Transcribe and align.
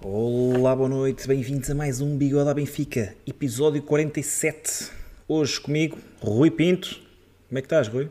Olá, 0.00 0.74
boa 0.76 0.88
noite, 0.88 1.26
bem-vindos 1.26 1.68
a 1.70 1.74
mais 1.74 2.00
um 2.00 2.16
Bigode 2.16 2.48
à 2.48 2.54
Benfica, 2.54 3.14
episódio 3.26 3.82
47. 3.82 4.90
Hoje 5.26 5.60
comigo, 5.60 5.98
Rui 6.20 6.50
Pinto. 6.50 7.00
Como 7.48 7.58
é 7.58 7.60
que 7.60 7.66
estás, 7.66 7.88
Rui? 7.88 8.08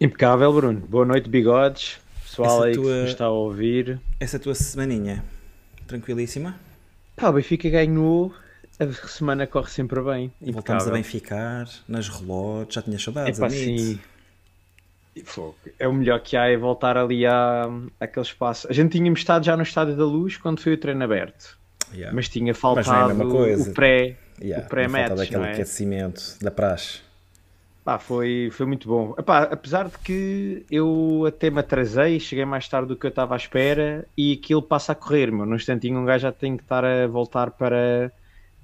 Impecável, 0.00 0.52
Bruno. 0.52 0.80
Boa 0.80 1.04
noite, 1.04 1.28
bigodes. 1.28 1.98
Pessoal 2.22 2.58
Essa 2.58 2.66
aí 2.66 2.74
tua- 2.74 2.84
que 2.94 3.00
nos 3.00 3.10
está 3.10 3.24
a 3.24 3.30
ouvir. 3.30 4.00
Essa 4.18 4.38
tua 4.38 4.54
semaninha, 4.54 5.24
tranquilíssima? 5.86 6.58
Pá, 7.16 7.28
o 7.30 7.32
Benfica 7.32 7.68
ganhou. 7.70 8.32
A 8.78 8.90
semana 9.08 9.46
corre 9.46 9.68
sempre 9.70 10.00
bem. 10.02 10.32
Voltamos 10.40 10.84
a 10.84 10.86
Impecável. 10.88 10.92
Benficar, 10.94 11.68
nas 11.88 12.08
relotes, 12.08 12.74
já 12.76 12.82
tinha 12.82 12.98
saudades, 12.98 13.38
Epá, 13.38 13.50
sim. 13.50 13.98
É 15.78 15.88
o 15.88 15.92
melhor 15.92 16.20
que 16.20 16.36
há 16.36 16.46
é 16.46 16.56
voltar 16.56 16.96
ali 16.96 17.26
à, 17.26 17.68
àquele 17.98 18.24
espaço. 18.24 18.68
A 18.70 18.72
gente 18.72 18.92
tínhamos 18.92 19.20
estado 19.20 19.44
já 19.44 19.56
no 19.56 19.62
Estádio 19.62 19.96
da 19.96 20.04
Luz 20.04 20.36
quando 20.36 20.60
foi 20.60 20.74
o 20.74 20.78
treino 20.78 21.02
aberto. 21.02 21.58
Yeah. 21.92 22.14
Mas 22.14 22.28
tinha 22.28 22.52
é 22.52 22.54
faltado 22.54 23.14
mesma 23.14 23.30
coisa. 23.30 23.70
o 23.70 23.74
pré. 23.74 24.16
Yeah, 24.40 24.64
o 24.64 24.68
pré-match, 24.68 25.30
não 25.32 25.44
é? 25.44 25.52
aquecimento 25.52 26.38
da 26.40 26.50
praxe. 26.50 27.00
Pá, 27.84 27.98
foi, 27.98 28.50
foi 28.52 28.66
muito 28.66 28.86
bom. 28.88 29.14
Epá, 29.18 29.42
apesar 29.44 29.88
de 29.88 29.98
que 29.98 30.64
eu 30.70 31.24
até 31.26 31.50
me 31.50 31.60
atrasei, 31.60 32.20
cheguei 32.20 32.44
mais 32.44 32.68
tarde 32.68 32.88
do 32.88 32.96
que 32.96 33.06
eu 33.06 33.10
estava 33.10 33.34
à 33.34 33.36
espera 33.36 34.06
e 34.16 34.34
aquilo 34.34 34.62
passa 34.62 34.92
a 34.92 34.94
correr, 34.94 35.32
meu. 35.32 35.44
Num 35.44 35.56
instantinho 35.56 35.98
um 35.98 36.04
gajo 36.04 36.22
já 36.22 36.32
tem 36.32 36.56
que 36.56 36.62
estar 36.62 36.84
a 36.84 37.06
voltar 37.06 37.50
para 37.50 38.12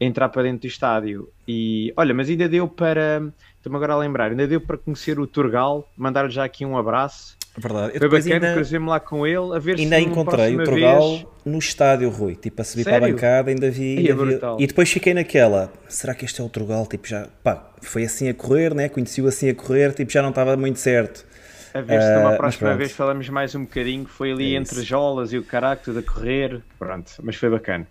entrar 0.01 0.29
para 0.29 0.43
dentro 0.43 0.60
do 0.60 0.66
estádio. 0.66 1.30
E 1.49 1.93
olha, 1.97 2.15
mas 2.15 2.29
ainda 2.29 2.49
deu 2.49 2.69
para. 2.69 3.23
Estou-me 3.66 3.79
agora 3.79 3.95
a 3.95 3.98
lembrar, 3.98 4.30
ainda 4.30 4.47
deu 4.47 4.61
para 4.61 4.79
conhecer 4.79 5.19
o 5.19 5.27
Turgal, 5.27 5.91
mandar-lhe 5.97 6.30
já 6.30 6.45
aqui 6.45 6.65
um 6.65 6.79
abraço. 6.79 7.37
Verdade. 7.59 7.95
Eu 7.95 7.98
Foi 8.09 8.20
bacana, 8.20 8.34
ainda, 8.34 8.55
cruzei-me 8.55 8.87
lá 8.87 9.01
com 9.01 9.27
ele, 9.27 9.57
a 9.57 9.59
ver 9.59 9.77
ainda 9.77 9.97
se 9.97 10.02
encontrei 10.05 10.55
o 10.55 10.62
Turgal 10.62 11.09
vez- 11.11 11.27
no 11.45 11.59
estádio, 11.59 12.09
Rui. 12.09 12.37
Tipo, 12.37 12.62
a 12.62 12.65
subir 12.65 12.84
para 12.84 12.98
a 12.98 13.01
Sério? 13.01 13.15
bancada, 13.16 13.51
ainda 13.51 13.69
vi. 13.69 13.97
Ai, 13.98 14.07
é 14.07 14.12
ainda 14.12 14.24
vi-. 14.57 14.62
E 14.62 14.66
depois 14.69 14.88
fiquei 14.88 15.12
naquela. 15.15 15.73
Será 15.88 16.15
que 16.15 16.24
este 16.24 16.41
é 16.41 16.45
o 16.45 16.49
Turgal? 16.49 16.87
Tipo, 16.87 17.09
já. 17.09 17.26
Pá, 17.43 17.68
foi 17.82 18.04
assim 18.04 18.29
a 18.29 18.35
correr, 18.35 18.73
né? 18.73 18.88
Conheci-o 18.88 19.26
assim 19.26 19.49
a 19.49 19.54
correr, 19.54 19.93
tipo, 19.95 20.13
já 20.13 20.23
não 20.23 20.29
estava 20.30 20.57
muito 20.57 20.79
certo. 20.79 21.26
A 21.74 21.80
ver 21.80 22.01
se 22.01 22.09
Ah, 22.09 22.16
numa 22.19 22.29
mas 22.29 22.37
próxima 22.37 22.76
vez 22.76 22.93
falamos 22.93 23.29
mais 23.29 23.52
um 23.57 23.63
bocadinho. 23.65 24.07
Foi 24.07 24.30
ali 24.30 24.54
É 24.54 24.59
entre. 24.59 24.80
Jolas 24.85 25.32
e 25.32 25.38
o 25.38 25.43
Caraco, 25.43 25.82
tudo 25.87 25.98
a 25.98 26.02
correr. 26.02 26.63
Pronto, 26.79 27.10
mas 27.21 27.35
foi 27.35 27.51
bacana. 27.51 27.85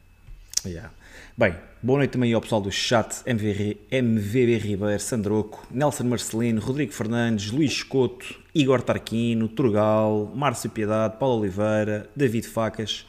Yeah. 0.65 0.89
Bem, 1.37 1.53
boa 1.83 1.97
noite 1.99 2.11
também 2.11 2.33
ao 2.33 2.39
pessoal 2.41 2.61
do 2.61 2.71
chat, 2.71 3.21
MVR, 3.25 3.77
MVB 3.91 4.57
Ribeiro, 4.57 4.99
Sandroco, 4.99 5.67
Nelson 5.69 6.05
Marcelino, 6.05 6.61
Rodrigo 6.61 6.93
Fernandes, 6.93 7.51
Luís 7.51 7.83
Couto, 7.83 8.39
Igor 8.53 8.81
Tarquino, 8.81 9.47
Turgal, 9.49 10.31
Márcio 10.33 10.69
Piedade, 10.69 11.17
Paulo 11.17 11.41
Oliveira, 11.41 12.09
David 12.15 12.47
Facas, 12.47 13.05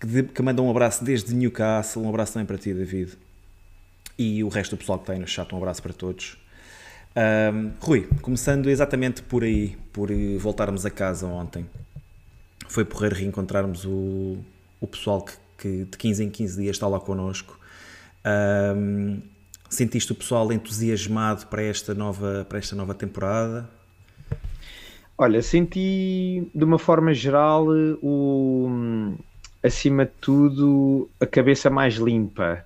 que, 0.00 0.06
de- 0.06 0.22
que 0.22 0.42
mandam 0.42 0.66
um 0.66 0.70
abraço 0.70 1.04
desde 1.04 1.34
Newcastle, 1.34 2.02
um 2.02 2.08
abraço 2.08 2.32
também 2.32 2.46
para 2.46 2.56
ti, 2.56 2.72
David. 2.72 3.12
E 4.18 4.42
o 4.42 4.48
resto 4.48 4.74
do 4.74 4.78
pessoal 4.78 4.98
que 4.98 5.02
está 5.04 5.12
aí 5.12 5.18
no 5.18 5.26
chat, 5.28 5.52
um 5.54 5.58
abraço 5.58 5.82
para 5.82 5.92
todos. 5.92 6.38
Ahm, 7.14 7.72
Rui, 7.78 8.08
começando 8.22 8.70
exatamente 8.70 9.20
por 9.22 9.44
aí, 9.44 9.76
por 9.92 10.08
voltarmos 10.38 10.86
a 10.86 10.90
casa 10.90 11.26
ontem 11.26 11.66
foi 12.68 12.86
porrer 12.86 13.12
reencontrarmos 13.12 13.84
o, 13.84 14.38
o 14.80 14.86
pessoal 14.86 15.20
que, 15.20 15.32
que 15.62 15.84
de 15.84 15.96
15 15.96 16.24
em 16.24 16.30
15 16.30 16.60
dias 16.60 16.76
está 16.76 16.88
lá 16.88 16.98
connosco. 16.98 17.56
Ahm, 18.24 19.20
sentiste 19.70 20.10
o 20.10 20.14
pessoal 20.14 20.52
entusiasmado 20.52 21.46
para 21.46 21.62
esta 21.62 21.94
nova, 21.94 22.44
para 22.48 22.58
esta 22.58 22.74
nova 22.74 22.94
temporada? 22.94 23.68
Olha, 25.16 25.40
senti 25.40 26.50
de 26.52 26.64
uma 26.64 26.78
forma 26.78 27.14
geral 27.14 27.66
o, 28.02 29.16
acima 29.62 30.04
de 30.04 30.12
tudo 30.20 31.08
a 31.20 31.26
cabeça 31.26 31.70
mais 31.70 31.94
limpa. 31.94 32.64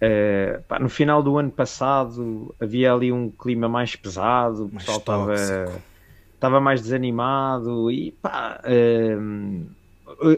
Eh, 0.00 0.60
pá, 0.66 0.78
no 0.78 0.88
final 0.88 1.22
do 1.22 1.36
ano 1.36 1.50
passado 1.50 2.54
havia 2.58 2.92
ali 2.92 3.12
um 3.12 3.30
clima 3.30 3.68
mais 3.68 3.94
pesado, 3.94 4.64
o 4.64 4.68
pessoal 4.70 5.28
estava 6.34 6.60
mais 6.60 6.80
desanimado 6.80 7.90
e 7.90 8.10
pá, 8.10 8.60
eh, 8.64 9.16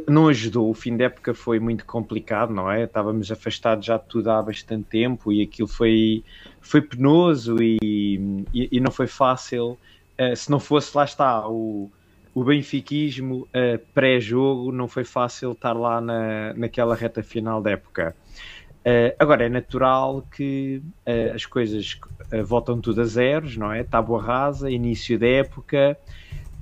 não 0.09 0.29
ajudou. 0.29 0.71
O 0.71 0.75
fim 0.75 0.97
da 0.97 1.05
época 1.05 1.35
foi 1.35 1.59
muito 1.59 1.85
complicado, 1.85 2.53
não 2.53 2.71
é? 2.71 2.85
Estávamos 2.85 3.31
afastados 3.31 3.85
já 3.85 3.97
de 3.97 4.05
tudo 4.07 4.31
há 4.31 4.43
bastante 4.43 4.85
tempo 4.85 5.33
e 5.33 5.43
aquilo 5.43 5.69
foi, 5.69 6.25
foi 6.61 6.81
penoso 6.81 7.57
e, 7.61 8.45
e, 8.53 8.69
e 8.73 8.81
não 8.81 8.91
foi 8.91 9.07
fácil. 9.07 9.79
Eh, 10.17 10.35
se 10.35 10.51
não 10.51 10.61
fosse, 10.61 10.97
lá 10.97 11.05
está, 11.05 11.49
o, 11.49 11.91
o 12.35 12.45
benfiquismo 12.45 13.49
eh, 13.53 13.81
pré-jogo, 13.93 14.71
não 14.71 14.89
foi 14.89 15.05
fácil 15.05 15.53
estar 15.53 15.73
lá 15.73 16.01
na, 16.01 16.55
naquela 16.55 16.95
reta 16.95 17.23
final 17.23 17.61
da 17.61 17.73
época. 17.73 18.15
Eh, 18.85 19.15
agora, 19.19 19.47
é 19.47 19.49
natural 19.49 20.23
que 20.35 20.83
as 21.35 21.47
coisas 21.47 21.99
voltam 22.45 22.81
tudo 22.81 23.01
a 23.01 23.05
zeros, 23.05 23.57
não 23.57 23.73
é? 23.73 23.83
Tábua 23.83 24.23
rasa, 24.23 24.71
início 24.71 25.19
da 25.19 25.27
época, 25.27 25.99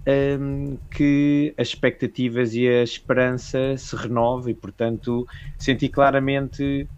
ehm, 0.07 0.77
que 0.91 1.55
as 1.59 1.69
expectativas 1.69 2.55
e 2.55 2.69
a 2.69 2.83
esperança 2.83 3.77
se 3.77 3.95
renovam 3.97 4.51
e, 4.51 4.55
portanto, 4.55 5.27
senti 5.59 5.89
claramente 5.89 6.89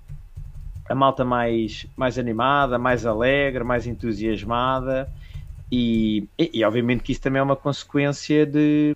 a 0.89 0.95
malta 0.95 1.25
mais, 1.25 1.87
mais 1.97 2.19
animada, 2.19 2.79
mais 2.79 3.07
alegre, 3.07 3.65
mais 3.65 3.87
entusiasmada 3.87 5.09
e, 5.71 6.29
e, 6.39 6.51
e 6.61 6.65
obviamente 6.65 7.03
que 7.03 7.13
isso 7.13 7.21
também 7.23 7.41
é 7.41 7.43
uma 7.43 7.57
consequência 7.57 8.45
de, 8.47 8.95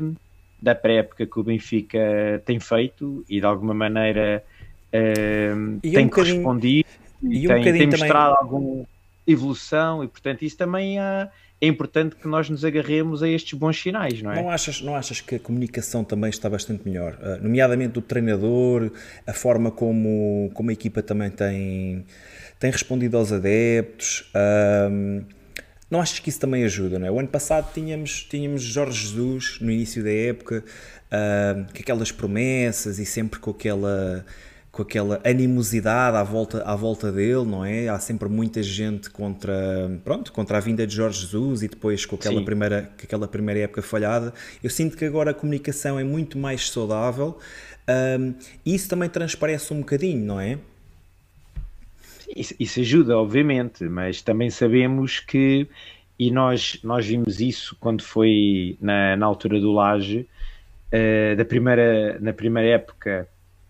da 0.61 0.75
pré-época 0.75 1.27
que 1.27 1.39
o 1.41 1.43
Benfica 1.43 2.43
tem 2.45 2.61
feito 2.61 3.25
e 3.29 3.41
de 3.41 3.47
alguma 3.47 3.73
maneira 3.75 4.45
ehm, 4.93 5.79
E 5.83 5.89
um 5.89 5.93
tem 5.93 6.07
bocadinho- 6.09 6.11
correspondido 6.11 6.89
e 7.23 7.39
e 7.39 7.49
um 7.49 7.49
tem, 7.49 7.59
bocadinho 7.59 7.65
tem 7.65 7.89
também- 7.89 7.89
mostrado 7.89 8.37
alguma 8.37 8.87
evolução 9.27 10.05
e 10.05 10.09
portanto 10.09 10.43
isso 10.43 10.57
também 10.57 11.01
é, 11.01 11.31
é 11.61 11.67
importante 11.67 12.15
que 12.15 12.29
nós 12.29 12.49
nos 12.49 12.65
agarremos 12.65 13.23
a 13.23 13.29
estes 13.29 13.59
bons 13.59 13.81
sinais, 13.81 14.23
não 14.23 14.33
é? 14.33 14.37
Não 14.41 14.51
achas, 14.51 14.81
não 14.81 14.95
achas 14.95 15.21
que 15.21 15.35
a 15.35 15.39
comunicação 15.41 16.05
também 16.05 16.31
está 16.31 16.49
bastante 16.49 16.89
melhor? 16.89 17.19
Ah, 17.21 17.39
nomeadamente 17.43 17.95
do 17.95 18.03
treinador, 18.03 18.93
a 19.27 19.33
forma 19.33 19.71
como, 19.71 20.51
como 20.55 20.71
a 20.71 20.73
equipa 20.73 21.03
também 21.03 21.31
tem, 21.31 22.05
tem 22.61 22.71
respondido 22.71 23.17
aos 23.17 23.33
adeptos. 23.33 24.31
ahm, 24.35 25.23
não 25.91 26.01
achas 26.01 26.19
que 26.19 26.29
isso 26.29 26.39
também 26.39 26.65
ajuda, 26.65 26.99
não 26.99 27.07
é? 27.07 27.11
O 27.11 27.19
ano 27.19 27.29
passado 27.29 27.73
tínhamos, 27.73 28.23
tínhamos 28.23 28.63
Jorge 28.63 29.07
Jesus 29.07 29.59
no 29.61 29.71
início 29.71 30.05
da 30.05 30.13
época, 30.13 30.63
ahm, 31.11 31.65
com 31.65 31.79
aquelas 31.81 32.13
promessas 32.13 32.99
e 33.01 33.07
sempre 33.07 33.41
com 33.41 33.51
aquela 33.51 34.25
com 34.79 34.83
aquela 34.83 35.21
animosidade 35.25 36.17
à 36.17 36.23
volta, 36.23 36.63
à 36.63 36.77
volta 36.77 37.11
dele, 37.11 37.45
não 37.45 37.65
é? 37.65 37.89
Há 37.89 37.99
sempre 37.99 38.29
muita 38.29 38.63
gente 38.63 39.11
contra, 39.11 39.53
pronto, 40.05 40.31
contra 40.31 40.59
a 40.59 40.61
vinda 40.61 40.87
de 40.87 40.95
Jorge 40.95 41.23
Jesus 41.23 41.65
e 41.65 41.69
depois 41.69 42.07
com 42.07 42.15
aquela 42.15 42.39
Sim. 42.39 42.45
primeira, 42.45 42.83
com 42.97 43.03
aquela 43.03 43.27
primeira 43.27 43.59
época 43.63 43.83
falhada. 43.83 44.33
Eu 44.63 44.71
sinto 44.71 44.97
que 44.97 45.05
agora 45.05 45.33
a 45.33 45.35
comunicação 45.35 45.99
é 45.99 46.05
muito 46.05 46.39
mais 46.39 46.71
saudável 46.71 47.41
ahm, 47.89 48.35
e 48.65 48.73
isso 48.73 48.89
também 48.89 49.09
transparece 49.09 49.75
um 49.75 49.81
bocadinho, 49.81 50.25
não 50.25 50.41
é? 50.41 50.61
Isso, 52.37 52.55
isso 52.61 52.79
ajuda, 52.79 53.19
obviamente, 53.19 53.83
mas 53.83 54.23
também 54.23 54.49
sabemos 54.49 55.19
que, 55.19 55.67
e 56.17 56.31
nós, 56.31 56.79
nós 56.85 57.05
vimos 57.05 57.41
isso 57.41 57.77
quando 57.81 58.05
foi 58.05 58.79
na, 58.81 59.17
na 59.17 59.27
altura 59.27 59.59
do 59.59 59.73
Laje, 59.73 60.25
eh, 60.93 61.35
da 61.35 61.45
primeira, 61.45 62.17
na 62.21 62.33
primeira 62.33 62.69
época 62.69 63.29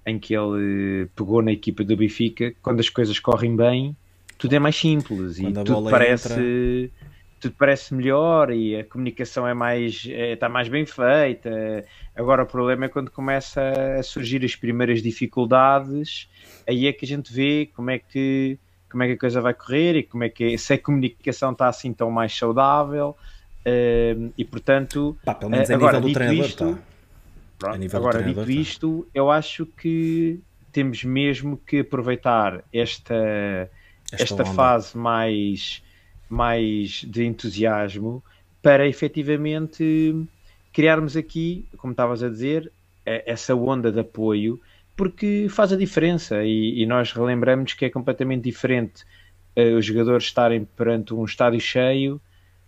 em 0.09 0.19
que 0.19 0.35
ele 0.35 1.07
pegou 1.15 1.43
na 1.43 1.53
equipa 1.53 1.85
do 1.85 1.97
Benfica, 1.97 2.55
quando 2.63 2.81
as 2.81 2.89
coisas 2.89 3.19
correm 3.19 3.55
bem, 3.55 3.97
tudo 4.39 4.55
é 4.55 4.59
mais 4.59 4.77
simples 4.77 5.39
e 5.39 5.43
Quando 5.43 5.61
a 5.61 5.65
tudo 5.65 5.91
parece, 5.91 6.93
tudo 7.41 7.55
parece 7.59 7.93
melhor 7.93 8.51
e 8.51 8.77
a 8.77 8.85
comunicação 8.85 9.47
é 9.47 9.53
mais, 9.53 10.07
é, 10.09 10.33
está 10.33 10.49
mais 10.49 10.69
bem 10.69 10.87
feita. 10.87 11.85
Agora 12.15 12.45
o 12.45 12.47
problema 12.47 12.87
é 12.87 12.89
quando 12.89 13.11
começa 13.11 13.61
a 13.99 14.03
surgir 14.03 14.45
as 14.45 14.55
primeiras 14.55 15.03
dificuldades, 15.03 16.29
aí 16.67 16.87
é 16.87 16.93
que 16.93 17.05
a 17.05 17.09
gente 17.09 17.33
vê 17.33 17.69
como 17.75 17.91
é 17.91 17.99
que 17.99 18.59
como 18.91 19.03
é 19.03 19.07
que 19.07 19.13
a 19.13 19.19
coisa 19.19 19.41
vai 19.43 19.53
correr 19.53 19.97
e 19.97 20.03
como 20.03 20.25
é 20.25 20.31
que 20.31 20.57
se 20.57 20.73
a 20.73 20.79
comunicação 20.79 21.53
está 21.53 21.69
assim 21.69 21.93
tão 21.93 22.11
mais 22.11 22.35
saudável 22.35 23.15
eh, 23.63 24.17
e 24.37 24.45
portanto 24.47 25.15
Pá, 25.23 25.35
pelo 25.35 25.51
menos 25.51 25.71
a 25.71 25.75
agora, 25.75 26.01
nível 26.01 26.09
do 26.09 26.15
treinador 26.15 26.47
isto, 26.47 26.65
está. 26.65 26.79
Pronto, 26.79 26.83
A 26.83 27.19
nível 27.19 27.35
do 27.35 27.47
Agora, 27.95 28.19
treinador, 28.19 28.47
dito 28.47 28.57
tá. 28.57 28.63
isto, 28.63 29.07
eu 29.15 29.31
acho 29.31 29.67
que 29.67 30.41
temos 30.73 31.03
mesmo 31.03 31.57
que 31.57 31.81
aproveitar 31.81 32.63
esta, 32.73 33.71
Esta 34.13 34.43
esta, 34.43 34.45
fase 34.45 34.97
mais, 34.97 35.83
mais 36.29 37.05
de 37.07 37.25
entusiasmo 37.25 38.23
para 38.63 38.87
efetivamente 38.87 40.15
criarmos 40.73 41.17
aqui, 41.17 41.67
como 41.77 41.93
estavas 41.93 42.23
a 42.23 42.29
dizer, 42.29 42.71
essa 43.05 43.55
onda 43.55 43.91
de 43.91 44.01
apoio, 44.01 44.61
porque 44.97 45.47
faz 45.49 45.73
a 45.73 45.77
diferença 45.77 46.45
e, 46.45 46.83
e 46.83 46.87
nós 46.87 47.13
relembramos 47.13 47.73
que 47.73 47.85
é 47.85 47.91
completamente 47.91 48.45
diferente 48.45 49.05
eh, 49.57 49.73
os 49.73 49.87
jogadores 49.87 50.25
estarem 50.25 50.65
perante 50.65 51.15
um 51.15 51.25
estádio 51.25 51.61
cheio 51.61 52.21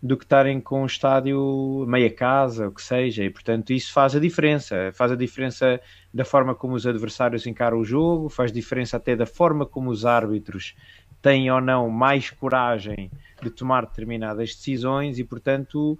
do 0.02 0.16
que 0.16 0.24
estarem 0.24 0.60
com 0.60 0.82
um 0.82 0.86
estádio 0.86 1.84
meia 1.86 2.10
casa, 2.10 2.68
o 2.68 2.72
que 2.72 2.82
seja, 2.82 3.22
e 3.22 3.30
portanto 3.30 3.70
isso 3.70 3.92
faz 3.92 4.16
a 4.16 4.20
diferença, 4.20 4.90
faz 4.94 5.12
a 5.12 5.16
diferença 5.16 5.80
da 6.12 6.24
forma 6.24 6.54
como 6.54 6.74
os 6.74 6.86
adversários 6.86 7.46
encaram 7.46 7.78
o 7.78 7.84
jogo, 7.84 8.30
faz 8.30 8.50
diferença 8.50 8.96
até 8.96 9.14
da 9.14 9.26
forma 9.26 9.66
como 9.66 9.90
os 9.90 10.06
árbitros 10.06 10.74
têm 11.20 11.50
ou 11.50 11.60
não 11.60 11.90
mais 11.90 12.30
coragem 12.30 13.10
de 13.42 13.50
tomar 13.50 13.84
determinadas 13.84 14.54
decisões 14.54 15.18
e 15.18 15.24
portanto 15.24 15.98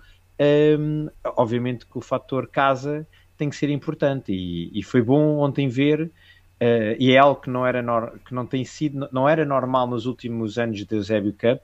um, 0.79 1.09
obviamente 1.37 1.85
que 1.85 1.99
o 1.99 2.01
fator 2.01 2.49
casa 2.49 3.07
tem 3.37 3.51
que 3.51 3.57
ser 3.57 3.71
importante. 3.71 4.33
E, 4.33 4.71
e 4.79 4.83
foi 4.83 5.03
bom 5.03 5.39
ontem 5.39 5.69
ver 5.69 6.05
uh, 6.05 6.97
e 6.99 7.13
é 7.13 7.19
algo 7.19 7.41
que 7.41 7.51
não 7.51 7.67
era 7.67 7.83
que 8.27 8.35
não 8.35 8.47
tem 8.47 8.65
sido 8.65 9.09
não 9.13 9.29
era 9.29 9.45
normal 9.45 9.87
nos 9.87 10.07
últimos 10.07 10.59
anos 10.59 10.85
do 10.85 10.95
Eusébio 10.95 11.33
Cup 11.33 11.61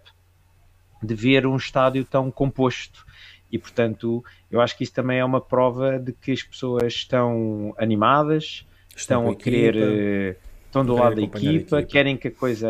de 1.02 1.14
ver 1.14 1.46
um 1.46 1.56
estádio 1.56 2.04
tão 2.04 2.30
composto 2.30 3.04
e 3.50 3.58
portanto 3.58 4.24
eu 4.50 4.60
acho 4.60 4.76
que 4.76 4.84
isso 4.84 4.92
também 4.92 5.18
é 5.18 5.24
uma 5.24 5.40
prova 5.40 5.98
de 5.98 6.12
que 6.12 6.32
as 6.32 6.42
pessoas 6.42 6.92
estão 6.92 7.74
animadas 7.78 8.66
estão, 8.96 9.20
estão 9.20 9.30
a 9.30 9.36
querer 9.36 9.76
equipa, 9.76 9.92
eh, 9.92 10.36
estão 10.66 10.84
do 10.84 10.94
lado 10.94 11.16
da 11.16 11.22
equipa, 11.22 11.38
equipa, 11.38 11.82
querem 11.82 12.16
que 12.16 12.28
a 12.28 12.30
coisa 12.32 12.68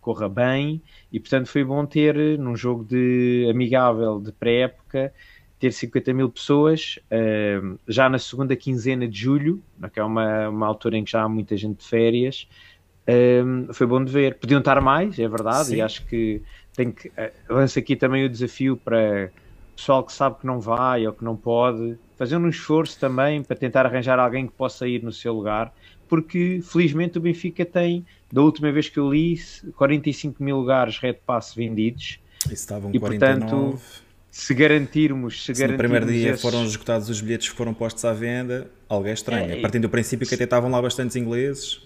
corra 0.00 0.28
bem 0.28 0.82
e 1.12 1.20
portanto 1.20 1.48
foi 1.48 1.64
bom 1.64 1.84
ter 1.86 2.38
num 2.38 2.56
jogo 2.56 2.84
de 2.84 3.46
amigável 3.50 4.20
de 4.20 4.32
pré-época 4.32 5.12
ter 5.58 5.72
50 5.72 6.12
mil 6.12 6.30
pessoas 6.30 6.98
uh, 7.06 7.78
já 7.88 8.08
na 8.08 8.18
segunda 8.18 8.54
quinzena 8.54 9.08
de 9.08 9.18
julho, 9.18 9.62
que 9.92 9.98
é 9.98 10.04
uma, 10.04 10.48
uma 10.48 10.66
altura 10.66 10.98
em 10.98 11.04
que 11.04 11.10
já 11.10 11.22
há 11.22 11.28
muita 11.28 11.56
gente 11.56 11.78
de 11.78 11.86
férias. 11.86 12.46
Uh, 13.08 13.72
foi 13.72 13.86
bom 13.86 14.04
de 14.04 14.12
ver. 14.12 14.34
Podiam 14.34 14.58
estar 14.58 14.80
mais, 14.80 15.18
é 15.18 15.28
verdade, 15.28 15.68
Sim. 15.68 15.76
e 15.76 15.80
acho 15.80 16.04
que 16.06 16.42
tem 16.76 16.92
que. 16.92 17.08
Uh, 17.08 17.30
lança 17.48 17.78
aqui 17.80 17.96
também 17.96 18.24
o 18.24 18.28
desafio 18.28 18.76
para 18.76 19.30
o 19.72 19.76
pessoal 19.76 20.04
que 20.04 20.12
sabe 20.12 20.40
que 20.40 20.46
não 20.46 20.60
vai 20.60 21.06
ou 21.06 21.12
que 21.12 21.24
não 21.24 21.36
pode, 21.36 21.98
fazer 22.16 22.36
um 22.36 22.48
esforço 22.48 22.98
também 22.98 23.42
para 23.42 23.56
tentar 23.56 23.84
arranjar 23.84 24.18
alguém 24.18 24.46
que 24.46 24.52
possa 24.52 24.88
ir 24.88 25.02
no 25.02 25.12
seu 25.12 25.34
lugar, 25.34 25.72
porque 26.08 26.60
felizmente 26.62 27.18
o 27.18 27.20
Benfica 27.20 27.64
tem, 27.64 28.06
da 28.32 28.40
última 28.40 28.72
vez 28.72 28.88
que 28.88 28.98
eu 28.98 29.10
li, 29.10 29.38
45 29.76 30.42
mil 30.42 30.56
lugares 30.56 30.98
Red 30.98 31.18
Pass 31.26 31.54
vendidos. 31.54 32.18
estavam 32.50 32.90
e 32.94 32.98
49. 32.98 33.40
portanto 33.40 34.06
se 34.36 34.52
garantirmos. 34.52 35.46
Se, 35.46 35.54
se 35.54 35.60
garantirmos 35.62 35.72
no 35.72 35.78
primeiro 35.78 36.06
dia 36.06 36.30
esses... 36.32 36.42
foram 36.42 36.62
esgotados 36.64 37.08
os 37.08 37.22
bilhetes 37.22 37.48
que 37.48 37.56
foram 37.56 37.72
postos 37.72 38.04
à 38.04 38.12
venda, 38.12 38.70
algo 38.86 39.08
é 39.08 39.12
estranho. 39.14 39.50
É, 39.50 39.60
Partindo 39.62 39.82
do 39.82 39.88
princípio 39.88 40.28
que 40.28 40.34
até 40.34 40.44
estavam 40.44 40.70
lá 40.70 40.80
bastantes 40.80 41.16
ingleses. 41.16 41.80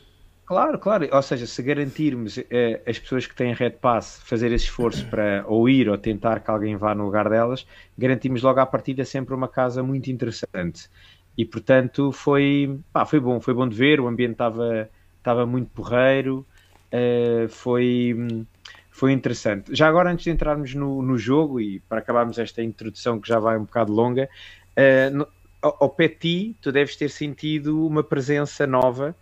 Claro, 0.50 0.80
claro. 0.80 1.08
Ou 1.12 1.22
seja, 1.22 1.46
se 1.46 1.62
garantirmos 1.62 2.36
eh, 2.50 2.82
as 2.84 2.98
pessoas 2.98 3.24
que 3.24 3.36
têm 3.36 3.54
Red 3.54 3.70
Pass 3.80 4.20
fazer 4.24 4.50
esse 4.50 4.64
esforço 4.64 5.06
para 5.06 5.44
ou 5.46 5.68
ir 5.68 5.88
ou 5.88 5.96
tentar 5.96 6.40
que 6.40 6.50
alguém 6.50 6.76
vá 6.76 6.92
no 6.92 7.04
lugar 7.04 7.30
delas, 7.30 7.64
garantimos 7.96 8.42
logo 8.42 8.58
à 8.58 8.66
partida 8.66 9.04
sempre 9.04 9.32
uma 9.32 9.46
casa 9.46 9.80
muito 9.80 10.10
interessante. 10.10 10.90
E 11.38 11.44
portanto 11.44 12.10
foi, 12.10 12.80
pá, 12.92 13.06
foi 13.06 13.20
bom, 13.20 13.40
foi 13.40 13.54
bom 13.54 13.68
de 13.68 13.76
ver. 13.76 14.00
O 14.00 14.08
ambiente 14.08 14.32
estava 14.32 14.90
estava 15.18 15.46
muito 15.46 15.70
porreiro. 15.70 16.44
Uh, 16.92 17.48
foi 17.48 18.44
foi 18.90 19.12
interessante. 19.12 19.72
Já 19.72 19.86
agora, 19.86 20.10
antes 20.10 20.24
de 20.24 20.30
entrarmos 20.32 20.74
no, 20.74 21.00
no 21.00 21.16
jogo 21.16 21.60
e 21.60 21.78
para 21.78 22.00
acabarmos 22.00 22.40
esta 22.40 22.60
introdução 22.60 23.20
que 23.20 23.28
já 23.28 23.38
vai 23.38 23.56
um 23.56 23.62
bocado 23.62 23.92
longa, 23.92 24.28
uh, 24.76 25.16
no, 25.16 25.28
ao, 25.62 25.76
ao 25.80 25.90
Petit, 25.90 26.56
tu 26.60 26.72
deves 26.72 26.96
ter 26.96 27.08
sentido 27.08 27.86
uma 27.86 28.02
presença 28.02 28.66
nova, 28.66 29.14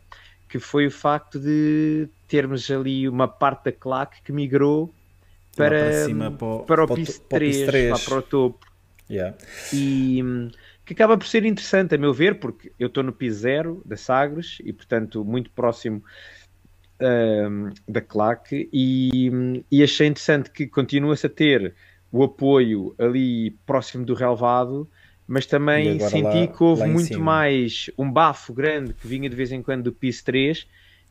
que 0.48 0.58
foi 0.58 0.86
o 0.86 0.90
facto 0.90 1.38
de 1.38 2.08
termos 2.26 2.70
ali 2.70 3.08
uma 3.08 3.28
parte 3.28 3.64
da 3.64 3.72
claque 3.72 4.22
que 4.22 4.32
migrou 4.32 4.92
para, 5.56 5.68
para, 5.68 6.04
cima, 6.04 6.30
para, 6.30 6.58
para, 6.64 6.84
o, 6.84 6.94
PIS 6.94 7.18
3, 7.28 7.66
3, 7.66 7.90
lá 7.90 7.98
para 7.98 8.18
o 8.18 8.22
topo. 8.22 8.66
Yeah. 9.10 9.36
E 9.72 10.22
hum, 10.22 10.50
que 10.88 10.94
acaba 10.94 11.18
por 11.18 11.26
ser 11.26 11.44
interessante, 11.44 11.94
a 11.94 11.98
meu 11.98 12.14
ver, 12.14 12.38
porque 12.38 12.72
eu 12.78 12.86
estou 12.86 13.02
no 13.02 13.12
PIS 13.12 13.34
0 13.36 13.82
da 13.84 13.94
Sagres 13.94 14.58
e, 14.64 14.72
portanto, 14.72 15.22
muito 15.22 15.50
próximo 15.50 16.02
uh, 17.00 17.74
da 17.86 18.00
claque 18.00 18.70
e, 18.72 19.30
e, 19.70 19.82
achei 19.82 20.06
interessante 20.06 20.50
que 20.50 20.66
continua-se 20.66 21.26
a 21.26 21.30
ter 21.30 21.74
o 22.10 22.24
apoio 22.24 22.94
ali 22.98 23.50
próximo 23.66 24.04
do 24.04 24.14
relevado, 24.14 24.88
mas 25.28 25.44
também 25.44 26.00
senti 26.00 26.22
lá, 26.22 26.46
que 26.46 26.62
houve 26.62 26.86
muito 26.86 27.20
mais 27.20 27.90
um 27.98 28.10
bafo 28.10 28.52
grande 28.54 28.94
que 28.94 29.06
vinha 29.06 29.28
de 29.28 29.36
vez 29.36 29.52
em 29.52 29.62
quando 29.62 29.84
do 29.84 29.92
PIS 29.92 30.22
3, 30.22 30.66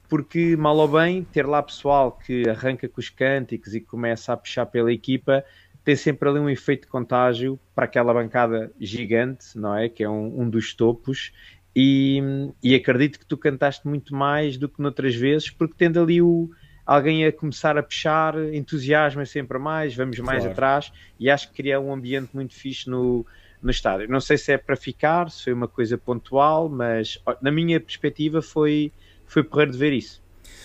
porque 0.09 0.57
mal 0.57 0.75
ou 0.75 0.87
bem 0.87 1.23
ter 1.23 1.45
lá 1.45 1.61
pessoal 1.61 2.11
que 2.11 2.49
arranca 2.49 2.89
com 2.89 2.99
os 2.99 3.09
cânticos 3.09 3.75
e 3.75 3.79
começa 3.79 4.33
a 4.33 4.37
puxar 4.37 4.65
pela 4.65 4.91
equipa 4.91 5.45
tem 5.83 5.95
sempre 5.95 6.27
ali 6.27 6.39
um 6.39 6.49
efeito 6.49 6.81
de 6.81 6.87
contágio 6.87 7.57
para 7.73 7.85
aquela 7.85 8.13
bancada 8.13 8.69
gigante, 8.77 9.57
não 9.57 9.73
é? 9.73 9.87
Que 9.87 10.03
é 10.03 10.09
um, 10.09 10.41
um 10.41 10.49
dos 10.49 10.73
topos 10.73 11.31
e, 11.79 12.19
e, 12.61 12.73
acredito 12.73 13.19
que 13.19 13.25
tu 13.25 13.37
cantaste 13.37 13.87
muito 13.87 14.15
mais 14.15 14.57
do 14.57 14.67
que 14.67 14.81
noutras 14.81 15.13
vezes, 15.13 15.51
porque 15.51 15.75
tendo 15.77 16.01
ali 16.01 16.19
o, 16.19 16.49
alguém 16.83 17.23
a 17.23 17.31
começar 17.31 17.77
a 17.77 17.83
puxar, 17.83 18.33
entusiasmo 18.51 19.21
é 19.21 19.25
sempre 19.25 19.59
mais, 19.59 19.95
vamos 19.95 20.17
mais 20.17 20.39
claro. 20.39 20.51
atrás, 20.53 20.91
e 21.19 21.29
acho 21.29 21.49
que 21.49 21.57
cria 21.57 21.79
um 21.79 21.93
ambiente 21.93 22.29
muito 22.33 22.55
fixe 22.55 22.89
no, 22.89 23.23
no 23.61 23.71
estádio. 23.71 24.09
Não 24.09 24.19
sei 24.19 24.37
se 24.37 24.51
é 24.51 24.57
para 24.57 24.75
ficar, 24.75 25.29
se 25.29 25.45
foi 25.45 25.53
uma 25.53 25.67
coisa 25.67 25.97
pontual, 25.97 26.69
mas 26.69 27.19
na 27.41 27.51
minha 27.51 27.79
perspectiva 27.79 28.41
foi, 28.41 28.91
foi 29.25 29.43
porreiro 29.43 29.71
de 29.71 29.77
ver 29.77 29.93
isso. 29.93 30.21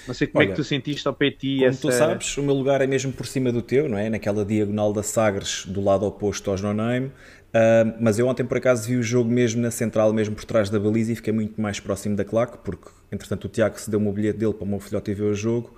Não 0.06 0.14
sei 0.14 0.26
como 0.26 0.40
Olha, 0.40 0.48
é 0.48 0.50
que 0.50 0.56
tu 0.56 0.64
sentiste 0.64 1.06
ao 1.06 1.14
PT 1.14 1.56
Como 1.56 1.68
essa... 1.68 1.80
tu 1.80 1.92
sabes, 1.92 2.36
o 2.36 2.42
meu 2.42 2.54
lugar 2.54 2.80
é 2.80 2.86
mesmo 2.86 3.12
por 3.12 3.26
cima 3.26 3.52
do 3.52 3.62
teu, 3.62 3.88
não 3.88 3.96
é? 3.96 4.10
Naquela 4.10 4.44
diagonal 4.44 4.92
da 4.92 5.02
Sagres, 5.02 5.64
do 5.66 5.80
lado 5.80 6.04
oposto 6.04 6.50
aos 6.50 6.60
No-Name. 6.60 7.06
Uh, 7.06 7.94
mas 8.00 8.18
eu 8.18 8.26
ontem 8.26 8.44
por 8.44 8.56
acaso 8.56 8.88
vi 8.88 8.96
o 8.96 9.02
jogo 9.02 9.30
mesmo 9.30 9.60
na 9.60 9.70
central, 9.70 10.12
mesmo 10.12 10.34
por 10.34 10.44
trás 10.44 10.70
da 10.70 10.80
baliza 10.80 11.12
e 11.12 11.14
fiquei 11.14 11.32
muito 11.32 11.60
mais 11.60 11.78
próximo 11.78 12.16
da 12.16 12.24
claque, 12.24 12.56
porque 12.64 12.88
entretanto 13.12 13.44
o 13.44 13.48
Tiago 13.48 13.78
se 13.78 13.90
deu 13.90 14.00
o 14.00 14.12
bilhete 14.12 14.38
dele 14.38 14.54
para 14.54 14.64
o 14.64 14.66
meu 14.66 14.80
filhote 14.80 15.12
ver 15.12 15.24
o 15.24 15.34
jogo 15.34 15.74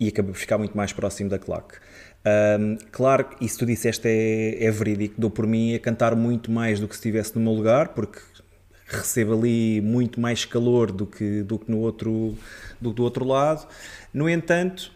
e 0.00 0.08
acabei 0.08 0.32
por 0.32 0.38
ficar 0.38 0.58
muito 0.58 0.76
mais 0.76 0.92
próximo 0.92 1.30
da 1.30 1.38
claque. 1.38 1.76
Um, 2.24 2.78
claro 2.92 3.26
isso 3.40 3.58
tu 3.58 3.66
disseste 3.66 4.06
é, 4.06 4.64
é 4.64 4.70
verídico, 4.70 5.16
dou 5.18 5.28
por 5.28 5.44
mim 5.44 5.74
a 5.74 5.78
cantar 5.80 6.14
muito 6.14 6.52
mais 6.52 6.78
do 6.78 6.86
que 6.86 6.94
se 6.94 7.00
estivesse 7.00 7.34
no 7.34 7.40
meu 7.40 7.52
lugar, 7.52 7.88
porque 7.88 8.20
recebo 8.86 9.34
ali 9.34 9.80
muito 9.80 10.20
mais 10.20 10.44
calor 10.44 10.92
do 10.92 11.06
que, 11.06 11.42
do 11.42 11.58
que 11.58 11.70
no 11.70 11.78
outro, 11.78 12.36
do, 12.80 12.92
do 12.92 13.02
outro 13.02 13.24
lado. 13.24 13.66
No 14.12 14.28
entanto, 14.28 14.92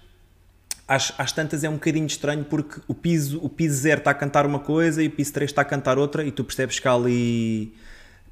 às, 0.86 1.12
às 1.18 1.32
tantas 1.32 1.64
é 1.64 1.68
um 1.68 1.74
bocadinho 1.74 2.06
estranho 2.06 2.44
porque 2.44 2.80
o 2.86 2.94
piso, 2.94 3.40
o 3.42 3.48
piso 3.48 3.76
0 3.80 3.98
está 3.98 4.10
a 4.10 4.14
cantar 4.14 4.46
uma 4.46 4.60
coisa 4.60 5.02
e 5.02 5.08
o 5.08 5.10
piso 5.10 5.32
3 5.32 5.50
está 5.50 5.62
a 5.62 5.64
cantar 5.64 5.98
outra 5.98 6.24
e 6.24 6.30
tu 6.30 6.44
percebes 6.44 6.78
que 6.78 6.86
ali 6.86 7.74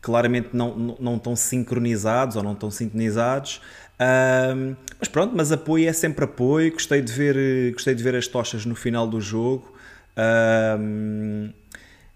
claramente 0.01 0.51
não, 0.53 0.77
não, 0.77 0.97
não 1.01 1.17
estão 1.17 1.35
sincronizados 1.35 2.37
ou 2.37 2.43
não 2.43 2.53
estão 2.53 2.71
sintonizados. 2.71 3.61
Um, 4.01 4.75
mas 4.99 5.09
pronto, 5.09 5.35
mas 5.37 5.53
apoio 5.53 5.89
é 5.89 5.93
sempre 5.93 6.25
apoio. 6.25 6.73
Gostei 6.73 7.01
de 7.01 7.13
ver, 7.13 7.73
gostei 7.73 7.95
de 7.95 8.03
ver 8.03 8.15
as 8.17 8.27
tochas 8.27 8.65
no 8.65 8.75
final 8.75 9.07
do 9.07 9.21
jogo. 9.21 9.73
Um, 10.17 11.51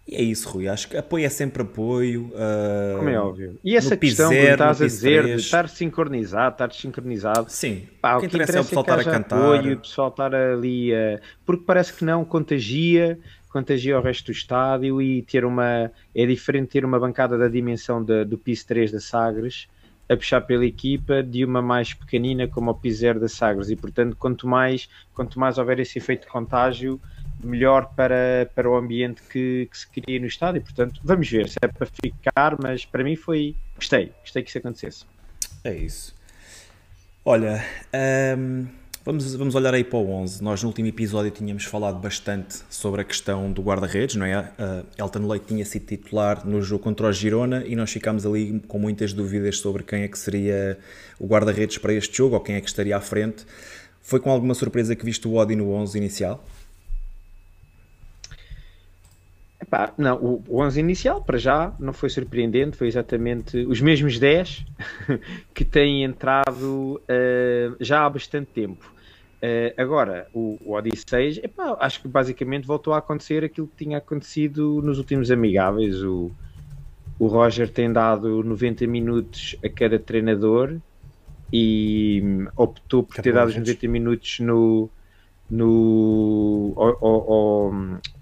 e 0.06 0.14
é 0.14 0.22
isso, 0.22 0.48
Rui. 0.48 0.68
Acho 0.68 0.88
que 0.88 0.96
apoio 0.96 1.26
é 1.26 1.28
sempre 1.28 1.62
apoio. 1.62 2.32
Uh, 2.32 2.96
Como 2.96 3.08
é 3.10 3.20
óbvio. 3.20 3.58
E 3.62 3.76
essa 3.76 3.94
questão 3.94 4.30
que 4.30 4.36
estás 4.36 4.80
a 4.80 4.86
dizer 4.86 5.24
de 5.24 5.34
estar 5.34 5.68
sincronizado, 5.68 6.54
estar 6.54 6.68
desincronizado. 6.68 7.50
Sim. 7.50 7.86
Pá, 8.00 8.16
o 8.16 8.20
que 8.20 8.26
interessa, 8.26 8.58
é 8.58 8.60
o 8.62 8.64
pessoal 8.64 8.86
é 8.88 8.90
estar 8.90 9.10
a 9.10 9.12
cantar. 9.12 9.36
Apoio, 9.36 9.74
o 9.74 9.80
pessoal 9.80 10.08
estar 10.08 10.34
ali 10.34 10.94
a... 10.94 11.20
Porque 11.44 11.62
parece 11.66 11.92
que 11.92 12.06
não 12.06 12.24
contagia, 12.24 13.18
contagia 13.50 13.98
o 13.98 14.02
resto 14.02 14.26
do 14.26 14.32
estádio 14.32 15.02
e 15.02 15.22
ter 15.22 15.44
uma... 15.44 15.92
É 16.14 16.24
diferente 16.24 16.68
ter 16.68 16.86
uma 16.86 16.98
bancada 16.98 17.36
da 17.36 17.48
dimensão 17.48 18.02
de, 18.02 18.24
do 18.24 18.38
piso 18.38 18.66
3 18.66 18.90
da 18.90 19.00
Sagres 19.00 19.68
a 20.08 20.16
puxar 20.16 20.40
pela 20.40 20.64
equipa 20.64 21.22
de 21.22 21.44
uma 21.44 21.60
mais 21.60 21.92
pequenina 21.92 22.48
como 22.48 22.70
o 22.70 22.90
0 22.90 23.20
da 23.20 23.28
Sagres. 23.28 23.70
E, 23.70 23.76
portanto, 23.76 24.16
quanto 24.16 24.46
mais, 24.46 24.88
quanto 25.14 25.38
mais 25.38 25.58
houver 25.58 25.78
esse 25.80 25.98
efeito 25.98 26.22
de 26.22 26.28
contágio 26.28 27.00
melhor 27.42 27.92
para, 27.94 28.50
para 28.54 28.68
o 28.68 28.76
ambiente 28.76 29.22
que, 29.22 29.68
que, 29.70 29.78
se 29.78 29.86
cria 29.88 30.18
no 30.18 30.26
estádio. 30.26 30.62
Portanto, 30.62 31.00
vamos 31.04 31.28
ver 31.30 31.48
se 31.48 31.56
é 31.62 31.68
para 31.68 31.86
ficar, 31.86 32.56
mas 32.60 32.84
para 32.84 33.04
mim 33.04 33.16
foi. 33.16 33.54
Gostei, 33.76 34.12
gostei 34.22 34.42
que 34.42 34.48
isso 34.48 34.58
acontecesse. 34.58 35.04
É 35.62 35.74
isso. 35.74 36.14
Olha, 37.24 37.62
um, 38.38 38.66
vamos, 39.08 39.34
vamos 39.34 39.54
olhar 39.54 39.72
aí 39.72 39.82
para 39.82 39.98
o 39.98 40.10
11. 40.10 40.44
Nós 40.44 40.62
no 40.62 40.68
último 40.68 40.86
episódio 40.86 41.30
tínhamos 41.30 41.64
falado 41.64 41.98
bastante 41.98 42.58
sobre 42.68 43.00
a 43.00 43.04
questão 43.04 43.50
do 43.50 43.62
guarda-redes, 43.62 44.16
não 44.16 44.26
é? 44.26 44.40
Uh, 44.40 44.84
Elton 44.98 45.26
Leite 45.26 45.46
tinha 45.46 45.64
sido 45.64 45.86
titular 45.86 46.46
no 46.46 46.60
jogo 46.60 46.84
contra 46.84 47.06
o 47.06 47.12
Girona 47.12 47.64
e 47.66 47.74
nós 47.74 47.90
ficámos 47.90 48.26
ali 48.26 48.60
com 48.68 48.78
muitas 48.78 49.14
dúvidas 49.14 49.60
sobre 49.60 49.82
quem 49.82 50.02
é 50.02 50.08
que 50.08 50.18
seria 50.18 50.78
o 51.18 51.26
guarda-redes 51.26 51.78
para 51.78 51.94
este 51.94 52.18
jogo 52.18 52.34
ou 52.34 52.40
quem 52.42 52.56
é 52.56 52.60
que 52.60 52.68
estaria 52.68 52.94
à 52.94 53.00
frente. 53.00 53.46
Foi 54.02 54.20
com 54.20 54.30
alguma 54.30 54.52
surpresa 54.52 54.94
que 54.94 55.06
viste 55.06 55.26
o 55.26 55.36
Odi 55.36 55.56
no 55.56 55.72
11 55.72 55.96
inicial? 55.96 56.44
Epá, 59.58 59.94
não, 59.96 60.16
o, 60.16 60.44
o 60.48 60.60
11 60.62 60.80
inicial, 60.80 61.22
para 61.22 61.38
já, 61.38 61.72
não 61.80 61.94
foi 61.94 62.10
surpreendente, 62.10 62.76
foi 62.76 62.88
exatamente 62.88 63.56
os 63.56 63.80
mesmos 63.80 64.18
10 64.18 64.66
que 65.54 65.64
têm 65.64 66.04
entrado 66.04 67.00
uh, 67.00 67.76
já 67.80 68.04
há 68.04 68.10
bastante 68.10 68.50
tempo. 68.52 68.97
Uh, 69.40 69.72
agora, 69.80 70.26
o, 70.34 70.58
o 70.64 70.74
Odisseis, 70.74 71.38
epá, 71.38 71.76
acho 71.78 72.02
que 72.02 72.08
basicamente 72.08 72.66
voltou 72.66 72.92
a 72.92 72.98
acontecer 72.98 73.44
aquilo 73.44 73.68
que 73.68 73.84
tinha 73.84 73.98
acontecido 73.98 74.82
nos 74.82 74.98
últimos 74.98 75.30
amigáveis. 75.30 76.02
O, 76.02 76.32
o 77.18 77.26
Roger 77.28 77.70
tem 77.70 77.92
dado 77.92 78.42
90 78.42 78.86
minutos 78.86 79.56
a 79.64 79.68
cada 79.68 79.98
treinador 79.98 80.78
e 81.52 82.46
optou 82.56 83.02
por 83.02 83.16
ter 83.22 83.32
dado 83.32 83.48
os 83.48 83.56
90 83.56 83.88
minutos 83.88 84.40
no, 84.40 84.90
no 85.50 86.72
ao, 86.76 87.04
ao, 87.04 87.72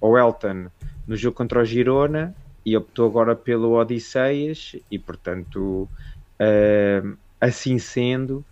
ao, 0.01 0.19
Elton 0.19 0.67
no 1.07 1.17
jogo 1.17 1.37
contra 1.37 1.61
o 1.61 1.65
Girona 1.65 2.35
e 2.65 2.77
optou 2.77 3.07
agora 3.07 3.35
pelo 3.35 3.73
Odisseias 3.73 4.77
e 4.91 4.99
portanto 4.99 5.89
uh, 6.41 7.17
assim 7.41 7.79
sendo 7.79 8.45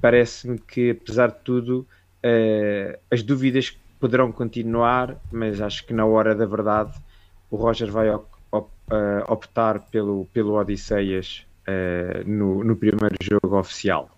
parece-me 0.00 0.58
que 0.58 0.90
apesar 0.90 1.28
de 1.28 1.38
tudo 1.44 1.86
uh, 2.24 2.98
as 3.10 3.22
dúvidas 3.22 3.76
poderão 4.00 4.30
continuar 4.30 5.16
mas 5.30 5.60
acho 5.60 5.86
que 5.86 5.92
na 5.92 6.04
hora 6.04 6.34
da 6.34 6.46
verdade 6.46 6.92
o 7.50 7.56
Roger 7.56 7.90
vai 7.90 8.10
op, 8.10 8.26
op, 8.50 8.68
uh, 8.90 9.32
optar 9.32 9.80
pelo, 9.90 10.26
pelo 10.32 10.54
Odisseias 10.54 11.44
no, 12.24 12.62
no 12.62 12.76
primeiro 12.76 13.16
jogo 13.20 13.58
oficial 13.58 14.16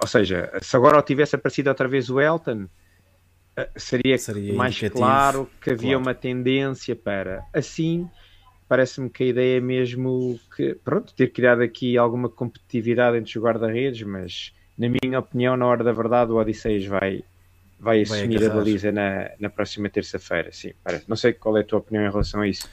ou 0.00 0.06
seja, 0.06 0.50
se 0.62 0.74
agora 0.74 1.02
tivesse 1.02 1.36
aparecido 1.36 1.68
outra 1.68 1.86
vez 1.86 2.08
o 2.08 2.18
Elton, 2.18 2.66
seria, 3.76 4.16
seria 4.16 4.54
mais 4.54 4.80
claro 4.80 5.48
que 5.60 5.70
havia 5.70 5.90
claro. 5.90 6.02
uma 6.02 6.14
tendência 6.14 6.96
para. 6.96 7.44
Assim, 7.52 8.08
parece-me 8.70 9.10
que 9.10 9.24
a 9.24 9.26
ideia 9.26 9.56
é 9.56 9.60
mesmo 9.60 10.38
que, 10.54 10.76
pronto, 10.76 11.12
ter 11.12 11.32
criado 11.32 11.60
aqui 11.60 11.98
alguma 11.98 12.28
competitividade 12.28 13.16
entre 13.16 13.36
os 13.36 13.44
guarda-redes, 13.44 14.02
mas 14.02 14.52
na 14.78 14.86
minha 14.88 15.18
opinião, 15.18 15.56
na 15.56 15.66
hora 15.66 15.82
da 15.82 15.90
verdade, 15.90 16.30
o 16.30 16.36
Odisseias 16.36 16.86
vai, 16.86 17.24
vai 17.80 18.02
assumir 18.02 18.38
vai 18.38 18.46
a 18.46 18.50
baliza 18.54 18.92
na, 18.92 19.28
na 19.40 19.50
próxima 19.50 19.90
terça-feira. 19.90 20.52
Sim, 20.52 20.70
parece. 20.84 21.04
Não 21.08 21.16
sei 21.16 21.32
qual 21.32 21.58
é 21.58 21.62
a 21.62 21.64
tua 21.64 21.80
opinião 21.80 22.06
em 22.06 22.10
relação 22.12 22.42
a 22.42 22.46
isso. 22.46 22.68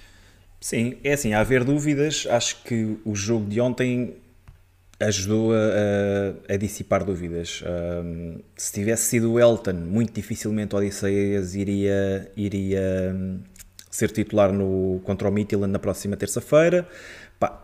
Sim, 0.62 1.00
é 1.04 1.14
assim, 1.14 1.34
a 1.34 1.40
haver 1.40 1.64
dúvidas, 1.64 2.28
acho 2.30 2.62
que 2.62 2.96
o 3.04 3.16
jogo 3.16 3.50
de 3.50 3.60
ontem 3.60 4.18
ajudou 5.00 5.52
a, 5.52 6.54
a, 6.54 6.58
dissipar 6.58 7.04
dúvidas. 7.04 7.64
Um, 7.66 8.40
se 8.56 8.72
tivesse 8.72 9.10
sido 9.10 9.34
o 9.34 9.40
Elton, 9.40 9.74
muito 9.74 10.14
dificilmente 10.14 10.76
o 10.76 10.78
Odisseias 10.78 11.56
iria, 11.56 12.32
iria 12.38 13.26
ser 13.98 14.12
titular 14.12 14.54
no, 14.54 15.02
contra 15.04 15.28
o 15.28 15.32
Midtjylland 15.32 15.72
na 15.72 15.80
próxima 15.80 16.16
terça-feira. 16.16 16.88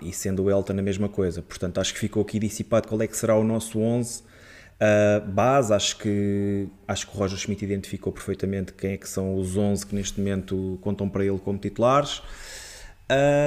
E 0.02 0.12
sendo 0.12 0.44
o 0.44 0.50
Elton 0.50 0.74
a 0.74 0.82
mesma 0.82 1.08
coisa. 1.08 1.44
Portanto, 1.44 1.80
acho 1.80 1.94
que 1.94 2.00
ficou 2.00 2.24
aqui 2.24 2.40
dissipado 2.40 2.88
qual 2.88 3.00
é 3.04 3.08
que 3.08 3.16
será 3.16 3.36
o 3.38 3.44
nosso 3.44 3.80
11. 3.80 4.22
Uh, 4.22 5.28
base, 5.28 5.72
acho 5.72 5.98
que, 5.98 6.68
acho 6.88 7.08
que 7.08 7.16
o 7.16 7.20
Roger 7.20 7.38
Schmidt 7.38 7.64
identificou 7.64 8.12
perfeitamente 8.12 8.74
quem 8.74 8.94
é 8.94 8.98
que 8.98 9.08
são 9.08 9.36
os 9.36 9.56
11 9.56 9.86
que 9.86 9.94
neste 9.96 10.20
momento 10.20 10.80
contam 10.82 11.08
para 11.08 11.24
ele 11.24 11.38
como 11.38 11.60
titulares. 11.60 12.24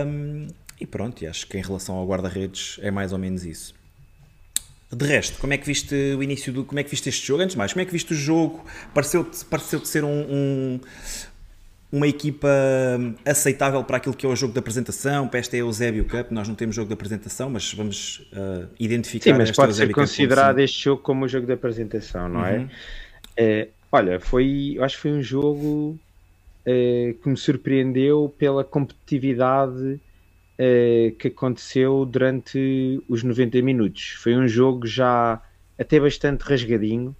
Um, 0.06 0.46
e 0.80 0.86
pronto, 0.86 1.26
acho 1.26 1.46
que 1.48 1.58
em 1.58 1.62
relação 1.62 1.96
ao 1.96 2.06
guarda-redes 2.06 2.78
é 2.82 2.90
mais 2.92 3.12
ou 3.12 3.18
menos 3.18 3.44
isso. 3.44 3.74
De 4.92 5.04
resto, 5.04 5.38
como 5.38 5.52
é 5.52 5.58
que 5.58 5.66
viste 5.66 5.94
o 6.16 6.22
início 6.22 6.52
do. 6.52 6.64
Como 6.64 6.78
é 6.78 6.84
que 6.84 6.90
viste 6.90 7.08
este 7.08 7.26
jogo? 7.26 7.42
Antes 7.42 7.54
de 7.54 7.58
mais, 7.58 7.72
como 7.72 7.82
é 7.82 7.84
que 7.84 7.90
viste 7.90 8.12
o 8.12 8.16
jogo? 8.16 8.64
Pareceu-te 8.94 9.44
pareceu 9.44 9.84
ser 9.84 10.04
um, 10.04 10.08
um, 10.08 10.80
uma 11.90 12.06
equipa 12.06 12.48
aceitável 13.24 13.82
para 13.84 13.98
aquilo 13.98 14.14
que 14.14 14.26
é 14.26 14.28
o 14.28 14.34
jogo 14.34 14.52
de 14.52 14.58
apresentação? 14.58 15.28
Para 15.28 15.40
esta 15.40 15.56
é 15.56 15.62
o 15.62 15.66
Eusébio 15.66 16.04
Cup, 16.04 16.30
nós 16.30 16.48
não 16.48 16.54
temos 16.54 16.74
jogo 16.74 16.88
de 16.88 16.94
apresentação, 16.94 17.48
mas 17.50 17.72
vamos 17.72 18.28
uh, 18.32 18.68
identificar. 18.78 19.32
Sim, 19.32 19.38
mas 19.38 19.50
pode 19.50 19.74
ser 19.74 19.92
considerado 19.92 20.58
este 20.58 20.84
jogo 20.84 21.02
como 21.02 21.24
o 21.24 21.28
jogo 21.28 21.46
de 21.46 21.52
apresentação, 21.52 22.28
não 22.28 22.44
é? 22.44 22.58
uhum. 22.58 22.68
é? 23.36 23.44
é? 23.44 23.68
Olha, 23.90 24.20
foi, 24.20 24.74
eu 24.76 24.84
acho 24.84 24.96
que 24.96 25.02
foi 25.02 25.12
um 25.12 25.22
jogo 25.22 25.98
é, 26.64 27.14
que 27.22 27.28
me 27.28 27.36
surpreendeu 27.36 28.34
pela 28.36 28.64
competitividade 28.64 30.00
uh, 30.58 31.16
que 31.16 31.28
aconteceu 31.28 32.04
durante 32.04 33.00
os 33.08 33.22
90 33.22 33.62
minutos. 33.62 34.16
Foi 34.22 34.36
um 34.36 34.48
jogo 34.48 34.86
já 34.86 35.40
até 35.78 36.00
bastante 36.00 36.42
rasgadinho. 36.42 37.14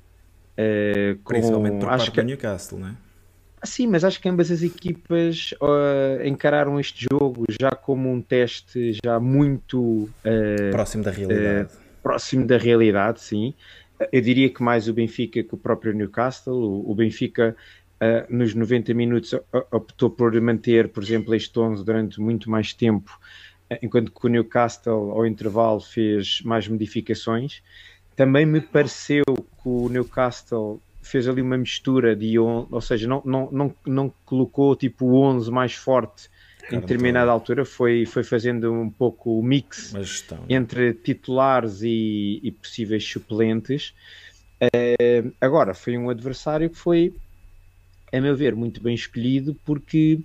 Com, 1.22 1.34
Principalmente 1.34 1.80
por 1.80 1.88
acho 1.90 2.06
parte 2.06 2.10
que... 2.12 2.20
do 2.22 2.26
Newcastle, 2.26 2.78
não 2.78 2.88
é? 2.88 3.05
Sim, 3.66 3.88
mas 3.88 4.04
acho 4.04 4.20
que 4.20 4.28
ambas 4.28 4.50
as 4.50 4.62
equipas 4.62 5.52
uh, 5.60 6.24
encararam 6.24 6.78
este 6.78 7.06
jogo 7.10 7.44
já 7.60 7.70
como 7.70 8.10
um 8.10 8.22
teste 8.22 8.96
já 9.04 9.18
muito 9.18 10.08
uh, 10.24 10.70
próximo 10.70 11.02
da 11.02 11.10
realidade. 11.10 11.74
Uh, 11.74 11.78
próximo 12.02 12.46
da 12.46 12.56
realidade, 12.56 13.20
sim. 13.20 13.52
Eu 14.12 14.20
diria 14.20 14.48
que 14.48 14.62
mais 14.62 14.88
o 14.88 14.94
Benfica 14.94 15.42
que 15.42 15.54
o 15.54 15.58
próprio 15.58 15.92
Newcastle. 15.92 16.54
O, 16.54 16.90
o 16.90 16.94
Benfica 16.94 17.56
nos 18.28 18.54
90 18.54 18.92
minutos 18.92 19.34
optou 19.72 20.10
por 20.10 20.38
manter, 20.38 20.90
por 20.90 21.02
exemplo, 21.02 21.34
este 21.34 21.58
11 21.58 21.82
durante 21.82 22.20
muito 22.20 22.50
mais 22.50 22.74
tempo, 22.74 23.18
enquanto 23.82 24.12
que 24.12 24.26
o 24.26 24.28
Newcastle, 24.28 25.12
ao 25.12 25.26
intervalo, 25.26 25.80
fez 25.80 26.42
mais 26.42 26.68
modificações. 26.68 27.62
Também 28.14 28.44
me 28.44 28.60
pareceu 28.60 29.24
que 29.24 29.68
o 29.68 29.88
Newcastle 29.88 30.78
fez 31.06 31.28
ali 31.28 31.42
uma 31.42 31.56
mistura 31.56 32.14
de 32.14 32.38
11, 32.38 32.68
ou 32.70 32.80
seja, 32.80 33.08
não, 33.08 33.22
não, 33.24 33.48
não, 33.50 33.74
não 33.86 34.12
colocou 34.24 34.74
tipo 34.76 35.06
o 35.06 35.22
11 35.22 35.50
mais 35.50 35.74
forte 35.74 36.28
em 36.70 36.80
determinada 36.80 37.30
altura, 37.30 37.64
foi, 37.64 38.04
foi 38.06 38.24
fazendo 38.24 38.72
um 38.72 38.90
pouco 38.90 39.38
o 39.38 39.42
mix 39.42 39.92
gestão, 39.98 40.44
entre 40.48 40.92
titulares 40.94 41.82
e, 41.82 42.40
e 42.42 42.50
possíveis 42.50 43.04
suplentes. 43.04 43.94
Uh, 44.60 45.32
agora, 45.40 45.74
foi 45.74 45.96
um 45.96 46.10
adversário 46.10 46.68
que 46.68 46.76
foi 46.76 47.14
a 48.12 48.20
meu 48.20 48.36
ver, 48.36 48.54
muito 48.54 48.80
bem 48.80 48.94
escolhido, 48.94 49.54
porque 49.64 50.20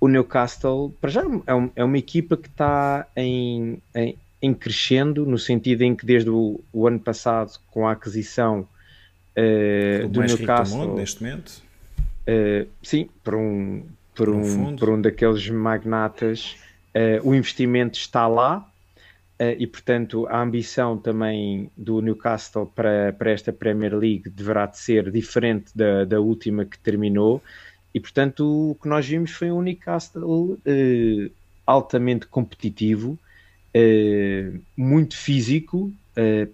o 0.00 0.08
Newcastle, 0.08 0.94
para 1.00 1.10
já, 1.10 1.22
é, 1.46 1.54
um, 1.54 1.70
é 1.74 1.84
uma 1.84 1.98
equipa 1.98 2.36
que 2.36 2.48
está 2.48 3.06
em, 3.16 3.80
em, 3.94 4.16
em, 4.40 4.54
crescendo, 4.54 5.26
no 5.26 5.38
sentido 5.38 5.82
em 5.82 5.94
que 5.94 6.06
desde 6.06 6.30
o, 6.30 6.60
o 6.72 6.86
ano 6.86 6.98
passado, 6.98 7.52
com 7.70 7.86
a 7.86 7.92
aquisição 7.92 8.66
uh, 9.38 10.08
do 10.08 10.20
Newcastle. 10.22 10.80
Do 10.80 10.86
mundo, 10.86 10.98
neste 10.98 11.22
momento? 11.22 11.62
Uh, 12.28 12.68
sim, 12.82 13.08
por 13.22 13.34
um, 13.34 13.84
por, 14.14 14.28
um, 14.28 14.76
por 14.76 14.90
um 14.90 15.00
daqueles 15.00 15.48
magnatas, 15.48 16.56
uh, 16.94 17.26
o 17.28 17.34
investimento 17.34 17.98
está 17.98 18.26
lá, 18.26 18.68
e 19.56 19.68
portanto 19.68 20.26
a 20.26 20.42
ambição 20.42 20.98
também 20.98 21.70
do 21.76 22.02
Newcastle 22.02 22.66
para, 22.74 23.12
para 23.12 23.30
esta 23.30 23.52
Premier 23.52 23.94
League 23.94 24.28
deverá 24.28 24.66
de 24.66 24.76
ser 24.76 25.12
diferente 25.12 25.70
da, 25.76 26.04
da 26.04 26.18
última 26.18 26.64
que 26.64 26.76
terminou 26.76 27.40
e 27.94 28.00
portanto 28.00 28.72
o 28.72 28.74
que 28.74 28.88
nós 28.88 29.06
vimos 29.06 29.30
foi 29.30 29.52
um 29.52 29.62
Newcastle 29.62 30.60
altamente 31.64 32.26
competitivo 32.26 33.16
muito 34.76 35.16
físico 35.16 35.92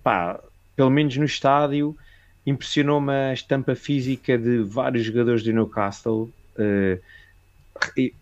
pá, 0.02 0.38
pelo 0.76 0.90
menos 0.90 1.16
no 1.16 1.24
estádio 1.24 1.96
impressionou-me 2.46 3.12
a 3.12 3.32
estampa 3.32 3.74
física 3.74 4.36
de 4.36 4.58
vários 4.58 5.06
jogadores 5.06 5.42
do 5.42 5.52
Newcastle 5.52 6.30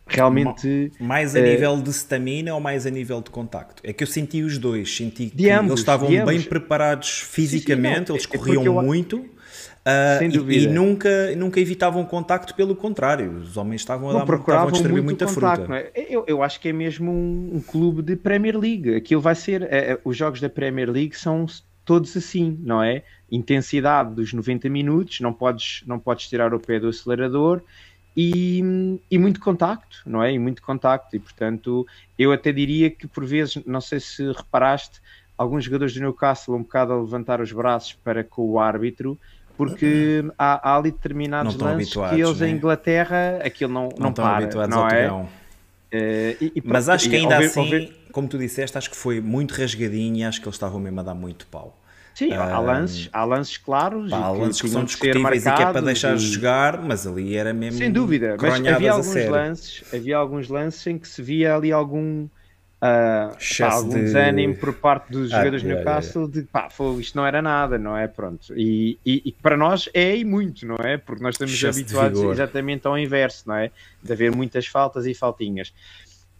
realmente 0.07 0.91
mais 0.99 1.37
a 1.37 1.41
uh, 1.41 1.43
nível 1.43 1.81
de 1.81 1.91
stamina 1.91 2.55
ou 2.55 2.61
mais 2.61 2.87
a 2.87 2.91
nível 2.91 3.21
de 3.21 3.31
contacto? 3.31 3.83
É 3.85 3.93
que 3.93 4.03
eu 4.03 4.07
senti 4.07 4.43
os 4.43 4.59
dois 4.59 4.95
senti 4.95 5.27
que 5.27 5.51
ambos, 5.51 5.71
eles 5.71 5.81
estavam 5.81 6.25
bem 6.25 6.43
preparados 6.43 7.21
fisicamente 7.21 7.99
sim, 7.99 8.07
sim, 8.07 8.13
eles 8.13 8.27
é 8.31 8.37
corriam 8.37 8.65
eu... 8.65 8.83
muito 8.83 9.19
uh, 9.19 10.51
e, 10.51 10.65
e, 10.65 10.67
nunca 10.67 11.35
nunca 11.37 11.61
evitavam 11.61 12.05
contacto 12.05 12.55
pelo 12.55 12.75
contrário 12.75 13.31
os 13.33 13.57
homens 13.57 13.83
estavam 13.83 14.11
a, 14.11 14.25
dar, 14.25 14.35
estavam 14.35 14.69
a 14.69 14.71
distribuir 14.71 15.03
muita 15.03 15.27
contacto, 15.27 15.67
fruta. 15.67 15.91
é? 15.95 16.07
eu, 16.09 16.25
eu 16.27 16.43
acho 16.43 16.61
que 16.61 16.69
é 16.69 16.73
mesmo 16.73 17.11
um, 17.11 17.57
um, 17.57 17.61
clube 17.61 18.03
de 18.03 18.17
Premier 18.17 18.59
League. 18.59 18.95
Aquilo 18.95 19.21
vai 19.21 19.35
ser 19.35 19.63
é, 19.63 19.99
os 20.05 20.17
jogos 20.17 20.41
da 20.41 20.49
Premier 20.49 20.91
League 20.91 21.17
são 21.17 21.47
todos 21.85 22.17
assim 22.17 22.59
não 22.63 22.83
é 22.83 23.03
intensidade 23.31 24.15
dos 24.15 24.33
90 24.33 24.69
minutos 24.69 25.21
não 25.21 25.33
podes 25.33 25.83
não 25.87 25.99
podes 25.99 26.29
tirar 26.29 26.55
o 26.55 26.61
pé 26.61 26.79
do 26.79 26.89
acelerador 26.89 27.63
e, 28.17 28.99
e, 29.11 29.19
muito 29.19 29.41
contacto, 29.41 30.03
não 30.05 30.23
é? 30.23 30.33
E 30.33 30.39
muito 30.39 30.63
contacto, 30.63 31.17
e 31.17 31.19
portanto 31.19 31.87
eu 32.19 32.31
até 32.31 32.53
diria 32.53 32.91
que 32.91 33.07
por 33.07 33.25
vezes, 33.25 33.63
não 33.65 33.81
sei 33.81 34.01
se 34.01 34.31
reparaste, 34.33 35.01
alguns 35.37 35.65
jogadores 35.65 35.95
do 35.95 36.01
Newcastle 36.01 36.55
um 36.55 36.63
bocado 36.63 36.93
a 36.93 37.01
levantar 37.01 37.41
os 37.41 37.51
braços 37.53 37.95
para 38.05 38.23
com 38.23 38.51
o 38.51 38.59
árbitro, 38.59 39.19
porque 39.57 40.25
há, 40.39 40.71
há 40.71 40.77
ali 40.77 40.91
determinados 40.91 41.57
lances 41.57 41.95
que 41.95 42.21
eles 42.21 42.41
né? 42.41 42.51
em 42.51 42.55
Inglaterra 42.55 43.39
aquilo 43.43 43.73
não, 43.73 43.89
não, 43.99 44.07
não 44.07 44.13
para, 44.13 44.45
habituados 44.45 44.77
não 44.77 44.85
ao 44.85 44.91
é? 44.91 45.11
Uh, 45.11 45.29
e, 46.41 46.53
e, 46.57 46.63
Mas 46.65 46.89
acho 46.89 47.09
que 47.09 47.17
ainda 47.17 47.37
assim, 47.37 47.93
como 48.13 48.29
tu 48.29 48.39
disseste, 48.39 48.79
acho 48.79 48.91
que 48.91 48.97
foi 48.97 49.21
muito 49.21 49.53
rasgadinho 49.53 50.17
e 50.17 50.25
acho 50.25 50.41
que 50.41 50.47
eles 50.47 50.55
estavam 50.55 50.79
mesmo 50.79 51.01
a 51.01 51.03
dar 51.03 51.15
muito 51.15 51.47
pau. 51.47 51.79
Sim, 52.15 52.33
há, 52.33 52.59
lances, 52.59 53.09
há 53.11 53.25
lances 53.25 53.57
claros. 53.57 54.11
Pá, 54.11 54.19
há 54.19 54.31
lances 54.31 54.61
que, 54.61 54.67
que 54.67 54.73
são 54.73 54.85
discutíveis 54.85 55.47
e 55.47 55.53
que 55.53 55.63
é 55.63 55.73
para 55.73 55.81
deixar 55.81 56.15
e... 56.15 56.19
jogar, 56.19 56.81
mas 56.83 57.07
ali 57.07 57.35
era 57.35 57.55
mesmo. 57.55 57.79
Sem 57.79 57.91
dúvida, 57.91 58.37
mas 58.41 58.67
havia 58.67 58.93
alguns 58.93 59.29
lances, 59.29 59.85
havia 59.93 60.17
alguns 60.17 60.49
lances 60.49 60.87
em 60.87 60.99
que 60.99 61.09
se 61.09 61.23
via 61.23 61.57
ali 61.57 61.73
algum 61.73 62.25
uh, 62.25 62.29
pá, 62.79 63.73
algum 63.73 63.95
de... 63.95 64.01
desânimo 64.01 64.57
por 64.57 64.75
parte 64.75 65.11
dos 65.11 65.33
ah, 65.33 65.37
jogadores 65.39 65.63
do 65.63 65.69
Newcastle 65.69 66.23
yeah, 66.23 66.35
yeah. 66.35 66.69
de 66.69 66.77
pá, 66.77 67.01
isto 67.01 67.17
não 67.17 67.27
era 67.27 67.41
nada, 67.41 67.79
não 67.79 67.97
é? 67.97 68.07
Pronto. 68.09 68.53
E, 68.57 68.99
e, 69.07 69.23
e, 69.25 69.33
para 69.33 69.57
nós 69.57 69.89
é 69.95 70.17
e 70.17 70.25
muito, 70.25 70.67
não 70.67 70.77
é? 70.77 70.99
Porque 70.99 71.23
nós 71.23 71.35
estamos 71.35 71.55
Excesso 71.55 71.81
habituados 71.81 72.21
exatamente 72.21 72.87
ao 72.87 72.99
inverso, 72.99 73.45
não 73.49 73.57
é? 73.57 73.71
De 74.03 74.13
haver 74.13 74.35
muitas 74.35 74.67
faltas 74.67 75.07
e 75.07 75.15
faltinhas. 75.15 75.73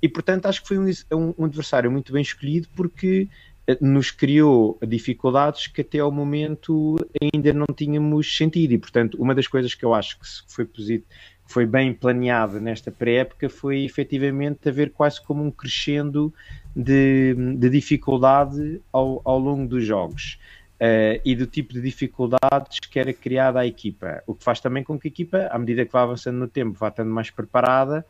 E 0.03 0.09
portanto 0.09 0.47
acho 0.47 0.61
que 0.63 0.69
foi 0.69 0.79
um, 0.79 1.35
um, 1.39 1.45
adversário 1.45 1.91
muito 1.91 2.13
bem 2.13 2.23
escolhido 2.23 2.69
porque 2.75 3.29
eh, 3.69 3.79
nos 3.81 4.11
criou 4.11 4.77
dificuldades 4.87 5.69
que 5.69 5.81
até 5.81 6.01
ao 6.01 6.11
momento 6.11 6.97
ainda 7.23 7.53
não 7.53 7.67
tínhamos 7.67 8.37
sentido. 8.37 8.73
E 8.73 8.79
portanto 8.79 9.17
uma 9.23 9.35
das 9.35 9.47
coisas 9.47 9.75
que 9.75 9.85
eu 9.85 9.95
acho 9.95 10.19
que 10.19 10.27
foi 10.49 10.65
positivo 10.65 11.05
foi 11.47 11.67
bem 11.67 11.93
planeado 11.93 12.61
nesta 12.61 12.91
pré-época 12.91 13.49
foi 13.49 13.85
efetivamente 13.85 14.69
haver 14.69 14.91
quase 14.91 15.21
como 15.21 15.45
um 15.45 15.51
crescendo 15.51 16.33
de, 16.75 17.35
de 17.57 17.69
dificuldade 17.69 18.81
ao, 18.91 19.21
ao 19.23 19.39
longo 19.39 19.69
dos 19.69 19.85
jogos 19.85 20.39
uh, 20.81 21.21
e 21.25 21.37
do 21.37 21.47
tipo 21.47 21.75
de 21.75 21.81
dificuldades 21.81 22.81
que 22.81 22.99
era 22.99 23.13
criada 23.13 23.61
a 23.61 23.67
equipa, 23.67 24.23
o 24.27 24.35
que 24.35 24.43
faz 24.43 24.61
também 24.61 24.83
com 24.83 24.99
que 24.99 25.09
a 25.09 25.11
equipa, 25.11 25.49
à 25.51 25.59
medida 25.59 25.85
que 25.85 25.93
vai 25.93 26.03
avançando 26.03 26.39
no 26.39 26.49
tempo, 26.49 26.79
vá 26.79 26.89
estando 26.89 27.11
mais 27.11 27.31
preparada 27.31 28.05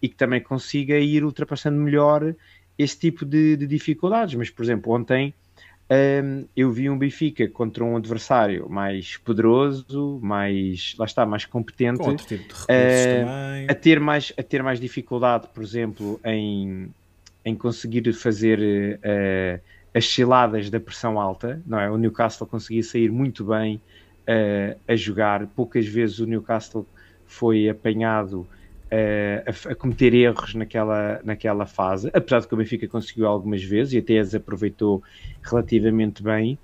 e 0.00 0.08
que 0.08 0.14
também 0.14 0.40
consiga 0.40 0.98
ir 0.98 1.24
ultrapassando 1.24 1.78
melhor 1.78 2.34
esse 2.78 2.98
tipo 2.98 3.24
de, 3.24 3.56
de 3.56 3.66
dificuldades. 3.66 4.34
Mas, 4.34 4.50
por 4.50 4.64
exemplo, 4.64 4.92
ontem 4.92 5.34
um, 5.90 6.44
eu 6.54 6.70
vi 6.70 6.90
um 6.90 6.98
Benfica 6.98 7.48
contra 7.48 7.82
um 7.82 7.96
adversário 7.96 8.68
mais 8.68 9.16
poderoso, 9.16 10.20
mais 10.22 10.94
lá 10.98 11.06
está, 11.06 11.24
mais 11.24 11.46
competente, 11.46 12.14
tipo 12.26 12.54
uh, 12.54 13.66
a 13.68 13.74
ter 13.74 13.98
mais 13.98 14.32
a 14.36 14.42
ter 14.42 14.62
mais 14.62 14.78
dificuldade, 14.78 15.48
por 15.52 15.62
exemplo, 15.62 16.20
em, 16.24 16.90
em 17.42 17.54
conseguir 17.56 18.12
fazer 18.12 18.60
uh, 18.98 19.60
as 19.94 20.04
chiladas 20.04 20.68
da 20.68 20.78
pressão 20.78 21.18
alta, 21.18 21.60
não 21.66 21.80
é? 21.80 21.90
O 21.90 21.96
Newcastle 21.96 22.46
conseguia 22.46 22.82
sair 22.82 23.10
muito 23.10 23.42
bem 23.44 23.76
uh, 23.76 24.78
a 24.86 24.94
jogar, 24.94 25.46
poucas 25.48 25.86
vezes 25.86 26.18
o 26.18 26.26
Newcastle 26.26 26.86
foi 27.26 27.66
apanhado 27.66 28.46
a, 28.90 29.70
a, 29.72 29.74
cometer 29.74 30.14
erros 30.14 30.54
naquela, 30.54 31.20
naquela 31.24 31.66
fase, 31.66 32.10
apesar 32.12 32.40
de 32.40 32.48
que 32.48 32.54
o 32.54 32.56
Benfica 32.56 32.88
conseguiu 32.88 33.26
algumas 33.26 33.62
vezes 33.62 33.92
e 33.92 33.98
até 33.98 34.18
as 34.18 34.34
aproveitou 34.34 35.02
relativamente 35.42 36.22
bem. 36.22 36.58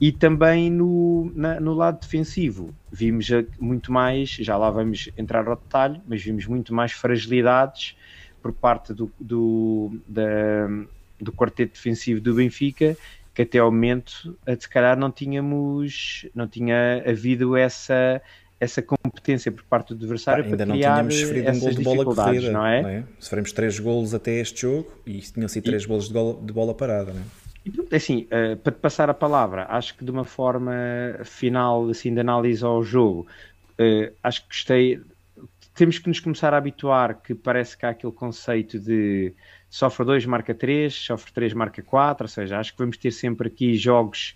E 0.00 0.12
também 0.12 0.70
no, 0.70 1.32
na, 1.34 1.58
no 1.58 1.74
lado 1.74 2.00
defensivo, 2.00 2.72
vimos 2.90 3.26
muito 3.58 3.90
mais, 3.90 4.30
já 4.30 4.56
lá 4.56 4.70
vamos 4.70 5.10
entrar 5.16 5.48
ao 5.48 5.56
detalhe, 5.56 6.00
mas 6.06 6.22
vimos 6.22 6.46
muito 6.46 6.72
mais 6.72 6.92
fragilidades 6.92 7.96
por 8.40 8.52
parte 8.52 8.94
do, 8.94 9.10
do, 9.18 9.98
da, 10.06 10.68
do 11.20 11.32
quarteto 11.32 11.72
defensivo 11.72 12.20
do 12.20 12.34
Benfica, 12.34 12.96
que 13.34 13.42
até 13.42 13.58
ao 13.58 13.72
momento, 13.72 14.36
se 14.58 14.68
calhar, 14.68 14.96
não 14.96 15.10
tínhamos, 15.10 16.26
não 16.32 16.46
tinha 16.46 17.02
havido 17.04 17.56
essa, 17.56 18.22
essa 18.60 18.82
competência 18.82 19.52
por 19.52 19.62
parte 19.64 19.94
do 19.94 20.04
adversário 20.04 20.44
ainda 20.44 20.56
para 20.56 20.66
criar 20.66 21.02
não 21.02 21.08
tínhamos 21.08 21.20
sofrido 21.20 21.50
um 21.50 21.60
gol 21.60 21.70
de 21.70 21.82
bola 21.82 22.04
corrida, 22.04 22.50
não 22.50 22.66
é? 22.66 22.82
não 22.82 22.88
é? 22.88 23.04
Sofremos 23.18 23.52
três 23.52 23.78
golos 23.78 24.14
até 24.14 24.32
este 24.40 24.62
jogo 24.62 24.92
e 25.06 25.18
tinham 25.20 25.48
sido 25.48 25.64
três 25.64 25.84
e... 25.84 25.86
golos 25.86 26.08
de, 26.08 26.12
de, 26.12 26.52
bola 26.52 26.74
parada, 26.74 27.12
não 27.12 27.20
é? 27.20 27.24
E, 27.64 27.96
assim, 27.96 28.26
uh, 28.26 28.56
para 28.56 28.72
te 28.72 28.78
passar 28.78 29.08
a 29.08 29.14
palavra, 29.14 29.66
acho 29.68 29.96
que 29.96 30.04
de 30.04 30.10
uma 30.10 30.24
forma 30.24 30.72
final 31.24 31.88
assim, 31.88 32.12
de 32.12 32.20
análise 32.20 32.64
ao 32.64 32.82
jogo, 32.82 33.26
uh, 33.78 34.12
acho 34.22 34.42
que 34.42 34.48
gostei. 34.48 35.00
Temos 35.74 35.98
que 35.98 36.08
nos 36.08 36.18
começar 36.18 36.52
a 36.52 36.56
habituar 36.56 37.22
que 37.22 37.36
parece 37.36 37.76
que 37.76 37.86
há 37.86 37.90
aquele 37.90 38.12
conceito 38.12 38.80
de 38.80 39.32
sofre 39.70 40.04
2, 40.04 40.26
marca 40.26 40.52
3, 40.52 40.92
sofre 40.92 41.32
3, 41.32 41.52
marca 41.52 41.80
4, 41.80 42.24
ou 42.24 42.28
seja, 42.28 42.58
acho 42.58 42.72
que 42.72 42.78
vamos 42.78 42.96
ter 42.96 43.12
sempre 43.12 43.46
aqui 43.46 43.76
jogos 43.76 44.34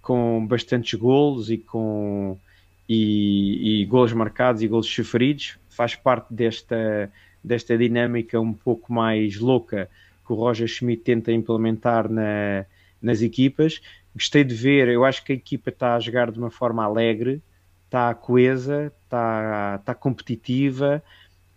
com 0.00 0.46
bastantes 0.46 0.98
golos 0.98 1.50
e 1.50 1.58
com 1.58 2.38
e, 2.88 3.82
e 3.82 4.14
marcados 4.14 4.62
e 4.62 4.68
golos 4.68 4.86
sofridos, 4.86 5.58
faz 5.68 5.94
parte 5.94 6.32
desta, 6.32 7.12
desta 7.44 7.76
dinâmica 7.76 8.40
um 8.40 8.52
pouco 8.52 8.92
mais 8.92 9.36
louca 9.36 9.88
que 10.26 10.32
o 10.32 10.36
Roger 10.36 10.66
Schmidt 10.66 11.02
tenta 11.02 11.32
implementar 11.32 12.08
na, 12.08 12.64
nas 13.00 13.22
equipas. 13.22 13.80
Gostei 14.14 14.42
de 14.44 14.54
ver, 14.54 14.88
eu 14.88 15.04
acho 15.04 15.24
que 15.24 15.32
a 15.32 15.36
equipa 15.36 15.70
está 15.70 15.94
a 15.94 16.00
jogar 16.00 16.30
de 16.30 16.38
uma 16.38 16.50
forma 16.50 16.84
alegre, 16.84 17.42
está 17.84 18.14
coesa, 18.14 18.92
está, 19.04 19.76
está 19.80 19.94
competitiva. 19.94 21.02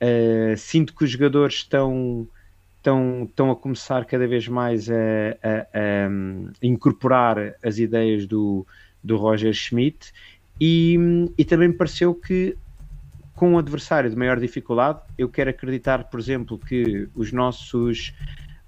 Uh, 0.01 0.57
sinto 0.57 0.95
que 0.95 1.03
os 1.03 1.11
jogadores 1.11 1.55
estão, 1.55 2.27
estão, 2.77 3.23
estão 3.23 3.51
a 3.51 3.55
começar 3.55 4.05
cada 4.05 4.27
vez 4.27 4.47
mais 4.47 4.89
a, 4.89 4.93
a, 5.43 5.49
a, 5.59 6.07
a 6.07 6.65
incorporar 6.65 7.55
as 7.63 7.77
ideias 7.77 8.25
do, 8.25 8.65
do 9.03 9.17
Roger 9.17 9.53
Schmidt 9.53 10.11
e, 10.63 10.95
e 11.35 11.43
também 11.43 11.69
me 11.69 11.73
pareceu 11.73 12.13
que 12.13 12.55
com 13.33 13.53
um 13.53 13.57
adversário 13.57 14.07
de 14.07 14.15
maior 14.15 14.39
dificuldade, 14.39 14.99
eu 15.17 15.27
quero 15.27 15.49
acreditar, 15.49 16.03
por 16.03 16.19
exemplo, 16.19 16.59
que 16.59 17.09
os 17.15 17.33
nossos 17.33 18.13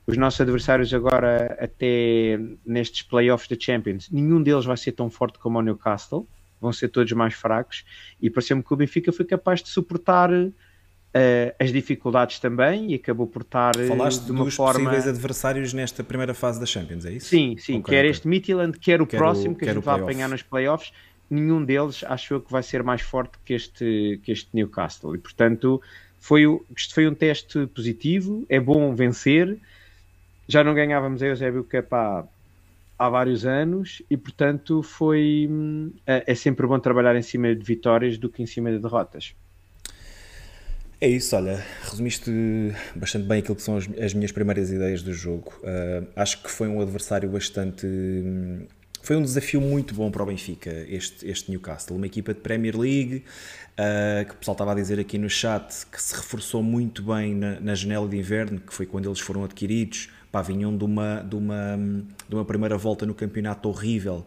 os 0.05 0.17
nossos 0.17 0.41
adversários 0.41 0.93
agora 0.93 1.55
até 1.61 2.37
nestes 2.65 3.03
playoffs 3.03 3.47
da 3.47 3.55
Champions, 3.57 4.09
nenhum 4.11 4.41
deles 4.41 4.65
vai 4.65 4.75
ser 4.75 4.93
tão 4.93 5.09
forte 5.09 5.39
como 5.39 5.59
o 5.59 5.61
Newcastle, 5.61 6.27
vão 6.59 6.73
ser 6.73 6.89
todos 6.89 7.11
mais 7.13 7.35
fracos 7.35 7.85
e 8.19 8.29
pareceu-me 8.29 8.63
que 8.63 8.73
o 8.73 8.75
Benfica 8.75 9.13
foi 9.13 9.23
capaz 9.23 9.61
de 9.61 9.69
suportar 9.69 10.29
uh, 10.33 10.51
as 11.57 11.71
dificuldades 11.71 12.39
também 12.39 12.91
e 12.91 12.95
acabou 12.95 13.27
por 13.27 13.43
estar 13.43 13.77
uh, 13.77 13.87
Falaste 13.87 14.25
de 14.25 14.31
uma 14.31 14.43
dos 14.43 14.55
forma... 14.55 14.73
possíveis 14.73 15.07
adversários 15.07 15.71
nesta 15.73 16.03
primeira 16.03 16.33
fase 16.33 16.59
da 16.59 16.65
Champions, 16.65 17.05
é 17.05 17.13
isso? 17.13 17.27
Sim, 17.27 17.55
sim, 17.57 17.79
okay, 17.79 17.93
quer 17.93 17.99
okay. 17.99 18.09
este 18.09 18.27
Midland, 18.27 18.79
quer 18.79 19.01
o 19.01 19.07
próximo 19.07 19.55
que 19.55 19.69
a 19.69 19.73
gente 19.73 19.83
vai 19.83 20.01
apanhar 20.01 20.27
nos 20.27 20.41
playoffs 20.41 20.91
nenhum 21.29 21.63
deles 21.63 22.03
achou 22.05 22.39
que 22.39 22.51
vai 22.51 22.63
ser 22.63 22.83
mais 22.83 23.01
forte 23.01 23.37
que 23.43 23.53
este, 23.53 24.19
que 24.23 24.31
este 24.31 24.49
Newcastle. 24.53 25.15
E, 25.15 25.19
portanto, 25.19 25.81
foi, 26.19 26.43
isto 26.75 26.93
foi 26.93 27.07
um 27.07 27.13
teste 27.13 27.67
positivo, 27.67 28.45
é 28.47 28.59
bom 28.59 28.95
vencer. 28.95 29.57
Já 30.47 30.63
não 30.63 30.73
ganhávamos 30.73 31.21
a 31.21 31.27
Eusébio 31.27 31.63
Cup 31.63 31.93
há, 31.93 32.25
há 32.97 33.09
vários 33.09 33.45
anos 33.45 34.01
e, 34.09 34.15
portanto, 34.15 34.83
foi, 34.83 35.49
é, 36.05 36.23
é 36.27 36.35
sempre 36.35 36.67
bom 36.67 36.79
trabalhar 36.79 37.15
em 37.15 37.21
cima 37.21 37.55
de 37.55 37.63
vitórias 37.63 38.17
do 38.17 38.29
que 38.29 38.41
em 38.41 38.45
cima 38.45 38.71
de 38.71 38.79
derrotas. 38.79 39.35
É 41.03 41.07
isso, 41.09 41.35
olha, 41.35 41.61
resumiste 41.81 42.31
bastante 42.95 43.27
bem 43.27 43.39
aquilo 43.39 43.57
que 43.57 43.61
são 43.61 43.75
as, 43.75 43.89
as 43.99 44.13
minhas 44.13 44.31
primeiras 44.31 44.71
ideias 44.71 45.03
do 45.03 45.11
jogo. 45.11 45.51
Uh, 45.59 46.07
acho 46.15 46.41
que 46.41 46.49
foi 46.49 46.69
um 46.69 46.79
adversário 46.79 47.29
bastante 47.29 47.85
foi 49.03 49.17
um 49.17 49.21
desafio 49.21 49.59
muito 49.59 49.93
bom 49.93 50.09
para 50.09 50.23
o 50.23 50.25
Benfica, 50.25 50.71
este, 50.87 51.27
este 51.29 51.51
Newcastle. 51.51 51.97
Uma 51.97 52.05
equipa 52.05 52.33
de 52.33 52.39
Premier 52.39 52.75
League, 52.75 53.25
uh, 53.73 54.25
que 54.25 54.31
o 54.31 54.37
pessoal 54.37 54.53
estava 54.53 54.71
a 54.71 54.75
dizer 54.75 54.97
aqui 54.97 55.17
no 55.17 55.29
chat, 55.29 55.85
que 55.91 56.01
se 56.01 56.15
reforçou 56.15 56.63
muito 56.63 57.03
bem 57.03 57.35
na, 57.35 57.59
na 57.59 57.75
janela 57.75 58.07
de 58.07 58.17
inverno, 58.17 58.61
que 58.61 58.73
foi 58.73 58.85
quando 58.85 59.09
eles 59.09 59.19
foram 59.19 59.43
adquiridos. 59.43 60.09
Pá, 60.31 60.41
vinham 60.41 60.75
de 60.75 60.85
uma, 60.85 61.19
de, 61.19 61.35
uma, 61.35 61.77
de 62.27 62.33
uma 62.33 62.45
primeira 62.45 62.77
volta 62.77 63.05
no 63.05 63.13
campeonato 63.13 63.67
horrível 63.67 64.25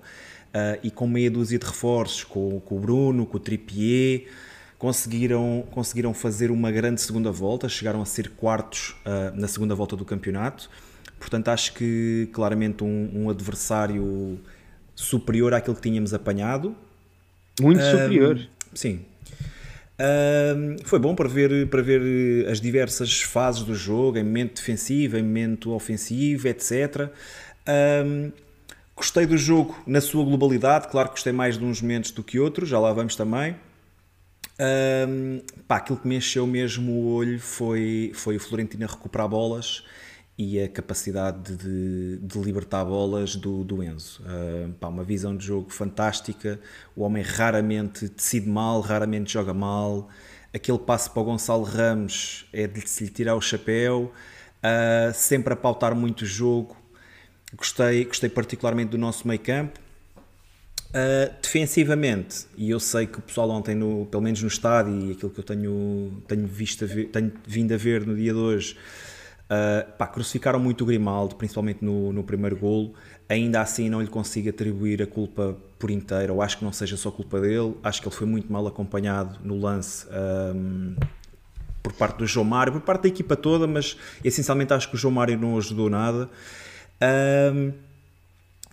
uh, 0.54 0.78
e 0.82 0.90
com 0.90 1.08
meia 1.08 1.30
dúzia 1.30 1.58
de 1.58 1.64
reforços, 1.64 2.22
com, 2.22 2.60
com 2.60 2.76
o 2.76 2.78
Bruno, 2.78 3.24
com 3.24 3.38
o 3.38 3.40
Trippier 3.40 4.26
conseguiram, 4.78 5.64
conseguiram 5.70 6.12
fazer 6.12 6.50
uma 6.50 6.70
grande 6.70 7.00
segunda 7.00 7.32
volta, 7.32 7.66
chegaram 7.66 8.02
a 8.02 8.04
ser 8.04 8.28
quartos 8.32 8.90
uh, 9.06 9.34
na 9.34 9.48
segunda 9.48 9.74
volta 9.74 9.96
do 9.96 10.04
campeonato. 10.04 10.68
Portanto, 11.18 11.48
acho 11.48 11.72
que 11.72 12.28
claramente 12.30 12.84
um, 12.84 13.10
um 13.14 13.30
adversário 13.30 14.38
superior 14.96 15.54
àquilo 15.54 15.76
que 15.76 15.82
tínhamos 15.82 16.12
apanhado. 16.12 16.74
Muito 17.61 17.80
um, 17.80 17.90
superior. 17.90 18.40
Sim. 18.74 19.04
Um, 19.98 20.76
foi 20.85 20.98
bom 20.98 21.14
para 21.14 21.28
ver, 21.28 21.68
para 21.68 21.82
ver 21.82 22.48
as 22.48 22.61
diversas 22.61 23.22
fases 23.22 23.62
do 23.62 23.74
jogo, 23.74 24.18
em 24.18 24.24
momento 24.24 24.56
defensivo, 24.56 25.16
em 25.16 25.22
momento 25.22 25.72
ofensivo, 25.72 26.48
etc. 26.48 27.11
Um, 28.04 28.32
gostei 28.94 29.26
do 29.26 29.37
jogo 29.37 29.76
na 29.87 30.00
sua 30.00 30.24
globalidade, 30.24 30.88
claro 30.88 31.09
que 31.09 31.14
gostei 31.14 31.32
mais 31.32 31.56
de 31.59 31.64
uns 31.64 31.80
momentos 31.80 32.11
do 32.11 32.22
que 32.22 32.38
outros, 32.38 32.68
já 32.68 32.78
lá 32.78 32.92
vamos 32.92 33.14
também. 33.14 33.56
Um, 34.59 35.40
pá, 35.68 35.76
aquilo 35.76 35.98
que 35.98 36.09
me 36.09 36.16
encheu 36.16 36.46
mesmo 36.46 36.92
o 36.92 37.14
olho 37.14 37.38
foi, 37.38 38.11
foi 38.14 38.37
o 38.37 38.40
Florentino 38.40 38.87
recuperar 38.87 39.28
bolas 39.28 39.82
e 40.38 40.61
a 40.61 40.68
capacidade 40.68 41.57
de, 41.57 42.18
de 42.18 42.38
libertar 42.38 42.85
bolas 42.85 43.37
do, 43.37 43.64
do 43.64 43.83
Enzo. 43.83 44.22
Uh, 44.22 44.72
pá, 44.75 44.88
uma 44.88 45.03
visão 45.03 45.35
de 45.35 45.46
jogo 45.46 45.70
fantástica. 45.70 46.61
O 46.94 47.03
homem 47.03 47.22
raramente 47.22 48.09
decide 48.09 48.49
mal, 48.49 48.81
raramente 48.81 49.33
joga 49.33 49.55
mal. 49.55 50.11
Aquele 50.53 50.79
passo 50.79 51.11
para 51.11 51.22
o 51.22 51.25
Gonçalo 51.25 51.62
Ramos 51.62 52.46
é 52.53 52.66
de 52.66 52.87
se 52.87 53.05
lhe 53.05 53.11
tirar 53.11 53.35
o 53.35 53.40
chapéu. 53.40 54.12
Uh, 54.59 55.14
sempre 55.14 55.55
a 55.55 55.57
pautar 55.57 55.94
muito 55.94 56.22
o 56.22 56.27
jogo. 56.27 56.77
Gostei, 57.55 58.05
gostei 58.05 58.29
particularmente 58.29 58.90
do 58.90 58.99
nosso 58.99 59.27
meio 59.27 59.40
campo. 59.40 59.81
Uh, 60.88 61.33
defensivamente, 61.42 62.46
e 62.57 62.70
eu 62.70 62.81
sei 62.81 63.07
que 63.07 63.18
o 63.18 63.22
pessoal 63.22 63.51
ontem, 63.51 63.75
no, 63.75 64.07
pelo 64.07 64.22
menos 64.22 64.40
no 64.40 64.49
estádio, 64.49 64.99
e 65.09 65.12
aquilo 65.12 65.31
que 65.31 65.40
eu 65.40 65.44
tenho, 65.44 66.22
tenho, 66.27 66.46
visto 66.46 66.87
tenho 67.09 67.33
vindo 67.46 67.75
a 67.75 67.77
ver 67.77 68.07
no 68.07 68.16
dia 68.16 68.33
de 68.33 68.38
hoje, 68.38 68.79
Uh, 69.46 69.92
pá, 69.96 70.09
crucificaram 70.09 70.59
muito 70.59 70.82
o 70.82 70.87
Grimaldo, 70.87 71.37
principalmente 71.37 71.85
no, 71.85 72.12
no 72.12 72.24
primeiro 72.24 72.56
golo. 72.56 72.94
Ainda 73.28 73.61
assim, 73.61 73.88
não 73.88 74.00
lhe 74.00 74.09
consigo 74.09 74.48
atribuir 74.48 75.00
a 75.02 75.06
culpa 75.06 75.56
por 75.78 75.90
inteiro, 75.90 76.35
ou 76.35 76.42
acho 76.42 76.59
que 76.59 76.64
não 76.64 76.72
seja 76.72 76.96
só 76.96 77.11
culpa 77.11 77.40
dele. 77.40 77.76
Acho 77.82 78.00
que 78.02 78.09
ele 78.09 78.14
foi 78.14 78.26
muito 78.26 78.52
mal 78.52 78.66
acompanhado 78.66 79.38
no 79.44 79.59
lance 79.59 80.06
um, 80.54 80.96
por 81.82 81.92
parte 81.92 82.18
do 82.18 82.26
João 82.26 82.44
Mário, 82.44 82.72
por 82.72 82.82
parte 82.82 83.02
da 83.02 83.09
equipa 83.09 83.37
toda, 83.37 83.66
mas 83.66 83.96
essencialmente 84.24 84.72
acho 84.72 84.88
que 84.88 84.96
o 84.96 84.98
João 84.98 85.14
Mário 85.14 85.38
não 85.38 85.56
ajudou 85.56 85.88
nada. 85.88 86.28
Um, 87.54 87.72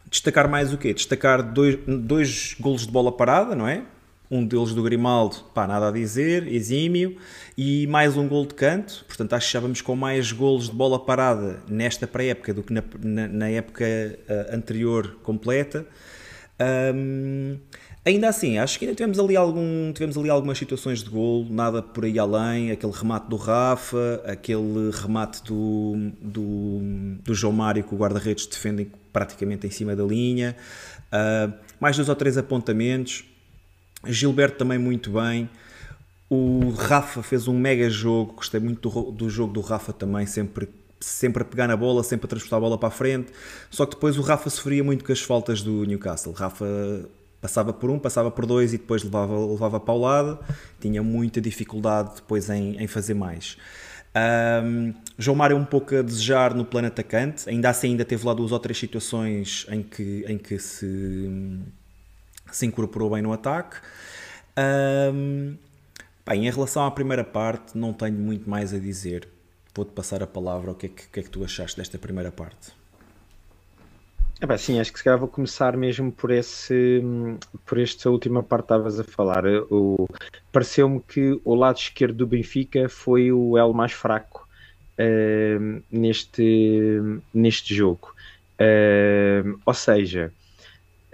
destacar 0.09 0.49
mais 0.49 0.73
o 0.73 0.77
quê? 0.77 0.93
Destacar 0.93 1.43
dois, 1.43 1.77
dois 1.85 2.55
golos 2.59 2.87
de 2.87 2.91
bola 2.91 3.11
parada, 3.11 3.55
não 3.55 3.67
é? 3.67 3.83
Um 4.29 4.45
deles 4.45 4.73
do 4.73 4.81
Grimaldo, 4.81 5.37
pá, 5.53 5.67
nada 5.67 5.89
a 5.89 5.91
dizer, 5.91 6.47
exímio, 6.47 7.17
e 7.57 7.85
mais 7.87 8.17
um 8.17 8.27
gol 8.27 8.45
de 8.45 8.53
canto, 8.53 9.05
portanto 9.07 9.33
acho 9.33 9.47
que 9.47 9.53
já 9.53 9.59
vamos 9.59 9.81
com 9.81 9.95
mais 9.95 10.31
golos 10.31 10.69
de 10.69 10.75
bola 10.75 10.97
parada 10.97 11.59
nesta 11.67 12.07
pré-época 12.07 12.53
do 12.53 12.63
que 12.63 12.73
na, 12.73 12.83
na, 13.03 13.27
na 13.27 13.49
época 13.49 13.85
uh, 13.85 14.55
anterior 14.55 15.17
completa. 15.23 15.85
Um, 16.95 17.57
ainda 18.05 18.29
assim, 18.29 18.57
acho 18.57 18.79
que 18.79 18.85
ainda 18.85 18.95
tivemos 18.95 19.19
ali, 19.19 19.35
algum, 19.35 19.91
tivemos 19.93 20.17
ali 20.17 20.29
algumas 20.29 20.57
situações 20.57 21.03
de 21.03 21.09
gol, 21.09 21.45
nada 21.49 21.81
por 21.81 22.05
aí 22.05 22.17
além, 22.17 22.71
aquele 22.71 22.93
remate 22.93 23.29
do 23.29 23.35
Rafa, 23.35 24.21
aquele 24.25 24.89
remate 24.91 25.43
do, 25.43 26.11
do, 26.21 26.79
do 27.23 27.33
João 27.33 27.53
Mário 27.53 27.83
que 27.83 27.93
o 27.93 27.97
guarda-redes 27.97 28.47
defendem 28.47 28.91
praticamente 29.11 29.67
em 29.67 29.69
cima 29.69 29.95
da 29.95 30.03
linha, 30.03 30.55
uh, 31.11 31.53
mais 31.79 31.95
dois 31.95 32.09
ou 32.09 32.15
três 32.15 32.37
apontamentos, 32.37 33.25
Gilberto 34.05 34.57
também 34.57 34.77
muito 34.77 35.11
bem. 35.11 35.49
O 36.29 36.69
Rafa 36.71 37.21
fez 37.21 37.47
um 37.47 37.57
mega 37.57 37.89
jogo, 37.89 38.33
gostei 38.33 38.59
muito 38.59 38.89
do, 38.89 39.11
do 39.11 39.29
jogo 39.29 39.53
do 39.53 39.61
Rafa 39.61 39.93
também, 39.93 40.25
sempre, 40.25 40.67
sempre 40.99 41.43
a 41.43 41.45
pegar 41.45 41.67
na 41.67 41.77
bola, 41.77 42.03
sempre 42.03 42.25
a 42.25 42.29
transportar 42.29 42.57
a 42.57 42.61
bola 42.61 42.77
para 42.77 42.87
a 42.87 42.91
frente. 42.91 43.31
Só 43.69 43.85
que 43.85 43.95
depois 43.95 44.17
o 44.17 44.21
Rafa 44.21 44.49
sofria 44.49 44.83
muito 44.83 45.05
com 45.05 45.11
as 45.11 45.21
faltas 45.21 45.61
do 45.61 45.85
Newcastle. 45.85 46.33
Rafa 46.33 46.65
passava 47.39 47.73
por 47.73 47.89
um, 47.89 47.99
passava 47.99 48.31
por 48.31 48.45
dois 48.45 48.73
e 48.73 48.77
depois 48.77 49.03
levava, 49.03 49.37
levava 49.37 49.79
para 49.79 49.93
o 49.93 49.99
lado. 49.99 50.39
Tinha 50.79 51.03
muita 51.03 51.39
dificuldade 51.39 52.15
depois 52.15 52.49
em, 52.49 52.81
em 52.81 52.87
fazer 52.87 53.13
mais. 53.13 53.57
Um, 54.15 54.93
João 55.17 55.35
Mário 55.35 55.57
um 55.57 55.65
pouco 55.65 55.95
a 55.95 56.01
desejar 56.01 56.53
no 56.53 56.63
plano 56.63 56.87
atacante, 56.87 57.49
ainda 57.49 57.69
assim 57.69 57.89
ainda 57.89 58.05
teve 58.05 58.25
lá 58.25 58.33
duas 58.33 58.51
ou 58.51 58.59
três 58.59 58.77
situações 58.77 59.65
em 59.69 59.81
que, 59.81 60.23
em 60.27 60.37
que 60.37 60.59
se 60.59 61.59
se 62.55 62.65
incorporou 62.65 63.09
bem 63.09 63.21
no 63.21 63.33
ataque. 63.33 63.77
Um, 64.57 65.55
bem, 66.25 66.47
em 66.47 66.51
relação 66.51 66.85
à 66.85 66.91
primeira 66.91 67.23
parte, 67.23 67.77
não 67.77 67.93
tenho 67.93 68.17
muito 68.17 68.49
mais 68.49 68.73
a 68.73 68.79
dizer. 68.79 69.27
Vou-te 69.75 69.91
passar 69.91 70.21
a 70.21 70.27
palavra. 70.27 70.71
O 70.71 70.75
que 70.75 70.85
é 70.85 70.89
que, 70.89 71.07
que, 71.07 71.19
é 71.19 71.23
que 71.23 71.29
tu 71.29 71.43
achaste 71.43 71.77
desta 71.77 71.97
primeira 71.97 72.31
parte? 72.31 72.71
É 74.41 74.45
bem, 74.45 74.57
sim, 74.57 74.77
acho 74.79 74.91
que 74.91 74.97
se 74.97 75.05
calhar 75.05 75.17
vou 75.17 75.29
começar 75.29 75.77
mesmo 75.77 76.11
por 76.11 76.29
esse 76.29 77.01
por 77.65 77.79
esta 77.79 78.09
última 78.09 78.43
parte 78.43 78.67
que 78.67 78.73
estavas 78.73 78.99
a 78.99 79.03
falar. 79.03 79.43
Pareceu-me 80.51 80.99
que 80.99 81.39
o 81.45 81.55
lado 81.55 81.77
esquerdo 81.77 82.17
do 82.17 82.27
Benfica 82.27 82.89
foi 82.89 83.31
o 83.31 83.57
elo 83.57 83.73
mais 83.73 83.93
fraco 83.93 84.45
uh, 84.99 85.83
neste, 85.89 86.99
neste 87.33 87.73
jogo. 87.73 88.13
Uh, 88.59 89.57
ou 89.65 89.73
seja, 89.73 90.33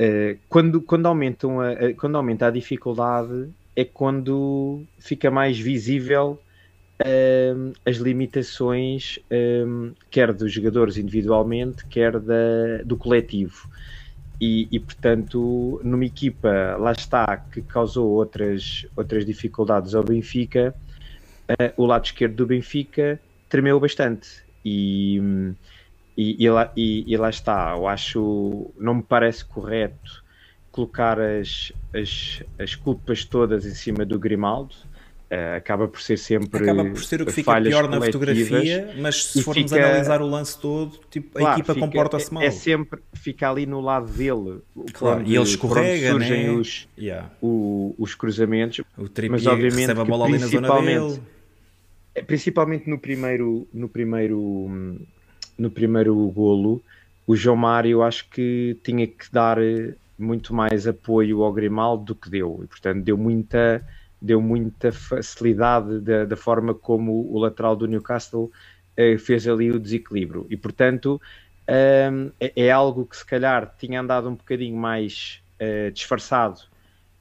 eh, 0.01 0.37
quando, 0.47 0.81
quando, 0.81 1.07
aumentam 1.07 1.59
a, 1.59 1.93
quando 1.97 2.15
aumenta 2.15 2.47
a 2.47 2.51
dificuldade 2.51 3.49
é 3.75 3.83
quando 3.83 4.83
fica 4.97 5.29
mais 5.29 5.59
visível 5.59 6.39
uh, 7.01 7.73
as 7.85 7.97
limitações, 7.97 9.19
um, 9.29 9.91
quer 10.09 10.31
dos 10.31 10.53
jogadores 10.53 10.95
individualmente, 10.95 11.85
quer 11.87 12.17
da, 12.17 12.81
do 12.85 12.95
coletivo. 12.95 13.69
E, 14.39 14.69
e, 14.71 14.79
portanto, 14.79 15.81
numa 15.83 16.05
equipa, 16.05 16.77
lá 16.79 16.93
está, 16.93 17.35
que 17.35 17.61
causou 17.61 18.09
outras, 18.09 18.87
outras 18.95 19.25
dificuldades 19.25 19.93
ao 19.93 20.03
Benfica, 20.03 20.73
uh, 21.49 21.73
o 21.75 21.85
lado 21.85 22.05
esquerdo 22.05 22.35
do 22.35 22.47
Benfica 22.47 23.19
tremeu 23.49 23.77
bastante. 23.81 24.29
E. 24.63 25.19
Um, 25.19 25.55
e, 26.21 26.35
e, 26.37 26.49
lá, 26.49 26.69
e, 26.75 27.05
e, 27.07 27.15
lá, 27.15 27.29
está, 27.29 27.73
eu 27.77 27.87
acho, 27.87 28.69
não 28.77 28.95
me 28.95 29.01
parece 29.01 29.45
correto 29.45 30.21
colocar 30.69 31.17
as, 31.17 31.71
as, 31.95 32.43
as 32.59 32.75
culpas 32.75 33.23
todas 33.23 33.65
em 33.65 33.73
cima 33.73 34.05
do 34.05 34.19
Grimaldo. 34.19 34.75
Uh, 35.31 35.55
acaba 35.55 35.87
por 35.87 36.01
ser 36.01 36.17
sempre. 36.17 36.61
Acaba 36.61 36.83
por 36.83 37.01
ser 37.01 37.21
o 37.21 37.25
que 37.25 37.31
fica 37.31 37.61
pior 37.61 37.87
na 37.87 38.01
fotografia, 38.01 38.95
mas 38.99 39.27
se 39.27 39.43
formos 39.43 39.71
fica... 39.71 39.85
analisar 39.85 40.21
o 40.21 40.27
lance 40.27 40.59
todo, 40.59 40.99
tipo, 41.09 41.37
a 41.37 41.53
equipa 41.53 41.73
comporta-se 41.75 42.33
mal. 42.33 42.43
É 42.43 42.51
sempre 42.51 42.99
ficar 43.13 43.51
ali 43.51 43.65
no 43.65 43.79
lado 43.79 44.11
dele. 44.11 44.59
Claro, 44.91 45.23
e 45.25 45.35
ele 45.35 45.43
escorrega, 45.43 46.11
surgem 46.11 46.47
né? 46.47 46.51
os, 46.51 46.87
yeah. 46.97 47.31
o, 47.41 47.95
os 47.97 48.13
cruzamentos. 48.13 48.79
O 48.97 49.07
mas 49.29 49.47
obviamente 49.47 49.81
recebe 49.81 50.01
a 50.01 50.03
bola 50.03 50.25
ali 50.25 50.37
na 50.37 50.47
zona 50.47 50.81
dele. 50.81 51.21
É, 52.13 52.21
principalmente 52.23 52.89
no 52.89 52.99
primeiro, 52.99 53.67
no 53.71 53.87
primeiro 53.87 54.99
no 55.59 55.69
primeiro 55.69 56.15
golo, 56.29 56.81
o 57.27 57.35
João 57.35 57.57
Mário 57.57 58.01
acho 58.01 58.27
que 58.29 58.77
tinha 58.83 59.05
que 59.05 59.31
dar 59.31 59.61
eh, 59.61 59.93
muito 60.17 60.53
mais 60.53 60.87
apoio 60.87 61.43
ao 61.43 61.53
Grimaldo 61.53 62.05
do 62.05 62.15
que 62.15 62.29
deu, 62.29 62.61
e 62.63 62.67
portanto 62.67 63.03
deu 63.03 63.17
muita, 63.17 63.85
deu 64.21 64.41
muita 64.41 64.91
facilidade 64.91 65.99
da, 65.99 66.25
da 66.25 66.35
forma 66.35 66.73
como 66.73 67.31
o 67.31 67.37
lateral 67.37 67.75
do 67.75 67.85
Newcastle 67.85 68.49
eh, 68.97 69.17
fez 69.17 69.47
ali 69.47 69.69
o 69.69 69.79
desequilíbrio, 69.79 70.47
e 70.49 70.57
portanto 70.57 71.21
um, 71.69 72.31
é, 72.39 72.51
é, 72.55 72.71
algo 72.71 73.05
que 73.05 73.15
se 73.15 73.25
calhar 73.25 73.75
tinha 73.77 74.01
andado 74.01 74.27
um 74.27 74.33
bocadinho 74.35 74.75
mais 74.75 75.39
uh, 75.61 75.91
disfarçado 75.91 76.61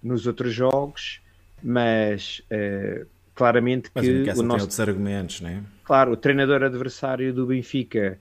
nos 0.03 0.27
outros 0.27 0.55
jogos, 0.55 1.21
mas 1.63 2.41
uh, 2.51 3.07
claramente 3.35 3.91
mas 3.95 4.07
que 4.07 4.11
o, 4.41 4.43
nosso... 4.43 4.63
outros 4.63 4.81
argumentos, 4.81 5.43
né? 5.43 5.63
Claro, 5.85 6.13
o 6.13 6.17
treinador 6.17 6.63
adversário 6.63 7.35
do 7.35 7.47
Benfica 7.47 8.19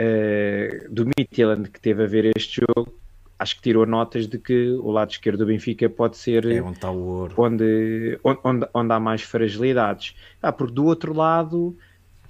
uh, 0.00 0.92
do 0.92 1.06
Midtjylland 1.06 1.70
que 1.70 1.80
teve 1.80 2.04
a 2.04 2.06
ver 2.06 2.32
este 2.36 2.60
jogo, 2.60 2.92
acho 3.38 3.56
que 3.56 3.62
tirou 3.62 3.86
notas 3.86 4.26
de 4.26 4.38
que 4.38 4.70
o 4.70 4.90
lado 4.90 5.10
esquerdo 5.10 5.38
do 5.38 5.46
Benfica 5.46 5.88
pode 5.88 6.16
ser 6.16 6.44
é 6.46 6.60
onde, 6.60 6.76
está 6.76 6.90
o 6.90 6.98
ouro. 6.98 7.34
Onde, 7.36 8.18
onde, 8.24 8.66
onde 8.72 8.92
há 8.92 9.00
mais 9.00 9.22
fragilidades. 9.22 10.14
Ah, 10.42 10.52
porque 10.52 10.74
do 10.74 10.84
outro 10.84 11.12
lado 11.12 11.76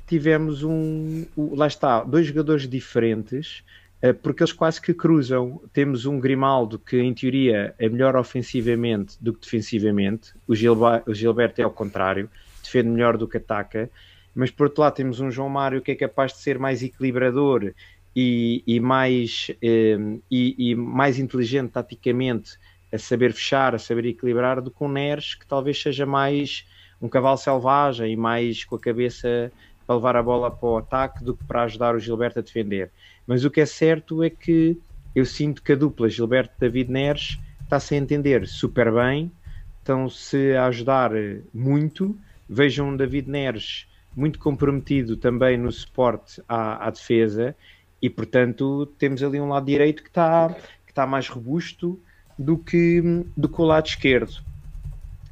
tivemos 0.06 0.62
um. 0.62 1.24
Lá 1.36 1.66
está, 1.66 2.02
dois 2.02 2.26
jogadores 2.26 2.68
diferentes, 2.68 3.62
uh, 4.02 4.14
porque 4.14 4.42
eles 4.42 4.52
quase 4.52 4.80
que 4.80 4.92
cruzam. 4.94 5.60
Temos 5.72 6.06
um 6.06 6.18
Grimaldo 6.18 6.78
que, 6.78 6.98
em 6.98 7.14
teoria, 7.14 7.74
é 7.78 7.88
melhor 7.88 8.16
ofensivamente 8.16 9.16
do 9.20 9.32
que 9.32 9.40
defensivamente. 9.40 10.32
O, 10.46 10.54
Gilba, 10.54 11.02
o 11.06 11.14
Gilberto 11.14 11.60
é 11.60 11.64
ao 11.64 11.70
contrário, 11.70 12.28
defende 12.62 12.88
melhor 12.88 13.16
do 13.16 13.28
que 13.28 13.36
ataca 13.36 13.90
mas 14.36 14.50
por 14.50 14.64
outro 14.64 14.82
lado 14.82 14.94
temos 14.94 15.18
um 15.18 15.30
João 15.30 15.48
Mário 15.48 15.80
que 15.80 15.90
é 15.90 15.94
capaz 15.94 16.34
de 16.34 16.40
ser 16.40 16.58
mais 16.58 16.82
equilibrador 16.82 17.72
e, 18.14 18.62
e 18.66 18.78
mais, 18.78 19.50
eh, 19.62 19.96
e, 20.30 20.70
e, 20.70 20.74
mais 20.74 21.18
inteligente 21.18 21.70
taticamente 21.70 22.58
a 22.92 22.98
saber 22.98 23.32
fechar, 23.32 23.74
a 23.74 23.78
saber 23.78 24.04
equilibrar 24.04 24.60
do 24.60 24.70
que 24.70 24.84
um 24.84 24.88
Neres 24.88 25.34
que 25.34 25.46
talvez 25.46 25.80
seja 25.80 26.04
mais 26.04 26.66
um 27.00 27.08
cavalo 27.08 27.38
selvagem 27.38 28.12
e 28.12 28.16
mais 28.16 28.62
com 28.62 28.76
a 28.76 28.80
cabeça 28.80 29.50
para 29.86 29.96
levar 29.96 30.16
a 30.16 30.22
bola 30.22 30.50
para 30.50 30.68
o 30.68 30.76
ataque 30.76 31.24
do 31.24 31.34
que 31.34 31.44
para 31.44 31.62
ajudar 31.62 31.94
o 31.94 31.98
Gilberto 31.98 32.38
a 32.38 32.42
defender. 32.42 32.90
Mas 33.26 33.42
o 33.42 33.50
que 33.50 33.62
é 33.62 33.66
certo 33.66 34.22
é 34.22 34.28
que 34.28 34.78
eu 35.14 35.24
sinto 35.24 35.62
que 35.62 35.72
a 35.72 35.76
dupla 35.76 36.10
Gilberto-David 36.10 36.90
Neres 36.90 37.38
está-se 37.62 37.94
a 37.94 37.98
entender 37.98 38.46
super 38.46 38.92
bem, 38.92 39.32
estão-se 39.78 40.52
a 40.52 40.66
ajudar 40.66 41.12
muito. 41.54 42.14
Vejam 42.48 42.96
David 42.96 43.30
Neres 43.30 43.86
muito 44.16 44.38
comprometido 44.38 45.16
também 45.16 45.58
no 45.58 45.70
suporte 45.70 46.42
à, 46.48 46.86
à, 46.86 46.90
defesa 46.90 47.54
e, 48.00 48.08
portanto, 48.08 48.86
temos 48.98 49.22
ali 49.22 49.38
um 49.38 49.50
lado 49.50 49.66
direito 49.66 50.02
que 50.02 50.08
está, 50.08 50.48
que 50.86 50.92
está 50.92 51.06
mais 51.06 51.28
robusto 51.28 52.00
do 52.38 52.56
que, 52.56 53.02
do 53.36 53.46
que 53.46 53.60
o 53.60 53.64
lado 53.64 53.86
esquerdo. 53.86 54.32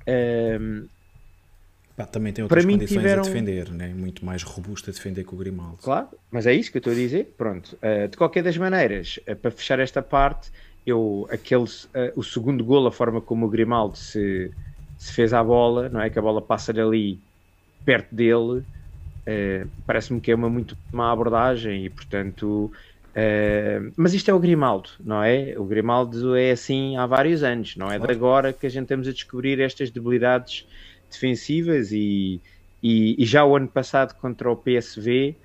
Um, 0.07 0.87
Pá, 1.97 2.05
também 2.05 2.33
tem 2.33 2.43
outras 2.43 2.65
condições 2.65 2.89
tiveram... 2.89 3.23
a 3.23 3.27
defender, 3.27 3.71
né? 3.71 3.95
muito 3.95 4.25
mais 4.25 4.43
robusto 4.43 4.91
a 4.91 4.93
defender 4.93 5.25
que 5.25 5.33
o 5.33 5.39
Grimaldo. 5.39 5.79
Claro, 5.81 6.09
mas 6.31 6.45
é 6.47 6.53
isso 6.53 6.71
que 6.71 6.77
eu 6.77 6.81
estou 6.81 6.93
a 6.93 6.97
dizer. 6.97 7.35
Pronto, 7.39 7.77
uh, 7.77 8.09
de 8.09 8.17
qualquer 8.17 8.43
das 8.43 8.57
maneiras, 8.59 9.19
uh, 9.29 9.37
para 9.37 9.51
fechar 9.51 9.79
esta 9.79 10.03
parte, 10.03 10.51
eu, 10.85 11.27
aquele, 11.31 11.65
uh, 11.65 12.13
o 12.17 12.23
segundo 12.23 12.65
gol, 12.65 12.87
a 12.87 12.93
forma 12.93 13.21
como 13.21 13.47
o 13.47 13.49
Grimaldo 13.49 13.97
se, 13.97 14.51
se 14.99 15.13
fez 15.13 15.33
à 15.33 15.43
bola, 15.43 15.89
não 15.89 16.01
é? 16.01 16.11
Que 16.11 16.19
a 16.19 16.23
bola 16.23 16.43
passa 16.43 16.73
ali 16.73 17.21
perto 17.85 18.13
dele, 18.13 18.65
uh, 19.27 19.69
parece-me 19.87 20.21
que 20.21 20.31
é 20.31 20.35
uma 20.35 20.49
muito 20.49 20.77
má 20.93 21.11
abordagem 21.11 21.85
e, 21.85 21.91
portanto. 21.91 22.71
Uh, 23.11 23.93
mas 23.97 24.13
isto 24.13 24.29
é 24.29 24.35
o 24.35 24.41
Grimaldo, 24.41 24.91
não 24.99 25.23
é? 25.23 25.55
O 25.57 25.65
Grimaldo 25.65 26.35
é 26.35 26.51
assim 26.51 26.97
há 26.97 27.07
vários 27.07 27.45
anos, 27.45 27.77
não 27.77 27.91
é 27.91 27.97
de 27.97 28.11
agora 28.11 28.53
que 28.53 28.67
a 28.67 28.69
gente 28.69 28.85
estamos 28.85 29.07
a 29.07 29.13
descobrir 29.13 29.61
estas 29.61 29.89
debilidades 29.89 30.67
defensivas 31.09 31.93
e, 31.93 32.41
e, 32.83 33.15
e 33.17 33.25
já 33.25 33.45
o 33.45 33.55
ano 33.55 33.69
passado 33.69 34.15
contra 34.15 34.51
o 34.51 34.57
PSV 34.57 35.37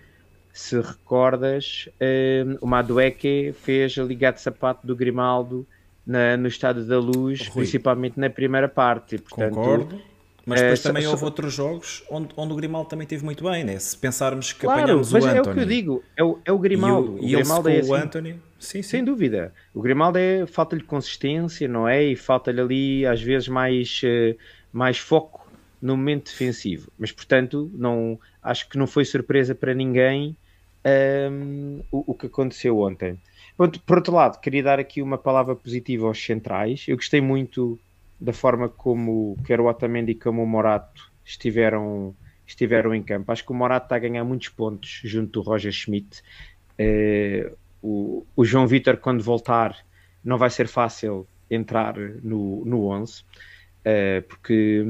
se 0.52 0.80
recordas, 0.82 1.88
uh, 2.02 2.58
o 2.60 2.68
Madueque 2.68 3.54
fez 3.54 3.98
a 3.98 4.04
liga 4.04 4.32
de 4.32 4.42
sapato 4.42 4.86
do 4.86 4.96
Grimaldo 4.96 5.66
na, 6.06 6.36
no 6.36 6.48
Estado 6.48 6.86
da 6.86 7.00
Luz, 7.00 7.48
Rui. 7.48 7.64
principalmente 7.64 8.20
na 8.20 8.30
primeira 8.30 8.68
parte. 8.68 9.20
Portanto, 9.20 9.56
Concordo. 9.56 10.02
Mas 10.50 10.62
depois 10.62 10.80
é, 10.80 10.84
também 10.84 11.08
houve 11.08 11.24
outros 11.24 11.54
jogos 11.54 12.04
onde, 12.10 12.30
onde 12.36 12.54
o 12.54 12.56
Grimaldo 12.56 12.90
também 12.90 13.08
teve 13.08 13.24
muito 13.24 13.44
bem, 13.44 13.64
né? 13.64 13.78
Se 13.80 13.98
pensarmos 13.98 14.52
que 14.52 14.62
claro, 14.62 14.82
apanhamos 14.82 15.14
o 15.14 15.18
Anthony. 15.18 15.38
é 15.38 15.42
o 15.42 15.54
que 15.54 15.60
eu 15.60 15.66
digo, 15.66 16.04
é 16.18 16.24
o, 16.24 16.40
é 16.46 16.52
o 16.52 16.58
Grimaldo. 16.58 17.18
E 17.22 17.36
o, 17.36 17.40
o 17.40 17.42
Grimaldo 17.42 17.70
é 17.70 17.80
assim, 17.80 17.92
o 17.92 17.94
Anthony. 17.94 18.34
Sim, 18.60 18.82
sim. 18.82 18.84
Sem 18.84 19.04
dúvida. 19.04 19.54
O 19.74 19.82
Grimaldo 19.82 20.18
é 20.18 20.46
falta-lhe 20.46 20.84
consistência, 20.84 21.68
não 21.68 21.88
é? 21.88 22.04
E 22.04 22.16
falta-lhe 22.16 22.60
ali, 22.60 23.06
às 23.06 23.22
vezes, 23.22 23.48
mais, 23.48 24.02
uh, 24.04 24.38
mais 24.72 24.98
foco 24.98 25.50
no 25.82 25.96
momento 25.96 26.26
defensivo. 26.26 26.92
Mas, 26.98 27.12
portanto, 27.12 27.72
não, 27.74 28.20
acho 28.44 28.68
que 28.68 28.78
não 28.78 28.88
foi 28.88 29.06
surpresa 29.06 29.56
para 29.56 29.74
ninguém 29.74 30.36
um, 30.86 30.90
ehm, 30.90 31.82
o, 31.92 32.12
o, 32.12 32.14
que 32.14 32.28
aconteceu 32.28 32.80
ontem. 32.80 33.18
Por 33.86 33.98
outro 33.98 34.14
lado, 34.14 34.40
queria 34.40 34.64
dar 34.64 34.80
aqui 34.80 35.02
uma 35.02 35.18
palavra 35.18 35.56
positiva 35.56 36.08
aos 36.08 36.24
centrais. 36.24 36.86
Eu 36.88 36.96
gostei 36.96 37.22
muito 37.22 37.80
da 38.20 38.34
forma 38.34 38.70
como 38.70 39.38
quer 39.46 39.60
o 39.60 39.68
Otamendi 39.68 40.16
como 40.16 40.44
o 40.44 40.48
Morato 40.48 41.12
estiveram, 41.26 42.16
estiveram 42.46 42.94
em 42.94 43.02
campo. 43.04 43.32
Acho 43.32 43.46
que 43.46 43.52
o 43.52 43.56
Morato 43.56 43.86
está 43.86 43.96
a 43.96 44.00
ganhar 44.00 44.24
muitos 44.24 44.50
pontos 44.50 45.02
junto 45.04 45.42
do 45.42 45.42
Roger 45.42 45.72
Schmidt. 45.72 46.22
Eh, 46.78 47.52
o, 47.82 48.26
o, 48.36 48.44
João 48.44 48.68
Vitor, 48.68 48.98
quando 48.98 49.24
voltar, 49.24 49.78
não 50.24 50.38
vai 50.38 50.50
ser 50.50 50.68
fácil 50.68 51.28
entrar 51.50 51.98
no, 51.98 52.66
no 52.66 52.88
11, 52.88 53.24
eh, 53.86 54.22
porque 54.22 54.86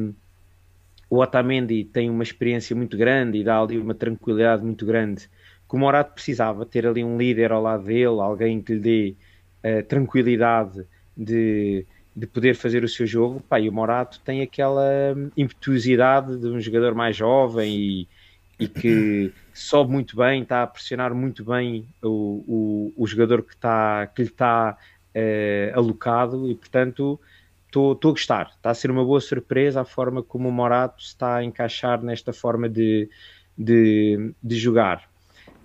o 1.10 1.18
Otamendi 1.20 1.84
tem 1.86 2.10
uma 2.10 2.24
experiência 2.24 2.76
muito 2.76 2.98
grande 2.98 3.40
e 3.40 3.44
dá 3.44 3.60
ali 3.60 3.78
uma 3.78 3.94
tranquilidade 3.94 4.64
muito 4.64 4.86
grande 4.86 5.30
que 5.70 5.76
o 5.76 5.78
Morato 5.78 6.14
precisava, 6.14 6.66
ter 6.66 6.88
ali 6.88 7.04
um 7.04 7.16
líder 7.16 7.52
ao 7.52 7.62
lado 7.62 7.84
dele, 7.84 8.20
alguém 8.20 8.60
que 8.60 8.74
lhe 8.74 8.80
dê 8.80 9.16
uh, 9.64 9.84
tranquilidade 9.84 10.84
de 11.16 11.86
de 12.20 12.28
poder 12.28 12.54
fazer 12.56 12.84
o 12.84 12.90
seu 12.90 13.08
jogo. 13.08 13.42
Pá, 13.48 13.60
e 13.60 13.70
o 13.70 13.72
Morato 13.72 14.20
tem 14.20 14.42
aquela 14.42 15.16
impetuosidade 15.38 16.38
de 16.38 16.48
um 16.48 16.60
jogador 16.60 16.94
mais 16.94 17.16
jovem 17.16 17.74
e, 17.74 18.08
e 18.60 18.68
que 18.68 19.32
sobe 19.54 19.92
muito 19.94 20.18
bem, 20.18 20.42
está 20.42 20.64
a 20.64 20.68
pressionar 20.68 21.16
muito 21.16 21.46
bem 21.46 21.88
o, 22.04 22.44
o, 22.46 22.94
o 22.98 23.08
jogador 23.08 23.42
que, 23.42 23.54
está, 23.54 24.06
que 24.08 24.24
lhe 24.24 24.28
está 24.28 24.78
uh, 25.16 25.80
alocado 25.80 26.50
e, 26.52 26.56
portanto, 26.56 27.18
estou 27.68 27.94
a 27.94 28.12
gostar. 28.12 28.52
Está 28.58 28.72
a 28.72 28.76
ser 28.76 28.92
uma 28.92 29.06
boa 29.06 29.22
surpresa 29.22 29.82
a 29.82 29.86
forma 29.86 30.22
como 30.22 30.50
o 30.50 30.52
Morato 30.52 31.02
está 31.02 31.38
a 31.38 31.44
encaixar 31.44 32.04
nesta 32.04 32.34
forma 32.34 32.68
de, 32.68 33.10
de, 33.58 34.34
de 34.44 34.58
jogar. 34.58 35.10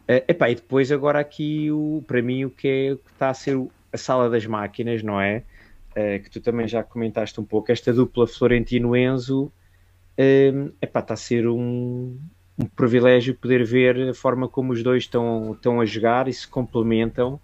Uh, 0.05 0.23
epá, 0.29 0.51
e 0.51 0.55
depois 0.55 0.93
agora 0.93 1.19
aqui, 1.19 1.69
o, 1.73 2.05
para 2.07 2.23
mim, 2.23 2.45
o 2.45 2.51
que, 2.51 2.69
é, 2.69 2.93
o 2.93 2.99
que 2.99 3.11
está 3.11 3.31
a 3.31 3.35
ser 3.35 3.61
a 3.93 3.97
sala 3.97 4.31
das 4.31 4.47
máquinas, 4.47 5.03
não 5.03 5.21
é? 5.21 5.43
Uh, 5.97 6.23
que 6.23 6.31
tu 6.31 6.41
também 6.41 6.69
já 6.69 6.83
comentaste 6.83 7.41
um 7.41 7.45
pouco, 7.45 7.73
esta 7.73 7.93
dupla 7.93 8.27
Florentino-Enzo, 8.27 9.45
uh, 9.45 10.75
está 10.83 11.05
a 11.09 11.17
ser 11.17 11.49
um, 11.49 12.19
um 12.59 12.67
privilégio 12.67 13.35
poder 13.35 13.65
ver 13.65 14.11
a 14.11 14.15
forma 14.15 14.49
como 14.49 14.73
os 14.73 14.83
dois 14.83 15.05
estão, 15.05 15.53
estão 15.53 15.81
a 15.81 15.85
jogar 15.85 16.29
e 16.29 16.33
se 16.33 16.47
complementam. 16.47 17.41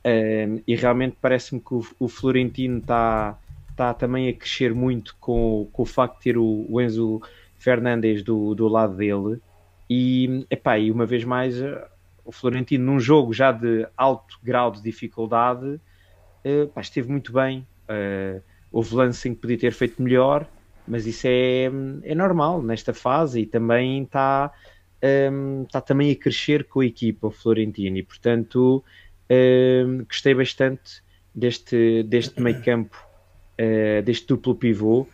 Uh, 0.00 0.62
e 0.66 0.74
realmente 0.74 1.16
parece-me 1.20 1.60
que 1.60 1.74
o, 1.74 1.86
o 1.98 2.08
Florentino 2.08 2.78
está 2.78 3.38
tá 3.76 3.94
também 3.94 4.28
a 4.28 4.32
crescer 4.32 4.74
muito 4.74 5.16
com, 5.20 5.68
com 5.72 5.82
o 5.82 5.86
facto 5.86 6.16
de 6.16 6.24
ter 6.24 6.38
o, 6.38 6.66
o 6.68 6.80
Enzo 6.80 7.20
Fernandes 7.58 8.22
do, 8.22 8.54
do 8.54 8.68
lado 8.68 8.96
dele. 8.96 9.40
E, 9.88 10.46
epá, 10.50 10.78
e 10.78 10.90
uma 10.90 11.04
vez 11.04 11.24
mais, 11.24 11.60
eh, 11.60 11.88
o 12.24 12.30
Florentino, 12.30 12.84
num 12.84 13.00
jogo 13.00 13.32
já 13.32 13.50
de 13.50 13.86
alto 13.96 14.38
grau 14.42 14.70
de 14.70 14.82
dificuldade, 14.82 15.80
uh, 16.44 16.80
esteve 16.80 17.10
muito 17.10 17.32
bem. 17.32 17.66
Uh, 17.90 18.40
houve 18.70 18.94
lance 18.94 19.28
em 19.28 19.34
que 19.34 19.40
podia 19.40 19.58
ter 19.58 19.72
feito 19.72 20.00
melhor, 20.00 20.46
mas 20.86 21.06
isso 21.06 21.26
é, 21.26 21.64
é 22.02 22.14
normal 22.14 22.62
nesta 22.62 22.94
fase 22.94 23.40
e 23.40 23.46
também 23.46 24.04
está 24.04 24.52
um, 25.32 25.64
tá 25.64 25.80
também 25.80 26.10
a 26.12 26.16
crescer 26.16 26.64
com 26.64 26.80
a 26.80 26.86
equipa, 26.86 27.26
o 27.26 27.30
Florentino, 27.30 27.96
e 27.96 28.02
portanto 28.02 28.84
um, 29.30 30.04
gostei 30.04 30.34
bastante 30.34 31.02
deste, 31.34 32.02
deste 32.04 32.40
meio 32.40 32.62
campo, 32.62 32.96
uh, 33.60 34.02
deste 34.02 34.26
duplo 34.26 34.54
pivô. 34.54 35.06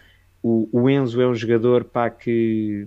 O, 0.42 0.68
o, 0.72 0.88
Enzo 0.88 1.20
é 1.20 1.26
um 1.26 1.34
jogador 1.34 1.84
pá, 1.84 2.08
que 2.08 2.86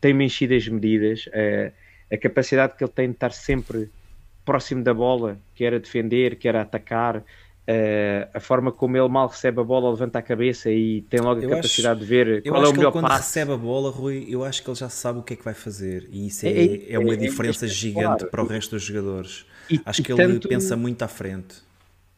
tem 0.00 0.14
mexido 0.14 0.54
as 0.54 0.66
medidas, 0.68 1.26
uh, 1.26 1.72
a 2.12 2.16
capacidade 2.16 2.76
que 2.76 2.84
ele 2.84 2.92
tem 2.92 3.08
de 3.08 3.14
estar 3.14 3.32
sempre 3.32 3.90
próximo 4.44 4.82
da 4.82 4.94
bola, 4.94 5.38
quer 5.54 5.74
a 5.74 5.78
defender, 5.78 6.36
quer 6.36 6.56
a 6.56 6.62
atacar, 6.62 7.22
Uh, 7.68 8.24
a 8.32 8.40
forma 8.40 8.72
como 8.72 8.96
ele 8.96 9.08
mal 9.08 9.28
recebe 9.28 9.60
a 9.60 9.62
bola, 9.62 9.90
levanta 9.90 10.18
a 10.18 10.22
cabeça 10.22 10.70
e 10.70 11.02
tem 11.02 11.20
logo 11.20 11.38
a 11.42 11.44
eu 11.44 11.50
capacidade 11.50 12.00
acho, 12.00 12.00
de 12.00 12.06
ver 12.06 12.42
qual 12.42 12.64
é 12.64 12.68
o 12.68 12.72
melhor 12.72 12.92
quando 12.92 13.08
passe. 13.08 13.26
recebe 13.26 13.52
a 13.52 13.56
bola, 13.58 13.90
Rui, 13.90 14.26
eu 14.26 14.42
acho 14.42 14.62
que 14.62 14.70
ele 14.70 14.78
já 14.78 14.88
sabe 14.88 15.18
o 15.18 15.22
que 15.22 15.34
é 15.34 15.36
que 15.36 15.44
vai 15.44 15.52
fazer 15.52 16.08
e 16.10 16.28
isso 16.28 16.46
é, 16.46 16.48
é, 16.48 16.64
é, 16.64 16.92
é 16.94 16.98
uma 16.98 17.14
diferença 17.14 17.66
é, 17.66 17.68
gigante 17.68 18.24
para 18.24 18.42
o 18.42 18.46
resto 18.46 18.70
dos 18.70 18.82
jogadores. 18.82 19.44
E, 19.70 19.78
acho 19.84 20.02
que 20.02 20.10
ele 20.10 20.40
pensa 20.40 20.78
muito 20.78 21.02
à 21.02 21.08
frente. 21.08 21.56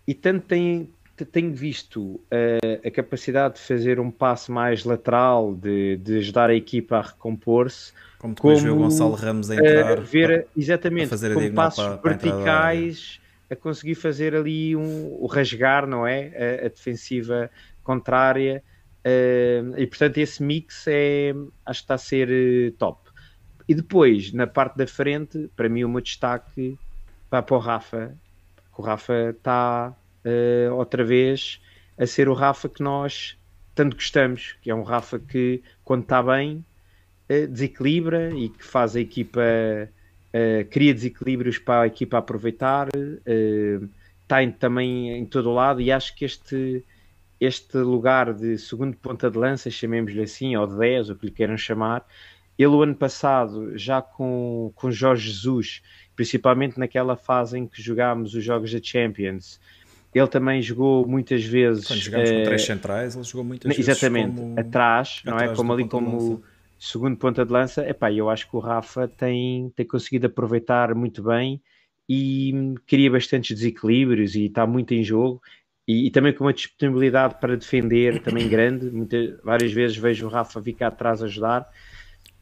E 0.06 0.14
tanto 0.14 0.46
tem, 0.46 0.88
tenho 1.32 1.52
visto 1.52 2.00
uh, 2.00 2.20
a 2.86 2.90
capacidade 2.92 3.54
de 3.54 3.60
fazer 3.62 3.98
um 3.98 4.08
passo 4.08 4.52
mais 4.52 4.84
lateral, 4.84 5.52
de, 5.52 5.96
de 5.96 6.18
ajudar 6.18 6.50
a 6.50 6.54
equipa 6.54 6.98
a 6.98 7.02
recompor-se. 7.02 7.92
Como 8.20 8.36
depois 8.36 8.60
como, 8.60 8.72
o 8.72 8.76
Gonçalo 8.76 9.14
Ramos 9.14 9.50
a 9.50 9.56
entrar. 9.56 9.98
Uh, 9.98 10.02
ver, 10.02 10.26
para, 10.28 10.46
exatamente, 10.56 11.08
para 11.08 11.18
fazer 11.18 11.34
com 11.34 11.54
passos 11.54 11.96
para 11.96 12.12
verticais 12.12 13.20
a 13.50 13.56
conseguir 13.56 13.96
fazer 13.96 14.34
ali 14.34 14.76
um, 14.76 15.16
o 15.20 15.26
rasgar, 15.26 15.86
não 15.86 16.06
é? 16.06 16.60
A, 16.62 16.66
a 16.66 16.68
defensiva 16.68 17.50
contrária. 17.82 18.62
Uh, 19.00 19.76
e 19.76 19.86
portanto, 19.86 20.18
esse 20.18 20.42
mix 20.42 20.86
é, 20.86 21.34
acho 21.66 21.80
que 21.80 21.84
está 21.84 21.94
a 21.94 21.98
ser 21.98 22.28
uh, 22.28 22.72
top. 22.76 23.10
E 23.68 23.74
depois, 23.74 24.32
na 24.32 24.46
parte 24.46 24.76
da 24.76 24.86
frente, 24.86 25.50
para 25.56 25.68
mim, 25.68 25.84
o 25.84 25.88
meu 25.88 26.00
destaque 26.00 26.78
vai 27.30 27.42
para 27.42 27.56
o 27.56 27.58
Rafa. 27.58 28.14
O 28.76 28.82
Rafa 28.82 29.30
está 29.30 29.94
uh, 30.24 30.74
outra 30.74 31.04
vez 31.04 31.60
a 31.98 32.06
ser 32.06 32.28
o 32.28 32.34
Rafa 32.34 32.68
que 32.68 32.82
nós 32.82 33.36
tanto 33.74 33.96
gostamos, 33.96 34.56
que 34.62 34.70
é 34.70 34.74
um 34.74 34.82
Rafa 34.82 35.18
que, 35.18 35.62
quando 35.84 36.02
está 36.02 36.22
bem, 36.22 36.64
desequilibra 37.28 38.30
e 38.34 38.48
que 38.48 38.64
faz 38.64 38.96
a 38.96 39.00
equipa 39.00 39.40
uh, 40.34 40.64
cria 40.70 40.94
desequilíbrios 40.94 41.58
para 41.58 41.82
a 41.82 41.86
equipa 41.86 42.18
aproveitar, 42.18 42.88
está 44.22 44.42
em, 44.42 44.50
também 44.50 45.10
em 45.12 45.26
todo 45.26 45.50
o 45.50 45.54
lado 45.54 45.80
e 45.80 45.90
acho 45.90 46.14
que 46.14 46.24
este, 46.24 46.84
este 47.40 47.78
lugar 47.78 48.32
de 48.32 48.58
segundo 48.58 48.96
ponta 48.96 49.30
de 49.30 49.38
lança, 49.38 49.70
chamemos-lhe 49.70 50.22
assim, 50.22 50.56
ou 50.56 50.66
de 50.66 50.76
10, 50.76 51.10
ou 51.10 51.16
que 51.16 51.26
lhe 51.26 51.32
queiram 51.32 51.56
chamar, 51.56 52.06
ele 52.58 52.68
o 52.68 52.82
ano 52.82 52.94
passado, 52.94 53.76
já 53.76 54.02
com, 54.02 54.70
com 54.74 54.90
Jorge 54.90 55.30
Jesus, 55.30 55.82
principalmente 56.14 56.78
naquela 56.78 57.16
fase 57.16 57.58
em 57.58 57.66
que 57.66 57.80
jogámos 57.80 58.34
os 58.34 58.44
jogos 58.44 58.70
da 58.70 58.80
Champions, 58.82 59.58
ele 60.14 60.26
também 60.26 60.60
jogou 60.60 61.06
muitas 61.06 61.42
vezes. 61.42 61.86
Quando 61.86 62.00
jogámos 62.00 62.30
com 62.30 62.42
três 62.42 62.64
centrais, 62.64 63.14
ele 63.14 63.24
jogou 63.24 63.44
muitas 63.44 63.78
exatamente, 63.78 64.26
vezes. 64.26 64.42
Exatamente, 64.42 64.60
atrás, 64.60 65.22
não 65.24 65.38
é? 65.38 65.54
Como 65.54 65.72
ali 65.72 65.88
como 65.88 66.42
segundo 66.80 67.18
ponta 67.18 67.44
de 67.44 67.52
lança, 67.52 67.86
epá, 67.86 68.10
eu 68.10 68.30
acho 68.30 68.48
que 68.48 68.56
o 68.56 68.58
Rafa 68.58 69.06
tem, 69.06 69.70
tem 69.76 69.86
conseguido 69.86 70.26
aproveitar 70.26 70.94
muito 70.94 71.22
bem 71.22 71.60
e 72.08 72.74
cria 72.86 73.10
bastantes 73.10 73.54
desequilíbrios 73.54 74.34
e 74.34 74.46
está 74.46 74.66
muito 74.66 74.94
em 74.94 75.04
jogo 75.04 75.42
e, 75.86 76.06
e 76.06 76.10
também 76.10 76.32
com 76.32 76.44
uma 76.44 76.54
disponibilidade 76.54 77.38
para 77.38 77.54
defender 77.54 78.22
também 78.22 78.48
grande, 78.48 78.90
muitas, 78.90 79.38
várias 79.44 79.72
vezes 79.72 79.98
vejo 79.98 80.26
o 80.26 80.30
Rafa 80.30 80.62
ficar 80.62 80.86
atrás 80.86 81.22
a 81.22 81.26
ajudar 81.26 81.68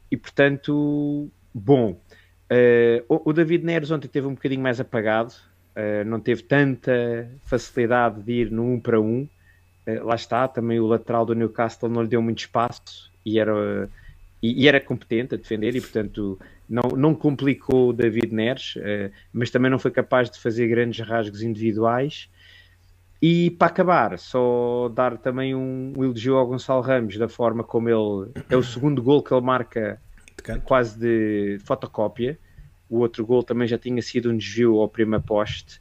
e 0.09 0.17
portanto, 0.17 1.29
bom 1.53 1.91
uh, 1.91 3.05
o, 3.09 3.31
o, 3.31 3.33
David 3.33 3.65
Neres 3.65 3.91
ontem 3.91 4.07
teve 4.07 4.29
um 4.29 4.35
bocadinho 4.35 4.63
mais 4.63 4.79
apagado 4.79 5.35
uh, 5.75 6.05
não 6.07 6.21
teve 6.21 6.45
tanta 6.45 7.29
facilidade 7.45 8.23
de 8.23 8.33
ir 8.33 8.51
no 8.53 8.63
1 8.63 8.73
um 8.73 8.81
para 8.81 9.01
1 9.01 9.05
um. 9.05 9.29
uh, 9.89 10.05
lá 10.05 10.15
está, 10.15 10.47
também 10.47 10.79
o 10.79 10.87
lateral 10.87 11.27
do 11.27 11.35
Newcastle 11.35 11.91
não 11.91 12.03
lhe 12.03 12.09
deu 12.09 12.23
muito 12.23 12.39
espaço 12.39 13.11
e 13.27 13.41
era 13.41 13.91
e, 14.43 14.65
e, 14.65 14.69
era 14.69 14.81
competente 14.81 15.35
a 15.35 15.39
defender 15.39 15.75
e, 15.75 15.81
portanto, 15.81 16.39
não, 16.69 16.83
não 16.97 17.15
complicou 17.15 17.93
David 17.93 18.33
Neres, 18.33 18.77
uh, 18.77 19.11
mas 19.33 19.51
também 19.51 19.71
não 19.71 19.79
foi 19.79 19.91
capaz 19.91 20.31
de 20.31 20.39
fazer 20.39 20.69
grandes 20.69 21.05
rasgos 21.07 21.43
individuais. 21.43 22.29
E 23.21 23.51
para 23.51 23.67
acabar, 23.67 24.19
só 24.19 24.89
dar 24.95 25.19
também 25.19 25.55
um, 25.55 25.93
um 25.97 26.05
elogio 26.05 26.37
ao 26.37 26.47
Gonçalo 26.47 26.81
Ramos 26.81 27.17
da 27.19 27.29
forma 27.29 27.65
como 27.65 27.89
ele 27.89 28.31
é 28.49 28.57
o 28.57 28.63
segundo 28.63 29.03
gol 29.03 29.23
que 29.23 29.35
ele 29.35 29.45
marca 29.45 30.01
de 30.37 30.61
quase 30.61 30.97
de 30.99 31.59
fotocópia. 31.65 32.39
O 32.89 32.99
outro 32.99 33.27
gol 33.27 33.43
também 33.43 33.67
já 33.67 33.77
tinha 33.77 34.01
sido 34.01 34.31
um 34.31 34.37
desvio 34.37 34.79
ao 34.79 34.89
primeiro 34.89 35.25
poste. 35.25 35.81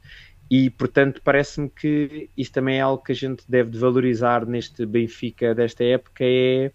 E 0.50 0.68
portanto, 0.70 1.20
parece-me 1.22 1.68
que 1.68 2.28
isso 2.36 2.50
também 2.50 2.78
é 2.78 2.80
algo 2.80 3.04
que 3.04 3.12
a 3.12 3.14
gente 3.14 3.44
deve 3.48 3.78
valorizar 3.78 4.44
neste 4.44 4.84
Benfica 4.84 5.54
desta 5.54 5.84
época: 5.84 6.24
é 6.24 6.72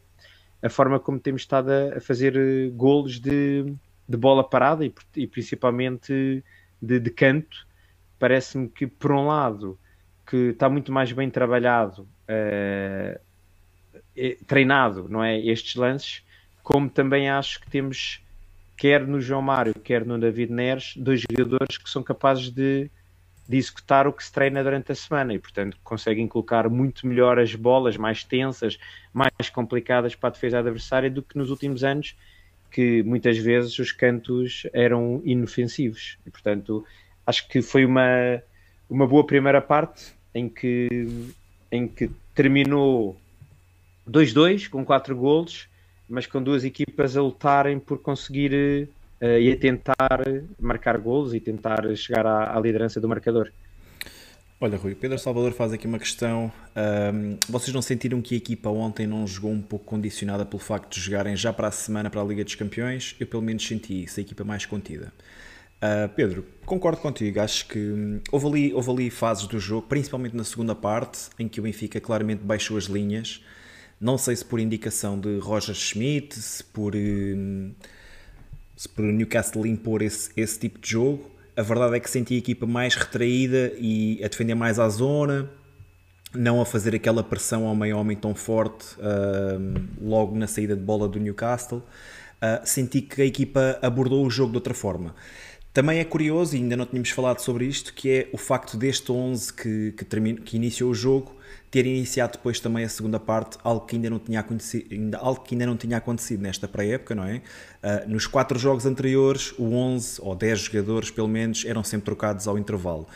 a 0.64 0.70
forma 0.70 1.00
como 1.00 1.20
temos 1.20 1.42
estado 1.42 1.70
a, 1.70 1.98
a 1.98 2.02
fazer 2.02 2.38
eh, 2.38 2.70
golos 2.70 3.20
de, 3.20 3.66
de 4.08 4.18
bola 4.18 4.44
parada 4.44 4.86
e, 4.86 4.94
e 5.16 5.28
principalmente 5.28 6.42
de, 6.82 7.00
de 7.00 7.10
canto, 7.10 7.68
parece-me 8.18 8.70
que 8.70 8.88
por 8.88 9.12
um 9.12 9.28
lado 9.28 9.78
que 10.26 10.52
está 10.52 10.70
muito 10.70 10.90
mais 10.92 11.12
bem 11.12 11.30
trabalhado, 11.30 12.08
uh, 12.30 13.20
treinado, 14.48 15.10
não 15.10 15.22
é? 15.22 15.38
Estes 15.38 15.76
lances, 15.76 16.24
como 16.64 16.90
também 16.90 17.30
acho 17.30 17.60
que 17.60 17.70
temos, 17.70 18.22
quer 18.78 19.06
no 19.06 19.20
João 19.20 19.42
Mário, 19.42 19.74
quer 19.74 20.06
no 20.06 20.18
David 20.18 20.52
Neres, 20.52 20.94
dois 20.96 21.22
jogadores 21.30 21.78
que 21.78 21.90
são 21.90 22.02
capazes 22.02 22.50
de, 22.50 22.90
de 23.48 23.58
executar 23.58 24.08
o 24.08 24.14
que 24.14 24.24
se 24.24 24.32
treina 24.32 24.64
durante 24.64 24.92
a 24.92 24.96
semana 24.96 25.34
e, 25.34 25.40
portanto, 25.40 25.78
conseguem 25.84 26.28
colocar 26.28 26.70
muito 26.70 27.06
melhor 27.06 27.38
as 27.38 27.54
bolas 27.54 27.98
mais 27.98 28.24
tensas, 28.24 28.80
mais 29.14 29.50
complicadas 29.54 30.16
para 30.16 30.30
a 30.30 30.32
defesa 30.32 30.60
adversária 30.60 31.10
do 31.10 31.22
que 31.22 31.38
nos 31.38 31.50
últimos 31.50 31.84
anos, 31.84 32.16
que 32.72 33.04
muitas 33.04 33.38
vezes 33.38 33.78
os 33.78 33.92
cantos 33.92 34.66
eram 34.74 35.22
inofensivos. 35.26 36.18
E, 36.26 36.30
portanto, 36.30 36.86
acho 37.28 37.48
que 37.48 37.62
foi 37.62 37.86
uma, 37.86 38.42
uma 38.90 39.06
boa 39.06 39.26
primeira 39.26 39.62
parte 39.62 40.14
em 40.34 40.48
que, 40.48 40.88
em 41.72 41.88
que 41.88 42.10
terminou 42.34 43.18
2-2 44.10 44.70
com 44.70 44.86
4 44.86 45.16
golos, 45.16 45.68
mas 46.10 46.26
com 46.26 46.42
duas 46.42 46.64
equipas 46.64 47.16
a 47.18 47.22
lutarem 47.22 47.78
por 47.80 48.00
conseguir 48.00 48.88
uh, 49.24 49.40
e 49.40 49.52
a 49.52 49.58
tentar 49.58 50.22
marcar 50.60 50.98
golos 50.98 51.34
e 51.34 51.40
tentar 51.40 51.96
chegar 51.96 52.26
à, 52.26 52.58
à 52.58 52.60
liderança 52.60 53.00
do 53.00 53.08
marcador. 53.08 53.50
Olha, 54.60 54.78
Rui, 54.78 54.96
Pedro 54.96 55.20
Salvador 55.20 55.52
faz 55.52 55.74
aqui 55.74 55.86
uma 55.86 56.00
questão. 56.00 56.50
Um, 57.14 57.38
vocês 57.50 57.74
não 57.74 57.82
sentiram 57.82 58.22
que 58.22 58.34
a 58.34 58.38
equipa 58.38 58.70
ontem 58.70 59.06
não 59.06 59.28
jogou 59.28 59.52
um 59.52 59.62
pouco 59.62 59.84
condicionada 59.84 60.46
pelo 60.46 60.60
facto 60.60 60.94
de 60.94 61.02
jogarem 61.02 61.36
já 61.36 61.52
para 61.52 61.68
a 61.68 61.72
semana 61.72 62.10
para 62.10 62.22
a 62.22 62.24
Liga 62.24 62.46
dos 62.46 62.56
Campeões? 62.56 63.14
Eu, 63.20 63.28
pelo 63.28 63.44
menos, 63.44 63.68
senti 63.68 64.04
isso, 64.04 64.20
a 64.20 64.24
equipa 64.24 64.46
mais 64.46 64.66
contida. 64.66 65.12
Uh, 65.84 66.08
Pedro, 66.16 66.46
concordo 66.66 67.02
contigo. 67.02 67.42
Acho 67.42 67.68
que 67.68 67.78
hum, 67.78 68.22
houve 68.32 68.48
ali, 68.48 68.74
houve 68.74 68.90
ali 68.90 69.10
fases 69.10 69.48
do 69.48 69.60
jogo, 69.60 69.86
principalmente 69.86 70.34
na 70.34 70.46
segunda 70.46 70.74
parte, 70.74 71.28
em 71.38 71.50
que 71.50 71.60
o 71.60 71.64
Benfica 71.64 72.00
claramente 72.00 72.42
baixou 72.42 72.78
as 72.78 72.86
linhas. 72.86 73.44
Não 74.00 74.18
sei 74.18 74.34
se 74.34 74.46
por 74.46 74.62
indicação 74.62 75.20
de 75.20 75.40
Roger 75.40 75.76
Schmidt, 75.76 76.40
se 76.40 76.64
por, 76.64 76.96
hum, 76.96 77.74
se 78.76 78.90
por 78.90 79.04
Newcastle 79.06 79.66
impor 79.68 80.02
esse, 80.02 80.30
esse 80.36 80.60
tipo 80.60 80.80
de 80.80 80.92
jogo. 80.92 81.32
A 81.56 81.62
verdade 81.62 81.96
é 81.96 82.00
que 82.00 82.10
senti 82.10 82.36
a 82.36 82.38
equipa 82.38 82.66
mais 82.66 82.96
retraída 82.96 83.74
e 83.78 84.20
a 84.24 84.28
defender 84.28 84.56
mais 84.56 84.80
à 84.80 84.90
zona, 84.90 85.50
não 86.34 86.60
a 86.60 86.66
fazer 86.66 86.96
aquela 86.96 87.24
pressão 87.24 87.68
ao 87.68 87.76
meio 87.76 87.98
homem 87.98 88.18
tão 88.18 88.34
forte 88.34 88.96
uh, 88.98 89.82
logo 90.02 90.36
na 90.36 90.48
saída 90.48 90.76
de 90.76 90.82
bola 90.82 91.08
do 91.08 91.20
Newcastle. 91.20 91.78
Uh, 91.78 92.60
senti 92.66 93.02
que 93.02 93.22
a 93.22 93.26
equipa 93.26 93.78
abordou 93.82 94.26
o 94.26 94.30
jogo 94.30 94.52
de 94.52 94.58
outra 94.58 94.74
forma. 94.74 95.16
Também 95.74 95.98
é 95.98 96.06
curioso, 96.06 96.56
e 96.56 96.60
ainda 96.60 96.78
não 96.78 96.86
tínhamos 96.86 97.10
falado 97.10 97.40
sobre 97.40 97.66
isto, 97.66 97.94
que 97.96 98.10
é 98.10 98.30
o 98.32 98.38
facto 98.38 98.78
deste 98.78 99.12
11 99.12 99.52
que, 99.54 99.92
que, 99.98 100.06
termine, 100.06 100.40
que 100.40 100.56
iniciou 100.56 100.92
o 100.92 100.94
jogo 100.94 101.36
ter 101.72 101.88
iniciado 101.88 102.34
depois 102.34 102.60
também 102.60 102.86
a 102.86 102.90
segunda 102.90 103.20
parte, 103.20 103.58
algo 103.64 103.84
que 103.88 103.96
ainda 103.96 104.08
não 104.08 104.20
tinha 104.20 104.40
acontecido, 104.42 105.16
algo 105.16 105.42
que 105.42 105.56
ainda 105.56 105.66
não 105.66 105.76
tinha 105.76 105.98
acontecido 105.98 106.44
nesta 106.44 106.68
pré-época, 106.68 107.16
não 107.16 107.24
é? 107.24 107.38
Uh, 107.82 108.08
nos 108.08 108.28
quatro 108.28 108.60
jogos 108.60 108.86
anteriores, 108.86 109.52
o 109.58 109.74
11 109.74 110.22
ou 110.22 110.36
10 110.36 110.60
jogadores, 110.60 111.10
pelo 111.10 111.28
menos, 111.28 111.66
eram 111.66 111.84
sempre 111.84 112.06
trocados 112.06 112.48
ao 112.48 112.60
intervalo. 112.60 113.08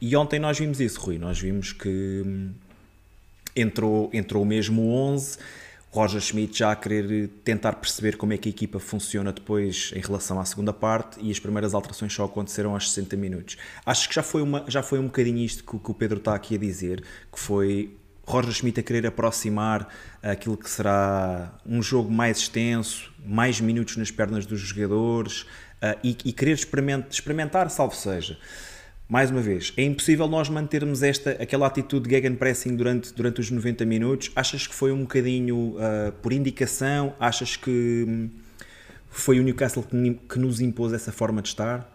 E 0.00 0.14
ontem 0.14 0.38
nós 0.38 0.56
vimos 0.56 0.80
isso, 0.80 1.00
Rui, 1.00 1.18
nós 1.18 1.40
vimos 1.40 1.72
que 1.72 2.22
hum, 2.24 2.52
entrou, 3.56 4.08
entrou 4.12 4.44
mesmo 4.44 4.82
o 4.82 4.92
11 4.92 5.38
Roger 5.94 6.20
Schmidt 6.20 6.58
já 6.58 6.72
a 6.72 6.76
querer 6.76 7.28
tentar 7.44 7.74
perceber 7.74 8.16
como 8.16 8.32
é 8.32 8.36
que 8.36 8.48
a 8.48 8.50
equipa 8.50 8.80
funciona 8.80 9.32
depois 9.32 9.92
em 9.94 10.00
relação 10.00 10.40
à 10.40 10.44
segunda 10.44 10.72
parte 10.72 11.20
e 11.20 11.30
as 11.30 11.38
primeiras 11.38 11.72
alterações 11.72 12.12
só 12.12 12.24
aconteceram 12.24 12.74
aos 12.74 12.90
60 12.90 13.16
minutos. 13.16 13.56
Acho 13.86 14.08
que 14.08 14.14
já 14.16 14.22
foi, 14.22 14.42
uma, 14.42 14.64
já 14.66 14.82
foi 14.82 14.98
um 14.98 15.04
bocadinho 15.04 15.38
isto 15.38 15.62
que, 15.62 15.78
que 15.78 15.90
o 15.92 15.94
Pedro 15.94 16.18
está 16.18 16.34
aqui 16.34 16.56
a 16.56 16.58
dizer, 16.58 17.04
que 17.32 17.38
foi 17.38 17.96
Roger 18.26 18.50
Schmidt 18.52 18.80
a 18.80 18.82
querer 18.82 19.06
aproximar 19.06 19.88
aquilo 20.20 20.56
que 20.56 20.68
será 20.68 21.54
um 21.64 21.80
jogo 21.80 22.10
mais 22.10 22.38
extenso, 22.38 23.14
mais 23.24 23.60
minutos 23.60 23.96
nas 23.96 24.10
pernas 24.10 24.46
dos 24.46 24.58
jogadores 24.58 25.42
uh, 25.42 25.96
e, 26.02 26.18
e, 26.24 26.32
querer 26.32 26.54
experimentar, 26.54 27.08
experimentar, 27.08 27.70
salvo 27.70 27.94
seja 27.94 28.36
mais 29.08 29.30
uma 29.30 29.40
vez, 29.40 29.72
é 29.76 29.82
impossível 29.82 30.26
nós 30.26 30.48
mantermos 30.48 31.02
esta, 31.02 31.32
aquela 31.32 31.66
atitude 31.66 32.08
de 32.08 32.14
gegenpressing 32.14 32.74
durante, 32.74 33.12
durante 33.12 33.40
os 33.40 33.50
90 33.50 33.84
minutos. 33.84 34.32
Achas 34.34 34.66
que 34.66 34.74
foi 34.74 34.92
um 34.92 35.02
bocadinho 35.02 35.76
uh, 35.76 36.12
por 36.22 36.32
indicação? 36.32 37.14
Achas 37.20 37.54
que 37.54 38.04
hum, 38.08 38.30
foi 39.10 39.38
o 39.38 39.42
Newcastle 39.42 39.82
que, 39.82 40.14
que 40.14 40.38
nos 40.38 40.60
impôs 40.60 40.92
essa 40.92 41.12
forma 41.12 41.42
de 41.42 41.48
estar? 41.48 41.90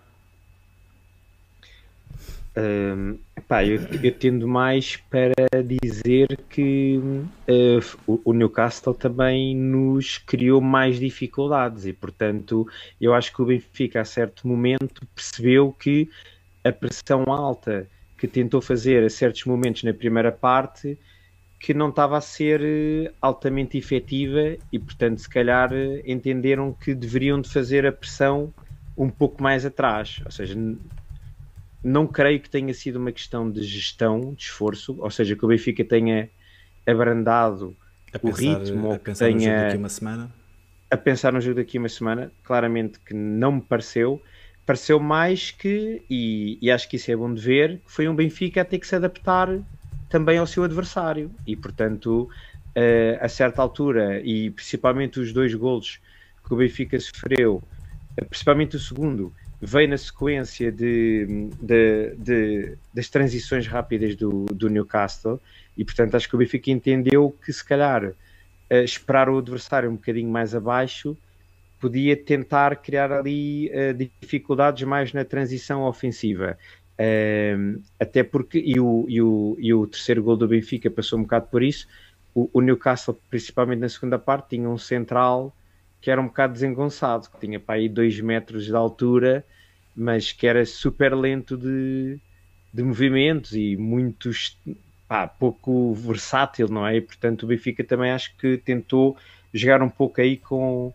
Um, 2.58 3.18
pá, 3.48 3.64
eu, 3.64 3.80
eu, 4.04 4.12
tendo 4.12 4.48
mais 4.48 4.98
para 4.98 5.34
dizer 5.64 6.28
que 6.50 6.98
uh, 6.98 8.22
o, 8.26 8.34
Newcastle 8.34 8.94
também 8.94 9.56
nos 9.56 10.18
criou 10.18 10.60
mais 10.60 11.00
dificuldades 11.00 11.86
e, 11.86 11.94
portanto, 11.94 12.68
eu 13.00 13.14
acho 13.14 13.34
que 13.34 13.42
o 13.42 13.46
Benfica, 13.46 14.02
a 14.02 14.06
certo 14.06 14.48
momento, 14.48 15.08
percebeu 15.16 15.72
que 15.72 16.10
a 16.64 16.72
pressão 16.72 17.24
alta 17.28 17.88
que 18.18 18.28
tentou 18.28 18.62
fazer 18.62 19.04
a 19.04 19.10
certos 19.10 19.46
momentos 19.46 19.84
na 19.84 19.94
primeira 19.94 20.32
parte 20.32 20.98
que 21.60 21.74
não 21.74 21.90
estava 21.90 22.18
a 22.18 22.22
ser 22.22 22.62
eh, 22.62 23.12
altamente 23.22 23.78
efetiva 23.78 24.58
e 24.72 24.80
portanto 24.80 25.20
se 25.20 25.30
calhar 25.30 25.72
eh, 25.74 26.02
entenderam 26.06 26.72
que 26.74 26.96
deveriam 26.96 27.42
de 27.42 27.50
fazer 27.50 27.86
a 27.86 27.92
pressão 27.92 28.54
um 28.98 29.10
pouco 29.10 29.42
mais 29.42 29.66
atrás, 29.66 30.22
ou 30.26 30.32
seja, 30.32 30.56
não 31.84 32.06
creio 32.06 32.40
que 32.40 32.50
tenha 32.50 32.74
sido 32.74 32.98
uma 32.98 33.12
questão 33.12 33.50
de 33.50 33.64
gestão, 33.64 34.34
de 34.34 34.44
esforço, 34.44 34.98
ou 35.00 35.10
seja, 35.10 35.36
que 35.36 35.46
o 35.46 35.48
Benfica 35.48 35.84
tenha 35.86 36.30
abrandado 36.86 37.76
a 38.14 38.18
o 38.18 38.20
pensar, 38.20 38.60
ritmo, 38.60 38.92
a 38.92 39.00
pensar 39.00 39.26
tenha, 39.26 39.38
no 39.38 39.42
jogo 39.42 39.64
daqui 39.64 39.78
uma 39.78 39.90
semana. 39.90 40.32
A 40.92 40.98
pensar 40.98 41.34
no 41.34 41.42
jogo 41.42 41.56
daqui 41.56 41.78
uma 41.78 41.90
semana, 41.90 42.32
claramente 42.44 43.00
que 43.00 43.14
não 43.14 43.54
me 43.54 43.62
pareceu, 43.62 44.22
pareceu 44.70 45.00
mais 45.00 45.50
que, 45.50 46.04
e, 46.08 46.60
e, 46.62 46.70
acho 46.70 46.88
que 46.88 46.98
isso 46.98 47.12
é 47.12 47.16
bom 47.16 47.34
de 47.34 47.42
ver, 47.42 47.82
foi 47.88 48.08
um 48.08 48.14
Benfica 48.14 48.62
a 48.62 48.64
ter 48.64 48.78
que 48.78 48.86
se 48.86 48.96
adaptar 48.96 49.50
também 50.08 50.38
ao 50.38 50.46
seu 50.46 50.64
adversário. 50.64 51.32
E, 51.48 51.56
portanto, 51.56 52.30
uh, 52.78 53.18
a 53.20 53.28
certa 53.28 53.64
altura, 53.64 54.22
e 54.24 54.52
principalmente 54.52 55.20
os 55.20 55.34
dois 55.34 55.56
golos 55.56 56.00
que 56.46 56.54
o 56.54 56.58
Benfica 56.58 57.00
sofreu, 57.00 57.64
uh, 58.16 58.26
principalmente 58.26 58.76
o 58.76 58.80
segundo, 58.80 59.34
veio 59.60 59.90
na 59.90 59.98
sequência 59.98 60.72
de, 60.72 61.50
de, 61.60 62.16
de, 62.20 62.78
das 62.94 63.10
transições 63.10 63.66
rápidas 63.66 64.16
do, 64.16 64.46
do, 64.54 64.70
Newcastle. 64.70 65.42
E, 65.76 65.84
portanto, 65.84 66.14
acho 66.14 66.30
que 66.30 66.36
o 66.36 66.38
Benfica 66.38 66.70
entendeu 66.70 67.36
que, 67.44 67.52
se 67.52 67.66
calhar, 67.66 68.06
uh, 68.06 68.84
esperar 68.84 69.30
o 69.30 69.40
adversário 69.40 69.90
um 69.90 69.96
bocadinho 69.96 70.30
mais 70.30 70.54
abaixo 70.54 71.18
podia 71.80 72.16
tentar 72.16 72.76
criar 72.78 73.12
ali 73.12 73.70
uh, 73.70 74.10
dificuldades 74.22 74.84
mais 74.84 75.14
na 75.14 75.24
transição 75.24 75.84
ofensiva. 75.84 76.58
Uh, 77.00 77.82
até 78.00 78.24
porque, 78.24 78.60
e 78.60 78.80
o, 78.80 79.06
e, 79.08 79.22
o, 79.22 79.56
e 79.60 79.74
o 79.74 79.88
terceiro 79.88 80.22
gol 80.22 80.36
do 80.36 80.48
Benfica 80.48 80.92
passou 80.92 81.18
um 81.18 81.24
bocado 81.24 81.48
por 81.48 81.64
isso, 81.64 81.88
o, 82.36 82.50
o, 82.54 82.62
Newcastle, 82.62 83.18
principalmente 83.30 83.80
na 83.80 83.90
segunda 83.90 84.20
parte, 84.20 84.50
tinha 84.50 84.70
um 84.70 84.78
central 84.78 85.56
que 86.02 86.12
era 86.12 86.22
um 86.22 86.28
bocado 86.28 86.54
desengonçado, 86.54 87.30
que 87.30 87.40
tinha 87.40 87.60
para 87.60 87.76
aí 87.76 87.90
2 87.90 88.22
metros 88.22 88.66
de 88.66 88.76
altura, 88.76 89.46
mas 89.96 90.32
que 90.32 90.48
era 90.48 90.66
super 90.66 91.14
lento 91.14 91.58
de, 91.58 92.18
de 92.74 92.84
movimentos 92.84 93.54
e 93.54 93.76
muito 93.76 94.32
pá, 95.08 95.28
pouco 95.28 95.94
versátil, 95.94 96.68
não 96.70 96.86
é? 96.86 96.98
E, 96.98 97.02
portanto, 97.02 97.44
o 97.44 97.48
Benfica 97.48 97.84
também 97.84 98.12
acho 98.12 98.36
que 98.38 98.58
tentou 98.58 99.18
jogar 99.54 99.82
um 99.82 99.90
pouco 99.90 100.22
aí 100.22 100.38
com, 100.38 100.94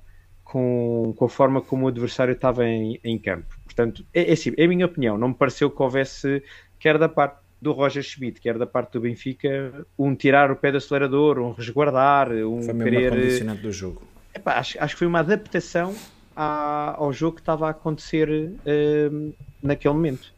com, 0.55 1.13
com 1.17 1.25
a 1.25 1.29
forma 1.29 1.61
como 1.61 1.87
o 1.87 1.89
adversário 1.89 2.31
estava 2.31 2.65
em, 2.65 3.01
em 3.03 3.19
campo. 3.19 3.59
Portanto, 3.65 4.07
é, 4.15 4.31
é 4.31 4.33
assim, 4.35 4.53
é 4.57 4.65
a 4.65 4.69
minha 4.69 4.87
opinião. 4.87 5.19
Não 5.19 5.31
me 5.31 5.35
pareceu 5.35 5.69
que 5.69 5.83
houvesse, 5.83 6.45
quer 6.79 6.97
da 6.97 7.09
parte 7.09 7.39
do 7.61 7.73
Roger 7.73 8.05
Schmidt, 8.05 8.41
quer 8.41 8.57
da 8.57 8.65
parte 8.65 8.93
do 8.93 9.01
Benfica, 9.01 9.85
um 9.99 10.15
tirar 10.15 10.53
o 10.53 10.57
pé 10.57 10.71
do 10.71 10.79
acelerador, 10.79 11.41
um 11.41 11.51
resguardar, 11.51 12.31
um 12.31 12.63
foi 12.63 12.75
querer... 12.75 13.11
Foi 13.11 13.21
condicionante 13.23 13.63
do 13.63 13.73
jogo. 13.73 14.03
Epá, 14.33 14.53
acho, 14.53 14.81
acho 14.81 14.95
que 14.95 14.99
foi 15.01 15.09
uma 15.09 15.19
adaptação 15.19 15.93
à, 16.37 16.95
ao 16.99 17.13
jogo 17.13 17.35
que 17.35 17.43
estava 17.43 17.67
a 17.67 17.71
acontecer 17.71 18.29
uh, 18.31 19.35
naquele 19.61 19.95
momento. 19.95 20.33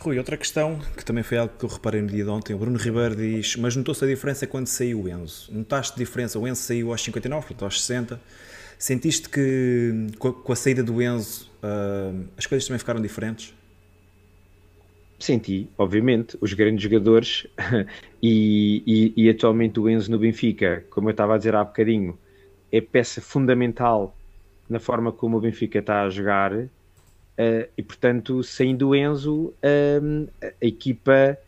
Rui, 0.00 0.18
outra 0.18 0.36
questão 0.36 0.80
que 0.96 1.04
também 1.04 1.22
foi 1.22 1.38
algo 1.38 1.54
que 1.56 1.64
eu 1.64 1.68
reparei 1.68 2.02
no 2.02 2.08
dia 2.08 2.24
de 2.24 2.30
ontem. 2.30 2.52
O 2.52 2.58
Bruno 2.58 2.76
Ribeiro 2.76 3.14
diz: 3.14 3.54
Mas 3.54 3.76
notou-se 3.76 4.04
a 4.04 4.08
diferença 4.08 4.44
quando 4.48 4.66
saiu 4.66 5.02
o 5.02 5.08
Enzo? 5.08 5.52
Notaste 5.52 5.96
diferença? 5.96 6.40
O 6.40 6.48
Enzo 6.48 6.62
saiu 6.62 6.90
aos 6.90 7.00
59, 7.00 7.46
portanto 7.46 7.64
aos 7.64 7.80
60 7.84 8.20
Sentiste 8.82 9.28
que 9.28 10.08
com 10.18 10.52
a, 10.52 10.56
saída 10.56 10.82
do 10.82 11.00
Enzo 11.00 11.48
uh, 11.62 12.26
as 12.36 12.46
coisas 12.46 12.66
também 12.66 12.80
ficaram 12.80 13.00
diferentes? 13.00 13.54
Senti, 15.20 15.68
obviamente, 15.78 16.36
os 16.40 16.52
grandes 16.52 16.82
jogadores 16.82 17.46
e, 18.20 18.82
e, 18.84 19.12
e, 19.16 19.30
atualmente 19.30 19.78
o 19.78 19.88
Enzo 19.88 20.10
no 20.10 20.18
Benfica, 20.18 20.84
como 20.90 21.08
eu 21.08 21.12
estava 21.12 21.36
a 21.36 21.38
dizer 21.38 21.54
há 21.54 21.62
bocadinho, 21.62 22.18
é 22.72 22.80
peça 22.80 23.20
fundamental 23.20 24.16
na 24.68 24.80
forma 24.80 25.12
como 25.12 25.36
o 25.36 25.40
Benfica 25.40 25.78
está 25.78 26.02
a 26.02 26.10
jogar. 26.10 26.52
Uh, 26.52 26.68
e 27.78 27.82
portanto, 27.84 28.42
saindo 28.42 28.88
o 28.88 28.96
Enzo, 28.96 29.54
uh, 29.62 30.28
a 30.42 30.66
equipa, 30.66 31.38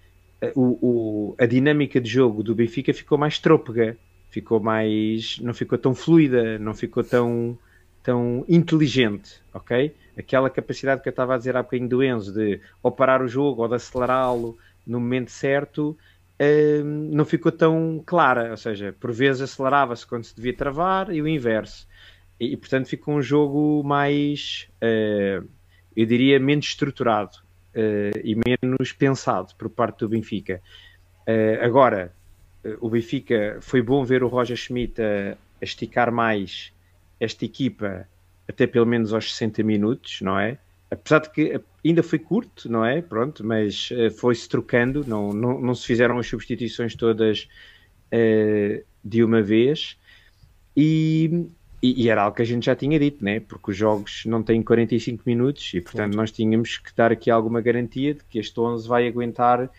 o, 0.54 0.78
o, 0.80 1.34
a 1.36 1.46
dinâmica 1.46 2.00
de 2.00 2.08
jogo 2.08 2.44
do 2.44 2.54
Benfica 2.54 2.94
ficou 2.94 3.18
mais 3.18 3.40
trôpega, 3.40 3.98
ficou 4.34 4.60
mais. 4.60 5.38
não 5.40 5.54
ficou 5.54 5.78
tão 5.78 5.94
fluida, 5.94 6.58
não 6.58 6.74
ficou 6.74 7.04
tão, 7.04 7.58
tão 8.02 8.44
inteligente, 8.48 9.40
ok? 9.52 9.94
Aquela 10.18 10.50
capacidade 10.50 11.02
que 11.02 11.08
eu 11.08 11.10
estava 11.10 11.34
a 11.34 11.38
dizer 11.38 11.56
há 11.56 11.62
bocadinho 11.62 11.88
do 11.88 12.02
Enzo 12.02 12.32
de 12.32 12.60
ou 12.82 12.90
parar 12.90 13.22
o 13.22 13.28
jogo 13.28 13.62
ou 13.62 13.68
de 13.68 13.74
acelerá-lo 13.74 14.56
no 14.86 15.00
momento 15.00 15.30
certo 15.30 15.96
não 16.84 17.24
ficou 17.24 17.52
tão 17.52 18.02
clara, 18.04 18.50
ou 18.50 18.56
seja, 18.56 18.94
por 18.98 19.12
vezes 19.12 19.42
acelerava-se 19.42 20.06
quando 20.06 20.24
se 20.24 20.34
devia 20.34 20.54
travar 20.54 21.14
e 21.14 21.22
o 21.22 21.28
inverso. 21.28 21.86
E, 22.38 22.52
e 22.52 22.56
portanto 22.56 22.88
ficou 22.88 23.14
um 23.14 23.22
jogo 23.22 23.82
mais, 23.84 24.68
uh, 24.82 25.48
eu 25.96 26.06
diria, 26.06 26.40
menos 26.40 26.66
estruturado 26.66 27.36
uh, 27.74 28.18
e 28.22 28.34
menos 28.34 28.92
pensado 28.92 29.54
por 29.56 29.70
parte 29.70 30.00
do 30.00 30.08
Benfica. 30.08 30.60
Uh, 31.28 31.62
agora, 31.64 32.12
o 32.80 32.88
Benfica 32.88 33.58
foi 33.60 33.82
bom 33.82 34.04
ver 34.04 34.22
o 34.22 34.28
Roger 34.28 34.56
Schmidt 34.56 35.00
a, 35.00 35.32
a 35.32 35.64
esticar 35.64 36.12
mais 36.12 36.72
esta 37.20 37.44
equipa 37.44 38.08
até 38.48 38.66
pelo 38.66 38.86
menos 38.86 39.12
aos 39.12 39.32
60 39.34 39.62
minutos, 39.62 40.20
não 40.20 40.38
é? 40.38 40.58
apesar 40.94 41.20
de 41.20 41.30
que 41.30 41.60
ainda 41.84 42.02
foi 42.02 42.18
curto, 42.18 42.70
não 42.70 42.84
é? 42.84 43.02
Pronto, 43.02 43.44
mas 43.44 43.90
uh, 43.90 44.10
foi-se 44.10 44.48
trocando, 44.48 45.04
não, 45.06 45.32
não, 45.32 45.60
não, 45.60 45.74
se 45.74 45.86
fizeram 45.86 46.18
as 46.18 46.26
substituições 46.26 46.94
todas 46.94 47.48
uh, 48.12 48.84
de 49.04 49.22
uma 49.22 49.42
vez 49.42 49.98
e, 50.76 51.46
e, 51.82 52.04
e, 52.04 52.08
era 52.08 52.22
algo 52.22 52.36
que 52.36 52.42
a 52.42 52.46
gente 52.46 52.66
já 52.66 52.74
tinha 52.74 52.98
dito, 52.98 53.24
né? 53.24 53.40
Porque 53.40 53.70
os 53.72 53.76
jogos 53.76 54.24
não 54.26 54.42
têm 54.42 54.62
45 54.62 55.22
minutos 55.26 55.72
e, 55.74 55.80
portanto, 55.80 56.14
nós 56.14 56.30
tínhamos 56.30 56.78
que 56.78 56.94
dar 56.94 57.12
aqui 57.12 57.30
alguma 57.30 57.60
garantia 57.60 58.14
de 58.14 58.24
que 58.24 58.38
este 58.38 58.58
11 58.58 58.88
vai 58.88 59.06
aguentar 59.06 59.70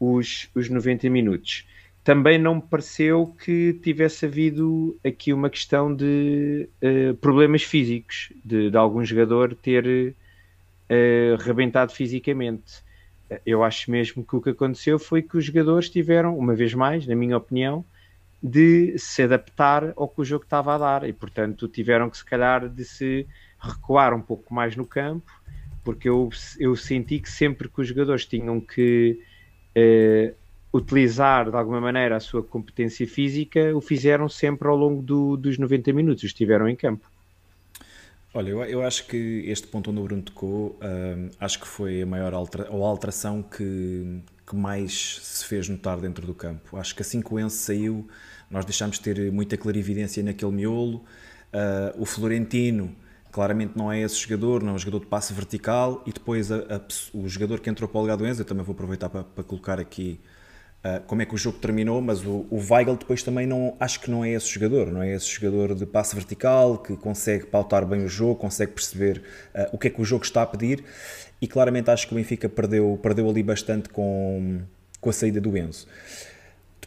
os, 0.00 0.48
os 0.54 0.68
90 0.68 1.08
minutos. 1.10 1.66
Também 2.04 2.36
não 2.36 2.56
me 2.56 2.62
pareceu 2.62 3.34
que 3.44 3.74
tivesse 3.74 4.26
havido 4.26 4.98
aqui 5.04 5.32
uma 5.32 5.48
questão 5.48 5.94
de 5.94 6.68
uh, 6.82 7.14
problemas 7.16 7.62
físicos, 7.62 8.32
de, 8.44 8.70
de 8.70 8.76
algum 8.76 9.04
jogador 9.04 9.54
ter 9.54 9.86
uh, 9.86 11.36
rebentado 11.42 11.92
fisicamente. 11.92 12.82
Eu 13.46 13.62
acho 13.62 13.90
mesmo 13.90 14.24
que 14.24 14.36
o 14.36 14.42
que 14.42 14.50
aconteceu 14.50 14.98
foi 14.98 15.22
que 15.22 15.36
os 15.36 15.44
jogadores 15.44 15.88
tiveram, 15.88 16.36
uma 16.36 16.54
vez 16.54 16.74
mais, 16.74 17.06
na 17.06 17.14
minha 17.14 17.36
opinião, 17.36 17.84
de 18.42 18.98
se 18.98 19.22
adaptar 19.22 19.92
ao 19.96 20.08
que 20.08 20.20
o 20.20 20.24
jogo 20.24 20.44
estava 20.44 20.74
a 20.74 20.78
dar 20.78 21.08
e, 21.08 21.12
portanto, 21.12 21.68
tiveram 21.68 22.10
que, 22.10 22.16
se 22.16 22.24
calhar, 22.24 22.68
de 22.68 22.84
se 22.84 23.26
recuar 23.60 24.12
um 24.12 24.20
pouco 24.20 24.52
mais 24.52 24.74
no 24.74 24.84
campo, 24.84 25.30
porque 25.84 26.08
eu, 26.08 26.28
eu 26.58 26.74
senti 26.74 27.20
que 27.20 27.30
sempre 27.30 27.68
que 27.68 27.80
os 27.80 27.86
jogadores 27.86 28.26
tinham 28.26 28.60
que 28.60 29.20
uh, 29.76 30.41
utilizar 30.72 31.50
de 31.50 31.56
alguma 31.56 31.80
maneira 31.80 32.16
a 32.16 32.20
sua 32.20 32.42
competência 32.42 33.06
física, 33.06 33.76
o 33.76 33.80
fizeram 33.80 34.28
sempre 34.28 34.68
ao 34.68 34.76
longo 34.76 35.02
do, 35.02 35.36
dos 35.36 35.58
90 35.58 35.92
minutos, 35.92 36.24
estiveram 36.24 36.68
em 36.68 36.74
campo. 36.74 37.10
Olha, 38.34 38.48
eu, 38.48 38.64
eu 38.64 38.82
acho 38.82 39.06
que 39.06 39.44
este 39.46 39.66
ponto 39.66 39.90
onde 39.90 40.00
o 40.00 40.04
Bruno 40.04 40.22
tocou, 40.22 40.78
uh, 40.80 41.30
acho 41.38 41.60
que 41.60 41.68
foi 41.68 42.00
a 42.00 42.06
maior 42.06 42.32
altera, 42.32 42.70
ou 42.70 42.82
alteração 42.82 43.42
que, 43.42 44.22
que 44.46 44.56
mais 44.56 45.20
se 45.22 45.44
fez 45.44 45.68
notar 45.68 46.00
dentro 46.00 46.26
do 46.26 46.32
campo. 46.32 46.78
Acho 46.78 46.94
que 46.94 47.02
assim 47.02 47.20
que 47.20 47.32
o 47.32 47.38
Enzo 47.38 47.56
saiu, 47.56 48.08
nós 48.50 48.64
deixámos 48.64 48.98
de 48.98 49.02
ter 49.02 49.30
muita 49.30 49.58
clarividência 49.58 50.22
naquele 50.22 50.50
miolo. 50.50 51.04
Uh, 51.52 52.00
o 52.00 52.06
Florentino, 52.06 52.96
claramente 53.30 53.76
não 53.76 53.92
é 53.92 54.00
esse 54.00 54.16
jogador, 54.16 54.62
não 54.62 54.70
é 54.70 54.74
um 54.76 54.78
jogador 54.78 55.00
de 55.00 55.06
passe 55.06 55.34
vertical. 55.34 56.02
E 56.06 56.12
depois 56.12 56.50
a, 56.50 56.56
a, 56.56 56.80
o 57.12 57.28
jogador 57.28 57.60
que 57.60 57.68
entrou 57.68 57.86
para 57.86 57.98
o 57.98 58.00
lugar 58.00 58.16
do 58.16 58.26
Enzo, 58.26 58.40
eu 58.40 58.46
também 58.46 58.64
vou 58.64 58.72
aproveitar 58.72 59.10
para, 59.10 59.24
para 59.24 59.44
colocar 59.44 59.78
aqui 59.78 60.18
Uh, 60.84 61.00
como 61.06 61.22
é 61.22 61.24
que 61.24 61.32
o 61.32 61.38
jogo 61.38 61.58
terminou, 61.58 62.00
mas 62.00 62.24
o, 62.26 62.44
o 62.50 62.58
Weigl 62.58 62.96
depois 62.96 63.22
também 63.22 63.46
não, 63.46 63.76
acho 63.78 64.00
que 64.00 64.10
não 64.10 64.24
é 64.24 64.30
esse 64.30 64.48
jogador, 64.48 64.90
não 64.90 65.00
é 65.00 65.14
esse 65.14 65.26
jogador 65.26 65.76
de 65.76 65.86
passe 65.86 66.16
vertical 66.16 66.78
que 66.78 66.96
consegue 66.96 67.46
pautar 67.46 67.86
bem 67.86 68.04
o 68.04 68.08
jogo, 68.08 68.34
consegue 68.34 68.72
perceber 68.72 69.22
uh, 69.54 69.68
o 69.72 69.78
que 69.78 69.86
é 69.86 69.90
que 69.90 70.00
o 70.00 70.04
jogo 70.04 70.24
está 70.24 70.42
a 70.42 70.46
pedir 70.46 70.82
e 71.40 71.46
claramente 71.46 71.88
acho 71.88 72.08
que 72.08 72.14
o 72.14 72.16
Benfica 72.16 72.48
perdeu, 72.48 72.98
perdeu 73.00 73.30
ali 73.30 73.44
bastante 73.44 73.88
com, 73.90 74.60
com 75.00 75.10
a 75.10 75.12
saída 75.12 75.40
do 75.40 75.56
Enzo. 75.56 75.86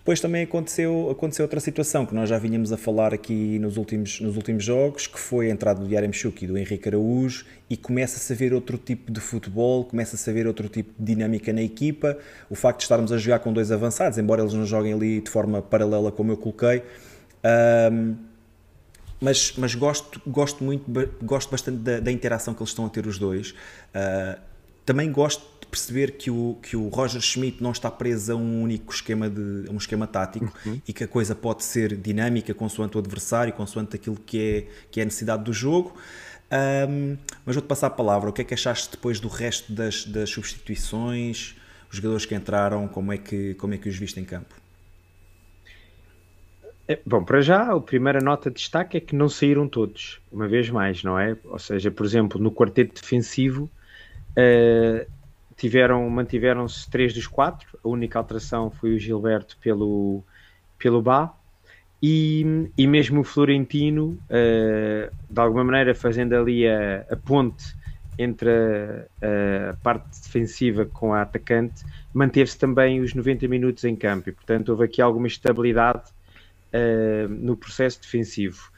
Depois 0.06 0.20
também 0.20 0.44
aconteceu, 0.44 1.10
aconteceu 1.10 1.46
outra 1.46 1.60
situação 1.60 2.06
que 2.06 2.14
nós 2.14 2.30
já 2.30 2.38
vinhamos 2.38 2.72
a 2.72 2.78
falar 2.78 3.12
aqui 3.12 3.58
nos 3.58 3.76
últimos, 3.76 4.20
nos 4.20 4.36
últimos 4.36 4.64
jogos, 4.64 5.08
que 5.08 5.18
foi 5.18 5.50
a 5.50 5.50
entrada 5.50 5.84
do 5.84 5.92
Yaremchuk 5.92 6.46
e 6.46 6.48
do 6.48 6.56
Henrique 6.56 6.88
Araújo 6.88 7.44
e 7.68 7.76
começa-se 7.76 8.32
a 8.32 8.36
ver 8.36 8.54
outro 8.54 8.78
tipo 8.78 9.12
de 9.12 9.20
futebol, 9.20 9.84
começa-se 9.84 10.30
a 10.30 10.32
ver 10.32 10.46
outro 10.46 10.70
tipo 10.70 10.94
de 11.00 11.16
dinâmica 11.16 11.52
na 11.52 11.64
equipa. 11.64 12.20
O 12.52 12.54
facto 12.54 12.78
de 12.78 12.84
estarmos 12.84 13.12
a 13.12 13.18
jogar 13.18 13.40
com 13.40 13.52
dois 13.52 13.72
avançados, 13.72 14.20
embora 14.20 14.44
eles 14.44 14.54
não 14.54 14.64
joguem 14.64 14.94
ali 14.94 15.22
de 15.22 15.32
forma 15.32 15.60
paralela 15.60 16.12
como 16.12 16.34
eu 16.34 16.38
coloquei, 16.38 16.84
um, 17.92 18.16
mas, 19.20 19.56
mas 19.58 19.74
gosto, 19.74 20.22
gosto 20.28 20.64
muito, 20.64 20.86
gosto 21.24 21.50
bastante 21.50 21.80
da, 21.80 22.00
da, 22.00 22.12
interação 22.12 22.54
que 22.54 22.62
eles 22.62 22.70
estão 22.70 22.86
a 22.86 22.90
ter 22.90 23.08
os 23.08 23.18
dois. 23.18 23.56
Uh, 23.90 24.40
também 24.86 25.12
gosto 25.12 25.44
perceber 25.76 26.12
que 26.12 26.32
o, 26.32 26.58
que 26.64 26.78
o 26.78 26.88
Roger 26.88 27.22
Schmidt 27.22 27.62
não 27.62 27.72
está 27.72 27.92
preso 27.92 28.32
a 28.32 28.36
um 28.36 28.62
único 28.62 28.94
esquema, 28.94 29.30
de, 29.30 29.70
um 29.70 29.76
esquema 29.76 30.08
tático 30.08 30.52
uhum. 30.66 30.82
e 30.88 30.94
que 30.94 31.04
a 31.04 31.08
coisa 31.08 31.36
pode 31.36 31.66
ser 31.66 31.98
dinâmica 31.98 32.54
consoante 32.54 32.96
o 32.96 33.00
adversário, 33.00 33.52
consoante 33.52 33.98
aquilo 33.98 34.16
que 34.16 34.42
é, 34.42 34.68
que 34.90 35.00
é 35.02 35.04
a 35.04 35.06
necessidade 35.06 35.44
do 35.44 35.52
jogo. 35.52 35.94
Um, 36.90 37.18
mas 37.46 37.56
vou-te 37.56 37.68
passar 37.68 37.88
a 37.88 37.90
palavra. 37.90 38.30
O 38.30 38.34
que 38.34 38.42
é 38.42 38.46
que 38.46 38.54
achaste 38.54 38.92
depois 38.92 39.20
do 39.20 39.28
resto 39.28 39.74
das, 39.74 40.06
das 40.06 40.30
substituições? 40.30 41.56
Os 41.92 41.98
jogadores 41.98 42.26
que 42.26 42.34
entraram, 42.34 42.88
como 42.88 43.12
é 43.12 43.18
que, 43.18 43.54
como 43.56 43.74
é 43.74 43.78
que 43.78 43.90
os 43.90 43.98
viste 43.98 44.18
em 44.18 44.24
campo? 44.24 44.56
É, 46.88 47.00
bom, 47.06 47.24
para 47.24 47.42
já, 47.42 47.74
a 47.74 47.82
primeira 47.82 48.22
nota 48.22 48.50
de 48.50 48.58
destaque 48.58 48.96
é 48.96 49.00
que 49.02 49.14
não 49.16 49.28
saíram 49.28 49.68
todos, 49.68 50.22
uma 50.32 50.48
vez 50.48 50.70
mais, 50.70 51.04
não 51.04 51.20
é? 51.20 51.36
Ou 51.46 51.60
seja, 51.60 51.92
por 51.92 52.06
exemplo, 52.06 52.40
no 52.40 52.52
quarteto 52.52 53.02
defensivo, 53.02 53.70
uh, 54.38 55.15
tiveram, 55.58 56.10
mantiveram-se 56.10 56.90
três 56.90 57.14
dos 57.14 57.28
quatro. 57.28 57.80
A 57.84 57.88
única 57.88 58.20
alteração 58.20 58.70
foi 58.70 58.96
o 58.96 59.00
Gilberto 59.00 59.58
pelo, 59.58 60.24
pelo 60.78 61.02
Bá. 61.02 61.34
E, 62.02 62.70
e 62.78 62.86
mesmo 62.86 63.22
o 63.22 63.24
Florentino, 63.24 64.20
uh, 64.30 65.16
de 65.30 65.40
alguma 65.40 65.64
maneira, 65.64 65.96
fazendo 65.96 66.36
ali 66.36 66.68
a, 66.68 67.06
a 67.10 67.16
ponte 67.16 67.76
entre 68.18 68.50
a, 68.50 69.72
a, 69.72 69.74
parte 69.76 70.22
defensiva 70.22 70.86
com 70.86 71.14
a 71.14 71.22
atacante, 71.22 71.84
manteve-se 72.14 72.58
também 72.58 73.02
os 73.02 73.14
90 73.14 73.48
minutos 73.48 73.84
em 73.84 73.96
campo. 73.96 74.30
E, 74.30 74.32
portanto, 74.32 74.70
houve 74.70 74.86
aqui 74.86 75.02
alguma 75.02 75.28
estabilidade 75.28 76.04
uh, 76.74 77.28
no 77.28 77.58
processo 77.58 78.02
defensivo. 78.02 78.72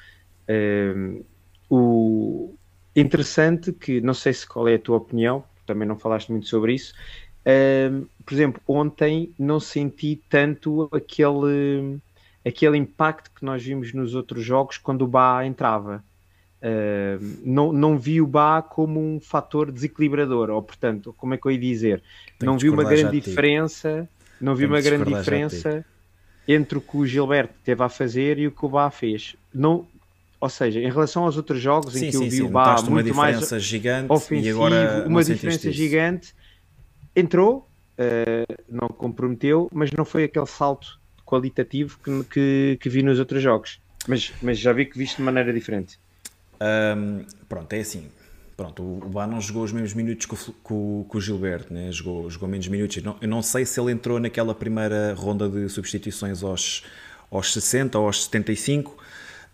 Uh, 0.50 1.26
o 1.70 2.56
interessante 2.96 3.74
que, 3.74 4.00
não 4.02 4.14
sei 4.14 4.34
se 4.34 4.48
qual 4.48 4.68
é 4.68 4.76
a 4.76 4.80
tua 4.80 4.98
opinião, 4.98 5.44
também 5.68 5.88
não 5.88 6.00
falaste 6.00 6.32
muito 6.32 6.48
sobre 6.48 6.74
isso. 6.74 6.94
Uh, 7.42 8.08
por 8.26 8.34
exemplo, 8.34 8.62
ontem 8.68 9.32
não 9.38 9.60
senti 9.60 10.22
tanto 10.28 10.90
aquele, 10.92 12.00
aquele 12.46 12.78
impacto 12.78 13.32
que 13.34 13.46
nós 13.46 13.64
vimos 13.64 13.94
nos 13.94 14.16
outros 14.16 14.44
jogos 14.44 14.78
quando 14.78 15.04
o 15.04 15.08
Bá 15.08 15.46
entrava. 15.46 16.04
Uh, 16.60 17.24
não, 17.46 17.72
não 17.72 17.98
vi 17.98 18.20
o 18.20 18.28
Bá 18.28 18.62
como 18.62 19.00
um 19.00 19.20
fator 19.20 19.72
desequilibrador, 19.72 20.50
ou 20.50 20.62
portanto, 20.62 21.14
como 21.16 21.36
é 21.36 21.38
que 21.38 21.46
eu 21.46 21.52
ia 21.52 21.60
dizer? 21.60 22.04
Tenho 22.40 22.52
não 22.52 22.58
vi 22.58 22.70
uma 22.70 22.84
grande 22.84 23.22
diferença, 23.22 24.10
não 24.42 24.56
vi 24.56 24.62
Tenho 24.62 24.74
uma 24.74 24.82
grande 24.82 25.14
diferença 25.14 25.86
entre 26.48 26.78
o 26.78 26.82
que 26.82 26.98
o 26.98 27.06
Gilberto 27.06 27.54
teve 27.64 27.84
a 27.84 27.90
fazer 27.90 28.40
e 28.40 28.48
o 28.48 28.52
que 28.52 28.66
o 28.66 28.70
Bá 28.70 28.90
fez. 28.90 29.36
Não, 29.54 29.86
ou 30.40 30.50
seja, 30.50 30.80
em 30.80 30.90
relação 30.90 31.24
aos 31.24 31.36
outros 31.36 31.60
jogos 31.60 31.94
sim, 31.94 32.06
em 32.08 32.12
que 32.12 32.18
sim, 32.18 32.26
eu 32.26 32.30
vi 32.30 32.42
o 32.44 32.50
Bá 32.50 32.82
muito 32.84 33.14
mais 33.16 33.50
gigante 33.62 34.12
ofensivo, 34.12 34.46
e 34.46 34.50
agora 34.50 35.06
uma 35.08 35.24
diferença 35.24 35.72
gigante, 35.72 36.34
entrou, 37.16 37.68
uh, 37.98 38.64
não 38.70 38.88
comprometeu, 38.88 39.68
mas 39.74 39.92
não 39.92 40.06
foi 40.06 40.26
aquele 40.26 40.46
salto 40.46 41.00
qualitativo 41.26 42.00
que, 42.04 42.24
que, 42.26 42.78
que, 42.80 42.90
vi 42.90 43.02
nos 43.02 43.20
outros 43.20 43.42
jogos. 43.42 43.80
Mas, 44.08 44.32
mas 44.42 44.60
já 44.60 44.72
vi 44.72 44.86
que 44.86 44.98
viste 44.98 45.18
de 45.18 45.24
maneira 45.24 45.52
diferente. 45.52 46.00
Um, 46.62 47.26
pronto, 47.50 47.74
é 47.74 47.80
assim. 47.80 48.08
Pronto, 48.56 48.82
o 48.82 49.10
Bá 49.10 49.28
não 49.28 49.42
jogou 49.42 49.64
os 49.64 49.72
mesmos 49.72 49.94
minutos 49.94 50.26
que 50.26 50.34
o, 50.34 50.54
com, 50.64 51.06
com 51.08 51.18
o 51.18 51.22
Gilberto, 51.22 51.74
né? 51.74 51.92
jogou, 51.92 52.30
jogou 52.30 52.48
menos 52.48 52.68
minutos. 52.68 52.98
Eu 52.98 53.04
não, 53.04 53.18
eu 53.22 53.28
não 53.28 53.42
sei 53.42 53.66
se 53.66 53.80
ele 53.80 53.92
entrou 53.92 54.20
naquela 54.20 54.56
primeira 54.56 55.14
ronda 55.16 55.50
de 55.50 55.68
substituições 55.70 56.42
aos, 56.44 56.84
aos 57.30 57.54
60 57.54 58.00
ou 58.00 58.06
aos 58.06 58.24
75 58.24 58.97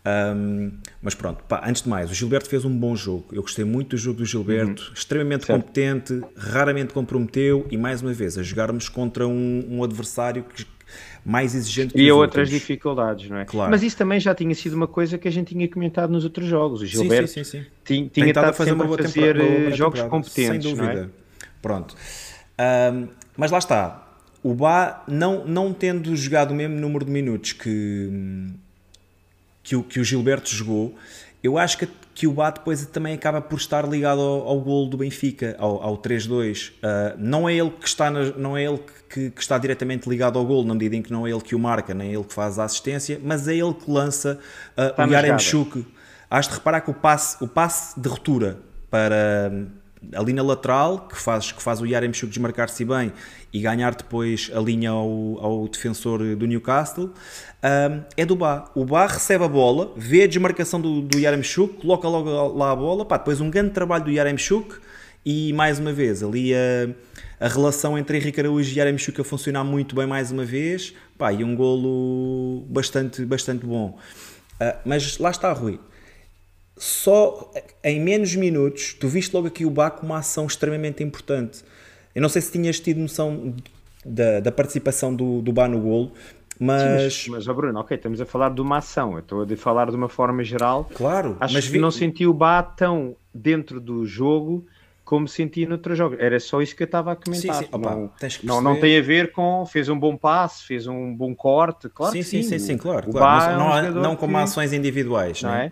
um, 0.05 0.71
mas 1.01 1.15
pronto, 1.15 1.43
pá, 1.45 1.63
antes 1.65 1.81
de 1.81 1.89
mais, 1.89 2.11
o 2.11 2.13
Gilberto 2.13 2.49
fez 2.49 2.65
um 2.65 2.77
bom 2.77 2.95
jogo. 2.95 3.27
Eu 3.31 3.41
gostei 3.41 3.63
muito 3.63 3.91
do 3.91 3.97
jogo 3.97 4.17
do 4.17 4.25
Gilberto, 4.25 4.83
uhum. 4.87 4.93
extremamente 4.93 5.45
certo. 5.45 5.61
competente, 5.61 6.21
raramente 6.35 6.93
comprometeu 6.93 7.65
e 7.71 7.77
mais 7.77 8.01
uma 8.01 8.11
vez 8.11 8.37
a 8.37 8.43
jogarmos 8.43 8.89
contra 8.89 9.27
um, 9.27 9.65
um 9.69 9.83
adversário 9.83 10.43
que 10.43 10.65
mais 11.25 11.55
exigente 11.55 11.93
que 11.93 12.01
E 12.01 12.11
outras 12.11 12.49
dificuldades, 12.49 13.29
não 13.29 13.37
é? 13.37 13.45
Claro. 13.45 13.71
Mas 13.71 13.81
isso 13.81 13.95
também 13.95 14.19
já 14.19 14.35
tinha 14.35 14.53
sido 14.53 14.73
uma 14.73 14.87
coisa 14.87 15.17
que 15.17 15.27
a 15.27 15.31
gente 15.31 15.53
tinha 15.53 15.67
comentado 15.69 16.11
nos 16.11 16.25
outros 16.25 16.47
jogos. 16.47 16.81
O 16.81 16.85
Gilberto 16.85 17.29
sim, 17.29 17.43
sim, 17.45 17.61
sim, 17.61 17.65
tinha, 17.85 18.09
tinha 18.09 18.27
estado 18.27 18.49
a 18.49 18.53
fazer, 18.53 18.73
uma 18.73 18.85
boa 18.85 18.97
fazer 18.97 19.39
eh, 19.39 19.71
jogos 19.71 20.01
competentes, 20.01 20.35
sem 20.35 20.59
dúvida. 20.59 21.09
É? 21.09 21.47
Pronto. 21.61 21.95
Um, 22.59 23.07
mas 23.37 23.51
lá 23.51 23.57
está. 23.57 24.01
O 24.43 24.53
Bá, 24.53 25.05
não, 25.07 25.45
não 25.45 25.73
tendo 25.73 26.13
jogado 26.17 26.51
o 26.51 26.53
mesmo 26.53 26.75
número 26.75 27.05
de 27.05 27.11
minutos 27.11 27.53
que, 27.53 28.09
que, 29.63 29.75
o, 29.75 29.83
que 29.83 29.99
o 29.99 30.03
Gilberto 30.03 30.49
jogou, 30.49 30.95
eu 31.41 31.57
acho 31.57 31.77
que, 31.77 31.87
que 32.13 32.27
o 32.27 32.31
Bá 32.31 32.51
depois 32.51 32.85
também 32.85 33.13
acaba 33.13 33.41
por 33.41 33.57
estar 33.57 33.87
ligado 33.87 34.21
ao, 34.21 34.47
ao 34.47 34.61
golo 34.61 34.89
do 34.89 34.97
Benfica, 34.97 35.55
ao, 35.57 35.81
ao 35.81 35.97
3-2. 35.97 36.69
Uh, 36.69 36.73
ah, 36.83 37.15
não 37.17 37.49
é 37.49 37.53
ele 37.53 37.71
que 37.71 37.87
está, 37.87 38.09
na, 38.11 38.25
não 38.37 38.55
é 38.55 38.63
ele 38.63 38.79
que, 39.09 39.29
que, 39.29 39.41
está 39.41 39.57
diretamente 39.57 40.07
ligado 40.07 40.37
ao 40.37 40.45
golo, 40.45 40.65
na 40.65 40.73
medida 40.73 40.95
em 40.95 41.01
que 41.01 41.11
não 41.11 41.27
é 41.27 41.31
ele 41.31 41.41
que 41.41 41.55
o 41.55 41.59
marca, 41.59 41.93
nem 41.93 42.09
é 42.09 42.13
ele 42.13 42.23
que 42.23 42.33
faz 42.33 42.59
a 42.59 42.63
assistência, 42.63 43.19
mas 43.23 43.47
é 43.47 43.55
ele 43.55 43.73
que 43.73 43.89
lança 43.89 44.39
uh, 44.77 45.01
o 45.01 45.11
Yaremchuk. 45.11 45.85
Has 46.29 46.47
de 46.47 46.53
reparar 46.53 46.81
que 46.81 46.89
o 46.89 46.93
passe, 46.93 47.43
o 47.43 47.47
passe 47.47 47.99
de 47.99 48.07
ruptura 48.07 48.57
para 48.89 49.51
ali 50.13 50.33
na 50.33 50.43
lateral, 50.43 51.07
que 51.07 51.17
faz, 51.17 51.51
que 51.51 51.61
faz 51.61 51.81
o 51.81 51.85
Yaremchuk 51.85 52.29
desmarcar-se 52.29 52.83
bem 52.83 53.11
e 53.51 53.61
ganhar 53.61 53.95
depois 53.95 54.51
a 54.53 54.59
linha 54.59 54.91
ao, 54.91 55.37
ao 55.39 55.67
defensor 55.67 56.35
do 56.35 56.45
Newcastle, 56.45 57.11
um, 57.63 58.03
é 58.17 58.25
do 58.25 58.35
Bá. 58.35 58.69
O 58.75 58.85
Bá 58.85 59.07
recebe 59.07 59.43
a 59.43 59.47
bola, 59.47 59.93
vê 59.95 60.23
a 60.23 60.27
desmarcação 60.27 60.81
do, 60.81 61.01
do 61.01 61.19
Yaremchuk, 61.19 61.81
coloca 61.81 62.07
logo 62.07 62.29
lá 62.57 62.71
a 62.71 62.75
bola, 62.75 63.05
pá, 63.05 63.17
depois 63.17 63.39
um 63.39 63.49
grande 63.49 63.71
trabalho 63.71 64.05
do 64.05 64.11
Yaremchuk 64.11 64.75
e 65.25 65.53
mais 65.53 65.79
uma 65.79 65.93
vez 65.93 66.21
ali 66.21 66.53
a, 66.53 66.89
a 67.39 67.47
relação 67.47 67.97
entre 67.97 68.17
Henrique 68.17 68.41
Araújo 68.41 68.69
e 68.71 68.77
Yaremchuk 68.77 69.21
a 69.21 69.23
funcionar 69.23 69.63
muito 69.63 69.95
bem 69.95 70.05
mais 70.05 70.31
uma 70.31 70.43
vez, 70.43 70.93
pá, 71.17 71.31
e 71.31 71.43
um 71.43 71.55
golo 71.55 72.65
bastante, 72.69 73.23
bastante 73.25 73.65
bom. 73.65 73.97
Uh, 74.61 74.77
mas 74.85 75.17
lá 75.17 75.31
está, 75.31 75.51
Rui 75.53 75.79
só 76.77 77.51
em 77.83 77.99
menos 77.99 78.35
minutos, 78.35 78.93
tu 78.93 79.07
viste 79.07 79.33
logo 79.33 79.47
aqui 79.47 79.65
o 79.65 79.69
Bá 79.69 79.91
com 79.91 80.05
uma 80.05 80.17
ação 80.17 80.45
extremamente 80.45 81.03
importante. 81.03 81.63
Eu 82.13 82.21
não 82.21 82.29
sei 82.29 82.41
se 82.41 82.51
tinhas 82.51 82.79
tido 82.79 82.99
noção 82.99 83.55
da, 84.05 84.39
da 84.39 84.51
participação 84.51 85.15
do, 85.15 85.41
do 85.41 85.51
Bá 85.51 85.67
no 85.67 85.79
golo, 85.79 86.11
mas... 86.59 87.13
Sim, 87.13 87.31
mas, 87.31 87.45
mas 87.45 87.47
oh 87.47 87.53
Bruno, 87.53 87.79
ok, 87.79 87.95
estamos 87.95 88.21
a 88.21 88.25
falar 88.25 88.49
de 88.49 88.61
uma 88.61 88.77
ação, 88.77 89.13
eu 89.13 89.19
estou 89.19 89.43
a 89.43 89.57
falar 89.57 89.89
de 89.89 89.95
uma 89.95 90.09
forma 90.09 90.43
geral. 90.43 90.89
Claro, 90.93 91.37
acho 91.39 91.53
mas 91.53 91.65
que 91.65 91.71
vi... 91.71 91.79
não 91.79 91.91
senti 91.91 92.25
o 92.25 92.33
Bá 92.33 92.61
tão 92.63 93.15
dentro 93.33 93.79
do 93.79 94.05
jogo 94.05 94.65
como 95.03 95.27
senti 95.27 95.65
noutros 95.65 95.97
jogos. 95.97 96.17
Era 96.19 96.39
só 96.39 96.61
isso 96.61 96.75
que 96.75 96.83
eu 96.83 96.85
estava 96.85 97.11
a 97.11 97.15
comentar. 97.15 97.55
Sim, 97.55 97.63
sim. 97.65 97.69
Opa, 97.71 97.95
não, 97.95 98.09
não, 98.43 98.61
não, 98.61 98.79
tem 98.79 98.97
a 98.97 99.01
ver 99.01 99.31
com 99.31 99.65
fez 99.65 99.89
um 99.89 99.99
bom 99.99 100.15
passe, 100.15 100.65
fez 100.65 100.87
um 100.87 101.13
bom 101.13 101.35
corte, 101.35 101.89
claro 101.89 102.13
sim, 102.13 102.23
sim, 102.23 102.41
sim, 102.41 102.57
sim, 102.57 102.59
sim, 102.59 102.77
claro. 102.77 103.11
claro. 103.11 103.59
Não, 103.59 103.77
é 103.77 103.89
um 103.89 103.93
não, 103.93 104.01
não 104.01 104.15
como 104.15 104.37
que... 104.37 104.43
ações 104.43 104.71
individuais, 104.71 105.41
não 105.41 105.53
é? 105.53 105.71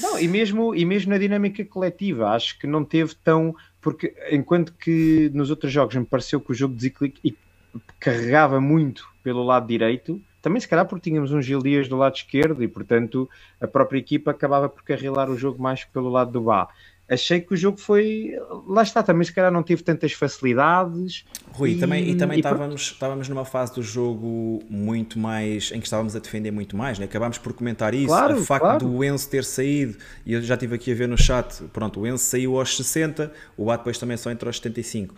Não, 0.00 0.18
e 0.18 0.28
mesmo, 0.28 0.74
e 0.74 0.84
mesmo 0.84 1.10
na 1.10 1.18
dinâmica 1.18 1.64
coletiva, 1.64 2.30
acho 2.30 2.58
que 2.58 2.66
não 2.66 2.84
teve 2.84 3.14
tão. 3.16 3.54
Porque 3.80 4.14
enquanto 4.30 4.72
que 4.74 5.30
nos 5.34 5.50
outros 5.50 5.72
jogos 5.72 5.94
me 5.94 6.04
pareceu 6.04 6.40
que 6.40 6.52
o 6.52 6.54
jogo 6.54 6.76
carregava 7.98 8.60
muito 8.60 9.08
pelo 9.22 9.42
lado 9.44 9.66
direito, 9.66 10.20
também 10.40 10.60
se 10.60 10.68
calhar 10.68 10.86
porque 10.86 11.10
tínhamos 11.10 11.32
um 11.32 11.42
Gil 11.42 11.60
Dias 11.60 11.88
do 11.88 11.96
lado 11.96 12.16
esquerdo 12.16 12.62
e 12.62 12.68
portanto 12.68 13.28
a 13.60 13.66
própria 13.66 13.98
equipa 13.98 14.30
acabava 14.30 14.68
por 14.68 14.82
carrilar 14.82 15.30
o 15.30 15.36
jogo 15.36 15.62
mais 15.62 15.84
pelo 15.84 16.08
lado 16.08 16.32
do 16.32 16.42
Bá 16.42 16.68
achei 17.08 17.40
que 17.40 17.54
o 17.54 17.56
jogo 17.56 17.78
foi. 17.78 18.32
Lá 18.66 18.82
está, 18.82 19.02
também 19.02 19.24
se 19.24 19.32
calhar 19.32 19.50
não 19.50 19.62
teve 19.62 19.82
tantas 19.82 20.12
facilidades. 20.12 21.24
Rui, 21.52 21.70
e 21.72 21.78
também, 21.78 22.10
e 22.10 22.14
também 22.14 22.38
estávamos, 22.38 22.82
estávamos 22.82 23.28
numa 23.28 23.44
fase 23.44 23.74
do 23.74 23.82
jogo 23.82 24.62
muito 24.68 25.18
mais. 25.18 25.72
em 25.72 25.80
que 25.80 25.86
estávamos 25.86 26.14
a 26.14 26.18
defender 26.18 26.50
muito 26.50 26.76
mais, 26.76 26.98
né? 26.98 27.06
acabámos 27.06 27.38
por 27.38 27.52
comentar 27.52 27.94
isso. 27.94 28.08
Claro, 28.08 28.38
o 28.38 28.44
facto 28.44 28.62
claro. 28.62 28.86
do 28.86 29.02
Enzo 29.02 29.28
ter 29.28 29.44
saído, 29.44 29.96
e 30.26 30.34
eu 30.34 30.42
já 30.42 30.54
estive 30.54 30.74
aqui 30.74 30.92
a 30.92 30.94
ver 30.94 31.08
no 31.08 31.16
chat, 31.16 31.62
pronto, 31.72 32.00
o 32.00 32.06
Enzo 32.06 32.24
saiu 32.24 32.58
aos 32.58 32.76
60, 32.76 33.32
o 33.56 33.64
Bá 33.64 33.76
depois 33.76 33.98
também 33.98 34.16
só 34.16 34.30
entrou 34.30 34.48
aos 34.48 34.56
75. 34.56 35.14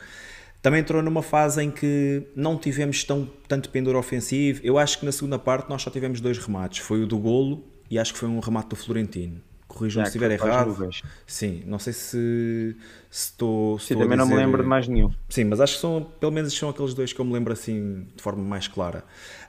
Também 0.63 0.81
entrou 0.81 1.03
numa 1.03 1.23
fase 1.23 1.63
em 1.63 1.71
que 1.71 2.23
não 2.37 2.59
tivemos 2.59 3.03
tão, 3.03 3.29
tanto 3.49 3.71
pendor 3.71 3.97
ofensivo. 3.97 4.61
Eu 4.63 4.77
acho 4.77 4.99
que 4.99 5.07
na 5.07 5.13
segunda 5.13 5.39
parte 5.39 5.71
nós 5.71 5.81
só 5.81 5.91
tivemos 5.91 6.21
dois 6.21 6.37
remates. 6.37 6.81
Foi 6.81 7.03
o 7.03 7.07
do 7.07 7.19
golo 7.19 7.65
e 7.91 7.99
acho 7.99 8.13
que 8.13 8.19
foi 8.19 8.29
um 8.29 8.39
remate 8.41 8.69
do 8.69 8.77
Florentino 8.77 9.41
corrijam-me 9.81 10.07
se 10.07 10.11
estiver 10.11 10.31
errado. 10.31 10.91
Sim, 11.27 11.63
não 11.67 11.79
sei 11.79 11.93
se, 11.93 12.77
estou. 13.11 13.79
Se 13.79 13.87
Sim, 13.87 13.95
também 13.95 14.11
dizer... 14.11 14.17
não 14.19 14.27
me 14.27 14.35
lembro 14.35 14.63
de 14.63 14.69
mais 14.69 14.87
nenhum. 14.87 15.11
Sim, 15.29 15.45
mas 15.45 15.61
acho 15.61 15.75
que 15.75 15.81
são, 15.81 16.07
pelo 16.21 16.33
menos 16.33 16.57
são 16.57 16.69
aqueles 16.69 16.93
dois 16.93 17.13
que 17.13 17.21
eu 17.21 17.25
me 17.25 17.33
lembro 17.33 17.53
assim 17.53 18.07
de 18.15 18.23
forma 18.23 18.43
mais 18.43 18.69
clara. 18.69 19.05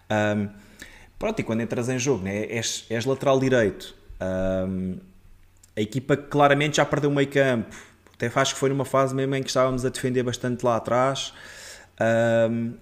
Um, 0.09 0.49
pronto, 1.19 1.39
e 1.39 1.43
quando 1.43 1.61
entras 1.61 1.89
em 1.89 1.99
jogo, 1.99 2.23
né, 2.23 2.45
és, 2.45 2.85
és 2.89 3.05
lateral 3.05 3.39
direito, 3.39 3.93
um, 4.67 4.97
a 5.75 5.81
equipa 5.81 6.15
claramente 6.15 6.77
já 6.77 6.85
perdeu 6.85 7.09
o 7.09 7.13
meio 7.13 7.27
campo. 7.27 7.75
Até 8.13 8.31
acho 8.33 8.53
que 8.53 8.59
foi 8.59 8.69
numa 8.69 8.85
fase 8.85 9.13
mesmo 9.13 9.35
em 9.35 9.41
que 9.41 9.49
estávamos 9.49 9.83
a 9.83 9.89
defender 9.89 10.23
bastante 10.23 10.63
lá 10.63 10.77
atrás. 10.77 11.33
Um, 12.49 12.73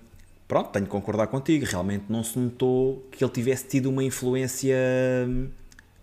pronto, 0.48 0.70
tenho 0.70 0.86
que 0.86 0.92
concordar 0.92 1.28
contigo. 1.28 1.66
Realmente 1.66 2.06
não 2.10 2.24
se 2.24 2.38
notou 2.38 3.08
que 3.12 3.24
ele 3.24 3.32
tivesse 3.32 3.68
tido 3.68 3.90
uma 3.90 4.04
influência 4.04 4.76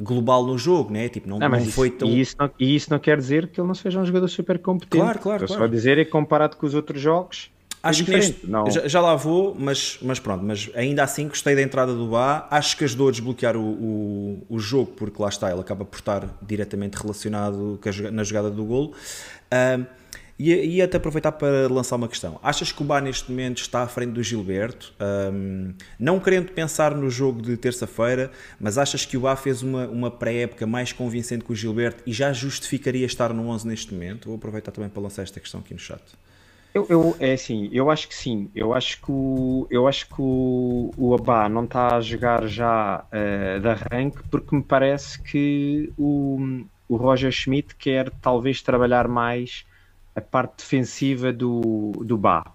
global 0.00 0.46
no 0.46 0.58
jogo, 0.58 0.92
né? 0.92 1.08
Tipo, 1.08 1.28
não, 1.28 1.38
não, 1.38 1.48
não 1.48 1.64
foi 1.66 1.90
tão. 1.90 2.08
E 2.08 2.20
isso, 2.20 2.36
não, 2.38 2.50
e 2.58 2.74
isso 2.74 2.90
não 2.90 2.98
quer 2.98 3.16
dizer 3.18 3.48
que 3.48 3.60
ele 3.60 3.66
não 3.68 3.74
seja 3.74 4.00
um 4.00 4.04
jogador 4.04 4.28
super 4.28 4.58
competente. 4.58 5.02
Claro, 5.02 5.18
claro. 5.18 5.44
Eu 5.44 5.48
claro. 5.48 5.62
só 5.62 5.66
dizer 5.66 5.98
é 5.98 6.04
que 6.04 6.10
comparado 6.10 6.56
com 6.56 6.66
os 6.66 6.74
outros 6.74 7.00
jogos. 7.00 7.50
É 7.82 7.88
Acho 7.88 8.02
é 8.02 8.04
que 8.04 8.10
neste, 8.10 8.46
não... 8.46 8.68
já, 8.70 8.88
já, 8.88 9.00
lá 9.00 9.14
vou, 9.14 9.54
mas, 9.56 9.98
mas 10.02 10.18
pronto, 10.18 10.44
mas 10.44 10.68
ainda 10.74 11.04
assim 11.04 11.28
gostei 11.28 11.54
da 11.54 11.62
entrada 11.62 11.94
do 11.94 12.08
Bá. 12.08 12.46
Acho 12.50 12.76
que 12.76 12.84
ajudou 12.84 13.08
a 13.08 13.10
desbloquear 13.12 13.56
o, 13.56 13.60
o, 13.60 14.42
o 14.48 14.58
jogo, 14.58 14.92
porque 14.96 15.22
lá 15.22 15.28
está, 15.28 15.50
ele 15.50 15.60
acaba 15.60 15.84
por 15.84 15.96
estar 15.96 16.36
diretamente 16.42 16.96
relacionado 16.96 17.78
a, 17.84 18.10
na 18.10 18.24
jogada 18.24 18.50
do 18.50 18.64
golo. 18.64 18.92
Uh, 19.52 19.86
e, 20.38 20.52
e 20.52 20.82
até 20.82 20.96
aproveitar 20.96 21.32
para 21.32 21.68
lançar 21.68 21.96
uma 21.96 22.08
questão. 22.08 22.38
Achas 22.42 22.72
que 22.72 22.82
o 22.82 22.84
Bá 22.84 23.00
neste 23.00 23.30
momento 23.30 23.58
está 23.58 23.82
à 23.82 23.88
frente 23.88 24.12
do 24.12 24.22
Gilberto? 24.22 24.92
Um, 25.32 25.72
não 25.98 26.20
querendo 26.20 26.52
pensar 26.52 26.94
no 26.94 27.08
jogo 27.08 27.40
de 27.40 27.56
terça-feira, 27.56 28.30
mas 28.60 28.78
achas 28.78 29.04
que 29.04 29.16
o 29.16 29.20
Bá 29.20 29.36
fez 29.36 29.62
uma, 29.62 29.86
uma 29.86 30.10
pré-época 30.10 30.66
mais 30.66 30.92
convincente 30.92 31.44
que 31.44 31.52
o 31.52 31.54
Gilberto 31.54 32.02
e 32.06 32.12
já 32.12 32.32
justificaria 32.32 33.06
estar 33.06 33.32
no 33.32 33.48
11 33.48 33.66
neste 33.66 33.94
momento? 33.94 34.26
Vou 34.26 34.36
aproveitar 34.36 34.72
também 34.72 34.90
para 34.90 35.02
lançar 35.02 35.22
esta 35.22 35.40
questão 35.40 35.60
aqui 35.60 35.72
no 35.72 35.80
chat. 35.80 36.02
Eu, 36.74 36.86
eu, 36.90 37.16
é 37.18 37.32
assim, 37.32 37.70
eu 37.72 37.90
acho 37.90 38.06
que 38.06 38.14
sim. 38.14 38.50
Eu 38.54 38.74
acho 38.74 39.00
que 39.00 39.10
o, 39.10 39.66
eu 39.70 39.88
acho 39.88 40.06
que 40.06 40.16
o, 40.18 40.90
o 40.94 41.14
Abá 41.14 41.48
não 41.48 41.64
está 41.64 41.96
a 41.96 42.00
jogar 42.02 42.46
já 42.46 43.02
uh, 43.06 43.60
de 43.60 43.66
arranque 43.66 44.18
porque 44.30 44.54
me 44.54 44.62
parece 44.62 45.18
que 45.22 45.90
o, 45.96 46.66
o 46.86 46.96
Roger 46.96 47.32
Schmidt 47.32 47.74
quer 47.76 48.10
talvez 48.20 48.60
trabalhar 48.60 49.08
mais 49.08 49.64
a 50.16 50.20
parte 50.20 50.56
defensiva 50.58 51.32
do, 51.32 51.92
do 52.04 52.16
Bá 52.16 52.50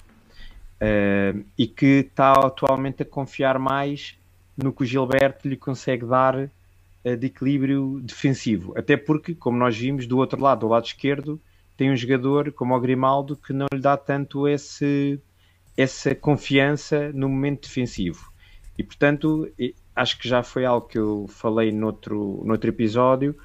uh, 0.81 1.45
e 1.57 1.67
que 1.67 2.07
está 2.09 2.33
atualmente 2.33 3.03
a 3.03 3.05
confiar 3.05 3.59
mais 3.59 4.17
no 4.57 4.73
que 4.73 4.83
o 4.83 4.85
Gilberto 4.85 5.47
lhe 5.47 5.55
consegue 5.55 6.05
dar 6.05 6.35
uh, 6.35 7.17
de 7.17 7.27
equilíbrio 7.27 7.99
defensivo. 8.03 8.73
Até 8.75 8.97
porque, 8.97 9.35
como 9.35 9.57
nós 9.57 9.77
vimos, 9.77 10.07
do 10.07 10.17
outro 10.17 10.41
lado, 10.41 10.61
do 10.61 10.67
lado 10.67 10.85
esquerdo, 10.85 11.39
tem 11.77 11.91
um 11.91 11.95
jogador 11.95 12.51
como 12.51 12.75
o 12.75 12.79
Grimaldo 12.79 13.35
que 13.35 13.53
não 13.53 13.67
lhe 13.71 13.79
dá 13.79 13.95
tanto 13.95 14.47
esse, 14.47 15.19
essa 15.77 16.13
confiança 16.15 17.11
no 17.13 17.29
momento 17.29 17.67
defensivo. 17.67 18.31
E 18.77 18.83
portanto, 18.83 19.47
acho 19.95 20.17
que 20.17 20.27
já 20.27 20.41
foi 20.41 20.65
algo 20.65 20.87
que 20.87 20.97
eu 20.97 21.27
falei 21.27 21.71
noutro, 21.71 22.41
noutro 22.45 22.69
episódio, 22.69 23.35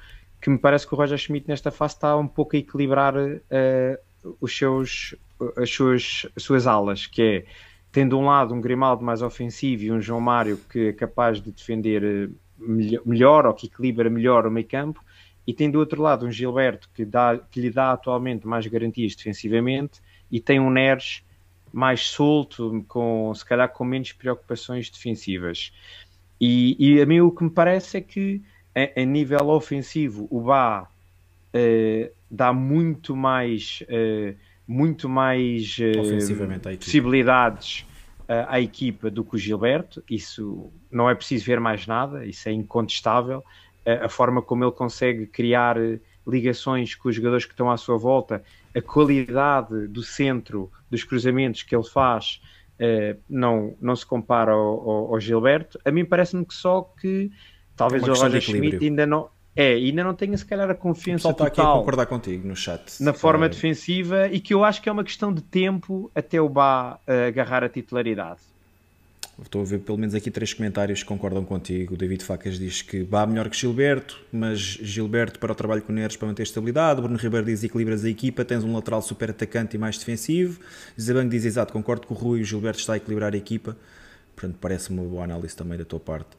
que 0.41 0.49
me 0.49 0.57
parece 0.57 0.87
que 0.87 0.93
o 0.93 0.97
Roger 0.97 1.17
Schmidt 1.17 1.47
nesta 1.47 1.71
fase 1.71 1.95
está 1.95 2.15
um 2.15 2.27
pouco 2.27 2.55
a 2.55 2.59
equilibrar 2.59 3.15
uh, 3.15 3.37
os 4.39 4.57
seus, 4.57 5.15
as, 5.55 5.69
suas, 5.69 6.25
as 6.35 6.43
suas 6.43 6.67
alas, 6.67 7.05
que 7.05 7.21
é 7.21 7.45
tendo 7.91 8.17
um 8.17 8.25
lado 8.25 8.53
um 8.53 8.61
Grimaldo 8.61 9.03
mais 9.03 9.21
ofensivo 9.21 9.83
e 9.83 9.91
um 9.91 10.01
João 10.01 10.21
Mário 10.21 10.59
que 10.69 10.89
é 10.89 10.93
capaz 10.93 11.41
de 11.41 11.51
defender 11.51 12.03
eh, 12.03 12.99
melhor 13.05 13.45
ou 13.45 13.53
que 13.53 13.67
equilibra 13.67 14.09
melhor 14.09 14.45
o 14.45 14.51
meio 14.51 14.67
campo, 14.67 15.03
e 15.45 15.53
tem 15.53 15.71
do 15.71 15.79
outro 15.79 16.01
lado 16.01 16.25
um 16.25 16.31
Gilberto 16.31 16.89
que, 16.93 17.05
dá, 17.05 17.37
que 17.37 17.61
lhe 17.61 17.71
dá 17.71 17.93
atualmente 17.93 18.45
mais 18.45 18.67
garantias 18.67 19.15
defensivamente 19.15 20.01
e 20.29 20.39
tem 20.39 20.59
um 20.59 20.69
Neres 20.69 21.23
mais 21.71 22.01
solto, 22.01 22.83
com, 22.87 23.33
se 23.33 23.45
calhar 23.45 23.69
com 23.69 23.85
menos 23.85 24.11
preocupações 24.11 24.89
defensivas. 24.89 25.71
E, 26.39 26.75
e 26.79 27.01
a 27.01 27.05
mim 27.05 27.21
o 27.21 27.31
que 27.31 27.43
me 27.43 27.49
parece 27.49 27.97
é 27.97 28.01
que 28.01 28.41
a, 28.75 29.01
a 29.01 29.05
nível 29.05 29.49
ofensivo 29.49 30.27
o 30.29 30.41
Bá 30.41 30.83
uh, 30.83 32.16
dá 32.29 32.51
muito 32.51 33.15
mais, 33.15 33.83
uh, 33.83 34.35
muito 34.67 35.07
mais 35.07 35.77
uh, 35.79 36.77
possibilidades 36.77 37.85
uh, 38.21 38.45
à 38.47 38.59
equipa 38.59 39.09
do 39.09 39.23
que 39.23 39.35
o 39.35 39.37
Gilberto. 39.37 40.03
Isso 40.09 40.71
não 40.91 41.09
é 41.09 41.15
preciso 41.15 41.45
ver 41.45 41.59
mais 41.59 41.87
nada, 41.87 42.25
isso 42.25 42.47
é 42.47 42.51
incontestável. 42.51 43.43
a 43.85 44.09
forma 44.09 44.41
como 44.41 44.63
ele 44.63 44.71
consegue 44.71 45.25
criar 45.25 45.77
ligações 46.27 46.93
com 46.93 47.07
os 47.07 47.15
jogadores 47.15 47.45
que 47.45 47.53
estão 47.53 47.71
à 47.71 47.77
sua 47.77 47.97
volta, 47.97 48.43
a 48.75 48.81
qualidade 48.81 49.87
do 49.87 50.03
centro, 50.03 50.69
dos 50.91 51.05
cruzamentos 51.05 51.63
que 51.63 51.73
ele 51.73 51.87
faz, 51.87 52.41
não, 53.29 53.77
não 53.79 53.95
se 53.95 54.05
compara 54.05 54.51
ao, 54.51 54.89
ao, 54.89 55.13
ao 55.13 55.19
Gilberto. 55.21 55.79
A 55.85 55.91
mim 55.91 56.03
parece-me 56.03 56.45
que 56.45 56.53
só 56.53 56.81
que 56.81 57.31
talvez 57.77 58.03
é 58.03 58.11
o 58.11 58.13
Roger 58.13 58.41
Schmidt 58.41 58.83
ainda 58.83 59.05
não, 59.05 59.29
é, 59.57 59.73
ainda 59.73 60.03
não 60.03 60.13
tenha 60.13 60.37
se 60.37 60.45
calhar 60.45 60.69
a 60.69 60.75
confiança 60.75 61.27
o 61.27 61.31
total 61.31 61.47
está 61.47 61.61
aqui 61.63 61.67
a 61.67 61.73
concordar 61.73 62.05
contigo 62.05 62.47
no 62.47 62.55
chat. 62.55 63.01
Na 63.01 63.11
forma 63.11 63.47
é... 63.47 63.49
defensiva 63.49 64.27
e 64.27 64.39
que 64.39 64.53
eu 64.53 64.63
acho 64.63 64.79
que 64.79 64.87
é 64.87 64.91
uma 64.91 65.03
questão 65.03 65.33
de 65.33 65.41
tempo 65.41 66.11
até 66.13 66.39
o 66.39 66.47
Bá 66.47 66.99
uh, 67.07 67.27
agarrar 67.27 67.63
a 67.63 67.69
titularidade. 67.69 68.39
Estou 69.41 69.61
a 69.61 69.65
ver 69.65 69.79
pelo 69.79 69.97
menos 69.97 70.13
aqui 70.13 70.29
três 70.29 70.53
comentários 70.53 71.01
que 71.01 71.09
concordam 71.09 71.43
contigo. 71.43 71.95
O 71.95 71.97
David 71.97 72.23
Facas 72.23 72.59
diz 72.59 72.83
que 72.83 73.03
Bá 73.03 73.25
melhor 73.25 73.49
que 73.49 73.57
Gilberto, 73.57 74.19
mas 74.31 74.59
Gilberto 74.59 75.39
para 75.39 75.51
o 75.51 75.55
trabalho 75.55 75.81
com 75.81 75.91
o 75.91 75.95
Neres 75.95 76.15
para 76.15 76.27
manter 76.27 76.43
estabilidade. 76.43 77.01
Bruno 77.01 77.17
Ribeiro 77.17 77.45
diz 77.47 77.63
equilibras 77.63 78.05
a 78.05 78.09
equipa, 78.09 78.45
tens 78.45 78.63
um 78.63 78.75
lateral 78.75 79.01
super 79.01 79.31
atacante 79.31 79.75
e 79.75 79.79
mais 79.79 79.97
defensivo. 79.97 80.59
Zabang 80.99 81.29
diz 81.29 81.45
exato, 81.45 81.73
concordo 81.73 82.05
com 82.05 82.13
o 82.13 82.17
Rui, 82.17 82.41
o 82.41 82.43
Gilberto 82.43 82.79
está 82.79 82.93
a 82.93 82.97
equilibrar 82.97 83.33
a 83.33 83.37
equipa. 83.37 83.75
Portanto, 84.35 84.57
parece 84.61 84.91
uma 84.91 85.01
boa 85.01 85.23
análise 85.23 85.55
também 85.55 85.79
da 85.79 85.85
tua 85.85 85.99
parte. 85.99 86.29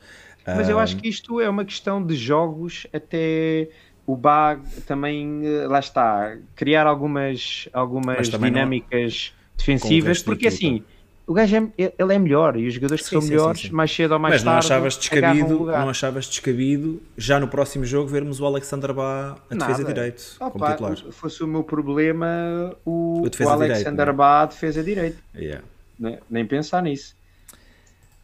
Mas 0.57 0.69
eu 0.69 0.79
acho 0.79 0.97
que 0.97 1.09
isto 1.09 1.41
é 1.41 1.49
uma 1.49 1.65
questão 1.65 2.05
de 2.05 2.15
jogos 2.17 2.87
até 2.93 3.69
o 4.07 4.17
Bá 4.17 4.59
também, 4.87 5.43
eh, 5.45 5.67
lá 5.67 5.81
está, 5.81 6.37
criar 6.57 6.87
algumas, 6.87 7.69
algumas 7.73 8.29
dinâmicas 8.29 9.35
não... 9.35 9.57
defensivas, 9.59 10.23
porque 10.23 10.47
assim 10.47 10.83
o 11.29 11.35
gajo 11.35 11.57
é, 11.77 11.93
ele 11.99 12.15
é 12.15 12.19
melhor 12.19 12.57
e 12.57 12.67
os 12.67 12.73
jogadores 12.73 13.03
que 13.03 13.11
sim, 13.11 13.17
são 13.17 13.21
sim, 13.21 13.29
melhores, 13.29 13.61
sim, 13.61 13.71
mais 13.71 13.95
cedo 13.95 14.13
ou 14.13 14.19
mais 14.19 14.37
Mas 14.37 14.43
tarde. 14.43 14.57
Mas 14.57 14.65
não 14.65 14.77
achavas 14.77 14.97
descabido, 14.97 15.67
não 15.67 15.89
achavas 15.91 16.27
descabido 16.27 17.03
já 17.19 17.39
no 17.39 17.47
próximo 17.47 17.85
jogo 17.85 18.09
vermos 18.09 18.41
o 18.41 18.47
Alexander 18.47 18.95
Bá 18.95 19.37
a 19.51 19.55
Nada. 19.55 19.71
defesa 19.71 19.85
direito 19.87 20.37
Opa, 20.41 20.51
como 20.51 20.71
titular? 20.71 21.13
Fosse 21.13 21.45
o 21.45 21.47
meu 21.47 21.63
problema 21.63 22.75
o, 22.83 23.25
o, 23.25 23.45
o 23.45 23.49
Alexander 23.51 23.93
direito, 23.93 24.17
Bá 24.17 24.41
a 24.41 24.47
defesa 24.47 24.83
direito. 24.83 25.23
Yeah. 25.35 25.63
Nem, 25.99 26.19
nem 26.31 26.47
pensar 26.47 26.83
nisso. 26.83 27.15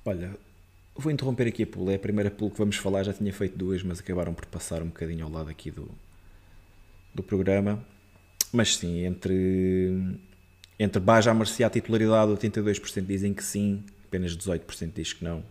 Olha, 0.06 0.30
vou 0.96 1.12
interromper 1.12 1.48
aqui 1.48 1.62
a 1.62 1.66
pool. 1.66 1.90
É 1.90 1.96
a 1.96 1.98
primeira 1.98 2.30
pool 2.30 2.50
que 2.50 2.58
vamos 2.58 2.76
falar. 2.76 3.02
Já 3.02 3.12
tinha 3.12 3.32
feito 3.32 3.56
duas, 3.56 3.82
mas 3.82 4.00
acabaram 4.00 4.34
por 4.34 4.46
passar 4.46 4.82
um 4.82 4.86
bocadinho 4.86 5.24
ao 5.24 5.30
lado 5.30 5.50
aqui 5.50 5.70
do, 5.70 5.90
do 7.14 7.22
programa. 7.22 7.84
Mas 8.52 8.76
sim, 8.76 9.04
entre 9.04 10.18
entre 10.78 11.00
Baja 11.00 11.30
a 11.30 11.34
Marcia 11.34 11.66
a 11.66 11.70
titularidade, 11.70 12.32
82% 12.32 13.06
dizem 13.06 13.32
que 13.32 13.44
sim, 13.44 13.84
apenas 14.06 14.36
18% 14.36 14.92
diz 14.94 15.12
que 15.12 15.24
não. 15.24 15.42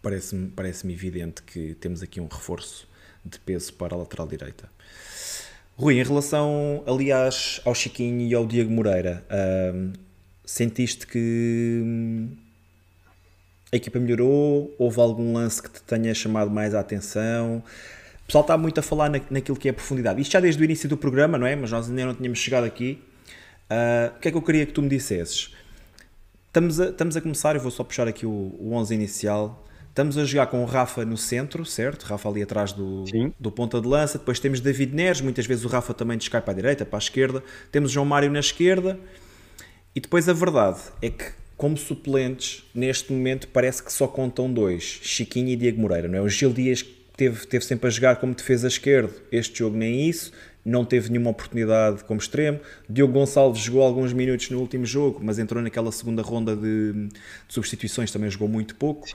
Parece-me 0.00 0.48
parece 0.50 0.90
evidente 0.90 1.42
que 1.42 1.74
temos 1.74 2.02
aqui 2.02 2.20
um 2.20 2.26
reforço 2.26 2.88
de 3.24 3.38
peso 3.38 3.72
para 3.74 3.94
a 3.94 3.98
lateral 3.98 4.26
direita. 4.26 4.68
Rui, 5.76 5.98
em 5.98 6.02
relação, 6.02 6.82
aliás, 6.86 7.60
ao 7.64 7.74
Chiquinho 7.74 8.20
e 8.20 8.34
ao 8.34 8.46
Diego 8.46 8.70
Moreira, 8.70 9.24
hum, 9.74 9.92
sentiste 10.44 11.06
que 11.06 11.80
hum, 11.82 12.36
a 13.72 13.76
equipa 13.76 13.98
melhorou? 13.98 14.74
Houve 14.78 15.00
algum 15.00 15.32
lance 15.32 15.62
que 15.62 15.70
te 15.70 15.82
tenha 15.82 16.14
chamado 16.14 16.50
mais 16.50 16.74
a 16.74 16.80
atenção? 16.80 17.62
O 18.22 18.26
pessoal 18.26 18.42
está 18.42 18.56
muito 18.56 18.78
a 18.78 18.82
falar 18.82 19.08
na, 19.08 19.20
naquilo 19.30 19.56
que 19.56 19.68
é 19.68 19.72
profundidade. 19.72 20.20
Isto 20.20 20.32
já 20.32 20.40
desde 20.40 20.62
o 20.62 20.64
início 20.64 20.88
do 20.88 20.96
programa, 20.96 21.38
não 21.38 21.46
é? 21.46 21.56
Mas 21.56 21.70
nós 21.72 21.88
ainda 21.88 22.04
não 22.04 22.14
tínhamos 22.14 22.38
chegado 22.38 22.64
aqui. 22.64 23.02
Uh, 23.70 24.14
o 24.16 24.20
que 24.20 24.28
é 24.28 24.30
que 24.30 24.36
eu 24.36 24.42
queria 24.42 24.66
que 24.66 24.72
tu 24.72 24.82
me 24.82 24.88
dissesses? 24.90 25.54
Estamos 26.48 26.78
a, 26.78 26.90
estamos 26.90 27.16
a 27.16 27.20
começar, 27.22 27.54
eu 27.54 27.62
vou 27.62 27.70
só 27.70 27.82
puxar 27.82 28.06
aqui 28.06 28.26
o, 28.26 28.30
o 28.30 28.74
11 28.74 28.94
inicial. 28.94 29.66
Estamos 29.88 30.18
a 30.18 30.24
jogar 30.24 30.46
com 30.46 30.62
o 30.62 30.66
Rafa 30.66 31.04
no 31.04 31.16
centro, 31.16 31.64
certo? 31.64 32.04
Rafa 32.04 32.28
ali 32.28 32.42
atrás 32.42 32.72
do, 32.72 33.04
do 33.40 33.50
ponta 33.50 33.80
de 33.80 33.86
lança. 33.86 34.18
Depois 34.18 34.38
temos 34.38 34.60
David 34.60 34.94
Neres, 34.94 35.20
muitas 35.22 35.46
vezes 35.46 35.64
o 35.64 35.68
Rafa 35.68 35.94
também 35.94 36.18
descai 36.18 36.42
para 36.42 36.52
a 36.52 36.56
direita, 36.56 36.84
para 36.84 36.98
a 36.98 37.00
esquerda. 37.00 37.42
Temos 37.70 37.90
João 37.90 38.04
Mário 38.04 38.30
na 38.30 38.40
esquerda. 38.40 38.98
E 39.94 40.00
depois 40.00 40.28
a 40.28 40.32
verdade 40.32 40.80
é 41.02 41.10
que, 41.10 41.24
como 41.62 41.76
suplentes, 41.76 42.64
neste 42.74 43.12
momento 43.12 43.46
parece 43.46 43.80
que 43.84 43.92
só 43.92 44.08
contam 44.08 44.52
dois: 44.52 44.82
Chiquinho 44.82 45.50
e 45.50 45.54
Diego 45.54 45.80
Moreira, 45.80 46.08
não 46.08 46.18
é? 46.18 46.20
O 46.20 46.28
Gil 46.28 46.52
Dias 46.52 46.84
teve, 47.16 47.46
teve 47.46 47.64
sempre 47.64 47.86
a 47.86 47.90
jogar 47.90 48.16
como 48.16 48.34
defesa 48.34 48.66
esquerdo. 48.66 49.14
Este 49.30 49.60
jogo 49.60 49.76
nem 49.76 50.08
isso 50.08 50.32
não 50.64 50.84
teve 50.84 51.08
nenhuma 51.08 51.30
oportunidade 51.30 52.02
como 52.02 52.18
extremo. 52.18 52.58
Diogo 52.88 53.12
Gonçalves 53.12 53.62
jogou 53.62 53.82
alguns 53.82 54.12
minutos 54.12 54.50
no 54.50 54.58
último 54.58 54.84
jogo, 54.84 55.20
mas 55.22 55.38
entrou 55.38 55.62
naquela 55.62 55.92
segunda 55.92 56.20
ronda 56.20 56.56
de, 56.56 56.94
de 56.94 57.10
substituições, 57.48 58.10
também 58.10 58.28
jogou 58.28 58.48
muito 58.48 58.74
pouco. 58.74 59.06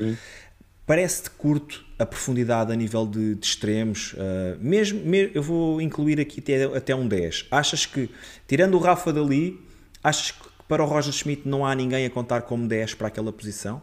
Parece-te 0.86 1.30
curto 1.32 1.86
a 2.00 2.06
profundidade 2.06 2.72
a 2.72 2.76
nível 2.78 3.06
de, 3.06 3.36
de 3.36 3.46
extremos, 3.46 4.14
uh, 4.14 4.58
mesmo, 4.62 5.02
mesmo, 5.04 5.32
eu 5.36 5.44
vou 5.44 5.82
incluir 5.82 6.18
aqui 6.18 6.40
até, 6.40 6.64
até 6.64 6.96
um 6.96 7.06
10. 7.06 7.48
Achas 7.52 7.86
que, 7.86 8.10
tirando 8.48 8.76
o 8.76 8.78
Rafa 8.78 9.12
dali, 9.12 9.60
achas 10.02 10.32
que 10.32 10.47
para 10.68 10.84
o 10.84 10.86
Roger 10.86 11.14
Schmidt 11.14 11.48
não 11.48 11.66
há 11.66 11.74
ninguém 11.74 12.06
a 12.06 12.10
contar 12.10 12.42
como 12.42 12.68
10 12.68 12.96
para 12.96 13.08
aquela 13.08 13.32
posição? 13.32 13.82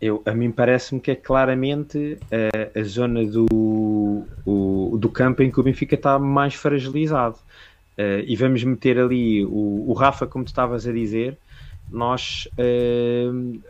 Eu, 0.00 0.22
a 0.26 0.32
mim 0.32 0.50
parece-me 0.50 1.00
que 1.00 1.10
é 1.10 1.14
claramente 1.14 2.18
a, 2.32 2.80
a 2.80 2.82
zona 2.82 3.24
do, 3.24 4.26
o, 4.44 4.96
do 4.98 5.08
campo 5.08 5.42
em 5.42 5.50
que 5.50 5.60
o 5.60 5.62
Benfica 5.62 5.94
está 5.94 6.18
mais 6.18 6.54
fragilizado. 6.54 7.36
Uh, 7.96 8.20
e 8.26 8.36
vamos 8.36 8.62
meter 8.62 8.98
ali 8.98 9.44
o, 9.44 9.84
o, 9.88 9.92
Rafa, 9.94 10.26
como 10.26 10.44
tu 10.44 10.48
estavas 10.48 10.86
a 10.86 10.92
dizer, 10.92 11.38
nós 11.90 12.46
uh, 12.58 13.60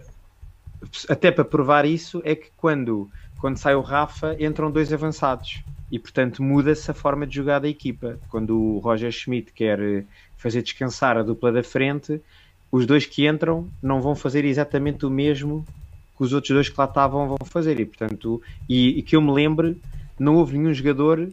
até 1.09 1.31
para 1.31 1.45
provar 1.45 1.85
isso 1.85 2.21
é 2.25 2.35
que 2.35 2.49
quando, 2.57 3.09
quando 3.39 3.57
sai 3.57 3.75
o 3.75 3.81
Rafa 3.81 4.37
entram 4.41 4.71
dois 4.71 4.93
avançados 4.93 5.63
e 5.93 5.99
portanto 5.99 6.43
muda-se 6.43 6.91
a 6.91 6.95
forma 6.95 7.27
de 7.27 7.37
jogar 7.37 7.61
da 7.61 7.69
equipa. 7.69 8.19
Quando 8.29 8.59
o 8.59 8.79
Roger 8.79 9.13
Schmidt 9.13 9.53
quer 9.53 10.05
fazer 10.37 10.63
descansar 10.63 11.17
a 11.17 11.23
dupla 11.23 11.51
da 11.53 11.63
frente, 11.63 12.21
os 12.71 12.87
dois 12.87 13.07
que 13.07 13.27
entram 13.27 13.69
não 13.83 14.01
vão 14.01 14.15
fazer 14.15 14.45
exatamente 14.45 15.07
o 15.07 15.11
mesmo 15.11 15.67
que 16.17 16.23
os 16.23 16.33
outros 16.33 16.51
dois 16.51 16.69
que 16.69 16.75
lá 16.79 16.87
estavam 16.87 17.29
vão 17.29 17.39
fazer. 17.45 17.79
E, 17.79 17.85
portanto, 17.85 18.41
e, 18.69 18.99
e 18.99 19.03
que 19.03 19.15
eu 19.15 19.21
me 19.21 19.33
lembre, 19.33 19.81
não 20.19 20.37
houve 20.37 20.57
nenhum 20.57 20.73
jogador, 20.73 21.29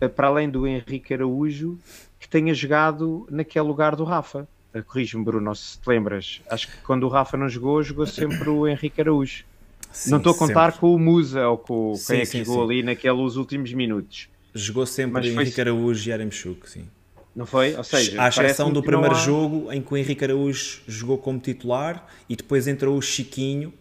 eh, 0.00 0.08
para 0.08 0.28
além 0.28 0.50
do 0.50 0.66
Henrique 0.66 1.14
Araújo, 1.14 1.78
que 2.20 2.28
tenha 2.28 2.52
jogado 2.52 3.26
naquele 3.30 3.66
lugar 3.66 3.96
do 3.96 4.04
Rafa. 4.04 4.46
Eh, 4.74 4.82
corrige-me, 4.82 5.24
Bruno, 5.24 5.54
se 5.54 5.78
te 5.78 5.88
lembras. 5.88 6.42
Acho 6.48 6.68
que 6.68 6.76
quando 6.78 7.04
o 7.04 7.08
Rafa 7.08 7.36
não 7.36 7.48
jogou, 7.48 7.82
jogou 7.82 8.06
sempre 8.06 8.48
o 8.50 8.68
Henrique 8.68 9.00
Araújo. 9.00 9.44
Sim, 9.90 10.10
não 10.10 10.18
estou 10.18 10.32
a 10.32 10.36
contar 10.36 10.72
sempre. 10.72 10.80
com 10.80 10.94
o 10.94 10.98
Musa 10.98 11.46
ou 11.48 11.58
com 11.58 11.94
sim, 11.94 12.06
quem 12.06 12.16
é 12.16 12.20
que 12.20 12.26
sim, 12.26 12.44
jogou 12.44 12.64
ali 12.64 12.82
naqueles 12.82 13.36
últimos 13.36 13.72
minutos. 13.72 14.28
Jogou 14.54 14.86
sempre 14.86 15.14
Mas 15.14 15.26
Henrique 15.26 15.52
foi... 15.52 15.62
Araújo 15.62 16.08
e 16.08 16.12
Aremchuk, 16.12 16.68
sim. 16.68 16.86
Não 17.34 17.46
foi? 17.46 17.74
Ou 17.74 17.84
seja, 17.84 18.22
à 18.22 18.28
exceção 18.28 18.70
do 18.70 18.82
primeiro 18.82 19.14
há... 19.14 19.18
jogo 19.18 19.72
em 19.72 19.80
que 19.80 19.92
o 19.92 19.96
Henrique 19.96 20.24
Araújo 20.24 20.82
jogou 20.86 21.16
como 21.16 21.38
titular 21.38 22.06
e 22.28 22.36
depois 22.36 22.68
entrou 22.68 22.96
o 22.96 23.00
Chiquinho 23.00 23.72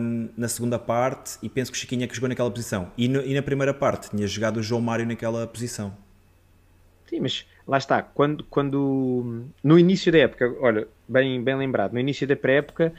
um, 0.00 0.28
na 0.36 0.48
segunda 0.48 0.78
parte 0.78 1.36
e 1.42 1.48
penso 1.48 1.70
que 1.70 1.76
o 1.76 1.80
Chiquinho 1.80 2.04
é 2.04 2.06
que 2.06 2.14
jogou 2.14 2.28
naquela 2.28 2.50
posição. 2.50 2.92
E, 2.96 3.08
no, 3.08 3.22
e, 3.22 3.34
na 3.34 3.42
primeira 3.42 3.74
parte 3.74 4.10
tinha 4.10 4.26
jogado 4.26 4.58
o 4.58 4.62
João 4.62 4.80
Mário 4.80 5.04
naquela 5.04 5.46
posição. 5.46 5.96
Sim, 7.08 7.20
mas 7.20 7.44
lá 7.66 7.78
está, 7.78 8.02
quando, 8.02 8.44
quando 8.44 9.46
no 9.62 9.78
início 9.78 10.10
da 10.12 10.18
época, 10.18 10.54
olha, 10.60 10.86
bem, 11.08 11.42
bem 11.42 11.56
lembrado, 11.56 11.92
no 11.92 12.00
início 12.00 12.26
da 12.26 12.36
pré-época, 12.36 12.92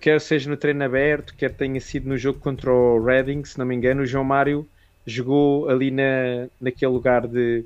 quer 0.00 0.20
seja 0.20 0.50
no 0.50 0.56
treino 0.56 0.84
aberto, 0.84 1.34
quer 1.34 1.52
tenha 1.52 1.80
sido 1.80 2.08
no 2.08 2.18
jogo 2.18 2.38
contra 2.40 2.72
o 2.72 3.02
Reading, 3.02 3.44
se 3.44 3.58
não 3.58 3.64
me 3.64 3.74
engano, 3.74 4.02
o 4.02 4.06
João 4.06 4.24
Mário 4.24 4.66
jogou 5.06 5.68
ali 5.68 5.90
na, 5.90 6.48
naquele 6.60 6.92
lugar 6.92 7.26
de, 7.26 7.64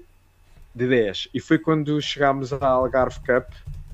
de 0.79 0.89
10. 0.89 1.29
E 1.35 1.41
foi 1.41 1.59
quando 1.59 2.01
chegámos 2.01 2.53
à 2.53 2.67
Algarve 2.67 3.19
Cup 3.21 3.51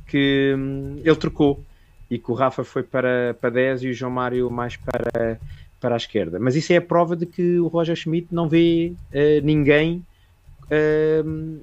que 0.07 0.55
hum, 0.57 1.01
ele 1.03 1.17
trocou 1.17 1.65
e 2.11 2.19
que 2.19 2.31
o 2.31 2.35
Rafa 2.35 2.63
foi 2.63 2.83
para, 2.83 3.35
para 3.41 3.51
10 3.51 3.83
e 3.85 3.89
o 3.89 3.95
João 3.95 4.13
Mário 4.13 4.51
mais 4.51 4.77
para, 4.77 5.41
para 5.81 5.95
a 5.95 5.97
esquerda. 5.97 6.39
Mas 6.39 6.55
isso 6.55 6.73
é 6.73 6.77
a 6.77 6.83
prova 6.83 7.17
de 7.17 7.27
que 7.27 7.59
o 7.59 7.67
Roger 7.67 7.97
Schmidt 7.97 8.29
não 8.31 8.49
vê 8.49 8.93
uh, 9.13 9.45
ninguém 9.45 10.05
uh, 10.65 11.61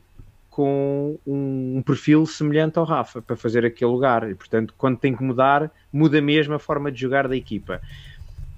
com 0.49 1.17
um, 1.25 1.77
um, 1.77 1.81
perfil 1.81 2.25
semelhante 2.25 2.77
ao 2.77 2.83
Rafa 2.83 3.21
para 3.21 3.35
fazer 3.35 3.63
aquele 3.63 3.91
lugar. 3.91 4.29
E, 4.29 4.35
portanto, 4.35 4.73
quando 4.77 4.97
tem 4.97 5.15
que 5.15 5.23
mudar, 5.23 5.71
muda 5.93 6.19
mesmo 6.19 6.55
a 6.55 6.59
forma 6.59 6.91
de 6.91 6.99
jogar 6.99 7.27
da 7.27 7.37
equipa. 7.37 7.79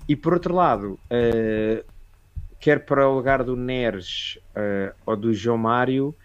E 0.08 0.16
por 0.16 0.34
outro 0.34 0.56
lado, 0.56 1.00
uh, 1.12 1.86
quer 2.60 2.86
para 2.86 3.08
o 3.08 3.16
lugar 3.16 3.44
do 3.44 3.56
Neres 3.56 4.38
ou 5.06 5.18
do 5.18 5.34
João 5.34 5.58
Mário, 5.58 6.16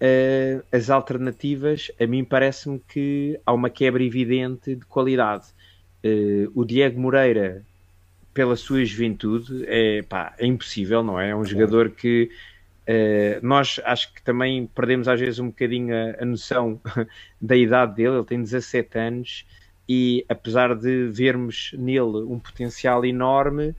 uh, 0.00 0.64
as 0.72 0.90
alternativas, 0.90 1.90
a 2.00 2.06
mim 2.06 2.24
parece-me 2.24 2.80
que 2.88 3.38
há 3.44 3.52
uma 3.52 3.70
quebra 3.70 4.02
evidente 4.02 4.74
de 4.74 4.84
qualidade. 4.86 5.46
Uh, 6.04 6.50
o 6.54 6.64
Diego 6.64 7.00
Moreira, 7.00 7.62
pela 8.32 8.56
sua 8.56 8.84
juventude, 8.84 9.64
é, 9.66 10.02
pá, 10.02 10.34
é 10.38 10.46
impossível, 10.46 11.02
não 11.02 11.20
é? 11.20 11.30
É 11.30 11.36
um 11.36 11.44
jogador 11.44 11.90
que 11.90 12.30
uh, 12.88 13.46
nós 13.46 13.80
acho 13.84 14.12
que 14.14 14.22
também 14.22 14.66
perdemos 14.66 15.08
às 15.08 15.18
vezes 15.18 15.38
um 15.38 15.48
bocadinho 15.48 15.94
a, 15.94 16.22
a 16.22 16.24
noção 16.24 16.80
da 17.40 17.56
idade 17.56 17.96
dele, 17.96 18.16
ele 18.16 18.24
tem 18.24 18.40
17 18.40 18.98
anos 18.98 19.46
e 19.88 20.24
apesar 20.28 20.74
de 20.74 21.08
vermos 21.08 21.72
nele 21.76 22.22
um 22.28 22.38
potencial 22.38 23.04
enorme, 23.04 23.74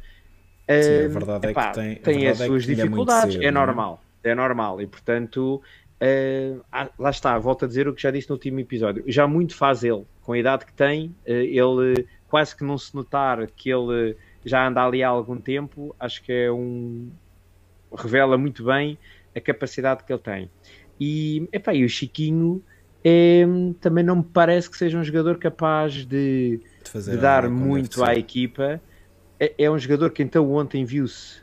Sim, 0.68 1.06
a 1.06 1.08
verdade 1.08 1.48
é 1.48 1.54
que 1.54 1.74
tem, 1.74 1.96
tem 1.96 2.28
as 2.28 2.38
suas 2.38 2.64
é 2.64 2.74
dificuldades, 2.74 3.36
é, 3.36 3.40
cedo, 3.40 3.44
é 3.44 3.52
normal, 3.52 4.04
é? 4.24 4.30
é 4.30 4.36
normal 4.36 4.82
e 4.82 4.88
portanto 4.88 5.62
Uh, 6.02 6.62
lá 6.98 7.10
está, 7.10 7.38
volto 7.38 7.66
a 7.66 7.68
dizer 7.68 7.88
o 7.88 7.94
que 7.94 8.02
já 8.02 8.12
disse 8.12 8.30
no 8.30 8.36
último 8.36 8.60
episódio. 8.60 9.04
Já 9.06 9.28
muito 9.28 9.56
faz 9.56 9.84
ele, 9.84 10.06
com 10.22 10.34
a 10.34 10.40
idade 10.40 10.66
que 10.66 10.74
tem, 10.74 11.08
uh, 11.28 11.32
ele 11.32 12.08
quase 12.28 12.56
que 12.56 12.64
não 12.64 12.78
se 12.78 12.96
notar 12.96 13.46
que 13.48 13.70
ele 13.70 14.16
já 14.46 14.68
anda 14.68 14.84
ali 14.84 15.04
há 15.04 15.10
algum 15.10 15.38
tempo, 15.38 15.96
acho 16.00 16.24
que 16.24 16.32
é 16.32 16.52
um. 16.52 17.10
revela 17.94 18.38
muito 18.38 18.64
bem 18.64 18.98
a 19.36 19.42
capacidade 19.42 20.04
que 20.04 20.14
ele 20.14 20.22
tem. 20.22 20.50
E, 21.00 21.48
epá, 21.52 21.74
e 21.74 21.84
o 21.84 21.90
Chiquinho 21.90 22.64
é, 23.04 23.46
também 23.80 24.04
não 24.04 24.18
me 24.18 24.24
parece 24.24 24.70
que 24.70 24.78
seja 24.78 24.98
um 24.98 25.04
jogador 25.04 25.38
capaz 25.38 26.06
de, 26.06 26.60
de, 26.94 27.04
de 27.04 27.18
dar 27.18 27.50
muito 27.50 28.04
à 28.04 28.14
equipa. 28.16 28.82
É, 29.40 29.54
é, 29.58 29.72
um 29.72 29.80
jogador 29.80 30.12
que 30.12 30.22
então 30.22 30.52
ontem 30.52 30.84
viu-se 30.84 31.42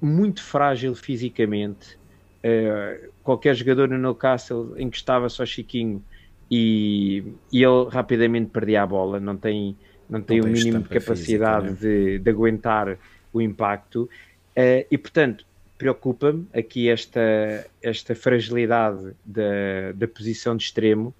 muito 0.00 0.42
frágil 0.42 0.94
fisicamente. 0.94 1.98
Uh, 2.44 3.10
qualquer 3.22 3.54
jogador 3.54 3.88
no 3.88 3.96
Newcastle 3.96 4.74
em 4.76 4.90
que 4.90 4.98
estava 4.98 5.30
só 5.30 5.46
Chiquinho 5.46 6.04
e, 6.50 7.24
e 7.50 7.62
ele 7.62 7.88
rapidamente 7.90 8.50
perdia 8.50 8.82
a 8.82 8.86
bola, 8.86 9.18
não 9.18 9.34
tem, 9.34 9.74
não 10.10 10.20
tem 10.20 10.40
não 10.40 10.48
o 10.48 10.50
mínimo 10.50 10.82
de 10.82 10.88
capacidade 10.90 11.68
física, 11.68 11.88
né? 11.88 11.94
de, 11.94 12.18
de, 12.18 12.30
aguentar 12.30 12.98
o 13.32 13.40
impacto. 13.40 14.02
Uh, 14.56 14.84
e 14.90 14.98
portanto, 14.98 15.46
preocupa-me 15.78 16.46
aqui 16.54 16.88
esta, 16.88 17.66
esta 17.82 18.14
fragilidade 18.14 19.14
da, 19.24 19.92
da 19.94 20.06
posição 20.06 20.54
de 20.54 20.64
extremo 20.64 21.14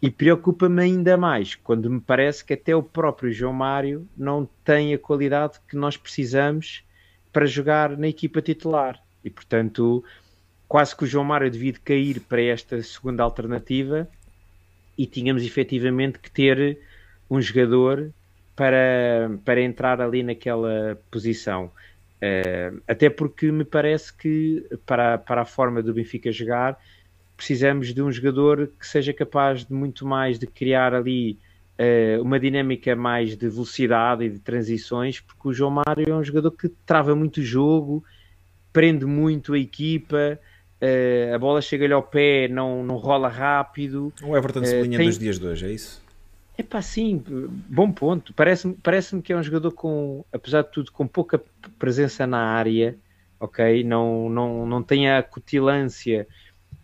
e 0.00 0.10
preocupa-me 0.10 0.82
ainda 0.82 1.16
mais 1.16 1.54
quando 1.54 1.88
me 1.88 2.00
parece 2.00 2.44
que 2.44 2.54
até 2.54 2.74
o 2.74 2.82
próprio 2.82 3.32
João 3.32 3.52
Mário 3.52 4.08
não 4.16 4.48
tem 4.64 4.92
a 4.92 4.98
qualidade 4.98 5.60
que 5.68 5.76
nós 5.76 5.96
precisamos 5.96 6.82
para 7.32 7.46
jogar 7.46 7.96
na 7.96 8.08
equipa 8.08 8.42
titular. 8.42 9.00
E 9.24 9.30
portanto, 9.30 10.04
quase 10.72 10.96
que 10.96 11.04
o 11.04 11.06
João 11.06 11.22
Mário 11.22 11.50
devia 11.50 11.74
cair 11.84 12.18
para 12.18 12.40
esta 12.40 12.82
segunda 12.82 13.22
alternativa 13.22 14.08
e 14.96 15.04
tínhamos 15.04 15.44
efetivamente 15.44 16.18
que 16.18 16.30
ter 16.30 16.78
um 17.30 17.42
jogador 17.42 18.10
para, 18.56 19.30
para 19.44 19.60
entrar 19.60 20.00
ali 20.00 20.22
naquela 20.22 20.98
posição. 21.10 21.66
Uh, 21.66 22.80
até 22.88 23.10
porque 23.10 23.52
me 23.52 23.66
parece 23.66 24.16
que 24.16 24.66
para, 24.86 25.18
para 25.18 25.42
a 25.42 25.44
forma 25.44 25.82
do 25.82 25.92
Benfica 25.92 26.32
jogar 26.32 26.78
precisamos 27.36 27.92
de 27.92 28.00
um 28.00 28.10
jogador 28.10 28.70
que 28.80 28.86
seja 28.86 29.12
capaz 29.12 29.66
de 29.66 29.74
muito 29.74 30.06
mais 30.06 30.38
de 30.38 30.46
criar 30.46 30.94
ali 30.94 31.38
uh, 31.78 32.22
uma 32.22 32.40
dinâmica 32.40 32.96
mais 32.96 33.36
de 33.36 33.46
velocidade 33.46 34.24
e 34.24 34.30
de 34.30 34.38
transições, 34.38 35.20
porque 35.20 35.48
o 35.48 35.52
João 35.52 35.82
Mário 35.86 36.08
é 36.08 36.14
um 36.14 36.24
jogador 36.24 36.52
que 36.52 36.70
trava 36.86 37.14
muito 37.14 37.40
o 37.40 37.44
jogo, 37.44 38.02
prende 38.72 39.04
muito 39.04 39.52
a 39.52 39.58
equipa, 39.58 40.40
uh, 40.82 41.34
a 41.34 41.38
bola 41.38 41.62
chega-lhe 41.62 41.92
ao 41.92 42.02
pé, 42.02 42.48
não, 42.48 42.82
não 42.84 42.96
rola 42.96 43.28
rápido. 43.28 44.12
O 44.22 44.36
Everton 44.36 44.64
sublinha 44.64 44.98
tem... 44.98 45.06
nos 45.06 45.18
dias 45.18 45.38
de 45.38 45.46
hoje, 45.46 45.66
é 45.66 45.70
isso? 45.70 46.02
É 46.58 46.62
pá, 46.62 46.82
sim, 46.82 47.22
bom 47.68 47.90
ponto. 47.90 48.34
Parece-me 48.34 48.74
parece 48.74 49.20
que 49.22 49.32
é 49.32 49.36
um 49.36 49.42
jogador 49.42 49.72
com, 49.72 50.24
apesar 50.32 50.62
de 50.62 50.70
tudo, 50.70 50.92
com 50.92 51.06
pouca 51.06 51.42
presença 51.78 52.26
na 52.26 52.38
área, 52.38 52.96
ok? 53.40 53.82
Não, 53.82 54.28
não, 54.28 54.66
não 54.66 54.82
tem 54.82 55.10
a 55.10 55.22
cutilância 55.22 56.26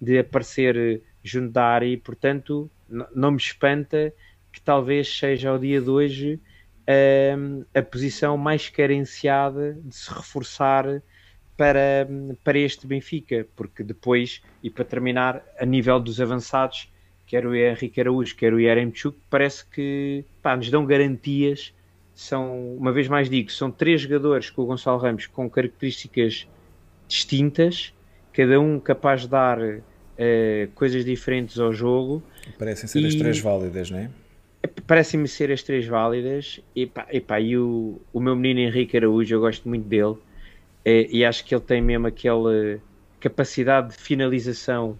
de 0.00 0.18
aparecer 0.18 1.02
junto 1.22 1.52
da 1.52 1.64
área 1.64 1.86
e, 1.86 1.96
portanto, 1.96 2.70
não 3.14 3.32
me 3.32 3.36
espanta 3.36 4.12
que 4.50 4.60
talvez 4.60 5.18
seja 5.18 5.50
ao 5.50 5.58
dia 5.58 5.80
de 5.80 5.90
hoje 5.90 6.40
um, 7.36 7.64
a 7.74 7.82
posição 7.82 8.38
mais 8.38 8.70
carenciada 8.70 9.78
de 9.84 9.94
se 9.94 10.10
reforçar 10.10 11.02
para, 11.58 12.08
para 12.44 12.56
este 12.56 12.86
Benfica, 12.86 13.44
porque 13.56 13.82
depois, 13.82 14.40
e 14.62 14.70
para 14.70 14.84
terminar, 14.84 15.44
a 15.58 15.66
nível 15.66 15.98
dos 15.98 16.20
avançados 16.20 16.88
quer 17.26 17.44
o 17.44 17.54
Henrique 17.54 18.00
Araújo, 18.00 18.34
quer 18.34 18.54
o 18.54 18.60
Yaremchuk, 18.60 19.18
parece 19.28 19.66
que 19.66 20.24
pá, 20.40 20.56
nos 20.56 20.70
dão 20.70 20.86
garantias. 20.86 21.74
São, 22.14 22.74
uma 22.76 22.92
vez 22.92 23.06
mais 23.06 23.28
digo, 23.28 23.50
são 23.52 23.70
três 23.70 24.00
jogadores 24.00 24.50
com 24.50 24.62
o 24.62 24.66
Gonçalo 24.66 24.98
Ramos 24.98 25.26
com 25.26 25.50
características 25.50 26.48
distintas, 27.06 27.92
cada 28.32 28.58
um 28.60 28.80
capaz 28.80 29.22
de 29.22 29.28
dar 29.28 29.58
uh, 29.60 29.80
coisas 30.74 31.04
diferentes 31.04 31.58
ao 31.58 31.72
jogo. 31.72 32.22
Parecem 32.58 32.88
ser 32.88 33.00
e, 33.00 33.06
as 33.06 33.14
três 33.14 33.40
válidas, 33.40 33.90
não 33.90 33.98
é? 33.98 34.10
Parecem-me 34.86 35.28
ser 35.28 35.52
as 35.52 35.62
três 35.62 35.86
válidas. 35.86 36.60
E, 36.74 36.86
pá, 36.86 37.06
e, 37.12 37.20
pá, 37.20 37.40
e 37.40 37.58
o, 37.58 38.00
o 38.12 38.20
meu 38.20 38.34
menino 38.34 38.60
Henrique 38.68 38.96
Araújo, 38.96 39.34
eu 39.34 39.40
gosto 39.40 39.68
muito 39.68 39.86
dele. 39.86 40.16
E, 40.88 41.18
e 41.18 41.24
acho 41.24 41.44
que 41.44 41.54
ele 41.54 41.62
tem 41.62 41.82
mesmo 41.82 42.06
aquela 42.06 42.80
capacidade 43.20 43.90
de 43.90 43.98
finalização 43.98 44.98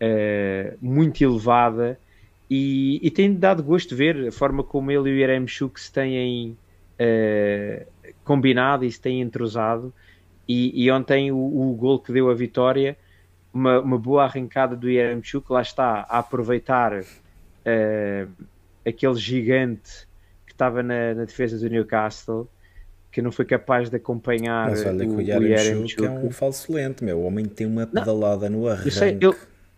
uh, 0.00 0.78
muito 0.80 1.22
elevada 1.22 2.00
e, 2.48 2.98
e 3.06 3.10
tem 3.10 3.34
dado 3.34 3.62
gosto 3.62 3.90
de 3.90 3.96
ver 3.96 4.28
a 4.28 4.32
forma 4.32 4.64
como 4.64 4.90
ele 4.90 5.10
e 5.10 5.12
o 5.12 5.16
Irem 5.18 5.46
Chuk 5.46 5.78
se 5.78 5.92
têm 5.92 6.56
uh, 6.98 7.86
combinado 8.24 8.82
e 8.86 8.90
se 8.90 8.98
têm 8.98 9.20
entrosado. 9.20 9.92
E, 10.48 10.84
e 10.84 10.90
ontem 10.90 11.30
o, 11.30 11.36
o 11.36 11.74
gol 11.74 11.98
que 11.98 12.12
deu 12.12 12.30
a 12.30 12.34
vitória, 12.34 12.96
uma, 13.52 13.78
uma 13.80 13.98
boa 13.98 14.24
arrancada 14.24 14.74
do 14.74 14.88
Chuk 15.22 15.52
lá 15.52 15.60
está 15.60 16.06
a 16.08 16.18
aproveitar 16.20 17.04
aquele 18.86 19.16
gigante 19.16 20.06
que 20.46 20.52
estava 20.52 20.82
na, 20.82 21.12
na, 21.14 21.24
defesa 21.24 21.58
do 21.58 21.68
Newcastle 21.68 22.48
que 23.16 23.22
não 23.22 23.32
foi 23.32 23.46
capaz 23.46 23.88
de 23.88 23.96
acompanhar 23.96 24.68
Mas 24.68 24.84
olha 24.84 25.08
o, 25.08 25.16
o 25.16 25.22
Yaremchuk 25.22 26.04
é 26.04 26.10
um 26.10 26.30
falso 26.30 26.70
lento, 26.70 27.02
meu. 27.02 27.20
O 27.20 27.24
homem 27.24 27.46
tem 27.46 27.66
uma 27.66 27.86
pedalada 27.86 28.50
não, 28.50 28.60
no 28.60 28.68
arranque. 28.68 28.90
Sei, 28.90 29.16
eu, 29.18 29.34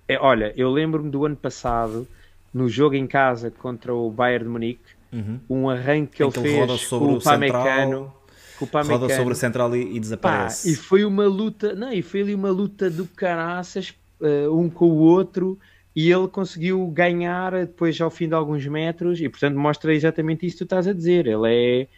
é, 0.09 0.19
olha, 0.19 0.53
eu 0.57 0.69
lembro-me 0.73 1.09
do 1.09 1.25
ano 1.25 1.37
passado, 1.37 2.05
no 2.53 2.69
jogo 2.69 2.97
em 2.97 3.07
casa 3.07 3.49
contra 3.49 3.95
o 3.95 4.11
Bayern 4.11 4.45
de 4.45 4.51
Munique, 4.51 4.91
uhum. 5.13 5.39
um 5.49 5.71
arranque 5.71 6.17
que 6.17 6.23
ele, 6.25 6.33
ele 6.37 6.67
fez 6.67 6.89
com 6.89 7.13
o 7.15 7.23
Pamecano. 7.23 8.13
Com 8.59 8.65
o 8.65 8.69
Pamecano. 8.69 9.03
Roda 9.03 9.15
sobre 9.15 9.33
o 9.35 9.37
central 9.37 9.77
e, 9.77 9.97
e 9.97 10.01
desaparece. 10.01 10.67
Pá, 10.67 10.73
e 10.73 10.75
foi 10.75 11.05
uma 11.05 11.29
luta, 11.29 11.77
não, 11.77 11.93
e 11.93 12.03
foi 12.03 12.23
ali 12.23 12.35
uma 12.35 12.51
luta 12.51 12.91
do 12.91 13.07
caraças, 13.07 13.95
uh, 14.21 14.53
um 14.53 14.69
com 14.69 14.87
o 14.87 14.97
outro, 14.97 15.57
e 15.95 16.11
ele 16.11 16.27
conseguiu 16.27 16.85
ganhar 16.89 17.53
depois 17.53 18.01
ao 18.01 18.11
fim 18.11 18.27
de 18.27 18.35
alguns 18.35 18.67
metros, 18.67 19.21
e 19.21 19.29
portanto 19.29 19.57
mostra 19.57 19.95
exatamente 19.95 20.45
isso 20.45 20.57
que 20.57 20.59
tu 20.59 20.65
estás 20.65 20.89
a 20.89 20.93
dizer. 20.93 21.29
Ele 21.29 21.47
é, 21.47 21.89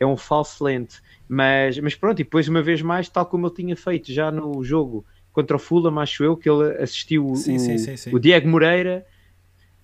é 0.00 0.06
um 0.06 0.16
falso 0.16 0.64
lente. 0.64 0.96
Mas, 1.28 1.78
mas 1.78 1.94
pronto, 1.94 2.20
e 2.20 2.24
depois 2.24 2.48
uma 2.48 2.62
vez 2.62 2.80
mais, 2.82 3.08
tal 3.08 3.26
como 3.26 3.46
ele 3.46 3.54
tinha 3.54 3.76
feito 3.76 4.10
já 4.12 4.32
no 4.32 4.64
jogo 4.64 5.04
contra 5.32 5.54
o 5.54 5.60
Fulham, 5.60 6.00
acho 6.00 6.24
eu, 6.24 6.36
que 6.36 6.48
ele 6.48 6.82
assistiu 6.82 7.36
sim, 7.36 7.56
o, 7.56 7.60
sim, 7.60 7.96
sim, 7.96 8.14
o 8.14 8.18
Diego 8.18 8.48
Moreira. 8.48 9.06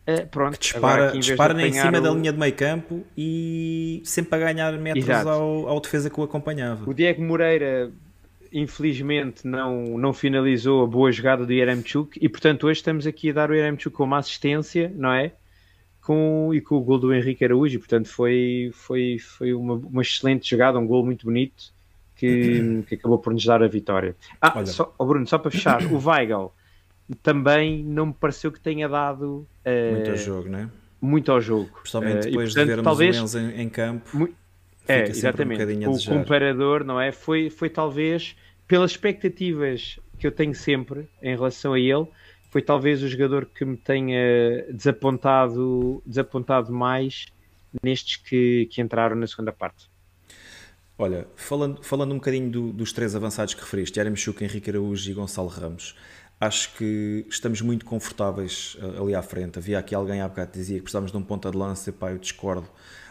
Uh, 0.09 0.25
pronto, 0.29 0.53
que 0.53 0.61
dispara, 0.61 1.19
dispara 1.19 1.67
em 1.67 1.73
cima 1.73 1.99
o... 1.99 2.01
da 2.01 2.11
linha 2.13 2.33
de 2.33 2.39
meio 2.39 2.55
campo 2.55 3.05
e 3.19 4.01
sempre 4.05 4.37
a 4.37 4.39
ganhar 4.39 4.73
metros 4.79 5.09
ao, 5.09 5.69
ao, 5.69 5.81
defesa 5.81 6.09
que 6.09 6.19
o 6.21 6.23
acompanhava. 6.23 6.89
O 6.89 6.95
Diego 6.95 7.21
Moreira, 7.23 7.91
infelizmente, 8.53 9.47
não, 9.47 9.99
não 9.99 10.13
finalizou 10.13 10.85
a 10.85 10.87
boa 10.87 11.11
jogada 11.11 11.45
do 11.45 11.53
Yeremchuk 11.53 12.21
e, 12.23 12.29
portanto, 12.29 12.69
hoje 12.69 12.79
estamos 12.79 13.05
aqui 13.05 13.31
a 13.31 13.33
dar 13.33 13.51
o 13.51 13.55
Yeremchuk 13.55 14.01
uma 14.01 14.19
assistência, 14.19 14.93
não 14.95 15.13
é? 15.13 15.33
Com, 16.07 16.55
e 16.55 16.61
com 16.61 16.77
o 16.77 16.81
gol 16.81 16.99
do 16.99 17.13
Henrique 17.13 17.45
Araújo, 17.45 17.75
e, 17.75 17.79
portanto, 17.79 18.09
foi, 18.09 18.71
foi, 18.73 19.19
foi 19.19 19.53
uma, 19.53 19.75
uma 19.75 20.03
excelente 20.03 20.49
jogada, 20.49 20.79
um 20.79 20.87
gol 20.87 21.05
muito 21.05 21.27
bonito 21.27 21.75
que, 22.15 22.85
que 22.87 22.95
acabou 22.95 23.19
por 23.19 23.33
nos 23.33 23.45
dar 23.45 23.61
a 23.61 23.67
vitória. 23.67 24.15
Ah, 24.41 24.65
só, 24.67 24.95
oh 24.97 25.05
Bruno, 25.05 25.27
só 25.27 25.37
para 25.37 25.51
fechar, 25.51 25.83
o 25.87 25.99
Weigl 25.99 26.53
também 27.23 27.83
não 27.83 28.07
me 28.07 28.13
pareceu 28.13 28.53
que 28.53 28.61
tenha 28.61 28.89
dado 28.89 29.47
uh, 29.65 29.95
muito 29.95 30.11
ao 30.11 30.17
jogo, 30.17 30.49
não 30.49 30.59
é? 30.59 30.69
Muito 31.01 31.33
ao 31.33 31.41
jogo. 31.41 31.71
Principalmente 31.81 32.29
uh, 32.29 32.31
depois 32.31 32.53
e, 32.53 32.55
portanto, 32.55 32.65
de 32.65 32.67
vermos 32.67 32.85
talvez, 32.85 33.35
o 33.35 33.39
em, 33.39 33.63
em 33.63 33.69
campo. 33.69 34.29
É, 34.89 35.09
exatamente. 35.09 35.89
Um 35.89 35.91
o 35.91 36.05
comparador, 36.05 36.85
não 36.85 37.01
é? 37.01 37.11
Foi, 37.11 37.51
foi 37.51 37.69
talvez, 37.69 38.37
pelas 38.69 38.93
expectativas 38.93 39.99
que 40.19 40.27
eu 40.27 40.33
tenho 40.33 40.55
sempre 40.55 41.09
em 41.21 41.35
relação 41.35 41.73
a 41.73 41.81
ele, 41.81 42.07
foi 42.51 42.63
talvez 42.63 43.03
o 43.03 43.09
jogador 43.09 43.47
que 43.47 43.65
me 43.65 43.77
tenha 43.77 44.67
desapontado, 44.71 46.03
desapontado 46.07 46.73
mais 46.73 47.27
nestes 47.83 48.17
que, 48.17 48.67
que 48.71 48.81
entraram 48.81 49.17
na 49.17 49.27
segunda 49.27 49.53
parte. 49.53 49.89
Olha, 50.99 51.27
falando, 51.37 51.83
falando 51.83 52.13
um 52.13 52.15
bocadinho 52.15 52.51
do, 52.51 52.73
dos 52.73 52.93
três 52.93 53.15
avançados 53.15 53.53
que 53.53 53.61
referiste, 53.61 53.99
Yaremchuk, 53.99 54.43
Henrique 54.43 54.71
Araújo 54.71 55.11
e 55.11 55.13
Gonçalo 55.13 55.49
Ramos, 55.49 55.95
acho 56.41 56.75
que 56.75 57.27
estamos 57.29 57.61
muito 57.61 57.85
confortáveis 57.85 58.77
uh, 58.81 59.03
ali 59.03 59.15
à 59.15 59.23
frente. 59.23 59.59
Havia 59.59 59.79
aqui 59.79 59.95
alguém 59.95 60.23
há 60.23 60.29
bocado 60.29 60.53
que 60.53 60.59
dizia 60.59 60.77
que 60.77 60.83
precisávamos 60.85 61.13
de 61.13 61.19
um 61.19 61.23
ponta 61.23 61.51
de 61.51 61.57
lança, 61.57 61.93
pá, 61.93 62.13
eu 62.13 62.19
discordo. 62.19 62.69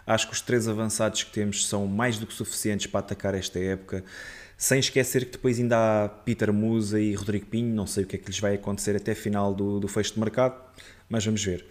Acho 0.08 0.28
que 0.28 0.34
os 0.34 0.42
três 0.42 0.68
avançados 0.68 1.24
que 1.24 1.32
temos 1.32 1.68
são 1.68 1.86
mais 1.86 2.18
do 2.18 2.26
que 2.26 2.34
suficientes 2.34 2.88
para 2.88 3.02
atacar 3.02 3.36
esta 3.36 3.60
época, 3.60 4.04
sem 4.58 4.80
esquecer 4.80 5.26
que 5.26 5.32
depois 5.34 5.60
ainda 5.60 5.78
há 5.78 6.10
Peter 6.10 6.52
Musa 6.52 7.00
e 7.00 7.14
Rodrigo 7.14 7.46
Pinho, 7.46 7.74
não 7.74 7.88
sei 7.88 8.04
o 8.04 8.08
que 8.08 8.16
é 8.16 8.20
que 8.20 8.28
lhes 8.28 8.40
vai 8.40 8.56
acontecer 8.56 8.96
até 8.96 9.14
final 9.14 9.54
do, 9.54 9.80
do 9.80 9.88
fecho 9.88 10.14
de 10.14 10.20
mercado, 10.20 10.56
mas 11.10 11.26
vamos 11.26 11.44
ver. 11.44 11.66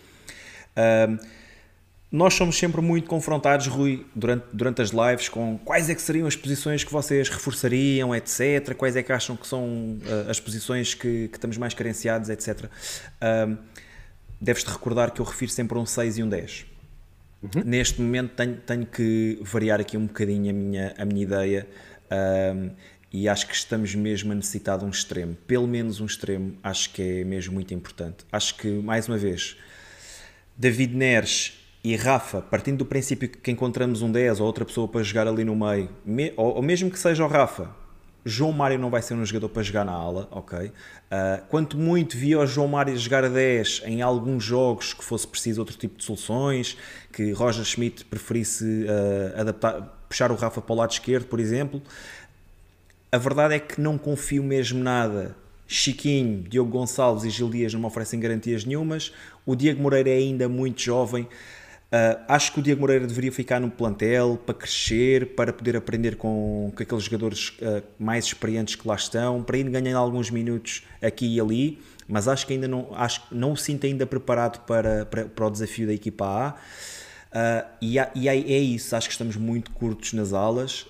Nós 2.14 2.35
somos 2.35 2.57
sempre 2.57 2.80
muito 2.80 3.09
confrontados, 3.09 3.66
Rui, 3.66 4.07
durante, 4.14 4.45
durante 4.53 4.80
as 4.80 4.91
lives, 4.91 5.28
com 5.28 5.59
quais 5.59 5.91
é 5.91 5.97
que 5.97 6.01
seriam 6.01 6.28
as 6.28 6.37
posições 6.37 6.85
que 6.85 6.93
vocês 6.93 7.28
reforçariam, 7.28 8.14
etc. 8.14 8.72
Quais 8.76 8.95
é 8.95 9.03
que 9.03 9.11
acham 9.11 9.35
que 9.35 9.45
são 9.45 9.64
uh, 9.64 10.30
as 10.30 10.39
posições 10.39 10.95
que, 10.95 11.26
que, 11.26 11.37
estamos 11.37 11.59
mais 11.59 11.74
carenciados, 11.74 12.30
etc. 12.30 12.70
Deves-te 14.41 14.70
recordar 14.70 15.11
que 15.11 15.20
eu 15.20 15.24
refiro 15.24 15.51
sempre 15.51 15.76
a 15.76 15.80
um 15.80 15.87
6 15.87 16.18
e 16.18 16.22
um 16.22 16.28
10. 16.28 16.66
Uhum. 17.43 17.62
Neste 17.64 18.01
momento 18.01 18.35
tenho, 18.37 18.57
tenho, 18.59 18.87
que 18.87 19.39
variar 19.43 19.80
aqui 19.80 19.97
um 19.97 20.07
bocadinho 20.07 20.51
a 20.51 20.53
minha, 20.53 20.95
a 20.97 21.05
minha 21.05 21.22
ideia 21.24 21.66
uh, 22.11 22.74
e 23.12 23.28
acho 23.28 23.46
que 23.46 23.55
estamos 23.55 23.94
mesmo 23.94 24.32
a 24.32 24.34
necessitar 24.34 24.78
de 24.78 24.84
um 24.84 24.90
extremo. 24.90 25.36
Pelo 25.46 25.68
menos 25.68 26.00
um 26.00 26.07
extremo, 26.07 26.57
acho 26.62 26.90
que 26.90 27.20
é 27.20 27.24
mesmo 27.24 27.55
muito 27.55 27.72
importante. 27.72 28.24
Acho 28.32 28.57
que, 28.57 28.68
mais 28.68 29.07
uma 29.07 29.16
vez, 29.16 29.57
David 30.57 30.96
Neres 30.96 31.52
e 31.84 31.94
Rafa, 31.94 32.40
partindo 32.40 32.78
do 32.78 32.86
princípio 32.86 33.28
que 33.28 33.50
encontramos 33.50 34.02
um 34.02 34.11
10 34.11 34.40
ou 34.40 34.46
outra 34.46 34.64
pessoa 34.64 34.88
para 34.88 35.02
jogar 35.02 35.28
ali 35.28 35.44
no 35.44 35.55
meio, 35.55 35.90
ou, 36.36 36.61
mesmo 36.61 36.90
que 36.90 36.98
seja 36.98 37.24
o 37.24 37.28
Rafa, 37.28 37.70
João 38.24 38.52
Mário 38.52 38.78
não 38.78 38.88
vai 38.88 39.02
ser 39.02 39.14
um 39.14 39.24
jogador 39.24 39.50
para 39.50 39.62
jogar 39.62 39.84
na 39.84 39.92
ala, 39.92 40.26
ok? 40.30 40.66
Uh, 40.66 40.72
quanto 41.48 41.76
muito 41.76 42.16
via 42.16 42.40
o 42.40 42.46
João 42.46 42.66
Mário 42.66 42.96
jogar 42.96 43.22
a 43.22 43.28
10 43.28 43.82
em 43.84 44.00
alguns 44.00 44.42
jogos 44.42 44.94
que 44.94 45.05
fosse 45.05 45.26
preciso 45.28 45.61
outro 45.61 45.76
tipo 45.76 45.98
de 45.98 46.05
soluções, 46.05 46.78
que 47.12 47.32
Roger 47.32 47.64
Schmidt 47.64 48.07
preferisse 48.07 48.64
uh, 48.64 49.40
adaptar, 49.40 49.93
puxar 50.14 50.30
o 50.30 50.36
Rafa 50.36 50.60
para 50.60 50.72
o 50.72 50.76
lado 50.76 50.92
esquerdo, 50.92 51.26
por 51.26 51.40
exemplo. 51.40 51.82
A 53.10 53.18
verdade 53.18 53.54
é 53.54 53.58
que 53.58 53.80
não 53.80 53.98
confio 53.98 54.44
mesmo 54.44 54.82
nada. 54.82 55.34
Chiquinho, 55.66 56.44
Diogo 56.48 56.70
Gonçalves 56.70 57.24
e 57.24 57.30
Gil 57.30 57.50
Dias 57.50 57.74
não 57.74 57.80
me 57.80 57.86
oferecem 57.86 58.20
garantias 58.20 58.64
nenhumas. 58.64 59.12
O 59.44 59.56
Diego 59.56 59.82
Moreira 59.82 60.10
é 60.10 60.16
ainda 60.16 60.48
muito 60.48 60.82
jovem. 60.82 61.24
Uh, 61.24 62.20
acho 62.28 62.52
que 62.52 62.60
o 62.60 62.62
Diego 62.62 62.80
Moreira 62.80 63.06
deveria 63.06 63.32
ficar 63.32 63.60
no 63.60 63.70
plantel 63.70 64.38
para 64.44 64.54
crescer, 64.54 65.34
para 65.34 65.52
poder 65.52 65.76
aprender 65.76 66.16
com, 66.16 66.72
com 66.74 66.82
aqueles 66.82 67.04
jogadores 67.04 67.50
uh, 67.60 67.82
mais 67.98 68.26
experientes 68.26 68.74
que 68.74 68.86
lá 68.86 68.94
estão, 68.94 69.42
para 69.42 69.58
ir 69.58 69.68
ganhando 69.68 69.96
alguns 69.96 70.30
minutos 70.30 70.82
aqui 71.00 71.36
e 71.36 71.40
ali, 71.40 71.78
mas 72.08 72.26
acho 72.26 72.46
que 72.46 72.52
ainda 72.52 72.66
não, 72.66 72.88
acho, 72.94 73.22
não 73.30 73.52
o 73.52 73.56
sinto 73.56 73.86
ainda 73.86 74.06
preparado 74.06 74.64
para, 74.64 75.06
para, 75.06 75.24
para 75.26 75.46
o 75.46 75.50
desafio 75.50 75.86
da 75.86 75.92
equipa 75.92 76.24
A. 76.26 76.54
Uh, 77.35 77.66
e, 77.82 77.97
e 78.14 78.28
é, 78.28 78.37
é 78.37 78.59
isso, 78.59 78.95
acho 78.95 79.09
que 79.09 79.12
estamos 79.12 79.37
muito 79.37 79.72
curtos 79.72 80.12
nas 80.12 80.32
alas. 80.32 80.87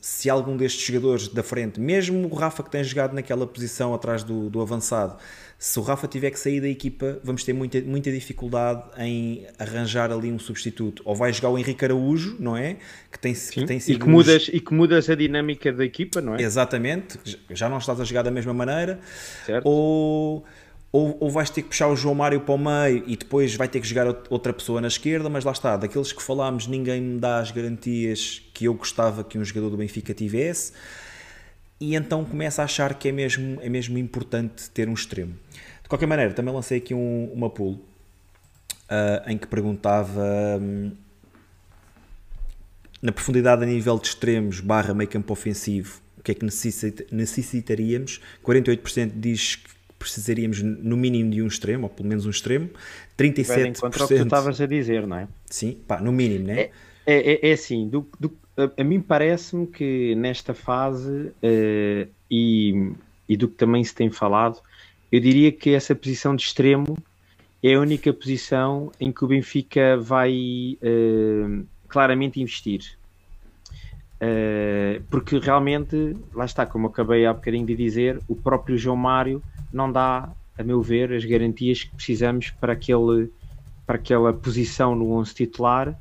se 0.00 0.30
algum 0.30 0.56
destes 0.56 0.86
jogadores 0.86 1.28
da 1.28 1.42
frente, 1.42 1.78
mesmo 1.78 2.26
o 2.28 2.34
Rafa 2.34 2.62
que 2.62 2.70
tem 2.70 2.82
jogado 2.82 3.12
naquela 3.12 3.46
posição 3.46 3.92
atrás 3.92 4.24
do, 4.24 4.48
do 4.48 4.62
avançado, 4.62 5.18
se 5.58 5.78
o 5.78 5.82
Rafa 5.82 6.06
tiver 6.06 6.30
que 6.30 6.38
sair 6.38 6.60
da 6.60 6.68
equipa, 6.68 7.18
vamos 7.24 7.42
ter 7.42 7.54
muita, 7.54 7.80
muita 7.80 8.10
dificuldade 8.12 8.82
em 8.98 9.46
arranjar 9.58 10.12
ali 10.12 10.30
um 10.30 10.38
substituto. 10.38 11.02
Ou 11.04 11.14
vai 11.14 11.32
jogar 11.32 11.48
o 11.48 11.58
Henrique 11.58 11.82
Araújo, 11.84 12.36
não 12.38 12.56
é? 12.56 12.76
Que 13.10 13.18
tem, 13.18 13.32
que 13.32 13.64
tem 13.64 13.80
sido. 13.80 13.96
E 13.96 13.98
que, 13.98 14.08
mudas, 14.08 14.50
e 14.52 14.60
que 14.60 14.74
mudas 14.74 15.08
a 15.08 15.14
dinâmica 15.14 15.72
da 15.72 15.84
equipa, 15.84 16.20
não 16.20 16.36
é? 16.36 16.42
Exatamente, 16.42 17.18
já 17.50 17.68
não 17.70 17.78
estás 17.78 18.00
a 18.00 18.04
jogar 18.04 18.22
da 18.22 18.30
mesma 18.30 18.52
maneira. 18.52 19.00
Certo. 19.46 19.66
Ou. 19.66 20.44
Ou, 20.96 21.14
ou, 21.20 21.30
vais 21.30 21.50
ter 21.50 21.60
que 21.60 21.68
puxar 21.68 21.88
o 21.88 21.94
João 21.94 22.14
Mário 22.14 22.40
para 22.40 22.54
o 22.54 22.56
meio 22.56 23.04
e 23.06 23.18
depois 23.18 23.54
vai 23.54 23.68
ter 23.68 23.80
que 23.80 23.86
jogar 23.86 24.06
outra 24.30 24.50
pessoa 24.50 24.80
na 24.80 24.88
esquerda, 24.88 25.28
mas 25.28 25.44
lá 25.44 25.52
está, 25.52 25.76
daqueles 25.76 26.10
que 26.10 26.22
falámos, 26.22 26.66
ninguém 26.66 27.02
me 27.02 27.20
dá 27.20 27.38
as 27.38 27.50
garantias 27.50 28.42
que 28.54 28.64
eu 28.64 28.72
gostava 28.72 29.22
que 29.22 29.38
um 29.38 29.44
jogador 29.44 29.68
do 29.68 29.76
Benfica 29.76 30.14
tivesse 30.14 30.72
e 31.78 31.94
então 31.94 32.24
começa 32.24 32.62
a 32.62 32.64
achar 32.64 32.94
que 32.94 33.10
é 33.10 33.12
mesmo, 33.12 33.60
é 33.60 33.68
mesmo 33.68 33.98
importante 33.98 34.70
ter 34.70 34.88
um 34.88 34.94
extremo. 34.94 35.34
De 35.82 35.88
qualquer 35.90 36.06
maneira, 36.06 36.32
também 36.32 36.54
lancei 36.54 36.78
aqui 36.78 36.94
um, 36.94 37.30
uma 37.30 37.50
pool 37.50 37.72
uh, 37.72 39.28
em 39.30 39.36
que 39.36 39.46
perguntava 39.46 40.24
um, 40.58 40.92
na 43.02 43.12
profundidade 43.12 43.62
a 43.62 43.66
nível 43.66 43.98
de 43.98 44.08
extremos 44.08 44.60
barra 44.60 44.94
meio 44.94 45.10
campo 45.10 45.30
ofensivo 45.30 46.00
o 46.18 46.22
que 46.22 46.32
é 46.32 46.34
que 46.34 46.44
necessitaríamos. 47.12 48.20
48% 48.42 49.12
diz 49.14 49.56
que 49.56 49.75
precisaríamos 49.98 50.62
no 50.62 50.96
mínimo 50.96 51.30
de 51.30 51.42
um 51.42 51.46
extremo, 51.46 51.84
ou 51.84 51.90
pelo 51.90 52.08
menos 52.08 52.26
um 52.26 52.30
extremo. 52.30 52.70
37%. 53.18 53.80
Contra 53.80 54.04
o 54.04 54.08
que 54.08 54.14
tu 54.16 54.22
estavas 54.22 54.60
a 54.60 54.66
dizer, 54.66 55.06
não 55.06 55.18
é? 55.18 55.28
Sim, 55.48 55.78
pá, 55.86 56.00
no 56.00 56.12
mínimo, 56.12 56.46
né? 56.46 56.70
É, 57.06 57.32
é, 57.46 57.50
é 57.50 57.52
assim, 57.52 57.88
do, 57.88 58.06
do, 58.18 58.36
a, 58.56 58.80
a, 58.80 58.84
mim 58.84 59.00
parece-me 59.00 59.66
que 59.66 60.14
nesta 60.16 60.52
fase 60.54 61.10
uh, 61.10 62.08
e, 62.30 62.92
e 63.28 63.36
do 63.36 63.48
que 63.48 63.54
também 63.54 63.82
se 63.84 63.94
tem 63.94 64.10
falado, 64.10 64.60
eu 65.10 65.20
diria 65.20 65.52
que 65.52 65.70
essa 65.70 65.94
posição 65.94 66.34
de 66.34 66.42
extremo 66.42 66.98
é 67.62 67.74
a 67.74 67.80
única 67.80 68.12
posição 68.12 68.90
em 69.00 69.12
que 69.12 69.24
o 69.24 69.28
Benfica 69.28 69.96
vai 69.96 70.78
uh, 70.82 71.66
claramente 71.88 72.40
investir. 72.40 72.98
Uh, 74.16 75.02
porque 75.10 75.38
realmente, 75.38 76.16
lá 76.34 76.44
está, 76.44 76.64
como 76.64 76.86
acabei 76.86 77.26
há 77.26 77.32
bocadinho 77.32 77.66
de 77.66 77.76
dizer, 77.76 78.20
o 78.26 78.34
próprio 78.34 78.78
João 78.78 78.96
Mário 78.96 79.42
não 79.72 79.90
dá, 79.90 80.30
a 80.58 80.62
meu 80.62 80.82
ver, 80.82 81.12
as 81.12 81.24
garantias 81.24 81.84
que 81.84 81.94
precisamos 81.94 82.50
para, 82.50 82.72
aquele, 82.72 83.30
para 83.86 83.96
aquela 83.96 84.32
posição 84.32 84.94
no 84.94 85.12
11 85.12 85.34
titular 85.34 85.98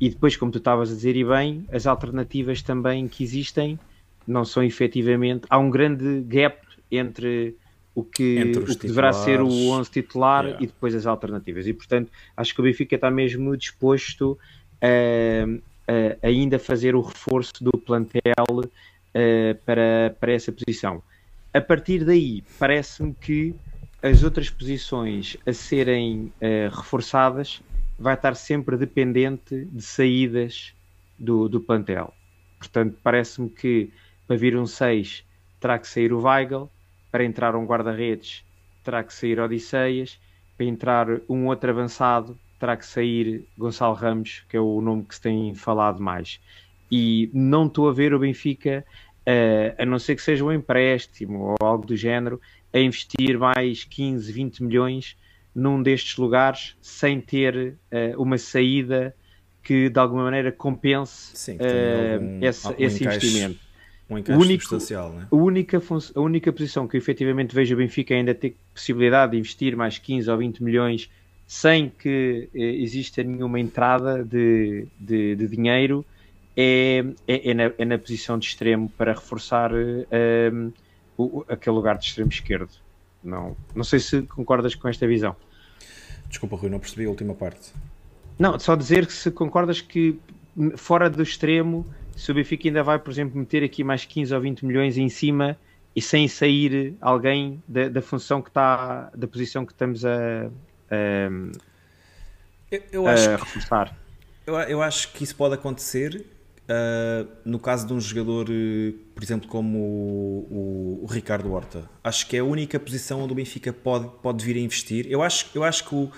e 0.00 0.08
depois, 0.10 0.36
como 0.36 0.50
tu 0.50 0.58
estavas 0.58 0.90
a 0.90 0.94
dizer, 0.94 1.16
e 1.16 1.24
bem, 1.24 1.64
as 1.72 1.86
alternativas 1.86 2.62
também 2.62 3.06
que 3.06 3.22
existem 3.22 3.78
não 4.26 4.44
são 4.44 4.62
efetivamente. 4.62 5.46
Há 5.48 5.58
um 5.58 5.70
grande 5.70 6.22
gap 6.22 6.58
entre 6.90 7.56
o 7.94 8.02
que, 8.02 8.52
o 8.56 8.64
que 8.64 8.86
deverá 8.86 9.12
ser 9.12 9.40
o 9.40 9.48
11 9.48 9.90
titular 9.90 10.44
yeah. 10.44 10.64
e 10.64 10.66
depois 10.66 10.94
as 10.94 11.06
alternativas. 11.06 11.66
E 11.66 11.72
portanto, 11.72 12.10
acho 12.36 12.54
que 12.54 12.60
o 12.60 12.64
Benfica 12.64 12.96
está 12.96 13.10
mesmo 13.10 13.56
disposto 13.56 14.36
a, 14.82 15.46
a 16.22 16.26
ainda 16.26 16.58
fazer 16.58 16.96
o 16.96 17.00
reforço 17.00 17.52
do 17.60 17.72
plantel 17.72 18.22
a, 18.34 19.54
para, 19.64 20.16
para 20.18 20.32
essa 20.32 20.50
posição. 20.50 21.02
A 21.54 21.60
partir 21.60 22.04
daí, 22.04 22.42
parece-me 22.58 23.14
que 23.14 23.54
as 24.02 24.24
outras 24.24 24.50
posições 24.50 25.36
a 25.46 25.52
serem 25.52 26.32
reforçadas 26.70 27.62
vai 27.98 28.14
estar 28.14 28.34
sempre 28.34 28.76
dependente 28.76 29.64
de 29.66 29.80
saídas 29.80 30.74
do, 31.16 31.48
do 31.48 31.60
plantel. 31.60 32.12
Portanto, 32.58 32.98
parece-me 33.02 33.48
que 33.48 33.92
para 34.26 34.36
vir 34.36 34.56
um 34.56 34.66
6 34.66 35.24
terá 35.60 35.78
que 35.78 35.86
sair 35.86 36.12
o 36.12 36.22
Weigl, 36.22 36.68
para 37.10 37.24
entrar 37.24 37.54
um 37.54 37.64
guarda-redes 37.64 38.44
terá 38.82 39.02
que 39.02 39.14
sair 39.14 39.40
Odisseias, 39.40 40.18
para 40.56 40.66
entrar 40.66 41.06
um 41.28 41.46
outro 41.46 41.70
avançado 41.70 42.38
terá 42.60 42.76
que 42.76 42.86
sair 42.86 43.46
Gonçalo 43.56 43.94
Ramos, 43.94 44.44
que 44.48 44.56
é 44.56 44.60
o 44.60 44.80
nome 44.80 45.04
que 45.04 45.14
se 45.14 45.20
tem 45.20 45.54
falado 45.54 46.02
mais. 46.02 46.40
E 46.90 47.30
não 47.32 47.66
estou 47.66 47.88
a 47.88 47.92
ver 47.92 48.12
o 48.14 48.18
Benfica, 48.18 48.84
uh, 49.26 49.82
a 49.82 49.84
não 49.84 49.98
ser 49.98 50.14
que 50.16 50.22
seja 50.22 50.44
um 50.44 50.52
empréstimo 50.52 51.56
ou 51.60 51.66
algo 51.66 51.86
do 51.86 51.96
género, 51.96 52.40
a 52.72 52.78
investir 52.78 53.38
mais 53.38 53.84
15, 53.84 54.32
20 54.32 54.62
milhões 54.62 55.16
num 55.54 55.82
destes 55.82 56.16
lugares 56.16 56.76
sem 56.82 57.20
ter 57.20 57.76
uh, 57.92 58.20
uma 58.20 58.36
saída 58.36 59.14
que 59.62 59.88
de 59.88 59.98
alguma 59.98 60.24
maneira 60.24 60.50
compense 60.52 61.36
Sim, 61.36 61.56
uh, 61.56 62.14
algum, 62.14 62.44
esse, 62.44 62.66
algum 62.66 62.84
esse 62.84 63.02
encaixe, 63.02 63.26
investimento. 63.26 63.60
Um 64.10 64.18
encaixe 64.18 64.40
único, 64.40 64.62
substancial, 64.64 65.12
né? 65.12 65.26
a, 65.30 65.34
única 65.34 65.82
a 66.14 66.20
única 66.20 66.52
posição 66.52 66.86
que 66.86 66.96
efetivamente 66.96 67.54
vejo 67.54 67.74
o 67.74 67.78
Benfica 67.78 68.14
ainda 68.14 68.34
ter 68.34 68.56
possibilidade 68.74 69.32
de 69.32 69.38
investir 69.38 69.76
mais 69.76 69.98
15 69.98 70.30
ou 70.30 70.38
20 70.38 70.62
milhões 70.62 71.10
sem 71.46 71.88
que 71.88 72.48
uh, 72.52 72.58
exista 72.58 73.22
nenhuma 73.22 73.60
entrada 73.60 74.24
de, 74.24 74.86
de, 74.98 75.36
de 75.36 75.46
dinheiro 75.46 76.04
é, 76.56 77.04
é, 77.26 77.50
é, 77.50 77.54
na, 77.54 77.72
é, 77.76 77.84
na, 77.84 77.98
posição 77.98 78.38
de 78.38 78.46
extremo 78.46 78.88
para 78.96 79.12
reforçar 79.12 79.70
o, 81.16 81.44
aquele 81.48 81.76
lugar 81.76 81.98
de 81.98 82.06
extremo 82.06 82.30
esquerdo. 82.30 82.70
Não, 83.22 83.56
não 83.74 83.84
sei 83.84 83.98
se 83.98 84.22
concordas 84.22 84.74
com 84.74 84.88
esta 84.88 85.06
visão. 85.06 85.34
Desculpa, 86.28 86.56
Rui, 86.56 86.70
não 86.70 86.78
percebi 86.78 87.06
a 87.06 87.08
última 87.08 87.34
parte. 87.34 87.72
Não, 88.38 88.58
só 88.58 88.74
dizer 88.74 89.06
que 89.06 89.12
se 89.12 89.30
concordas 89.30 89.80
que 89.80 90.18
fora 90.76 91.08
do 91.08 91.22
extremo, 91.22 91.86
se 92.16 92.30
o 92.30 92.34
Benfica 92.34 92.68
ainda 92.68 92.82
vai, 92.82 92.98
por 92.98 93.10
exemplo, 93.10 93.38
meter 93.38 93.62
aqui 93.62 93.82
mais 93.82 94.04
15 94.04 94.34
ou 94.34 94.40
20 94.40 94.66
milhões 94.66 94.98
em 94.98 95.08
cima 95.08 95.56
e 95.94 96.02
sem 96.02 96.26
sair 96.26 96.94
alguém 97.00 97.62
da, 97.66 97.88
da 97.88 98.02
função 98.02 98.42
que 98.42 98.50
está, 98.50 99.10
da 99.14 99.26
posição 99.26 99.64
que 99.64 99.72
estamos 99.72 100.04
a, 100.04 100.50
a, 100.90 101.28
eu, 102.70 102.82
eu 102.90 103.06
acho 103.06 103.30
a 103.30 103.36
reforçar. 103.36 103.96
Que, 104.44 104.50
eu, 104.50 104.54
eu 104.56 104.82
acho 104.82 105.12
que 105.12 105.22
isso 105.22 105.36
pode 105.36 105.54
acontecer 105.54 106.26
Uh, 106.64 107.28
no 107.44 107.58
caso 107.58 107.86
de 107.86 107.92
um 107.92 108.00
jogador, 108.00 108.48
uh, 108.48 108.92
por 109.14 109.22
exemplo, 109.22 109.46
como 109.48 109.78
o, 109.78 110.48
o, 110.50 111.04
o, 111.04 111.06
Ricardo 111.06 111.52
Horta, 111.52 111.90
acho 112.02 112.26
que 112.26 112.38
é 112.38 112.40
a 112.40 112.44
única 112.44 112.80
posição 112.80 113.20
onde 113.20 113.32
o 113.32 113.36
Benfica 113.36 113.70
pode, 113.70 114.08
pode 114.22 114.42
vir 114.42 114.56
a 114.56 114.60
investir. 114.60 115.06
Eu 115.10 115.22
acho, 115.22 115.46
eu 115.54 115.62
acho 115.62 115.86
que 115.86 115.94
o, 115.94 116.10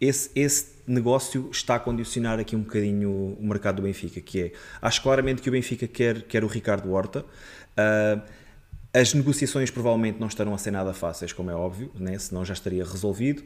esse, 0.00 0.30
esse 0.34 0.76
negócio 0.86 1.50
está 1.52 1.74
a 1.74 1.78
condicionar 1.78 2.40
aqui 2.40 2.56
um 2.56 2.62
bocadinho 2.62 3.36
o 3.38 3.46
mercado 3.46 3.76
do 3.76 3.82
Benfica, 3.82 4.18
que 4.22 4.40
é, 4.40 4.52
acho 4.80 5.02
claramente 5.02 5.42
que 5.42 5.48
o 5.50 5.52
Benfica 5.52 5.86
quer, 5.86 6.22
quer 6.22 6.42
o 6.42 6.46
Ricardo 6.46 6.90
Horta. 6.90 7.20
Uh, 7.76 8.22
as 8.94 9.12
negociações 9.12 9.70
provavelmente 9.70 10.18
não 10.18 10.26
estarão 10.26 10.54
a 10.54 10.58
ser 10.58 10.70
nada 10.70 10.94
fáceis, 10.94 11.32
como 11.34 11.50
é 11.50 11.54
óbvio, 11.54 11.90
né? 11.94 12.18
senão 12.18 12.44
já 12.44 12.54
estaria 12.54 12.84
resolvido. 12.84 13.42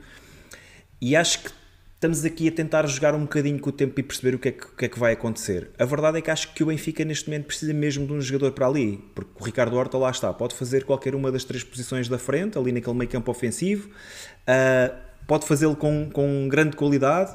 E 1.01 1.14
acho 1.14 1.42
que 1.42 1.51
estamos 1.97 2.24
aqui 2.26 2.47
a 2.49 2.53
tentar 2.53 2.86
jogar 2.86 3.14
um 3.14 3.22
bocadinho 3.22 3.59
com 3.59 3.70
o 3.70 3.72
tempo 3.72 3.99
e 3.99 4.03
perceber 4.03 4.34
o 4.34 4.38
que, 4.38 4.49
é 4.49 4.53
que, 4.53 4.64
o 4.64 4.76
que, 4.76 4.84
é 4.84 4.88
que 4.88 4.99
vai 4.99 5.14
acontecer. 5.14 5.70
A 5.78 5.84
verdade 5.84 6.18
é 6.18 6.20
que 6.20 6.30
acho 6.30 6.53
que 6.53 6.62
o 6.62 6.66
Benfica 6.66 7.05
neste 7.05 7.28
momento 7.28 7.47
precisa 7.47 7.72
mesmo 7.72 8.07
de 8.07 8.12
um 8.12 8.20
jogador 8.20 8.53
para 8.53 8.66
ali, 8.66 9.03
porque 9.14 9.30
o 9.40 9.44
Ricardo 9.44 9.76
Horta 9.76 9.97
lá 9.97 10.11
está, 10.11 10.32
pode 10.32 10.55
fazer 10.55 10.84
qualquer 10.84 11.14
uma 11.14 11.32
das 11.32 11.42
três 11.42 11.64
posições 11.64 12.07
da 12.07 12.18
frente, 12.18 12.59
ali 12.59 12.70
naquele 12.70 12.97
meio 12.97 13.11
campo 13.11 13.30
ofensivo, 13.30 13.88
uh, 13.88 14.94
pode 15.26 15.47
fazê-lo 15.47 15.74
com, 15.74 16.11
com 16.11 16.47
grande 16.49 16.76
qualidade. 16.76 17.34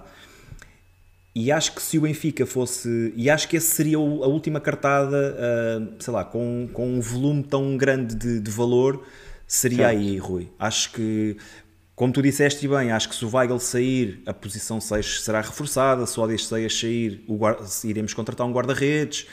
E 1.34 1.52
acho 1.52 1.74
que 1.74 1.82
se 1.82 1.98
o 1.98 2.02
Benfica 2.02 2.46
fosse. 2.46 3.14
E 3.16 3.30
acho 3.30 3.48
que 3.48 3.56
esse 3.56 3.74
seria 3.74 3.96
a 3.96 4.00
última 4.00 4.60
cartada, 4.60 5.34
uh, 5.34 5.96
sei 5.98 6.14
lá, 6.14 6.26
com, 6.26 6.70
com 6.74 6.96
um 6.96 7.00
volume 7.00 7.42
tão 7.42 7.78
grande 7.78 8.14
de, 8.14 8.42
de 8.42 8.52
valor, 8.52 9.02
seria 9.48 9.88
certo. 9.88 9.98
aí, 9.98 10.18
Rui. 10.18 10.50
Acho 10.60 10.92
que 10.92 11.38
como 12.02 12.12
tu 12.12 12.20
disseste 12.20 12.68
bem, 12.68 12.92
acho 12.92 13.08
que 13.08 13.14
se 13.14 13.24
o 13.24 13.30
Weigl 13.32 13.60
sair, 13.60 14.24
a 14.26 14.34
posição 14.34 14.82
6 14.82 15.22
será 15.22 15.40
reforçada, 15.40 16.04
se 16.08 16.20
o 16.20 16.24
Odisseias 16.24 16.76
sair, 16.80 17.24
o 17.28 17.36
guarda, 17.36 17.64
iremos 17.84 18.12
contratar 18.12 18.48
um 18.48 18.52
guarda-redes. 18.52 19.28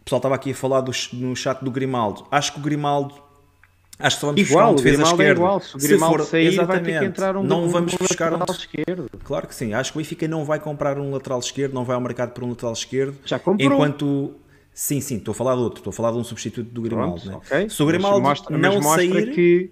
O 0.00 0.04
pessoal 0.04 0.20
estava 0.20 0.34
aqui 0.34 0.52
a 0.52 0.54
falar 0.54 0.80
do, 0.80 0.92
no 1.12 1.36
chat 1.36 1.62
do 1.62 1.70
Grimaldo. 1.70 2.26
Acho 2.30 2.54
que 2.54 2.58
o 2.58 2.62
Grimaldo 2.62 3.16
Acho 3.98 4.16
que 4.16 4.20
só 4.22 4.26
vamos 4.28 4.40
igual, 4.40 4.72
buscar 4.72 4.80
um 4.80 4.82
defesa 4.82 5.02
esquerda. 5.02 5.24
É 5.24 5.32
igual. 5.34 5.60
Se 5.60 5.76
o 5.76 5.78
Grimaldo 5.78 6.16
se 6.16 6.18
for, 6.18 6.30
sair, 6.30 6.46
exatamente, 6.46 6.84
vai 6.84 6.92
ter 6.94 6.98
que 7.00 7.04
entrar 7.04 7.36
um, 7.36 7.42
não 7.42 7.68
vamos 7.68 7.92
um 7.92 7.96
buscar 7.98 8.32
lateral 8.32 8.46
um... 8.48 8.58
esquerdo. 8.58 9.10
Claro 9.22 9.46
que 9.46 9.54
sim. 9.54 9.74
Acho 9.74 9.92
que 9.92 9.98
o 9.98 10.00
Benfica 10.00 10.26
não 10.26 10.42
vai 10.42 10.58
comprar 10.58 10.98
um 10.98 11.10
lateral 11.10 11.38
esquerdo, 11.38 11.74
não 11.74 11.84
vai 11.84 11.96
ao 11.96 12.00
mercado 12.00 12.32
por 12.32 12.44
um 12.44 12.48
lateral 12.48 12.72
esquerdo. 12.72 13.18
Já 13.26 13.38
comprou. 13.38 13.70
Enquanto... 13.70 14.34
Sim, 14.72 15.02
sim, 15.02 15.16
estou 15.16 15.32
a 15.32 15.34
falar 15.34 15.54
de 15.54 15.60
outro. 15.60 15.80
Estou 15.80 15.90
a 15.90 15.94
falar 15.94 16.12
de 16.12 16.16
um 16.16 16.24
substituto 16.24 16.70
do 16.70 16.80
Grimaldo. 16.80 17.20
Pronto, 17.20 17.28
né? 17.28 17.36
okay. 17.36 17.68
Se 17.68 17.82
o 17.82 17.86
Grimaldo 17.86 18.22
mostra, 18.22 18.56
não 18.56 18.80
sair... 18.80 19.34
Que 19.34 19.70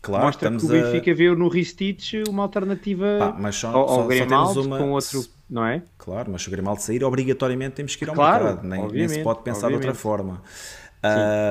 Claro, 0.00 0.26
Mostra 0.26 0.50
que 0.50 0.64
o 0.64 0.68
Benfica 0.68 1.10
a... 1.10 1.14
viu 1.14 1.36
no 1.36 1.48
Ristich 1.48 2.22
uma 2.28 2.44
alternativa 2.44 3.16
Pá, 3.18 3.36
mas 3.38 3.56
só, 3.56 3.68
ao, 3.68 3.80
ao 3.80 3.88
só, 3.88 4.06
Grimaldo 4.06 4.54
só 4.54 4.62
uma... 4.62 4.78
com 4.78 4.90
outro, 4.92 5.24
não 5.50 5.66
é? 5.66 5.82
Claro, 5.98 6.30
mas 6.30 6.42
se 6.42 6.48
o 6.48 6.50
Grimaldo 6.50 6.80
sair, 6.80 7.02
obrigatoriamente 7.02 7.74
temos 7.74 7.96
que 7.96 8.04
ir 8.04 8.08
ao 8.08 8.14
claro, 8.14 8.44
mercado, 8.44 8.68
nem, 8.68 8.88
nem, 8.88 9.08
se 9.08 9.22
pode 9.22 9.42
pensar 9.42 9.66
obviamente. 9.66 9.82
de 9.82 9.88
outra 9.88 10.00
forma. 10.00 10.42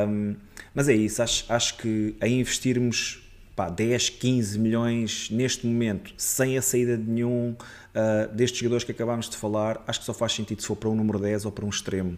Um, 0.08 0.36
mas 0.74 0.88
é 0.88 0.93
isso, 0.93 1.22
acho, 1.22 1.45
acho 1.52 1.78
que 1.78 2.16
a 2.22 2.28
investirmos 2.28 3.22
pá, 3.56 3.70
10, 3.70 4.10
15 4.12 4.60
milhões 4.60 5.30
neste 5.32 5.66
momento, 5.66 6.14
sem 6.16 6.58
a 6.58 6.62
saída 6.62 6.98
de 6.98 7.10
nenhum 7.10 7.54
uh, 7.54 8.34
destes 8.34 8.60
jogadores 8.60 8.84
que 8.84 8.91
acabámos 8.91 9.30
de 9.30 9.36
falar, 9.36 9.84
acho 9.88 10.00
que 10.00 10.06
só 10.06 10.14
faz 10.14 10.34
sentido 10.34 10.62
se 10.62 10.68
for 10.68 10.76
para 10.76 10.89
um 10.89 10.95
número 10.95 11.20
10 11.20 11.45
ou 11.45 11.52
para 11.52 11.66
um 11.66 11.70
extremo. 11.70 12.18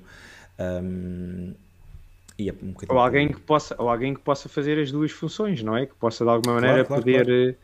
Um, 0.60 1.54
é 2.48 2.54
um 2.54 2.74
ou, 2.88 3.00
alguém 3.00 3.28
que 3.28 3.40
possa, 3.40 3.76
ou 3.78 3.90
alguém 3.90 4.14
que 4.14 4.22
possa 4.22 4.48
fazer 4.48 4.80
as 4.80 4.92
duas 4.92 5.12
funções, 5.12 5.62
não 5.64 5.76
é? 5.76 5.86
Que 5.86 5.96
possa 5.96 6.24
de 6.24 6.30
alguma 6.30 6.56
maneira 6.56 6.86
claro, 6.86 7.04
claro, 7.04 7.26
poder. 7.26 7.58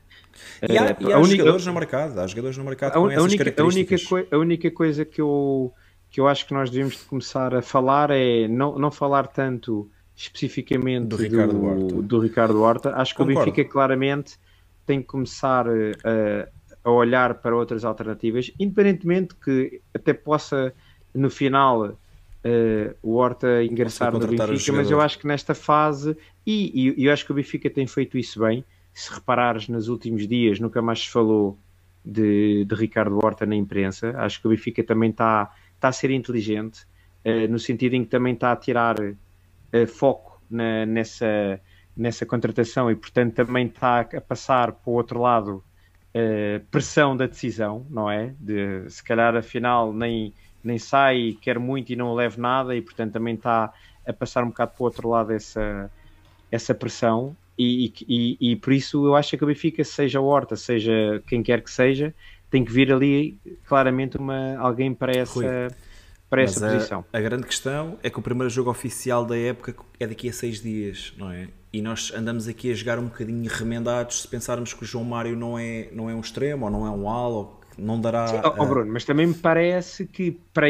Claro. 0.62 0.74
E 0.74 0.78
há, 0.78 0.84
uh, 0.84 1.10
e 1.10 1.14
há 1.14 1.18
única, 1.18 1.38
jogadores 1.38 1.66
no 1.66 1.74
mercado, 1.74 2.20
há 2.20 2.28
jogadores 2.28 2.58
no 2.58 2.64
mercado 2.64 2.92
a, 2.92 2.94
com 2.94 3.00
a 3.00 3.22
única, 3.22 3.62
a 3.62 3.64
única, 3.64 3.96
a 4.32 4.38
única 4.38 4.72
coisa 4.72 5.06
que 5.06 5.22
eu, 5.22 5.74
que 6.10 6.20
eu 6.20 6.28
acho 6.28 6.46
que 6.46 6.54
nós 6.54 6.70
devemos 6.70 6.96
começar 7.04 7.56
a 7.56 7.62
falar 7.62 8.12
é 8.12 8.48
não, 8.48 8.78
não 8.78 8.92
falar 8.92 9.28
tanto 9.28 9.90
especificamente 10.16 11.08
do 11.08 11.16
Ricardo, 11.16 11.54
do, 11.54 11.66
Horta. 11.66 12.02
Do 12.02 12.20
Ricardo 12.20 12.62
Horta. 12.62 12.96
Acho 12.96 13.14
que 13.14 13.18
Concordo. 13.18 13.42
o 13.42 13.46
Benfica 13.46 13.70
claramente 13.70 14.38
tem 14.86 15.02
que 15.02 15.08
começar 15.08 15.68
a, 15.68 16.50
a 16.84 16.92
olhar 16.92 17.36
para 17.36 17.56
outras 17.56 17.84
alternativas, 17.84 18.52
independentemente 18.60 19.36
que 19.36 19.82
até 19.94 20.14
possa 20.14 20.74
no 21.14 21.30
final 21.30 21.98
uh, 22.46 22.96
o 23.02 23.16
Horta 23.16 23.64
ingressar 23.64 24.14
no 24.14 24.20
Benfica, 24.20 24.72
mas 24.72 24.92
eu 24.92 25.02
acho 25.02 25.18
que 25.18 25.28
nesta 25.28 25.56
fase, 25.56 26.16
e, 26.46 26.94
e, 26.98 27.06
eu 27.06 27.12
acho 27.12 27.26
que 27.26 27.32
o 27.32 27.36
Benfica 27.36 27.70
tem 27.70 27.88
feito 27.88 28.18
isso 28.18 28.40
bem, 28.40 28.64
se 28.94 29.12
reparares 29.12 29.68
nos 29.68 29.88
últimos 29.88 30.28
dias, 30.28 30.60
nunca 30.60 30.82
mais 30.82 31.00
se 31.00 31.10
falou 31.10 31.58
de, 32.04 32.64
de 32.66 32.76
Ricardo 32.76 33.18
Horta 33.18 33.46
na 33.46 33.56
imprensa, 33.56 34.14
acho 34.18 34.40
que 34.40 34.48
o 34.48 34.52
Benfica 34.52 34.84
também 34.84 35.10
está 35.10 35.52
tá 35.80 35.88
a 35.88 35.92
ser 35.92 36.12
inteligente, 36.12 36.86
uh, 37.26 37.52
no 37.52 37.58
sentido 37.58 37.96
em 37.96 38.04
que 38.04 38.10
também 38.10 38.34
está 38.34 38.52
a 38.52 38.56
tirar 38.56 39.00
uh, 39.00 39.88
foco 39.88 40.42
na, 40.50 40.86
nessa, 40.86 41.60
nessa 41.98 42.26
contratação 42.26 42.92
e, 42.92 42.96
portanto, 42.96 43.34
também 43.34 43.66
está 43.66 44.02
a 44.02 44.22
passar 44.22 44.72
para 44.72 44.92
o 44.92 44.94
outro 44.94 45.20
lado 45.20 45.64
pressão 46.72 47.18
da 47.18 47.28
decisão, 47.28 47.86
não 47.90 48.10
é? 48.10 48.34
De 48.40 48.90
se 48.90 49.04
calhar 49.04 49.36
afinal 49.36 49.92
nem 49.92 50.34
nem 50.68 50.78
sai, 50.78 51.38
quer 51.42 51.60
muito 51.60 51.92
e 51.92 51.96
não 51.96 52.14
leve 52.14 52.40
nada, 52.40 52.76
e 52.76 52.82
portanto 52.82 53.14
também 53.14 53.36
está 53.36 53.74
a 54.08 54.14
passar 54.14 54.44
um 54.44 54.48
bocado 54.48 54.72
para 54.76 54.84
o 54.84 54.86
outro 54.86 55.10
lado 55.10 55.32
essa, 55.32 55.92
essa 56.52 56.74
pressão. 56.74 57.36
E, 57.58 57.94
e, 58.08 58.38
e 58.52 58.56
por 58.58 58.74
isso 58.74 59.06
eu 59.06 59.16
acho 59.16 59.38
que 59.38 59.44
o 59.44 59.48
Benfica, 59.48 59.84
seja 59.84 60.20
Horta, 60.20 60.56
seja 60.56 61.24
quem 61.28 61.42
quer 61.42 61.62
que 61.62 61.72
seja, 61.72 62.14
tem 62.50 62.66
que 62.66 62.72
vir 62.72 62.92
ali 62.92 63.38
claramente 63.66 64.18
uma, 64.18 64.58
alguém 64.58 64.94
para 64.94 65.14
essa, 65.14 65.34
Rui, 65.34 65.46
para 66.30 66.42
essa 66.42 66.68
posição. 66.68 67.06
A, 67.14 67.18
a 67.18 67.22
grande 67.22 67.44
questão 67.44 67.98
é 68.04 68.10
que 68.10 68.20
o 68.20 68.22
primeiro 68.22 68.50
jogo 68.50 68.70
oficial 68.70 69.26
da 69.26 69.38
época 69.38 69.76
é 70.00 70.06
daqui 70.06 70.30
a 70.30 70.34
seis 70.34 70.62
dias, 70.62 71.14
não 71.18 71.32
é? 71.32 71.48
E 71.72 71.82
nós 71.82 72.14
andamos 72.16 72.48
aqui 72.48 72.72
a 72.72 72.74
jogar 72.74 73.00
um 73.00 73.06
bocadinho 73.06 73.50
remendados 73.50 74.22
se 74.22 74.28
pensarmos 74.28 74.74
que 74.74 74.84
o 74.84 74.86
João 74.86 75.04
Mário 75.04 75.36
não 75.36 75.58
é, 75.58 75.90
não 75.92 76.10
é 76.10 76.16
um 76.16 76.22
extremo 76.22 76.66
ou 76.66 76.72
não 76.72 76.86
é 76.86 76.90
um 76.90 77.10
ala 77.10 77.50
não 77.78 78.00
dará. 78.00 78.28
Sim, 78.28 78.42
oh, 78.44 78.66
Bruno, 78.66 78.92
mas 78.92 79.06
também 79.06 79.28
me 79.28 79.34
parece 79.34 80.06
que 80.06 80.38
para, 80.54 80.68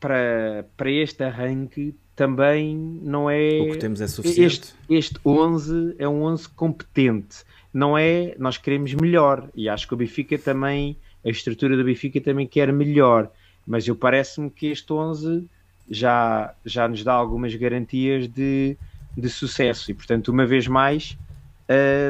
para, 0.00 0.66
para 0.76 0.90
este 0.90 1.22
arranque 1.22 1.94
também 2.14 2.76
não 3.02 3.28
é. 3.28 3.60
O 3.60 3.72
que 3.72 3.78
temos 3.78 4.00
é 4.00 4.06
suficiente. 4.06 4.44
Este, 4.44 4.74
este 4.88 5.20
11 5.24 5.96
é 5.98 6.08
um 6.08 6.22
11 6.22 6.48
competente. 6.50 7.44
Não 7.72 7.98
é. 7.98 8.34
Nós 8.38 8.56
queremos 8.56 8.94
melhor. 8.94 9.48
E 9.54 9.68
acho 9.68 9.86
que 9.88 9.94
o 9.94 9.96
Benfica 9.96 10.38
também. 10.38 10.96
A 11.24 11.30
estrutura 11.30 11.76
do 11.76 11.84
Benfica 11.84 12.20
também 12.20 12.46
quer 12.46 12.72
melhor. 12.72 13.30
Mas 13.66 13.88
eu 13.88 13.96
parece-me 13.96 14.50
que 14.50 14.66
este 14.66 14.92
11 14.92 15.48
já, 15.90 16.54
já 16.64 16.86
nos 16.86 17.02
dá 17.02 17.12
algumas 17.12 17.54
garantias 17.54 18.28
de, 18.28 18.76
de 19.16 19.28
sucesso. 19.28 19.90
E 19.90 19.94
portanto, 19.94 20.28
uma 20.28 20.46
vez 20.46 20.68
mais, 20.68 21.16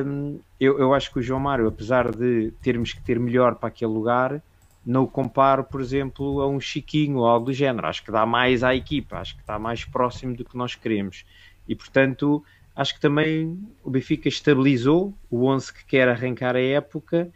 hum, 0.06 0.40
eu, 0.58 0.78
eu 0.78 0.94
acho 0.94 1.12
que 1.12 1.18
o 1.18 1.22
João 1.22 1.40
Mário, 1.40 1.66
apesar 1.66 2.10
de 2.10 2.52
termos 2.62 2.92
que 2.92 3.02
ter 3.02 3.18
melhor 3.18 3.56
para 3.56 3.68
aquele 3.68 3.92
lugar, 3.92 4.42
não 4.84 5.04
o 5.04 5.08
comparo, 5.08 5.64
por 5.64 5.80
exemplo, 5.80 6.40
a 6.40 6.48
um 6.48 6.60
Chiquinho 6.60 7.18
ou 7.18 7.26
algo 7.26 7.46
do 7.46 7.52
género. 7.52 7.86
Acho 7.86 8.04
que 8.04 8.12
dá 8.12 8.26
mais 8.26 8.62
à 8.62 8.74
equipa, 8.74 9.18
acho 9.18 9.34
que 9.34 9.40
está 9.42 9.58
mais 9.58 9.84
próximo 9.84 10.36
do 10.36 10.44
que 10.44 10.56
nós 10.56 10.74
queremos. 10.74 11.24
E, 11.66 11.74
portanto, 11.74 12.44
acho 12.74 12.94
que 12.94 13.00
também 13.00 13.58
o 13.82 13.90
Benfica 13.90 14.28
estabilizou 14.28 15.18
o 15.30 15.46
11 15.46 15.72
que 15.72 15.86
quer 15.86 16.08
arrancar 16.08 16.56
a 16.56 16.60
época 16.60 17.32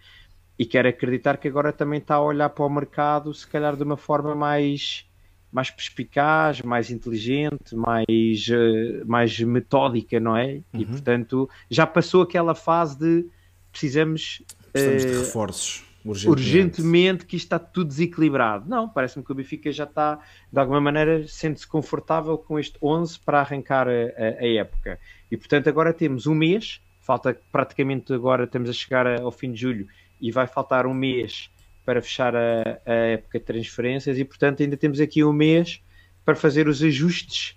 e 0.58 0.66
quer 0.66 0.86
acreditar 0.86 1.38
que 1.38 1.48
agora 1.48 1.72
também 1.72 2.00
está 2.00 2.16
a 2.16 2.22
olhar 2.22 2.50
para 2.50 2.64
o 2.66 2.70
mercado, 2.70 3.32
se 3.32 3.46
calhar 3.46 3.76
de 3.76 3.82
uma 3.84 3.96
forma 3.96 4.34
mais 4.34 5.07
mais 5.50 5.70
perspicaz, 5.70 6.62
mais 6.62 6.90
inteligente, 6.90 7.74
mais, 7.74 8.48
uh, 8.48 9.06
mais 9.06 9.38
metódica, 9.40 10.20
não 10.20 10.36
é? 10.36 10.60
Uhum. 10.72 10.80
E 10.80 10.86
portanto 10.86 11.48
já 11.70 11.86
passou 11.86 12.22
aquela 12.22 12.54
fase 12.54 12.98
de 12.98 13.26
precisamos, 13.72 14.42
precisamos 14.72 15.04
uh, 15.04 15.08
de 15.08 15.18
reforços 15.18 15.88
urgentemente. 16.04 16.28
urgentemente. 16.28 17.26
que 17.26 17.36
isto 17.36 17.46
está 17.46 17.58
tudo 17.58 17.88
desequilibrado. 17.88 18.68
Não, 18.68 18.88
parece-me 18.88 19.24
que 19.24 19.32
o 19.32 19.34
Benfica 19.34 19.70
já 19.72 19.84
está 19.84 20.18
de 20.52 20.58
alguma 20.58 20.80
maneira 20.80 21.26
sente-se 21.26 21.66
confortável 21.66 22.36
com 22.38 22.58
este 22.58 22.78
11 22.82 23.18
para 23.20 23.40
arrancar 23.40 23.88
a, 23.88 23.92
a, 23.92 24.40
a, 24.40 24.46
época. 24.46 24.98
E 25.30 25.36
portanto 25.36 25.68
agora 25.68 25.92
temos 25.92 26.26
um 26.26 26.34
mês, 26.34 26.80
falta 27.00 27.38
praticamente 27.50 28.12
agora 28.12 28.44
estamos 28.44 28.70
a 28.70 28.72
chegar 28.72 29.20
ao 29.20 29.30
fim 29.30 29.52
de 29.52 29.60
julho 29.60 29.86
e 30.20 30.30
vai 30.30 30.46
faltar 30.46 30.86
um 30.86 30.94
mês 30.94 31.50
para 31.88 32.02
fechar 32.02 32.36
a, 32.36 32.78
a, 32.84 32.92
época 32.92 33.38
de 33.38 33.46
transferências 33.46 34.18
e, 34.18 34.22
portanto, 34.22 34.62
ainda 34.62 34.76
temos 34.76 35.00
aqui 35.00 35.24
um 35.24 35.32
mês 35.32 35.80
para 36.22 36.36
fazer 36.36 36.68
os 36.68 36.82
ajustes 36.82 37.56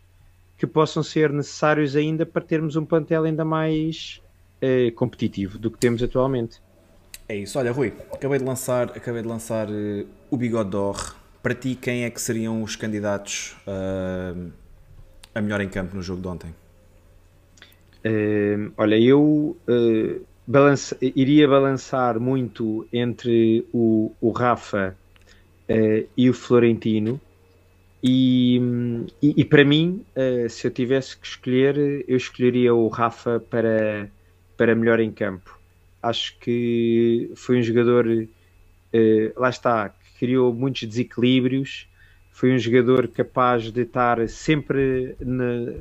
que 0.58 0.66
possam 0.66 1.04
ser 1.04 1.34
necessários 1.34 1.98
ainda 1.98 2.26
para 2.26 2.42
termos 2.42 2.78
um 2.78 2.86
plantel 2.86 3.26
ainda 3.26 3.44
mais 3.44 4.22
eh, 4.62 4.90
competitivo 4.92 5.60
do 5.60 5.70
que 5.70 5.78
temos 5.78 6.02
atualmente. 6.02 6.62
É 7.28 7.36
isso. 7.36 7.60
Olha, 7.60 7.74
Rui, 7.74 7.92
acabei 8.10 8.40
de 8.40 8.46
lançar, 8.46 8.92
acabei 8.92 9.22
de 9.22 9.28
lançar 9.28 9.70
uh, 9.70 10.08
o 10.30 10.38
Bigode 10.38 10.70
d'Or. 10.70 11.14
Para 11.44 11.54
ti, 11.54 11.76
quem 11.76 12.06
é 12.06 12.10
que 12.10 12.22
seriam 12.22 12.64
os 12.64 12.78
candidatos 12.78 13.58
uh, 13.68 14.50
a 15.36 15.42
melhor 15.42 15.60
em 15.60 15.68
campo 15.68 15.94
no 15.94 16.02
jogo 16.02 16.22
de 16.22 16.28
ontem? 16.30 16.56
Uh, 18.06 18.72
olha, 18.78 18.98
eu 18.98 19.58
iria 21.02 21.48
balançar 21.48 22.20
muito 22.20 22.88
entre 22.92 23.66
o, 23.74 24.12
o 24.20 24.32
Rafa 24.32 24.96
uh, 25.70 26.10
e 26.16 26.30
o 26.30 26.34
Florentino. 26.34 27.20
E, 28.04 28.60
e, 29.22 29.42
e 29.42 29.46
para 29.46 29.64
mim, 29.64 30.04
uh, 30.16 30.50
se 30.50 30.66
eu 30.66 30.72
tivesse 30.72 31.18
que 31.18 31.28
escolher, 31.28 32.04
eu 32.08 32.18
escolheria 32.18 32.74
o 32.74 32.88
Rafa 32.88 33.40
para, 33.40 34.10
para 34.58 34.76
melhor 34.76 35.00
em 35.00 35.12
campo. 35.12 35.60
Acho 36.02 36.38
que 36.40 37.32
foi 37.36 37.60
um 37.60 37.64
jogador, 37.64 38.08
uh, 38.08 38.30
lá 39.40 39.50
está, 39.50 39.90
que 39.90 40.20
criou 40.20 40.54
muitos 40.54 40.84
desequilíbrios. 40.84 41.88
Foi 42.32 42.52
um 42.52 42.58
jogador 42.58 43.08
capaz 43.08 43.72
de 43.72 43.82
estar 43.82 44.28
sempre. 44.28 45.16
Na... 45.20 45.76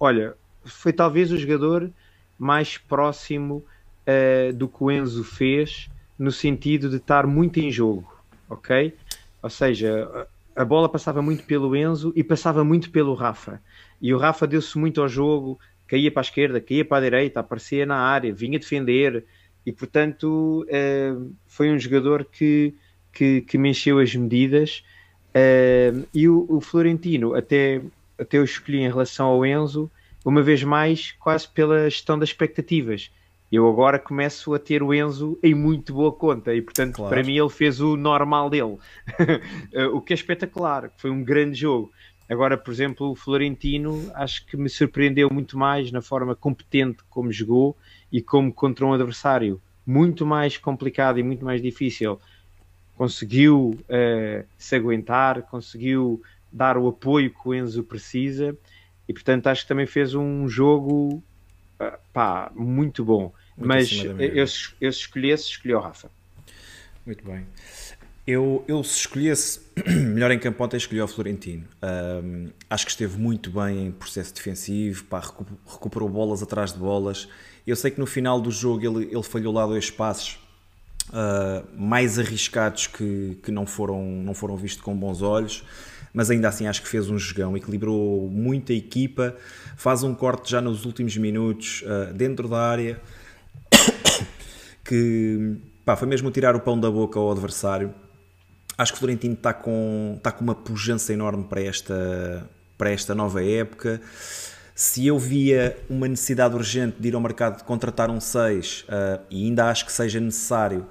Olha, 0.00 0.34
foi 0.64 0.92
talvez 0.92 1.30
o 1.30 1.36
jogador 1.36 1.90
mais 2.38 2.78
próximo 2.78 3.64
uh, 4.08 4.52
do 4.52 4.66
que 4.66 4.82
o 4.82 4.90
Enzo 4.90 5.22
fez, 5.22 5.90
no 6.18 6.32
sentido 6.32 6.88
de 6.88 6.96
estar 6.96 7.26
muito 7.26 7.60
em 7.60 7.70
jogo. 7.70 8.10
ok? 8.48 8.94
Ou 9.42 9.50
seja, 9.50 10.26
a 10.56 10.64
bola 10.64 10.88
passava 10.88 11.22
muito 11.22 11.44
pelo 11.44 11.76
Enzo 11.76 12.12
e 12.16 12.24
passava 12.24 12.64
muito 12.64 12.90
pelo 12.90 13.14
Rafa. 13.14 13.60
E 14.00 14.12
o 14.12 14.18
Rafa 14.18 14.46
deu-se 14.46 14.76
muito 14.76 15.00
ao 15.00 15.08
jogo, 15.08 15.58
caía 15.86 16.10
para 16.10 16.20
a 16.20 16.22
esquerda, 16.22 16.60
caía 16.60 16.84
para 16.84 16.98
a 16.98 17.00
direita, 17.00 17.40
aparecia 17.40 17.86
na 17.86 17.96
área, 17.96 18.32
vinha 18.34 18.58
defender 18.58 19.24
e, 19.64 19.72
portanto, 19.72 20.66
eh, 20.68 21.14
foi 21.46 21.70
um 21.70 21.78
jogador 21.78 22.24
que, 22.24 22.74
que, 23.12 23.42
que 23.42 23.56
as 24.02 24.14
medidas. 24.14 24.84
Eh, 25.32 25.92
e 26.12 26.28
o, 26.28 26.46
o, 26.48 26.60
Florentino, 26.60 27.34
até, 27.34 27.80
até 28.18 28.38
eu 28.38 28.44
escolhi 28.44 28.78
em 28.78 28.88
relação 28.88 29.28
ao 29.28 29.46
Enzo, 29.46 29.90
uma 30.24 30.42
vez 30.42 30.64
mais, 30.64 31.12
quase 31.12 31.46
pela 31.48 31.88
gestão 31.88 32.18
das 32.18 32.30
expectativas 32.30 33.10
eu 33.50 33.66
agora 33.66 33.98
começo 33.98 34.54
a 34.54 34.58
ter 34.58 34.82
o 34.82 34.92
Enzo 34.92 35.38
em 35.42 35.54
muito 35.54 35.94
boa 35.94 36.12
conta 36.12 36.54
e 36.54 36.60
portanto 36.60 36.96
claro. 36.96 37.10
para 37.10 37.22
mim 37.22 37.38
ele 37.38 37.48
fez 37.48 37.80
o 37.80 37.96
normal 37.96 38.50
dele 38.50 38.76
o 39.92 40.00
que 40.00 40.12
é 40.12 40.16
espetacular 40.16 40.90
foi 40.96 41.10
um 41.10 41.24
grande 41.24 41.54
jogo 41.58 41.90
agora 42.28 42.58
por 42.58 42.70
exemplo 42.70 43.10
o 43.10 43.14
Florentino 43.14 44.10
acho 44.14 44.44
que 44.46 44.56
me 44.56 44.68
surpreendeu 44.68 45.30
muito 45.32 45.56
mais 45.56 45.90
na 45.90 46.02
forma 46.02 46.36
competente 46.36 46.98
como 47.08 47.32
jogou 47.32 47.76
e 48.12 48.20
como 48.20 48.52
contra 48.52 48.84
um 48.84 48.92
adversário 48.92 49.60
muito 49.86 50.26
mais 50.26 50.58
complicado 50.58 51.18
e 51.18 51.22
muito 51.22 51.44
mais 51.44 51.62
difícil 51.62 52.20
conseguiu 52.96 53.78
uh, 53.84 54.44
se 54.58 54.76
aguentar 54.76 55.42
conseguiu 55.42 56.22
dar 56.52 56.76
o 56.76 56.86
apoio 56.88 57.30
que 57.30 57.48
o 57.48 57.54
Enzo 57.54 57.82
precisa 57.82 58.54
e 59.08 59.12
portanto 59.14 59.46
acho 59.46 59.62
que 59.62 59.68
também 59.68 59.86
fez 59.86 60.14
um 60.14 60.46
jogo 60.46 61.22
pá, 62.12 62.50
muito 62.54 63.04
bom 63.04 63.32
muito 63.58 63.66
Mas 63.66 63.90
eu, 63.92 64.46
eu 64.80 64.88
escolhesse, 64.88 65.50
escolhi 65.50 65.74
o 65.74 65.80
Rafa. 65.80 66.08
Muito 67.04 67.24
bem. 67.24 67.44
Eu, 68.24 68.64
eu 68.68 68.84
se 68.84 68.98
escolhesse 68.98 69.60
melhor 69.88 70.30
em 70.30 70.38
campo 70.38 70.62
ontem, 70.62 70.76
escolhi 70.76 71.00
o 71.00 71.08
Florentino. 71.08 71.64
Um, 71.82 72.50
acho 72.70 72.84
que 72.84 72.90
esteve 72.92 73.18
muito 73.18 73.50
bem 73.50 73.86
em 73.86 73.90
processo 73.90 74.32
defensivo, 74.32 75.04
pá, 75.04 75.20
recuperou 75.66 76.08
bolas 76.08 76.42
atrás 76.42 76.72
de 76.72 76.78
bolas. 76.78 77.28
Eu 77.66 77.74
sei 77.74 77.90
que 77.90 77.98
no 77.98 78.06
final 78.06 78.40
do 78.40 78.50
jogo 78.50 78.84
ele, 78.84 79.12
ele 79.12 79.22
falhou 79.22 79.52
lá 79.52 79.66
dois 79.66 79.90
passos 79.90 80.38
uh, 81.08 81.66
mais 81.76 82.18
arriscados 82.18 82.86
que, 82.86 83.38
que 83.42 83.50
não, 83.50 83.66
foram, 83.66 84.04
não 84.04 84.34
foram 84.34 84.56
vistos 84.56 84.82
com 84.82 84.94
bons 84.94 85.22
olhos, 85.22 85.64
mas 86.12 86.30
ainda 86.30 86.48
assim 86.48 86.66
acho 86.66 86.82
que 86.82 86.88
fez 86.88 87.08
um 87.10 87.18
jogão, 87.18 87.56
equilibrou 87.56 88.28
muito 88.30 88.72
a 88.72 88.74
equipa, 88.74 89.36
faz 89.76 90.02
um 90.02 90.14
corte 90.14 90.50
já 90.50 90.60
nos 90.60 90.84
últimos 90.84 91.16
minutos 91.16 91.82
uh, 91.82 92.12
dentro 92.12 92.48
da 92.48 92.60
área 92.60 93.00
que 94.84 95.56
pá, 95.84 95.96
foi 95.96 96.08
mesmo 96.08 96.30
tirar 96.30 96.54
o 96.56 96.60
pão 96.60 96.78
da 96.78 96.90
boca 96.90 97.18
ao 97.18 97.30
adversário. 97.30 97.94
Acho 98.76 98.92
que 98.92 98.96
o 98.96 99.00
Florentino 99.00 99.34
está 99.34 99.52
com, 99.52 100.14
está 100.16 100.30
com 100.30 100.44
uma 100.44 100.54
pujança 100.54 101.12
enorme 101.12 101.44
para 101.44 101.60
esta, 101.62 102.48
para 102.76 102.90
esta 102.90 103.14
nova 103.14 103.44
época. 103.44 104.00
Se 104.74 105.04
eu 105.04 105.18
via 105.18 105.76
uma 105.90 106.06
necessidade 106.06 106.54
urgente 106.54 106.96
de 107.00 107.08
ir 107.08 107.14
ao 107.14 107.20
mercado 107.20 107.58
de 107.58 107.64
contratar 107.64 108.08
um 108.08 108.20
6 108.20 108.82
uh, 108.82 108.84
eh, 108.88 109.20
e 109.30 109.44
ainda 109.46 109.68
acho 109.68 109.84
que 109.84 109.90
seja 109.90 110.20
necessário, 110.20 110.86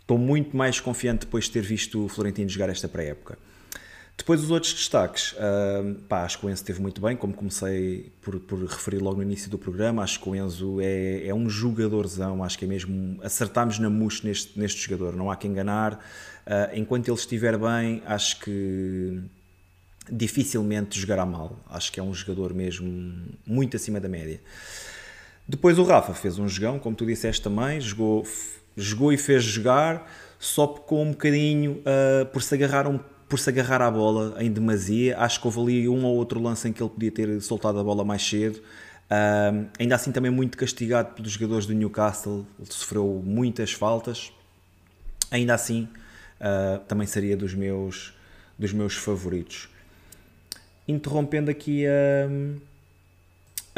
estou 0.00 0.16
muito 0.16 0.56
mais 0.56 0.80
confiante 0.80 1.26
depois 1.26 1.44
de 1.44 1.50
ter 1.50 1.60
visto 1.60 2.06
o 2.06 2.08
Florentino 2.08 2.48
jogar 2.48 2.70
esta 2.70 2.88
pré-época. 2.88 3.36
Depois 4.18 4.42
os 4.42 4.50
outros 4.50 4.74
destaques, 4.74 5.32
uh, 5.34 5.94
pá, 6.08 6.24
acho 6.24 6.40
que 6.40 6.44
o 6.44 6.50
Enzo 6.50 6.60
esteve 6.60 6.82
muito 6.82 7.00
bem, 7.00 7.16
como 7.16 7.32
comecei 7.32 8.12
por, 8.20 8.38
por, 8.40 8.58
referir 8.64 8.98
logo 8.98 9.18
no 9.18 9.22
início 9.22 9.48
do 9.48 9.56
programa, 9.56 10.02
acho 10.02 10.20
que 10.20 10.28
o 10.28 10.34
Enzo 10.34 10.80
é, 10.80 11.28
é 11.28 11.32
um 11.32 11.48
jogadorzão, 11.48 12.42
acho 12.42 12.58
que 12.58 12.64
é 12.64 12.68
mesmo, 12.68 13.20
acertámos 13.22 13.78
na 13.78 13.88
mousse 13.88 14.26
neste, 14.26 14.58
neste 14.58 14.82
jogador, 14.82 15.14
não 15.14 15.30
há 15.30 15.36
que 15.36 15.46
enganar, 15.46 15.94
uh, 15.94 16.74
enquanto 16.74 17.08
ele 17.08 17.16
estiver 17.16 17.56
bem, 17.56 18.02
acho 18.04 18.40
que 18.40 19.22
dificilmente 20.10 20.98
jogará 21.00 21.24
mal, 21.24 21.56
acho 21.70 21.92
que 21.92 22.00
é 22.00 22.02
um 22.02 22.12
jogador 22.12 22.52
mesmo 22.52 23.22
muito 23.46 23.76
acima 23.76 24.00
da 24.00 24.08
média. 24.08 24.40
Depois 25.46 25.78
o 25.78 25.84
Rafa 25.84 26.12
fez 26.12 26.40
um 26.40 26.48
jogão, 26.48 26.80
como 26.80 26.96
tu 26.96 27.06
disseste 27.06 27.40
também, 27.40 27.80
jogou, 27.80 28.26
jogou 28.76 29.12
e 29.12 29.16
fez 29.16 29.44
jogar, 29.44 30.10
só 30.40 30.66
com 30.66 31.04
um 31.04 31.10
bocadinho 31.12 31.82
uh, 31.84 32.26
por 32.26 32.42
se 32.42 32.52
agarrar 32.54 32.88
um 32.88 32.98
por 33.28 33.38
se 33.38 33.50
agarrar 33.50 33.82
à 33.82 33.90
bola 33.90 34.42
em 34.42 34.50
demasia. 34.50 35.18
Acho 35.18 35.40
que 35.40 35.46
houve 35.46 35.60
ali 35.60 35.88
um 35.88 36.04
ou 36.04 36.16
outro 36.16 36.40
lance 36.40 36.68
em 36.68 36.72
que 36.72 36.82
ele 36.82 36.90
podia 36.90 37.10
ter 37.10 37.40
soltado 37.42 37.78
a 37.78 37.84
bola 37.84 38.04
mais 38.04 38.22
cedo. 38.22 38.60
ainda 39.78 39.94
assim, 39.94 40.10
também 40.10 40.30
muito 40.30 40.56
castigado 40.56 41.14
pelos 41.14 41.32
jogadores 41.32 41.66
do 41.66 41.74
Newcastle, 41.74 42.46
ele 42.58 42.72
sofreu 42.72 43.22
muitas 43.24 43.72
faltas. 43.72 44.32
Ainda 45.30 45.54
assim, 45.54 45.88
uh, 46.40 46.78
também 46.86 47.06
seria 47.06 47.36
dos 47.36 47.54
meus, 47.54 48.14
dos 48.58 48.72
meus 48.72 48.94
favoritos. 48.94 49.68
Interrompendo 50.86 51.50
aqui 51.50 51.86
a, 51.86 52.28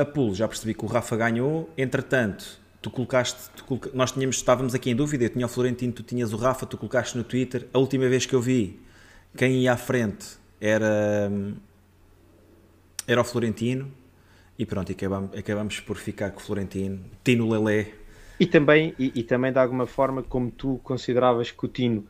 a 0.00 0.32
já 0.32 0.46
percebi 0.46 0.74
que 0.74 0.84
o 0.84 0.88
Rafa 0.88 1.16
ganhou. 1.16 1.68
Entretanto, 1.76 2.60
tu 2.80 2.88
colocaste, 2.88 3.50
tu 3.56 3.64
coloca... 3.64 3.90
nós 3.92 4.12
tínhamos, 4.12 4.36
estávamos 4.36 4.76
aqui 4.76 4.90
em 4.90 4.96
dúvida, 4.96 5.24
eu 5.24 5.28
tinha 5.30 5.44
o 5.44 5.48
Florentino, 5.48 5.92
tu 5.92 6.04
tinhas 6.04 6.32
o 6.32 6.36
Rafa, 6.36 6.66
tu 6.66 6.78
colocaste 6.78 7.18
no 7.18 7.24
Twitter. 7.24 7.66
A 7.74 7.78
última 7.78 8.08
vez 8.08 8.26
que 8.26 8.34
eu 8.34 8.40
vi 8.40 8.80
quem 9.36 9.62
ia 9.62 9.72
à 9.72 9.76
frente 9.76 10.38
era, 10.60 11.30
era 13.06 13.20
o 13.20 13.24
Florentino 13.24 13.90
e 14.58 14.66
pronto, 14.66 14.92
acabamos, 14.92 15.36
acabamos 15.36 15.80
por 15.80 15.96
ficar 15.96 16.30
com 16.30 16.40
o 16.40 16.42
Florentino, 16.42 17.00
Tino 17.24 17.48
Lelé. 17.48 17.92
E 18.38 18.46
também, 18.46 18.94
e, 18.98 19.12
e, 19.14 19.22
também 19.22 19.52
de 19.52 19.58
alguma 19.58 19.86
forma, 19.86 20.22
como 20.22 20.50
tu 20.50 20.80
consideravas 20.82 21.50
que 21.50 21.64
o 21.64 21.68
Tino 21.68 22.06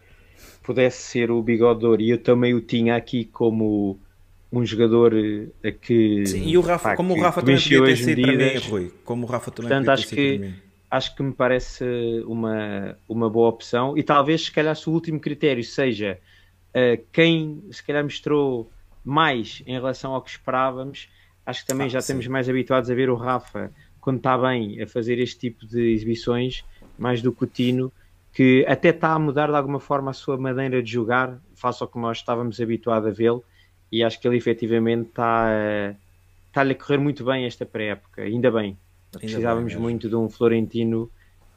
pudesse 0.62 1.02
ser 1.02 1.30
o 1.30 1.42
bigodor 1.42 2.00
e 2.00 2.10
eu 2.10 2.18
também 2.18 2.54
o 2.54 2.60
tinha 2.60 2.96
aqui 2.96 3.24
como 3.24 3.98
um 4.52 4.64
jogador 4.64 5.14
a 5.14 5.68
eh, 5.68 5.72
que. 5.72 6.26
Sim, 6.26 6.48
e 6.48 6.58
o 6.58 6.60
Rafa, 6.60 6.90
pá, 6.90 6.96
como 6.96 7.14
o 7.14 7.20
Rafa 7.20 7.40
também 7.40 7.56
podia 7.56 7.84
ter 7.84 7.96
sido 7.96 8.22
para 8.22 8.32
mim, 8.32 8.58
Rui. 8.68 8.92
Como 9.04 9.26
o 9.26 9.30
Rafa 9.30 9.50
também 9.50 9.68
portanto, 9.68 9.88
acho 9.90 10.08
que, 10.08 10.54
Acho 10.90 11.14
que 11.14 11.22
me 11.22 11.32
parece 11.32 11.84
uma, 12.26 12.98
uma 13.08 13.30
boa 13.30 13.48
opção 13.48 13.96
e 13.96 14.02
talvez, 14.02 14.46
se 14.46 14.50
calhar, 14.50 14.74
se 14.74 14.90
o 14.90 14.92
último 14.92 15.20
critério 15.20 15.62
seja 15.62 16.18
Uh, 16.70 17.02
quem 17.12 17.62
se 17.70 17.82
calhar 17.82 18.04
mostrou 18.04 18.70
mais 19.04 19.62
em 19.66 19.72
relação 19.72 20.14
ao 20.14 20.22
que 20.22 20.30
esperávamos, 20.30 21.08
acho 21.44 21.62
que 21.62 21.66
também 21.66 21.86
ah, 21.86 21.90
já 21.90 22.00
sim. 22.00 22.12
estamos 22.12 22.26
mais 22.28 22.48
habituados 22.48 22.90
a 22.90 22.94
ver 22.94 23.10
o 23.10 23.16
Rafa 23.16 23.72
quando 24.00 24.18
está 24.18 24.36
bem 24.38 24.80
a 24.80 24.86
fazer 24.86 25.18
este 25.18 25.38
tipo 25.38 25.66
de 25.66 25.92
exibições, 25.92 26.64
mais 26.98 27.20
do 27.20 27.32
que 27.32 27.44
o 27.44 27.46
Tino, 27.46 27.92
que 28.32 28.64
até 28.66 28.90
está 28.90 29.12
a 29.12 29.18
mudar 29.18 29.48
de 29.48 29.56
alguma 29.56 29.80
forma 29.80 30.10
a 30.10 30.14
sua 30.14 30.36
maneira 30.38 30.82
de 30.82 30.90
jogar, 30.90 31.38
face 31.54 31.82
ao 31.82 31.88
que 31.88 31.98
nós 31.98 32.18
estávamos 32.18 32.60
habituados 32.60 33.08
a 33.08 33.10
vê-lo, 33.12 33.44
e 33.92 34.02
acho 34.02 34.20
que 34.20 34.26
ele 34.26 34.36
efetivamente 34.36 35.08
está, 35.08 35.94
está-lhe 36.46 36.72
a 36.72 36.74
correr 36.74 36.98
muito 36.98 37.24
bem 37.24 37.44
esta 37.44 37.66
pré-época, 37.66 38.22
ainda 38.22 38.50
bem. 38.50 38.78
Ainda 39.12 39.18
Precisávamos 39.18 39.72
bem, 39.72 39.82
muito 39.82 40.08
de 40.08 40.14
um 40.14 40.28
Florentino 40.30 41.10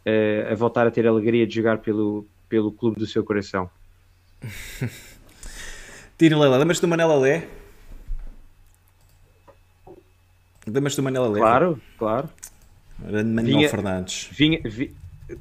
uh, 0.05 0.51
a 0.51 0.55
voltar 0.55 0.87
a 0.87 0.91
ter 0.91 1.05
a 1.05 1.11
alegria 1.11 1.45
de 1.45 1.53
jogar 1.53 1.77
pelo, 1.77 2.25
pelo 2.49 2.71
clube 2.71 2.99
do 2.99 3.05
seu 3.05 3.23
coração. 3.23 3.69
Tino 6.17 6.39
Leila, 6.39 6.57
lembras-te 6.57 6.81
do 6.81 6.87
Manela 6.87 7.17
Lé? 7.17 7.47
Lembras-te 10.65 10.97
do 10.97 11.03
Manela 11.03 11.27
Lé? 11.27 11.39
Claro, 11.39 11.81
claro. 11.97 12.29
Grande 12.99 13.29
Manuel 13.29 13.57
vinha, 13.57 13.69
Fernandes. 13.69 14.29
Vinha, 14.31 14.61
vinha, 14.63 14.91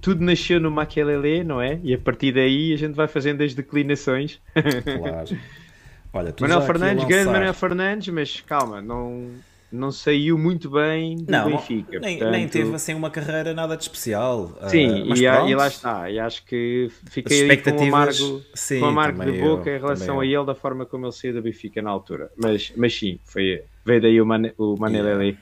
tudo 0.00 0.24
nasceu 0.24 0.60
no 0.60 0.70
Maquielele, 0.70 1.44
não 1.44 1.60
é? 1.60 1.78
E 1.82 1.94
a 1.94 1.98
partir 1.98 2.32
daí 2.32 2.72
a 2.72 2.76
gente 2.76 2.94
vai 2.94 3.06
fazendo 3.06 3.42
as 3.42 3.54
declinações. 3.54 4.40
Claro. 4.54 5.28
Olha, 6.14 6.34
Manuel 6.40 6.62
Fernandes, 6.62 7.04
grande 7.06 7.30
Manuel 7.30 7.54
Fernandes, 7.54 8.08
mas 8.12 8.40
calma, 8.42 8.82
não 8.82 9.30
não 9.72 9.90
saiu 9.90 10.36
muito 10.36 10.70
bem 10.70 11.16
do 11.16 11.32
não, 11.32 11.50
Benfica. 11.50 11.98
Nem, 11.98 12.18
portanto... 12.18 12.32
nem 12.32 12.48
teve 12.48 12.74
assim 12.74 12.94
uma 12.94 13.10
carreira 13.10 13.54
nada 13.54 13.76
de 13.76 13.82
especial. 13.82 14.56
Sim, 14.68 15.10
uh, 15.10 15.16
e, 15.16 15.24
e, 15.24 15.54
lá 15.54 15.66
está. 15.66 16.10
E 16.10 16.18
acho 16.18 16.44
que 16.44 16.90
fiquei 17.10 17.44
ali 17.44 17.56
com 17.56 17.70
um 17.70 17.82
amargo, 17.88 18.42
sim, 18.54 18.80
com 18.80 18.86
um 18.86 18.88
amargo 18.90 19.24
de 19.24 19.40
boca 19.40 19.70
eu, 19.70 19.76
em 19.76 19.80
relação 19.80 20.20
a 20.20 20.26
ele, 20.26 20.44
da 20.44 20.54
forma 20.54 20.84
como 20.84 21.06
ele 21.06 21.12
saiu 21.12 21.32
do 21.32 21.42
Benfica 21.42 21.80
na 21.80 21.90
altura. 21.90 22.30
Mas, 22.36 22.72
mas 22.76 22.96
sim, 22.96 23.18
foi, 23.24 23.62
veio 23.84 24.02
daí 24.02 24.20
o, 24.20 24.26
Man, 24.26 24.52
o 24.58 24.76
Manelli. 24.76 25.24
Yeah. 25.24 25.38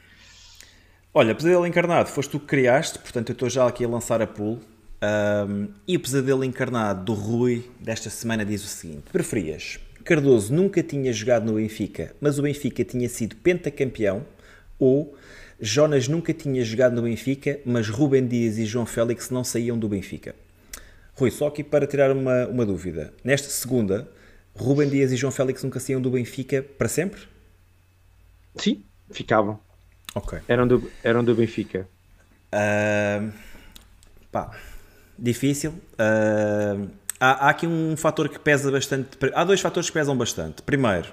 Olha, 1.13 1.35
Pesadelo 1.35 1.67
Encarnado, 1.67 2.09
foste 2.09 2.31
tu 2.31 2.39
que 2.39 2.47
criaste, 2.47 2.99
portanto 3.01 3.31
eu 3.31 3.33
estou 3.33 3.51
já 3.51 3.67
aqui 3.67 3.85
a 3.85 3.89
lançar 3.89 4.23
a 4.23 4.27
pool. 4.27 4.61
Um, 5.03 5.69
e 5.89 5.97
o 5.97 6.01
Pesadelo 6.01 6.45
Encarnado 6.45 7.05
do 7.05 7.15
Rui 7.15 7.65
desta 7.81 8.09
semana 8.11 8.45
diz 8.45 8.63
o 8.65 8.69
seguinte: 8.69 9.05
preferias 9.11 9.81
Cardoso 10.05 10.55
nunca 10.55 10.83
tinha 10.83 11.13
jogado 11.13 11.45
no 11.47 11.55
Benfica, 11.55 12.15
mas 12.21 12.39
o 12.39 12.43
Benfica 12.43 12.85
tinha 12.85 13.09
sido 13.09 13.37
pentacampeão, 13.37 14.25
ou 14.79 15.17
Jonas 15.61 16.09
nunca 16.09 16.33
tinha 16.33 16.65
jogado 16.65 16.95
no 16.95 17.03
Benfica, 17.03 17.61
mas 17.65 17.89
Rubem 17.89 18.27
Dias 18.27 18.57
e 18.59 18.65
João 18.65 18.87
Félix 18.87 19.31
não 19.31 19.45
saíam 19.45 19.79
do 19.79 19.89
Benfica. 19.89 20.35
Rui, 21.15 21.31
só 21.31 21.49
aqui 21.49 21.63
para 21.63 21.87
tirar 21.87 22.11
uma, 22.13 22.47
uma 22.47 22.65
dúvida. 22.65 23.13
Nesta 23.23 23.51
segunda, 23.51 24.09
Rubem 24.55 24.89
Dias 24.89 25.13
e 25.13 25.17
João 25.17 25.31
Félix 25.31 25.63
nunca 25.63 25.79
saíam 25.79 26.01
do 26.01 26.11
Benfica 26.11 26.63
para 26.63 26.89
sempre? 26.89 27.21
Sim, 28.57 28.83
ficavam. 29.11 29.61
Ok. 30.15 30.39
Eram 30.49 30.67
do, 30.67 30.91
eram 31.05 31.23
do 31.23 31.35
Benfica. 31.35 31.87
Uh, 32.53 33.31
pá, 34.33 34.51
difícil. 35.19 35.73
Uh, 35.93 36.89
há, 37.21 37.47
há 37.47 37.51
aqui 37.51 37.67
um 37.67 37.97
fator 37.97 38.29
que 38.29 38.39
pesa 38.39 38.73
bastante. 38.73 39.11
Há 39.35 39.45
dois 39.45 39.61
fatores 39.61 39.91
que 39.91 39.95
pesam 39.95 40.17
bastante. 40.17 40.63
Primeiro, 40.63 41.09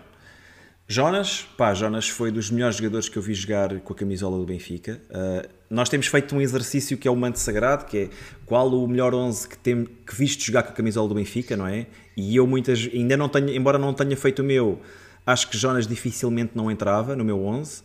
Jonas, 0.88 1.46
pá, 1.58 1.74
Jonas 1.74 2.08
foi 2.08 2.32
dos 2.32 2.50
melhores 2.50 2.78
jogadores 2.78 3.10
que 3.10 3.18
eu 3.18 3.22
vi 3.22 3.34
jogar 3.34 3.78
com 3.82 3.92
a 3.92 3.96
camisola 3.96 4.38
do 4.38 4.46
Benfica. 4.46 5.02
Uh, 5.10 5.50
nós 5.70 5.90
temos 5.90 6.08
feito 6.08 6.34
um 6.34 6.40
exercício 6.40 6.98
que 6.98 7.06
é 7.10 7.12
o 7.12 7.16
manto 7.16 7.40
sagrado, 7.40 7.86
que 7.86 7.98
é 7.98 8.10
qual 8.46 8.70
o 8.72 8.88
melhor 8.88 9.14
11 9.14 9.50
que, 9.50 9.58
tem, 9.58 9.84
que 9.84 10.16
viste 10.16 10.48
jogar 10.48 10.64
com 10.64 10.70
a 10.70 10.72
camisola 10.72 11.10
do 11.10 11.16
Benfica, 11.16 11.58
não 11.58 11.68
é? 11.68 11.88
E 12.16 12.38
eu 12.38 12.48
muitas, 12.48 12.90
ainda 12.94 13.18
não 13.18 13.28
tenho, 13.28 13.50
embora 13.50 13.78
não 13.78 13.94
tenha 13.94 14.16
feito 14.16 14.42
o 14.42 14.46
meu, 14.46 14.80
acho 15.26 15.50
que 15.50 15.58
Jonas 15.58 15.86
dificilmente 15.86 16.54
não 16.56 16.72
entrava 16.72 17.18
no 17.18 17.26
meu 17.26 17.44
11. 17.46 17.84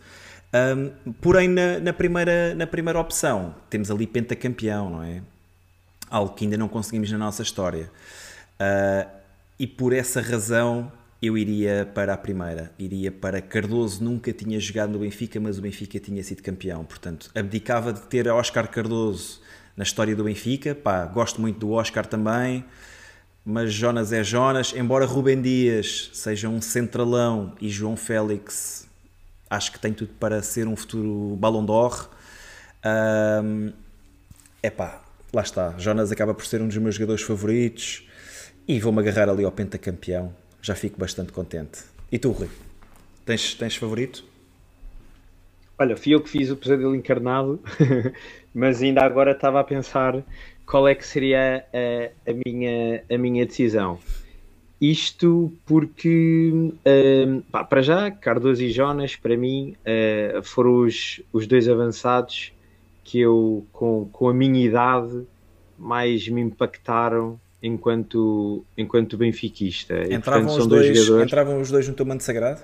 Um, 0.54 1.12
porém, 1.20 1.48
na, 1.48 1.80
na, 1.80 1.92
primeira, 1.92 2.54
na 2.54 2.68
primeira 2.68 3.00
opção, 3.00 3.54
temos 3.68 3.90
ali 3.90 4.06
pentacampeão, 4.06 4.90
não 4.90 5.02
é? 5.02 5.22
Algo 6.12 6.34
que 6.34 6.44
ainda 6.44 6.58
não 6.58 6.68
conseguimos 6.68 7.10
na 7.10 7.16
nossa 7.16 7.42
história. 7.42 7.90
Uh, 8.60 9.10
e 9.58 9.66
por 9.66 9.94
essa 9.94 10.20
razão 10.20 10.92
eu 11.22 11.38
iria 11.38 11.88
para 11.94 12.12
a 12.12 12.16
primeira, 12.18 12.70
iria 12.78 13.10
para 13.10 13.40
Cardoso, 13.40 14.04
nunca 14.04 14.30
tinha 14.30 14.60
jogado 14.60 14.90
no 14.90 14.98
Benfica, 14.98 15.40
mas 15.40 15.56
o 15.56 15.62
Benfica 15.62 15.98
tinha 15.98 16.22
sido 16.22 16.42
campeão, 16.42 16.84
portanto, 16.84 17.30
abdicava 17.34 17.92
de 17.92 18.02
ter 18.02 18.28
Oscar 18.28 18.68
Cardoso 18.68 19.40
na 19.74 19.84
história 19.84 20.14
do 20.14 20.24
Benfica, 20.24 20.74
pá, 20.74 21.06
gosto 21.06 21.40
muito 21.40 21.60
do 21.60 21.70
Oscar 21.70 22.04
também, 22.04 22.64
mas 23.44 23.72
Jonas 23.72 24.12
é 24.12 24.22
Jonas, 24.22 24.74
embora 24.76 25.06
Rubem 25.06 25.40
Dias 25.40 26.10
seja 26.12 26.48
um 26.48 26.60
centralão 26.60 27.54
e 27.60 27.70
João 27.70 27.96
Félix 27.96 28.88
acho 29.48 29.70
que 29.70 29.78
tem 29.78 29.92
tudo 29.92 30.12
para 30.18 30.42
ser 30.42 30.66
um 30.66 30.74
futuro 30.74 31.36
Ballon 31.36 31.64
d'Or, 31.64 32.10
é 32.82 33.40
um, 33.40 33.72
pá, 34.76 35.01
lá 35.32 35.42
está, 35.42 35.74
Jonas 35.78 36.12
acaba 36.12 36.34
por 36.34 36.44
ser 36.44 36.60
um 36.60 36.68
dos 36.68 36.76
meus 36.76 36.96
jogadores 36.96 37.22
favoritos 37.22 38.06
e 38.68 38.78
vou-me 38.78 39.00
agarrar 39.00 39.28
ali 39.28 39.44
ao 39.44 39.52
pentacampeão, 39.52 40.34
já 40.60 40.74
fico 40.74 40.98
bastante 40.98 41.32
contente. 41.32 41.80
E 42.10 42.18
tu, 42.18 42.30
Rui? 42.30 42.48
Tens, 43.24 43.54
tens 43.54 43.76
favorito? 43.76 44.24
Olha, 45.78 45.96
fui 45.96 46.14
eu 46.14 46.20
que 46.20 46.28
fiz 46.28 46.50
o 46.50 46.56
pesadelo 46.56 46.94
encarnado, 46.94 47.60
mas 48.54 48.82
ainda 48.82 49.02
agora 49.02 49.32
estava 49.32 49.58
a 49.58 49.64
pensar 49.64 50.22
qual 50.66 50.86
é 50.86 50.94
que 50.94 51.06
seria 51.06 51.64
a, 51.72 52.30
a, 52.30 52.34
minha, 52.44 53.02
a 53.10 53.18
minha 53.18 53.46
decisão. 53.46 53.98
Isto 54.80 55.52
porque, 55.64 56.50
uh, 56.52 57.42
pá, 57.50 57.64
para 57.64 57.82
já, 57.82 58.10
Cardoso 58.10 58.62
e 58.62 58.70
Jonas, 58.70 59.16
para 59.16 59.36
mim, 59.36 59.76
uh, 59.80 60.42
foram 60.42 60.80
os, 60.80 61.20
os 61.32 61.46
dois 61.46 61.68
avançados 61.68 62.52
que 63.04 63.20
eu, 63.20 63.66
com, 63.72 64.08
com 64.12 64.28
a 64.28 64.34
minha 64.34 64.64
idade, 64.64 65.26
mais 65.78 66.28
me 66.28 66.40
impactaram 66.40 67.40
enquanto, 67.62 68.64
enquanto 68.76 69.16
benfiquista. 69.16 70.02
Entravam, 70.12 70.46
portanto, 70.46 70.60
os 70.60 70.66
dois, 70.66 71.06
dois 71.06 71.26
entravam 71.26 71.60
os 71.60 71.70
dois 71.70 71.88
no 71.88 71.94
teu 71.94 72.06
manto 72.06 72.22
sagrado? 72.22 72.60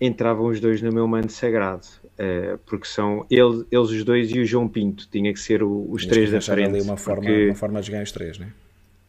Entravam 0.00 0.46
os 0.46 0.60
dois 0.60 0.82
no 0.82 0.92
meu 0.92 1.08
manto 1.08 1.32
sagrado, 1.32 1.86
uh, 2.04 2.58
porque 2.66 2.86
são 2.86 3.24
eles, 3.30 3.64
eles 3.70 3.90
os 3.90 4.04
dois 4.04 4.30
e 4.30 4.40
o 4.40 4.44
João 4.44 4.68
Pinto, 4.68 5.08
tinha 5.10 5.32
que 5.32 5.40
ser 5.40 5.62
o, 5.62 5.86
os 5.90 6.04
três 6.04 6.30
da 6.30 6.40
frente. 6.40 6.68
ali 6.68 6.80
uma 6.82 6.96
forma, 6.96 7.22
porque... 7.22 7.46
uma 7.46 7.54
forma 7.54 7.80
de 7.80 7.86
jogar 7.86 8.02
os 8.02 8.12
três, 8.12 8.38
não 8.38 8.46
é? 8.46 8.50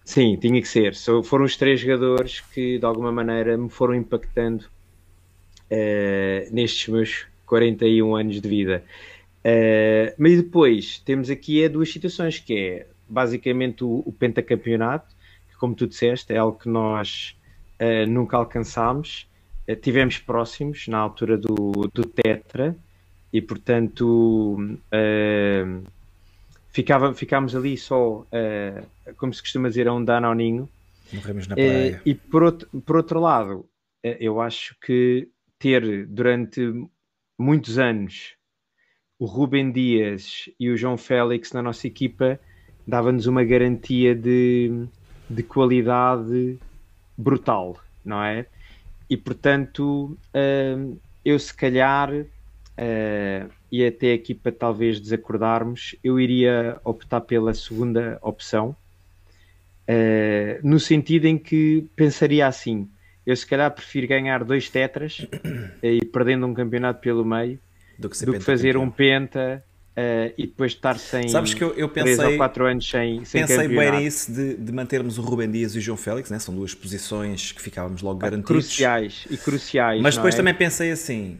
Sim, 0.06 0.38
tinha 0.38 0.62
que 0.62 0.68
ser. 0.68 0.96
So, 0.96 1.22
foram 1.22 1.44
os 1.44 1.58
três 1.58 1.82
jogadores 1.82 2.40
que 2.40 2.80
de 2.80 2.86
alguma 2.86 3.12
maneira 3.12 3.58
me 3.58 3.70
foram 3.70 3.94
impactando 3.94 4.64
uh, 4.64 6.54
nestes 6.54 6.88
meus 6.88 7.26
41 7.46 8.16
anos 8.16 8.40
de 8.40 8.48
vida. 8.48 8.84
Uh, 9.46 10.14
mas 10.18 10.38
depois 10.38 11.00
temos 11.00 11.30
aqui 11.30 11.64
é 11.64 11.70
duas 11.70 11.92
situações, 11.92 12.40
que 12.40 12.54
é 12.58 12.88
basicamente 13.08 13.84
o, 13.84 14.04
o 14.06 14.12
pentacampeonato 14.12 15.18
como 15.58 15.76
tu 15.76 15.88
disseste, 15.88 16.34
é 16.34 16.38
algo 16.38 16.58
que 16.58 16.70
nós 16.70 17.38
uh, 17.82 18.10
nunca 18.10 18.38
alcançámos. 18.38 19.28
Uh, 19.68 19.76
tivemos 19.76 20.18
próximos 20.18 20.88
na 20.88 20.98
altura 20.98 21.38
do, 21.38 21.90
do 21.94 22.06
Tetra 22.06 22.76
e, 23.34 23.42
portanto, 23.42 24.58
uh, 24.58 25.84
ficava, 26.70 27.14
ficámos 27.14 27.56
ali 27.56 27.78
só, 27.78 28.26
como 29.18 29.34
se 29.34 29.42
costuma 29.42 29.68
dizer, 29.70 29.88
a 29.88 29.94
um 29.94 30.04
dano 30.04 30.28
ao 30.28 30.34
ninho. 30.34 30.70
Morremos 31.12 31.48
na 31.48 31.56
praia. 31.56 32.02
e 32.06 32.14
por 32.14 32.44
outro, 32.44 32.82
por 32.82 32.98
outro 32.98 33.20
lado, 33.20 33.66
eu 34.04 34.40
acho 34.42 34.76
que 34.80 35.30
ter 35.58 36.06
durante 36.06 36.62
muitos 37.38 37.80
anos 37.80 38.36
o 39.20 39.26
Rubem 39.26 39.72
Dias 39.72 40.50
e 40.60 40.70
o 40.70 40.78
João 40.78 40.98
Félix 40.98 41.52
na 41.52 41.62
nossa 41.62 41.88
equipa 41.88 42.40
dava-nos 42.86 43.26
uma 43.26 43.44
garantia 43.44 44.16
de, 44.16 44.86
de 45.30 45.44
qualidade 45.44 46.58
brutal, 47.18 47.78
não 48.06 48.24
é? 48.24 48.46
E 49.10 49.18
portanto, 49.18 50.18
uh, 50.34 51.00
eu 51.26 51.40
se 51.40 51.54
calhar, 51.54 52.12
uh, 52.14 53.52
e 53.72 53.86
até 53.86 54.14
aqui 54.14 54.34
para 54.34 54.52
talvez 54.52 55.00
desacordarmos, 55.00 55.96
eu 56.04 56.20
iria 56.20 56.80
optar 56.84 57.22
pela 57.22 57.54
segunda 57.54 58.20
opção, 58.22 58.76
uh, 59.90 60.60
no 60.68 60.80
sentido 60.80 61.26
em 61.26 61.38
que 61.38 61.90
pensaria 61.96 62.46
assim: 62.46 62.88
eu 63.26 63.36
se 63.36 63.48
calhar 63.48 63.72
prefiro 63.72 64.08
ganhar 64.08 64.44
dois 64.44 64.70
tetras 64.70 65.26
e 65.82 66.06
perdendo 66.06 66.46
um 66.46 66.54
campeonato 66.54 67.02
pelo 67.02 67.26
meio 67.26 67.60
do 67.98 68.10
que, 68.10 68.26
do 68.26 68.34
que 68.34 68.40
fazer 68.40 68.78
um 68.78 68.90
penta 68.90 69.64
Uh, 69.98 70.30
e 70.38 70.46
depois 70.46 70.74
de 70.74 70.78
estar 70.78 71.00
sem 71.00 71.28
Sabes 71.28 71.56
que 71.56 71.64
eu, 71.64 71.74
eu 71.74 71.90
pensei, 71.90 72.18
3 72.18 72.34
ou 72.34 72.38
4 72.38 72.66
anos 72.68 72.88
sem, 72.88 73.26
sem 73.26 73.42
Pensei 73.42 73.68
bem 73.68 73.92
nisso 73.94 74.32
de, 74.32 74.56
de, 74.56 74.72
mantermos 74.72 75.18
o 75.18 75.24
Rubem 75.24 75.50
Dias 75.50 75.74
e 75.74 75.80
o 75.80 75.82
João 75.82 75.98
Félix, 75.98 76.30
né? 76.30 76.38
são 76.38 76.54
duas 76.54 76.76
posições 76.76 77.52
que 77.52 77.60
ficávamos 77.60 78.04
logo 78.04 78.20
garantidos. 78.20 78.68
Cruciais 78.68 79.26
e 79.28 79.36
cruciais. 79.38 80.00
Mas 80.00 80.16
depois 80.16 80.36
é? 80.36 80.38
também 80.38 80.54
pensei 80.54 80.92
assim: 80.92 81.40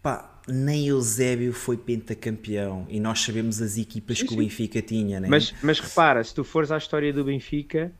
pá, 0.00 0.40
nem 0.46 0.86
Eusébio 0.86 1.52
foi 1.52 1.76
pentacampeão 1.76 2.86
e 2.88 3.00
nós 3.00 3.20
sabemos 3.20 3.60
as 3.60 3.76
equipas 3.76 4.18
sim, 4.18 4.26
que 4.26 4.34
o 4.34 4.36
Benfica 4.36 4.80
tinha. 4.80 5.18
Né? 5.18 5.26
Mas, 5.28 5.52
mas 5.60 5.80
repara, 5.80 6.22
se 6.22 6.32
tu 6.32 6.44
fores 6.44 6.70
à 6.70 6.78
história 6.78 7.12
do 7.12 7.24
Benfica, 7.24 7.90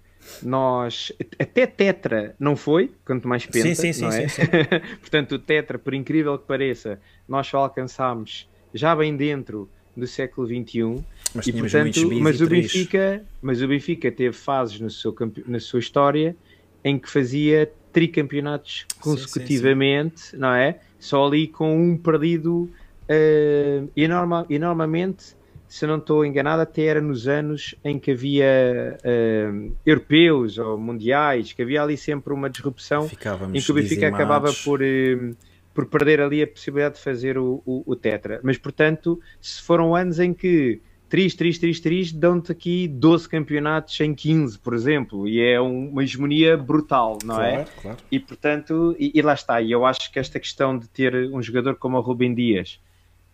nós 0.43 1.13
até 1.39 1.67
Tetra 1.67 2.35
não 2.39 2.57
foi, 2.57 2.91
quanto 3.05 3.27
mais 3.29 3.47
penta, 3.47 3.75
sim, 3.75 3.93
sim, 3.93 4.03
não 4.03 4.09
é? 4.09 4.29
Sim, 4.29 4.43
sim. 4.43 4.51
Portanto, 5.01 5.33
o 5.33 5.39
Tetra, 5.39 5.79
por 5.79 5.95
incrível 5.95 6.39
que 6.39 6.47
pareça, 6.47 7.01
nós 7.29 7.47
só 7.47 7.59
alcançámos 7.59 8.49
já 8.73 8.95
bem 8.95 9.17
dentro 9.17 9.69
do 9.97 10.07
século 10.07 10.47
XXI. 10.47 11.05
Mas, 11.35 11.47
e, 11.47 11.53
portanto, 11.53 12.11
mas, 12.21 12.41
o 12.41 12.47
Benfica, 12.47 13.25
mas 13.41 13.63
o 13.63 13.69
Benfica 13.69 14.11
teve 14.11 14.35
fases 14.35 14.79
no 14.81 14.91
seu, 14.91 15.15
na 15.47 15.61
sua 15.61 15.81
história 15.81 16.37
em 16.85 16.99
que 16.99 17.09
fazia 17.09 17.71
tricampeonatos 17.93 18.87
consecutivamente, 19.01 20.21
sim, 20.21 20.27
sim, 20.27 20.31
sim. 20.33 20.37
não 20.39 20.53
é? 20.53 20.79
Só 20.99 21.27
ali 21.27 21.47
com 21.47 21.75
um 21.77 21.97
perdido 21.97 22.71
uh, 23.09 23.91
e, 23.95 24.09
norma, 24.09 24.47
e 24.49 24.59
normalmente, 24.59 25.35
se 25.73 25.87
não 25.87 25.97
estou 25.97 26.23
enganado, 26.23 26.61
até 26.61 26.83
era 26.83 27.01
nos 27.01 27.27
anos 27.27 27.75
em 27.83 27.99
que 27.99 28.11
havia 28.11 28.99
uh, 29.03 29.73
europeus 29.87 30.59
ou 30.59 30.77
mundiais, 30.77 31.55
que 31.55 31.63
havia 31.63 31.83
ali 31.83 31.97
sempre 31.97 32.35
uma 32.35 32.51
disrupção 32.51 33.09
Ficávamos 33.09 33.59
em 33.59 33.65
que 33.65 33.73
o 33.73 33.75
Benfica 33.75 33.95
dizimados. 33.95 34.21
acabava 34.21 34.53
por. 34.65 34.83
Uh, 34.83 35.35
por 35.73 35.87
perder 35.87 36.21
ali 36.21 36.43
a 36.43 36.47
possibilidade 36.47 36.97
de 36.97 37.01
fazer 37.01 37.39
o, 37.39 37.63
o, 37.65 37.83
o 37.87 37.97
Tetra. 37.97 38.39
Mas, 38.43 38.59
portanto, 38.59 39.19
se 39.41 39.63
foram 39.63 39.97
anos 39.97 40.21
em 40.21 40.35
que 40.35 40.83
3, 41.09 41.35
3, 41.35 41.59
3, 41.59 41.81
3, 41.81 42.13
dão-te 42.13 42.53
aqui 42.53 42.87
12 42.87 43.27
campeonatos 43.27 43.99
em 43.99 44.15
15, 44.15 44.59
por 44.59 44.75
exemplo, 44.75 45.27
e 45.27 45.41
é 45.41 45.59
uma 45.59 46.03
hegemonia 46.05 46.59
brutal, 46.59 47.17
não 47.25 47.37
claro, 47.37 47.55
é? 47.55 47.65
Claro. 47.81 47.97
E 48.11 48.21
portanto, 48.21 48.95
e, 48.99 49.13
e, 49.15 49.23
lá 49.23 49.33
está, 49.33 49.63
e 49.63 49.73
eu 49.73 49.87
acho 49.87 50.13
que 50.13 50.19
esta 50.19 50.39
questão 50.39 50.77
de 50.77 50.87
ter 50.91 51.15
um 51.33 51.41
jogador 51.41 51.77
como 51.77 51.97
o 51.97 52.03
Rubem 52.03 52.35
Dias, 52.35 52.79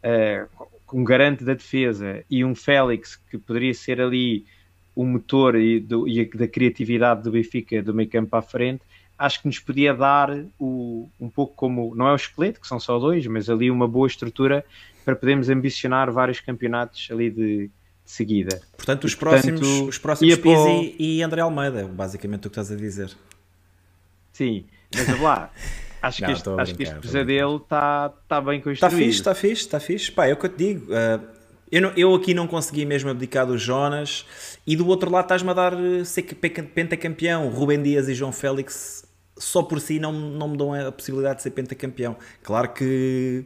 uh, 0.05 0.78
um 0.93 1.05
garante 1.05 1.45
da 1.45 1.55
defesa, 1.55 2.25
e 2.31 2.45
um 2.45 2.55
Félix 2.55 3.17
que 3.31 3.39
poderia 3.39 3.75
ser 3.75 4.01
ali 4.01 4.47
o 4.95 5.05
motor 5.05 5.55
e, 5.57 5.79
do, 5.79 6.09
e 6.09 6.25
da 6.25 6.49
criatividade 6.49 7.23
do 7.23 7.31
Benfica 7.31 7.83
do 7.83 7.95
meio 7.95 8.09
campo 8.09 8.35
à 8.35 8.43
frente, 8.43 8.83
acho 9.19 9.41
que 9.41 9.47
nos 9.47 9.59
podia 9.59 9.95
dar 9.95 10.31
o, 10.59 11.09
um 11.21 11.29
pouco 11.29 11.55
como, 11.55 11.95
não 11.95 12.09
é 12.09 12.13
o 12.13 12.17
esqueleto, 12.17 12.61
que 12.61 12.67
são 12.67 12.79
só 12.79 12.99
dois, 12.99 13.27
mas 13.27 13.49
ali 13.49 13.71
uma 13.71 13.87
boa 13.87 14.07
estrutura 14.07 14.65
para 15.05 15.17
podermos 15.17 15.49
ambicionar 15.49 16.11
vários 16.13 16.41
campeonatos 16.41 17.09
ali 17.11 17.31
de, 17.31 17.67
de 17.67 17.71
seguida. 18.05 18.61
Portanto, 18.77 19.05
os 19.05 19.13
e, 19.13 19.17
próximos, 19.17 19.61
portanto, 19.61 19.89
os 19.89 19.99
próximos 19.99 20.37
Pizzi 20.37 20.97
e 20.99 21.23
André 21.23 21.41
Almeida, 21.41 21.87
basicamente 21.87 22.47
o 22.47 22.51
que 22.51 22.59
estás 22.59 22.71
a 22.71 22.77
dizer. 22.77 23.17
Sim, 24.33 24.65
mas 24.95 25.21
lá. 25.21 25.51
Acho, 26.01 26.23
não, 26.23 26.29
que, 26.29 26.35
este, 26.35 26.49
acho 26.49 26.75
que 26.75 26.83
este 26.83 26.95
pesadelo 26.97 27.57
está 27.57 28.11
tá 28.29 28.41
bem 28.41 28.61
construído. 28.61 28.75
Está 28.75 28.91
fixe, 28.91 29.19
está 29.19 29.35
fixe, 29.35 29.63
está 29.63 29.81
fixe. 29.81 30.13
Pá, 30.13 30.27
é 30.27 30.33
o 30.33 30.37
que 30.37 30.47
eu 30.47 30.51
te 30.51 30.57
digo. 30.57 30.93
Uh, 30.93 31.39
eu, 31.71 31.83
não, 31.83 31.93
eu 31.97 32.15
aqui 32.15 32.33
não 32.35 32.47
consegui 32.47 32.85
mesmo 32.85 33.11
abdicar 33.11 33.47
do 33.47 33.59
Jonas 33.59 34.25
e 34.67 34.77
do 34.77 34.87
outro 34.87 35.11
lado 35.11 35.25
estás-me 35.25 35.51
a 35.51 35.53
dar 35.53 35.75
eh, 35.75 36.05
ser 36.05 36.23
pentacampeão. 36.23 37.49
Rubem 37.51 37.83
Dias 37.83 38.09
e 38.09 38.15
João 38.15 38.33
Félix 38.33 39.07
só 39.37 39.63
por 39.63 39.81
si 39.81 39.99
não, 39.99 40.13
não 40.13 40.49
me 40.49 40.57
dão 40.57 40.73
a 40.73 40.91
possibilidade 40.91 41.37
de 41.37 41.43
ser 41.43 41.51
pentacampeão. 41.51 42.17
Claro 42.43 42.73
que 42.73 43.45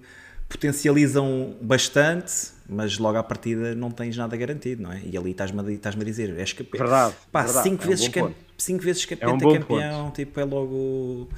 potencializam 0.48 1.56
bastante, 1.60 2.32
mas 2.68 2.98
logo 2.98 3.16
à 3.16 3.22
partida 3.22 3.74
não 3.74 3.90
tens 3.90 4.16
nada 4.16 4.36
garantido, 4.36 4.82
não 4.82 4.92
é? 4.92 5.00
E 5.04 5.16
ali 5.16 5.30
estás-me 5.30 5.74
estás 5.74 5.96
a 5.98 6.04
dizer, 6.04 6.38
és 6.38 6.52
campeão. 6.52 6.84
Verdade. 6.84 7.14
Pá, 7.30 7.42
verdade, 7.42 7.68
cinco, 7.68 7.84
é 7.84 7.86
vezes 7.86 8.06
um 8.06 8.10
cam... 8.10 8.34
cinco 8.58 8.82
vezes 8.82 9.08
é 9.18 9.28
um 9.28 9.38
campeão, 9.38 10.10
tipo, 10.10 10.38
é 10.38 10.44
logo. 10.44 11.28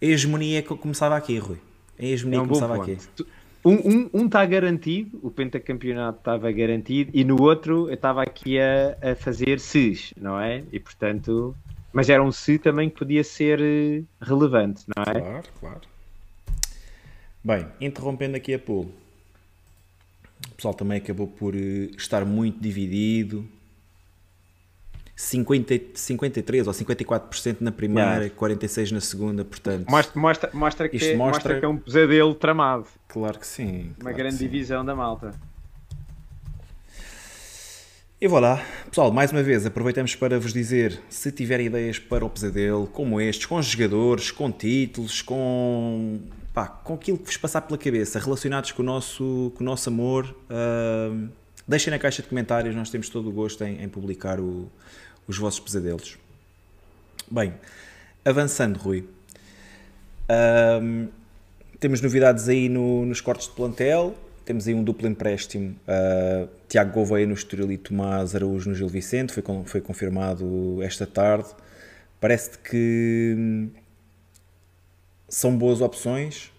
A 0.00 0.04
hegemonia 0.04 0.62
que 0.62 0.76
começava 0.76 1.16
aqui, 1.16 1.38
Rui. 1.38 1.58
A 1.98 2.04
hegemonia 2.04 2.38
é 2.38 2.42
um 2.42 2.46
começava 2.46 2.82
aqui. 2.82 2.96
Um 3.64 3.74
está 3.74 3.88
um, 3.90 4.10
um 4.14 4.28
tá 4.28 4.46
garantido, 4.46 5.18
o 5.22 5.30
pentacampeonato 5.30 6.18
estava 6.18 6.50
garantido, 6.52 7.10
e 7.12 7.24
no 7.24 7.42
outro 7.42 7.88
eu 7.88 7.94
estava 7.94 8.22
aqui 8.22 8.58
a, 8.60 8.96
a 9.02 9.14
fazer 9.16 9.58
SES, 9.58 10.14
não 10.16 10.40
é? 10.40 10.62
E 10.72 10.78
portanto. 10.78 11.54
Mas 11.92 12.08
era 12.08 12.22
um 12.22 12.30
se 12.30 12.58
também 12.58 12.88
que 12.88 12.98
podia 12.98 13.24
ser 13.24 13.60
eh, 13.60 14.02
relevante, 14.20 14.84
não 14.94 15.02
é? 15.02 15.20
Claro, 15.20 15.46
claro. 15.58 15.80
Bem, 17.42 17.66
interrompendo 17.80 18.36
aqui 18.36 18.54
a 18.54 18.58
pool. 18.58 18.92
O 20.50 20.54
pessoal 20.54 20.74
também 20.74 20.98
acabou 20.98 21.26
por 21.26 21.56
eh, 21.56 21.88
estar 21.96 22.24
muito 22.24 22.60
dividido. 22.60 23.48
50, 25.20 25.80
53 25.94 26.68
ou 26.68 26.72
54% 26.72 27.56
na 27.58 27.72
primeira, 27.72 28.26
yeah. 28.26 28.34
46% 28.36 28.92
na 28.92 29.00
segunda, 29.00 29.44
portanto. 29.44 29.90
Mostra, 29.90 30.20
mostra, 30.20 30.50
mostra, 30.54 30.88
que, 30.88 30.96
é, 30.96 31.16
mostra... 31.16 31.32
mostra 31.32 31.58
que 31.58 31.64
é 31.64 31.68
um 31.68 31.76
pesadelo 31.76 32.32
tramado. 32.36 32.86
Claro 33.08 33.36
que 33.36 33.46
sim. 33.46 33.90
Uma 33.96 34.12
claro 34.12 34.16
grande 34.16 34.36
sim. 34.36 34.44
divisão 34.44 34.84
da 34.84 34.94
malta. 34.94 35.32
E 38.20 38.28
voilà, 38.28 38.64
pessoal, 38.88 39.10
mais 39.10 39.32
uma 39.32 39.42
vez 39.42 39.66
aproveitamos 39.66 40.14
para 40.14 40.38
vos 40.38 40.52
dizer 40.52 41.00
se 41.08 41.32
tiverem 41.32 41.66
ideias 41.66 41.98
para 41.98 42.24
o 42.24 42.30
pesadelo, 42.30 42.86
como 42.86 43.20
estes, 43.20 43.46
com 43.46 43.60
jogadores, 43.60 44.30
com 44.30 44.52
títulos, 44.52 45.20
com, 45.20 46.20
pá, 46.54 46.68
com 46.68 46.94
aquilo 46.94 47.18
que 47.18 47.24
vos 47.24 47.36
passar 47.36 47.62
pela 47.62 47.76
cabeça, 47.76 48.20
relacionados 48.20 48.70
com 48.70 48.82
o 48.82 48.86
nosso, 48.86 49.52
com 49.56 49.64
o 49.64 49.66
nosso 49.66 49.88
amor, 49.88 50.32
uh, 50.48 51.28
deixem 51.66 51.90
na 51.90 51.98
caixa 51.98 52.22
de 52.22 52.28
comentários, 52.28 52.72
nós 52.76 52.88
temos 52.88 53.08
todo 53.08 53.28
o 53.28 53.32
gosto 53.32 53.64
em, 53.64 53.82
em 53.82 53.88
publicar 53.88 54.38
o, 54.38 54.70
os 55.28 55.36
vossos 55.36 55.60
pesadelos. 55.60 56.18
Bem, 57.30 57.54
avançando, 58.24 58.78
Rui, 58.78 59.06
uh, 60.30 61.08
temos 61.78 62.00
novidades 62.00 62.48
aí 62.48 62.68
no, 62.68 63.04
nos 63.04 63.20
cortes 63.20 63.46
de 63.46 63.54
plantel, 63.54 64.16
temos 64.46 64.66
aí 64.66 64.74
um 64.74 64.82
duplo 64.82 65.06
empréstimo, 65.06 65.76
uh, 65.86 66.48
Tiago 66.66 66.92
Gouveia 66.92 67.26
no 67.26 67.34
Estoril 67.34 67.70
e 67.70 67.76
Tomás 67.76 68.34
Araújo 68.34 68.70
no 68.70 68.74
Gil 68.74 68.88
Vicente, 68.88 69.32
foi, 69.32 69.44
foi 69.66 69.82
confirmado 69.82 70.82
esta 70.82 71.06
tarde. 71.06 71.48
Parece 72.18 72.58
que 72.58 73.34
hum, 73.36 73.70
são 75.28 75.56
boas 75.56 75.82
opções. 75.82 76.50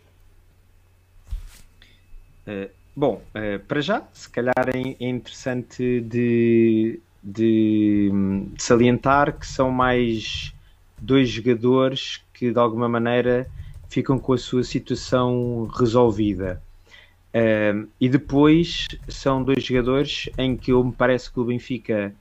Uh, 2.47 2.69
bom, 2.95 3.21
uh, 3.33 3.59
para 3.67 3.81
já, 3.81 4.07
se 4.13 4.29
calhar 4.29 4.53
é, 4.73 5.03
é 5.03 5.09
interessante 5.09 5.99
de, 6.01 6.99
de, 7.23 8.11
de, 8.53 8.61
salientar 8.61 9.37
que 9.37 9.45
são 9.45 9.71
mais 9.71 10.53
dois 10.97 11.29
jogadores 11.29 12.21
que 12.33 12.51
de 12.51 12.59
alguma 12.59 12.89
maneira 12.89 13.47
ficam 13.89 14.19
com 14.19 14.33
a 14.33 14.37
sua 14.37 14.63
situação 14.63 15.67
resolvida. 15.73 16.61
Uh, 17.29 17.87
e 17.99 18.09
depois 18.09 18.87
são 19.07 19.43
dois 19.43 19.63
jogadores 19.63 20.29
em 20.37 20.57
que 20.57 20.71
eu 20.71 20.83
me 20.83 20.91
parece 20.91 21.31
que 21.31 21.39
o 21.39 21.43
Benfica 21.43 22.13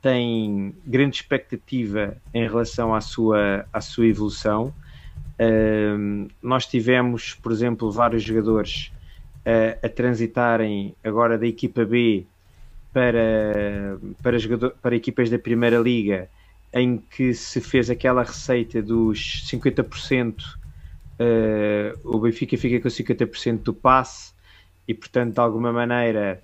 tem 0.00 0.74
grande 0.86 1.16
expectativa 1.16 2.16
em 2.32 2.46
relação 2.46 2.94
à 2.94 3.00
sua, 3.00 3.66
à 3.72 3.80
sua 3.80 4.06
evolução. 4.06 4.72
Uh, 5.38 6.28
nós 6.42 6.66
tivemos, 6.66 7.34
por 7.34 7.52
exemplo, 7.52 7.90
vários 7.90 8.22
jogadores 8.22 8.92
uh, 9.46 9.78
a 9.82 9.88
transitarem 9.88 10.94
agora 11.02 11.36
da 11.38 11.46
equipa 11.46 11.84
B 11.84 12.26
para, 12.94 13.98
para, 14.22 14.38
jogador, 14.38 14.70
para 14.80 14.94
equipas 14.94 15.28
da 15.28 15.36
Primeira 15.38 15.78
Liga, 15.78 16.30
em 16.72 16.96
que 16.96 17.34
se 17.34 17.60
fez 17.60 17.90
aquela 17.90 18.22
receita 18.22 18.80
dos 18.80 19.44
50%, 19.50 20.42
uh, 21.18 21.98
o 22.04 22.20
Benfica 22.20 22.56
fica 22.56 22.80
com 22.80 22.88
50% 22.88 23.62
do 23.62 23.74
passe 23.74 24.32
e, 24.86 24.94
portanto, 24.94 25.34
de 25.34 25.40
alguma 25.40 25.72
maneira 25.72 26.40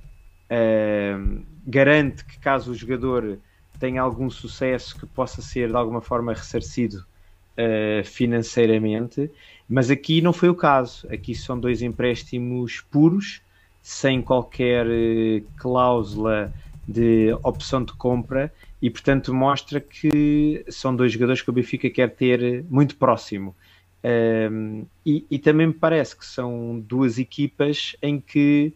uh, 0.50 1.42
garante 1.64 2.24
que 2.24 2.38
caso 2.40 2.72
o 2.72 2.74
jogador 2.74 3.38
tenha 3.78 4.02
algum 4.02 4.28
sucesso 4.28 4.98
que 4.98 5.06
possa 5.06 5.40
ser 5.40 5.68
de 5.68 5.76
alguma 5.76 6.00
forma 6.00 6.32
ressarcido 6.32 6.98
uh, 6.98 8.04
financeiramente, 8.04 9.30
mas 9.68 9.88
aqui 9.88 10.20
não 10.20 10.32
foi 10.32 10.48
o 10.48 10.54
caso. 10.54 11.06
Aqui 11.12 11.32
são 11.32 11.58
dois 11.58 11.80
empréstimos 11.80 12.80
puros, 12.80 13.40
sem 13.82 14.22
qualquer 14.22 14.86
uh, 14.86 15.44
cláusula 15.56 16.52
de 16.86 17.32
opção 17.42 17.84
de 17.84 17.92
compra 17.92 18.52
e 18.82 18.90
portanto 18.90 19.32
mostra 19.32 19.80
que 19.80 20.64
são 20.68 20.94
dois 20.94 21.12
jogadores 21.12 21.42
que 21.42 21.50
o 21.50 21.52
Benfica 21.52 21.88
quer 21.90 22.10
ter 22.10 22.64
muito 22.68 22.96
próximo. 22.96 23.54
Um, 24.02 24.86
e, 25.04 25.26
e, 25.30 25.38
também 25.38 25.66
me 25.66 25.74
parece 25.74 26.16
que 26.16 26.24
são 26.24 26.80
duas 26.80 27.18
equipas 27.18 27.94
em 28.00 28.18
que 28.18 28.72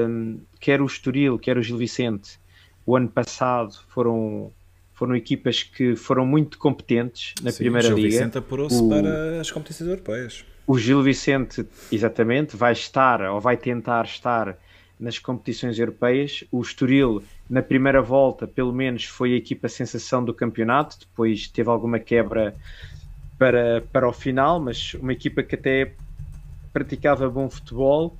um, 0.00 0.38
quer 0.60 0.80
o 0.80 0.86
Estoril, 0.86 1.38
quer 1.38 1.58
o 1.58 1.62
Gil 1.62 1.76
Vicente, 1.76 2.38
o 2.86 2.96
ano 2.96 3.08
passado 3.08 3.74
foram, 3.88 4.52
foram 4.94 5.16
equipas 5.16 5.64
que 5.64 5.96
foram 5.96 6.24
muito 6.24 6.58
competentes 6.58 7.34
na 7.42 7.50
Sim, 7.50 7.58
Primeira 7.58 7.88
Liga. 7.88 7.98
O 7.98 8.00
Gil 8.02 8.10
Vicente 8.10 8.38
apurou-se 8.38 8.88
para 8.88 9.40
as 9.40 9.50
competições 9.50 9.90
europeias. 9.90 10.44
O 10.68 10.76
Gil 10.76 11.02
Vicente, 11.02 11.66
exatamente, 11.90 12.54
vai 12.54 12.72
estar 12.72 13.22
ou 13.22 13.40
vai 13.40 13.56
tentar 13.56 14.04
estar 14.04 14.54
nas 15.00 15.18
competições 15.18 15.78
europeias. 15.78 16.44
O 16.52 16.60
Estoril, 16.60 17.22
na 17.48 17.62
primeira 17.62 18.02
volta, 18.02 18.46
pelo 18.46 18.70
menos 18.70 19.06
foi 19.06 19.32
a 19.32 19.36
equipa 19.38 19.66
sensação 19.66 20.22
do 20.22 20.34
campeonato, 20.34 20.98
depois 21.00 21.48
teve 21.48 21.70
alguma 21.70 21.98
quebra 21.98 22.54
para, 23.38 23.80
para 23.90 24.06
o 24.06 24.12
final, 24.12 24.60
mas 24.60 24.92
uma 24.92 25.14
equipa 25.14 25.42
que 25.42 25.54
até 25.54 25.94
praticava 26.70 27.30
bom 27.30 27.48
futebol. 27.48 28.18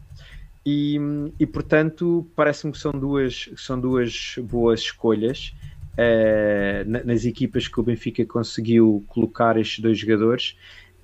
E, 0.65 0.99
e 1.39 1.47
portanto 1.47 2.27
parece-me 2.35 2.73
que 2.73 2.79
são 2.79 2.93
duas, 2.93 3.51
são 3.59 3.79
duas 3.79 4.37
boas 4.39 4.81
escolhas 4.81 5.55
uh, 5.99 7.07
nas 7.07 7.27
equipas 7.27 7.69
que 7.69 7.79
o 7.79 7.83
Benfica 7.83 8.25
conseguiu 8.25 9.05
colocar 9.07 9.59
estes 9.59 9.81
dois 9.81 9.99
jogadores 9.99 10.57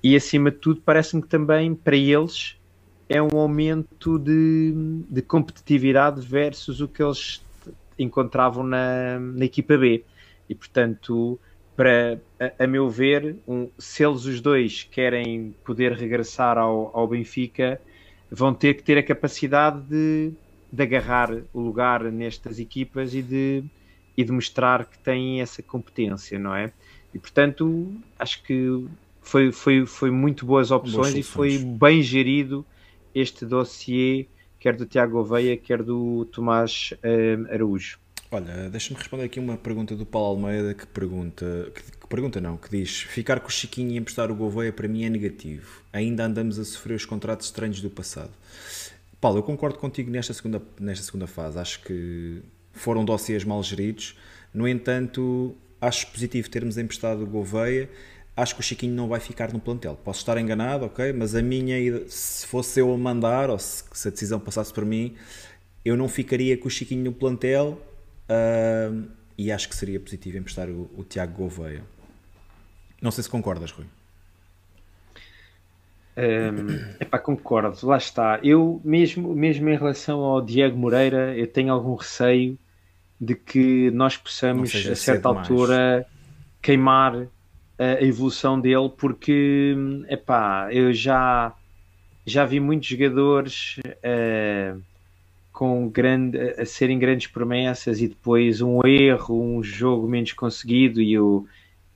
e 0.05 0.15
acima 0.15 0.51
de 0.51 0.57
tudo 0.57 0.81
parece-me 0.85 1.23
que 1.23 1.27
também 1.27 1.73
para 1.73 1.95
eles 1.95 2.55
é 3.09 3.19
um 3.19 3.39
aumento 3.39 4.19
de, 4.19 4.71
de 5.09 5.19
competitividade 5.23 6.21
versus 6.21 6.79
o 6.79 6.87
que 6.87 7.01
eles 7.01 7.43
encontravam 7.97 8.63
na, 8.63 9.19
na 9.19 9.45
equipa 9.45 9.75
B 9.75 10.03
e 10.47 10.53
portanto 10.53 11.39
para, 11.75 12.21
a, 12.39 12.65
a 12.65 12.67
meu 12.67 12.87
ver, 12.87 13.37
um, 13.47 13.67
se 13.79 14.05
eles 14.05 14.25
os 14.25 14.39
dois 14.39 14.83
querem 14.83 15.55
poder 15.65 15.93
regressar 15.93 16.55
ao, 16.55 16.95
ao 16.95 17.07
Benfica, 17.07 17.81
vão 18.29 18.53
ter 18.53 18.75
que 18.75 18.83
ter 18.83 18.99
a 18.99 19.03
capacidade 19.03 19.81
de, 19.89 20.31
de 20.71 20.83
agarrar 20.83 21.31
o 21.51 21.59
lugar 21.59 22.03
nestas 22.03 22.59
equipas 22.59 23.15
e 23.15 23.23
de, 23.23 23.63
e 24.15 24.23
de 24.23 24.31
mostrar 24.31 24.85
que 24.85 24.99
têm 24.99 25.41
essa 25.41 25.63
competência, 25.63 26.37
não 26.37 26.55
é? 26.55 26.71
E 27.11 27.17
portanto, 27.17 27.91
acho 28.19 28.43
que 28.43 28.85
foi, 29.25 29.51
foi, 29.51 29.85
foi 29.85 30.11
muito 30.11 30.45
boas 30.45 30.71
opções 30.71 31.13
boas 31.13 31.15
e 31.15 31.23
foi 31.23 31.57
bem 31.57 32.01
gerido 32.01 32.65
este 33.13 33.45
dossiê, 33.45 34.27
quer 34.59 34.75
do 34.75 34.85
Tiago 34.85 35.17
Oveia, 35.17 35.57
quer 35.57 35.81
do 35.81 36.25
Tomás 36.25 36.93
uh, 36.93 37.51
Araújo. 37.51 37.97
Olha, 38.31 38.69
deixa-me 38.69 38.99
responder 38.99 39.23
aqui 39.23 39.39
uma 39.39 39.57
pergunta 39.57 39.95
do 39.95 40.05
Paulo 40.05 40.29
Almeida 40.29 40.73
que 40.73 40.85
pergunta, 40.85 41.71
que, 41.73 41.81
que, 41.81 42.07
pergunta 42.07 42.39
não, 42.39 42.55
que 42.55 42.69
diz 42.69 43.01
ficar 43.01 43.39
com 43.39 43.47
o 43.47 43.51
Chiquinho 43.51 43.91
e 43.91 43.97
emprestar 43.97 44.29
o 44.29 44.35
Gouveia 44.35 44.71
para 44.71 44.87
mim 44.87 45.03
é 45.05 45.09
negativo. 45.09 45.81
Ainda 45.91 46.25
andamos 46.25 46.59
a 46.59 46.65
sofrer 46.65 46.95
os 46.95 47.05
contratos 47.05 47.47
estranhos 47.47 47.81
do 47.81 47.89
passado. 47.89 48.31
Paulo, 49.19 49.39
eu 49.39 49.43
concordo 49.43 49.79
contigo 49.79 50.11
nesta 50.11 50.33
segunda, 50.33 50.61
nesta 50.79 51.03
segunda 51.03 51.25
fase. 51.25 51.57
Acho 51.57 51.81
que 51.81 52.41
foram 52.73 53.03
dossiês 53.03 53.43
mal 53.43 53.63
geridos. 53.63 54.15
No 54.53 54.67
entanto, 54.67 55.55
acho 55.81 56.07
positivo 56.11 56.49
termos 56.49 56.77
emprestado 56.77 57.23
o 57.23 57.25
Gouveia. 57.25 57.89
Acho 58.37 58.53
que 58.55 58.61
o 58.61 58.63
Chiquinho 58.63 58.93
não 58.93 59.07
vai 59.07 59.19
ficar 59.19 59.53
no 59.53 59.59
plantel. 59.59 59.97
Posso 60.03 60.19
estar 60.19 60.37
enganado, 60.37 60.85
ok? 60.85 61.13
Mas 61.13 61.35
a 61.35 61.41
minha, 61.41 61.77
se 62.07 62.45
fosse 62.45 62.79
eu 62.79 62.93
a 62.93 62.97
mandar, 62.97 63.49
ou 63.49 63.57
se, 63.57 63.83
se 63.93 64.07
a 64.07 64.11
decisão 64.11 64.39
passasse 64.39 64.73
por 64.73 64.83
mim, 64.83 65.15
eu 65.83 65.95
não 65.95 66.09
ficaria 66.09 66.57
com 66.57 66.67
o 66.67 66.71
Chiquinho 66.71 67.03
no 67.03 67.13
plantel 67.13 67.81
Uh, 68.25 69.07
e 69.37 69.51
acho 69.51 69.69
que 69.69 69.75
seria 69.75 69.99
positivo 69.99 70.37
emprestar 70.37 70.69
o, 70.69 70.89
o 70.97 71.03
Tiago 71.03 71.33
Gouveia. 71.33 71.83
Não 73.01 73.11
sei 73.11 73.23
se 73.23 73.29
concordas, 73.29 73.71
Rui. 73.71 73.85
Um, 76.17 76.95
epá, 76.99 77.19
concordo, 77.19 77.85
lá 77.85 77.97
está. 77.97 78.39
Eu, 78.41 78.81
mesmo, 78.83 79.35
mesmo 79.35 79.69
em 79.69 79.77
relação 79.77 80.21
ao 80.21 80.41
Diego 80.41 80.77
Moreira, 80.77 81.37
eu 81.37 81.45
tenho 81.45 81.73
algum 81.73 81.93
receio 81.95 82.57
de 83.19 83.35
que 83.35 83.91
nós 83.91 84.17
possamos, 84.17 84.73
a 84.73 84.95
certa 84.95 85.27
altura, 85.27 85.93
mais. 85.93 86.05
queimar 86.61 87.27
a 87.77 88.03
evolução 88.03 88.59
dele, 88.59 88.89
porque 88.97 89.75
epá, 90.09 90.69
eu 90.71 90.93
já 90.93 91.53
já 92.25 92.43
vi 92.43 92.59
muitos 92.59 92.87
jogadores 92.87 93.77
uh, 93.77 94.81
com 95.51 95.87
grande, 95.87 96.37
a 96.59 96.65
serem 96.65 96.97
grandes 96.97 97.27
promessas 97.27 98.01
e 98.01 98.07
depois 98.07 98.61
um 98.61 98.79
erro, 98.85 99.39
um 99.39 99.61
jogo 99.61 100.07
menos 100.07 100.33
conseguido 100.33 101.01
e 101.01 101.19
o, 101.19 101.45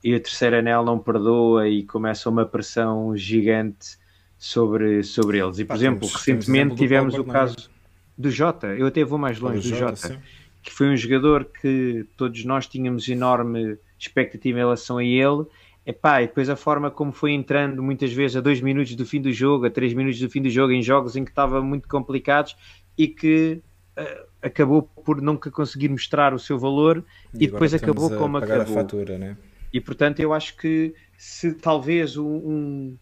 e 0.04 0.14
o 0.14 0.20
terceiro 0.20 0.56
anel 0.56 0.84
não 0.84 0.98
perdoa 0.98 1.68
e 1.68 1.82
começa 1.82 2.30
uma 2.30 2.46
pressão 2.46 3.16
gigante 3.16 3.98
sobre, 4.38 5.02
sobre 5.02 5.38
eles. 5.38 5.58
E, 5.58 5.64
por 5.64 5.70
Pá, 5.70 5.74
exemplo, 5.74 6.00
temos, 6.00 6.14
recentemente 6.14 6.64
temos 6.76 6.80
tivemos 6.80 7.14
o 7.14 7.24
caso 7.24 7.68
do 8.16 8.30
Jota, 8.30 8.68
eu 8.68 8.86
até 8.86 9.02
vou 9.02 9.18
mais 9.18 9.40
longe, 9.40 9.68
do, 9.68 9.74
do 9.74 9.78
Jota, 9.78 10.08
Jota 10.08 10.20
que 10.62 10.72
foi 10.72 10.88
um 10.88 10.96
jogador 10.96 11.44
que 11.44 12.06
todos 12.16 12.44
nós 12.44 12.66
tínhamos 12.66 13.08
enorme 13.08 13.78
expectativa 13.98 14.58
em 14.58 14.62
relação 14.62 14.98
a 14.98 15.04
ele. 15.04 15.44
Epá, 15.90 16.22
e 16.22 16.28
depois 16.28 16.48
a 16.48 16.54
forma 16.54 16.88
como 16.88 17.10
foi 17.10 17.32
entrando 17.32 17.82
muitas 17.82 18.12
vezes 18.12 18.36
a 18.36 18.40
dois 18.40 18.60
minutos 18.60 18.94
do 18.94 19.04
fim 19.04 19.20
do 19.20 19.32
jogo, 19.32 19.66
a 19.66 19.70
três 19.70 19.92
minutos 19.92 20.20
do 20.20 20.30
fim 20.30 20.40
do 20.40 20.48
jogo, 20.48 20.72
em 20.72 20.82
jogos 20.82 21.16
em 21.16 21.24
que 21.24 21.30
estava 21.30 21.60
muito 21.60 21.88
complicados 21.88 22.56
e 22.96 23.08
que 23.08 23.60
uh, 23.98 24.26
acabou 24.40 24.82
por 24.82 25.20
nunca 25.20 25.50
conseguir 25.50 25.88
mostrar 25.88 26.32
o 26.32 26.38
seu 26.38 26.56
valor 26.56 27.04
e, 27.34 27.44
e 27.44 27.48
depois 27.48 27.74
acabou 27.74 28.08
como 28.08 28.36
acabou. 28.36 28.72
Fatura, 28.72 29.18
né? 29.18 29.36
E 29.72 29.80
portanto 29.80 30.20
eu 30.20 30.32
acho 30.32 30.56
que 30.56 30.94
se 31.18 31.54
talvez 31.54 32.16
um, 32.16 32.94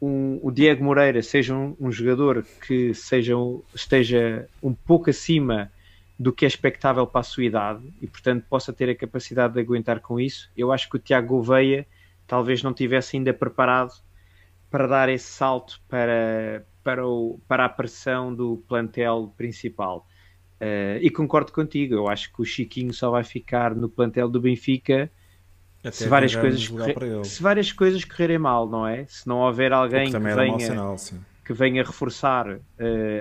um, 0.00 0.38
o 0.42 0.50
Diego 0.50 0.84
Moreira 0.84 1.22
seja 1.22 1.54
um, 1.54 1.74
um, 1.80 1.90
jogador 1.90 2.44
que 2.66 2.92
seja, 2.92 3.32
esteja 3.74 4.46
um 4.62 4.74
pouco 4.74 5.08
acima 5.08 5.72
do 6.18 6.34
que 6.34 6.44
é 6.44 6.48
expectável 6.48 7.06
para 7.06 7.22
a 7.22 7.24
sua 7.24 7.44
idade 7.44 7.82
e, 8.00 8.06
portanto, 8.06 8.44
possa 8.48 8.72
ter 8.72 8.90
a 8.90 8.94
capacidade 8.94 9.54
de 9.54 9.60
aguentar 9.60 10.00
com 10.00 10.18
isso. 10.18 10.50
Eu 10.56 10.72
acho 10.72 10.88
que 10.88 10.96
o 10.96 10.98
Tiago 10.98 11.28
Gouveia 11.28 11.86
talvez 12.26 12.62
não 12.62 12.72
tivesse 12.72 13.16
ainda 13.16 13.32
preparado 13.32 13.92
para 14.70 14.86
dar 14.86 15.08
esse 15.08 15.26
salto 15.26 15.80
para, 15.88 16.66
para, 16.82 17.06
o, 17.06 17.40
para 17.46 17.64
a 17.64 17.68
pressão 17.68 18.34
do 18.34 18.62
plantel 18.68 19.32
principal. 19.36 20.06
Uh, 20.60 20.96
e 21.02 21.10
concordo 21.10 21.52
contigo, 21.52 21.94
eu 21.94 22.08
acho 22.08 22.32
que 22.32 22.40
o 22.40 22.44
Chiquinho 22.44 22.92
só 22.92 23.10
vai 23.10 23.22
ficar 23.22 23.74
no 23.74 23.88
plantel 23.88 24.28
do 24.28 24.40
Benfica 24.40 25.10
se 25.92 26.08
várias, 26.08 26.34
coisas 26.34 26.66
correr, 26.66 27.24
se 27.24 27.42
várias 27.42 27.72
coisas 27.72 28.04
correrem 28.04 28.38
mal, 28.38 28.68
não 28.68 28.86
é? 28.86 29.04
Se 29.06 29.26
não 29.26 29.38
houver 29.38 29.72
alguém 29.72 30.10
que 30.10 30.18
venha, 30.18 30.58
sinal, 30.58 30.96
que 31.44 31.52
venha 31.52 31.84
reforçar 31.84 32.48
uh, 32.50 32.60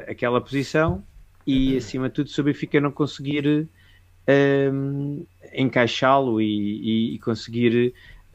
aquela 0.08 0.42
posição 0.42 1.04
e, 1.46 1.72
uhum. 1.72 1.78
acima 1.78 2.10
de 2.10 2.16
tudo, 2.16 2.30
se 2.30 2.42
o 2.42 2.44
Benfica 2.44 2.82
não 2.82 2.92
conseguir 2.92 3.46
uh, 3.48 5.28
encaixá-lo 5.54 6.42
e, 6.42 6.46
e, 6.46 7.16
e, 7.16 7.20
conseguir 7.20 7.94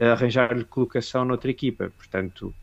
arranjar-lhe 0.09 0.63
colocação 0.63 1.23
noutra 1.23 1.51
equipa. 1.51 1.91
Portanto, 1.97 2.53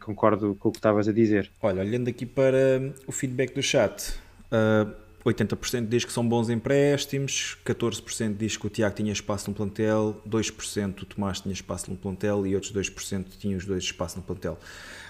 concordo 0.00 0.54
com 0.54 0.68
o 0.68 0.72
que 0.72 0.78
estavas 0.78 1.08
a 1.08 1.12
dizer. 1.12 1.50
Olha, 1.60 1.82
olhando 1.82 2.08
aqui 2.08 2.26
para 2.26 2.94
o 3.06 3.12
feedback 3.12 3.54
do 3.54 3.62
chat, 3.62 4.14
uh, 4.50 4.92
80% 5.24 5.88
diz 5.88 6.04
que 6.04 6.12
são 6.12 6.26
bons 6.26 6.50
empréstimos, 6.50 7.56
14% 7.64 8.36
diz 8.36 8.56
que 8.56 8.66
o 8.66 8.70
Tiago 8.70 8.94
tinha 8.94 9.12
espaço 9.12 9.50
no 9.50 9.56
plantel, 9.56 10.20
2% 10.28 11.02
o 11.02 11.06
Tomás 11.06 11.40
tinha 11.40 11.52
espaço 11.52 11.90
no 11.90 11.96
plantel 11.96 12.46
e 12.46 12.54
outros 12.54 12.72
2% 12.72 13.24
tinham 13.38 13.56
os 13.56 13.64
dois 13.64 13.84
espaço 13.84 14.16
no 14.16 14.22
plantel. 14.22 14.58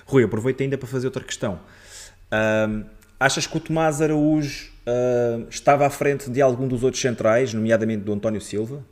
Rui, 0.04 0.24
aproveito 0.24 0.60
ainda 0.62 0.76
para 0.76 0.86
fazer 0.86 1.06
outra 1.06 1.24
questão. 1.24 1.60
Uh, 2.30 2.84
achas 3.18 3.46
que 3.46 3.56
o 3.56 3.60
Tomás 3.60 4.02
Araújo 4.02 4.70
uh, 4.86 5.46
estava 5.48 5.86
à 5.86 5.90
frente 5.90 6.30
de 6.30 6.42
algum 6.42 6.68
dos 6.68 6.82
outros 6.82 7.00
centrais, 7.00 7.54
nomeadamente 7.54 8.04
do 8.04 8.12
António 8.12 8.40
Silva? 8.40 8.84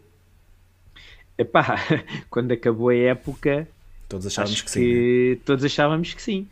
Epá, 1.40 1.76
quando 2.28 2.52
acabou 2.52 2.90
a 2.90 2.94
época, 2.94 3.66
todos 4.06 4.26
achávamos 4.26 4.60
que, 4.60 4.66
que 4.66 4.70
sim. 4.70 5.30
Né? 5.30 5.38
Todos 5.42 5.64
achávamos 5.64 6.12
que 6.12 6.20
sim. 6.20 6.46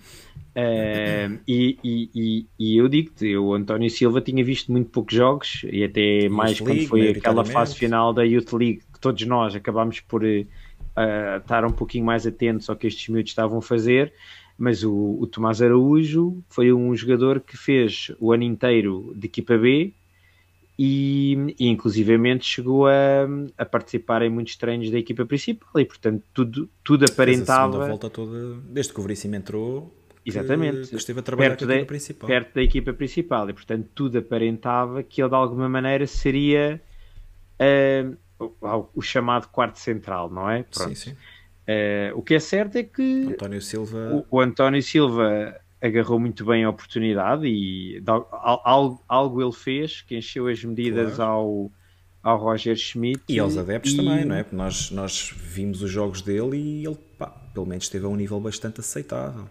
Uh, 0.57 1.39
e, 1.47 1.79
e, 1.85 2.47
e, 2.59 2.77
eu 2.79 2.89
digo-te, 2.89 3.37
o 3.37 3.53
António 3.53 3.91
Silva 3.91 4.23
tinha 4.23 4.43
visto 4.43 4.73
muito 4.73 4.91
poucos 4.91 5.15
jogos 5.15 5.61
e 5.71 5.85
até 5.85 6.23
Youth 6.23 6.33
mais 6.33 6.61
League, 6.61 6.87
quando 6.87 6.89
foi 6.89 7.11
aquela 7.11 7.45
fase 7.45 7.77
final 7.77 8.15
da 8.15 8.23
Youth 8.25 8.53
League 8.55 8.81
que 8.93 8.99
todos 8.99 9.25
nós 9.27 9.55
acabámos 9.55 10.01
por 10.01 10.25
uh, 10.25 10.47
estar 11.37 11.67
um 11.67 11.71
pouquinho 11.71 12.07
mais 12.07 12.27
atentos 12.27 12.69
ao 12.71 12.75
que 12.75 12.87
estes 12.87 13.09
miúdos 13.09 13.31
estavam 13.31 13.59
a 13.59 13.63
fazer. 13.63 14.13
Mas 14.57 14.83
o, 14.83 15.19
o 15.21 15.27
Tomás 15.27 15.61
Araújo 15.61 16.43
foi 16.49 16.73
um 16.73 16.97
jogador 16.97 17.41
que 17.41 17.57
fez 17.57 18.11
o 18.19 18.33
ano 18.33 18.43
inteiro 18.43 19.13
de 19.15 19.27
equipa 19.27 19.57
B 19.57 19.93
e, 20.79 21.57
e 21.59 21.67
inclusivamente 21.67 22.47
chegou 22.47 22.87
a, 22.87 23.27
a, 23.57 23.65
participar 23.65 24.23
em 24.23 24.31
muitos 24.31 24.55
treinos 24.57 24.91
da 24.91 24.99
equipa 24.99 25.27
principal 25.27 25.69
e 25.81 25.85
portanto 25.85 26.23
tudo, 26.33 26.71
tudo 26.85 27.05
aparentava. 27.05 27.85
a 27.85 27.89
volta 27.89 28.09
toda, 28.09 28.55
desde 28.61 28.93
que 28.93 29.01
o 29.01 29.03
Veríssimo 29.03 29.35
entrou, 29.35 29.93
Exatamente. 30.25 30.91
Que 30.91 30.97
esteve 30.97 31.21
a 31.21 31.23
trabalhar 31.23 31.57
perto 31.57 31.65
com 31.65 31.73
a 31.73 31.75
equipa 31.75 31.87
principal. 31.87 32.27
Perto 32.29 32.55
da 32.55 32.63
equipa 32.63 32.93
principal. 32.93 33.49
E, 33.49 33.53
portanto, 33.55 33.89
tudo 33.95 34.19
aparentava 34.19 35.03
que 35.03 35.23
ele, 35.23 35.31
de 35.31 35.35
alguma 35.35 35.71
maneira, 35.71 36.07
seria 36.07 36.83
uh, 37.59 38.17
o, 38.61 38.89
o, 38.97 39.01
chamado 39.01 39.49
quarto 39.49 39.79
central, 39.79 40.31
não 40.31 40.51
é? 40.51 40.65
Pronto. 40.65 40.95
Sim, 40.95 40.95
sim. 40.95 41.13
Uh, 41.13 42.13
o 42.15 42.23
que 42.23 42.35
é 42.35 42.41
certo 42.41 42.77
é 42.77 42.83
que 42.83 43.29
António 43.31 43.63
Silva... 43.63 44.25
o, 44.31 44.37
o 44.37 44.41
António 44.41 44.83
Silva 44.83 45.59
agarrou 45.81 46.19
muito 46.19 46.45
bem 46.45 46.65
a 46.65 46.71
oportunidade 46.71 47.47
e 47.47 48.03
algo, 48.07 49.03
algo 49.09 49.43
ele 49.43 49.53
fez 49.53 50.03
que 50.03 50.17
encheu 50.17 50.49
as 50.49 50.63
medidas 50.65 51.17
claro. 51.17 51.31
ao, 51.31 51.73
ao 52.23 52.39
Roger 52.39 52.77
Schmidt. 52.77 53.23
E 53.29 53.39
aos 53.39 53.57
adeptos 53.57 53.93
e... 53.93 53.97
também, 53.97 54.25
não 54.25 54.35
é? 54.35 54.43
Porque 54.43 54.57
nós, 54.57 54.91
nós 54.91 55.35
vimos 55.37 55.83
os 55.83 55.91
jogos 55.91 56.21
dele 56.23 56.57
e 56.57 56.87
ele, 56.87 56.97
pá, 57.17 57.29
pelo 57.29 57.67
menos, 57.67 57.85
esteve 57.85 58.07
a 58.07 58.09
um 58.09 58.17
nível 58.17 58.41
bastante 58.41 58.81
aceitável. 58.81 59.47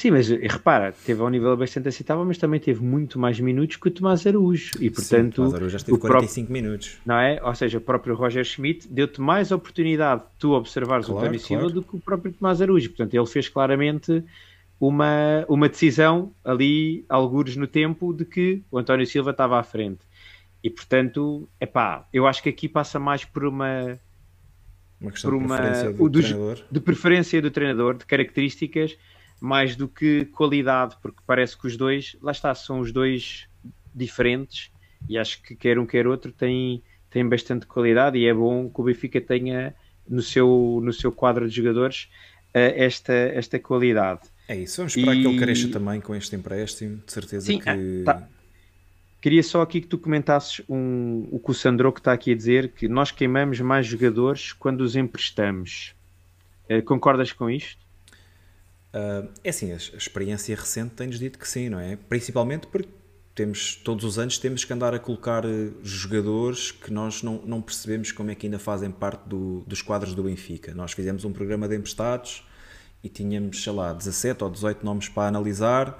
Sim, 0.00 0.12
mas 0.12 0.28
repara, 0.28 0.94
teve 1.04 1.20
a 1.20 1.24
um 1.24 1.28
nível 1.28 1.54
bastante 1.56 1.88
aceitável, 1.88 2.24
mas 2.24 2.38
também 2.38 2.58
teve 2.58 2.82
muito 2.82 3.18
mais 3.18 3.38
minutos 3.38 3.76
que 3.76 3.88
o 3.88 3.90
Tomás 3.90 4.26
Araújo. 4.26 4.70
E 4.80 4.88
portanto. 4.88 5.02
Sim, 5.04 5.26
o 5.26 5.44
Tomás 5.44 5.54
Araújo 5.54 5.70
já 5.70 5.76
esteve 5.76 5.98
45 5.98 6.46
próprio, 6.46 6.62
minutos. 6.62 6.98
Não 7.04 7.16
é? 7.16 7.38
Ou 7.42 7.54
seja, 7.54 7.76
o 7.76 7.80
próprio 7.82 8.14
Roger 8.14 8.44
Schmidt 8.44 8.88
deu-te 8.88 9.20
mais 9.20 9.52
oportunidade 9.52 10.22
de 10.22 10.28
tu 10.38 10.52
observares 10.52 11.04
claro, 11.04 11.34
o 11.34 11.38
Silva 11.38 11.62
claro. 11.64 11.74
do 11.74 11.82
que 11.82 11.96
o 11.96 12.00
próprio 12.00 12.32
Tomás 12.32 12.62
Araújo. 12.62 12.88
Portanto, 12.88 13.12
ele 13.12 13.26
fez 13.26 13.48
claramente 13.50 14.24
uma, 14.80 15.44
uma 15.46 15.68
decisão 15.68 16.34
ali, 16.42 17.04
algures 17.08 17.54
no 17.54 17.66
tempo, 17.66 18.14
de 18.14 18.24
que 18.24 18.62
o 18.70 18.78
António 18.78 19.06
Silva 19.06 19.30
estava 19.30 19.60
à 19.60 19.62
frente. 19.62 20.00
E 20.64 20.70
portanto, 20.70 21.48
é 21.60 21.66
pá, 21.66 22.08
eu 22.12 22.26
acho 22.26 22.42
que 22.42 22.48
aqui 22.48 22.68
passa 22.68 22.98
mais 22.98 23.24
por 23.24 23.44
uma. 23.44 24.00
Uma 25.00 25.10
questão 25.10 25.30
por 25.30 25.36
uma, 25.36 25.56
de 25.56 25.60
preferência 25.60 25.92
do, 25.92 26.08
do 26.08 26.20
treinador. 26.20 26.64
De 26.70 26.80
preferência 26.80 27.42
do 27.42 27.50
treinador, 27.50 27.94
de 27.96 28.06
características 28.06 28.96
mais 29.40 29.74
do 29.74 29.88
que 29.88 30.26
qualidade, 30.26 30.96
porque 31.00 31.22
parece 31.26 31.56
que 31.56 31.66
os 31.66 31.76
dois, 31.76 32.16
lá 32.20 32.30
está, 32.30 32.54
são 32.54 32.80
os 32.80 32.92
dois 32.92 33.48
diferentes 33.94 34.70
e 35.08 35.16
acho 35.16 35.42
que 35.42 35.56
quer 35.56 35.78
um 35.78 35.86
quer 35.86 36.06
outro 36.06 36.30
tem, 36.30 36.82
tem 37.08 37.26
bastante 37.26 37.66
qualidade 37.66 38.18
e 38.18 38.26
é 38.26 38.34
bom 38.34 38.68
que 38.68 38.80
o 38.80 38.84
Benfica 38.84 39.20
tenha 39.20 39.74
no 40.06 40.20
seu, 40.20 40.80
no 40.82 40.92
seu 40.92 41.10
quadro 41.10 41.48
de 41.48 41.56
jogadores 41.56 42.10
uh, 42.54 42.74
esta, 42.76 43.12
esta 43.12 43.58
qualidade. 43.58 44.28
É 44.50 44.56
isso, 44.56 44.78
vamos 44.78 44.96
esperar 44.96 45.14
e... 45.14 45.22
que 45.22 45.28
ele 45.28 45.38
cresça 45.38 45.68
também 45.68 46.00
com 46.00 46.12
este 46.12 46.34
empréstimo, 46.34 47.00
de 47.06 47.12
certeza 47.12 47.46
Sim, 47.46 47.60
que. 47.60 47.68
Ah, 47.68 48.14
tá. 48.14 48.28
Queria 49.20 49.44
só 49.44 49.62
aqui 49.62 49.80
que 49.80 49.86
tu 49.86 49.96
comentasses 49.96 50.60
um, 50.68 51.28
o 51.30 51.38
que 51.38 51.52
o 51.52 51.54
Sandro 51.54 51.92
que 51.92 52.00
está 52.00 52.12
aqui 52.12 52.32
a 52.32 52.34
dizer, 52.34 52.72
que 52.72 52.88
nós 52.88 53.12
queimamos 53.12 53.60
mais 53.60 53.86
jogadores 53.86 54.52
quando 54.52 54.80
os 54.80 54.96
emprestamos. 54.96 55.94
Uh, 56.68 56.82
concordas 56.82 57.32
com 57.32 57.48
isto? 57.48 57.78
Uh, 58.92 59.28
é 59.44 59.50
assim, 59.50 59.70
a, 59.70 59.76
a 59.76 59.96
experiência 59.96 60.56
recente 60.56 60.96
tem-nos 60.96 61.20
dito 61.20 61.38
que 61.38 61.46
sim, 61.46 61.68
não 61.68 61.78
é? 61.78 61.94
Principalmente 62.08 62.66
porque 62.66 62.88
temos, 63.36 63.76
todos 63.76 64.04
os 64.04 64.18
anos 64.18 64.36
temos 64.36 64.64
que 64.64 64.72
andar 64.72 64.92
a 64.92 64.98
colocar 64.98 65.44
eh, 65.44 65.70
jogadores 65.84 66.72
que 66.72 66.92
nós 66.92 67.22
não, 67.22 67.40
não 67.46 67.62
percebemos 67.62 68.10
como 68.10 68.32
é 68.32 68.34
que 68.34 68.48
ainda 68.48 68.58
fazem 68.58 68.90
parte 68.90 69.28
do, 69.28 69.60
dos 69.64 69.80
quadros 69.80 70.12
do 70.12 70.24
Benfica. 70.24 70.74
Nós 70.74 70.90
fizemos 70.90 71.24
um 71.24 71.32
programa 71.32 71.68
de 71.68 71.76
emprestados 71.76 72.42
e 73.02 73.08
tínhamos, 73.08 73.62
sei 73.62 73.72
lá, 73.72 73.92
17 73.92 74.44
ou 74.44 74.50
18 74.50 74.84
nomes 74.84 75.08
para 75.08 75.28
analisar 75.28 75.98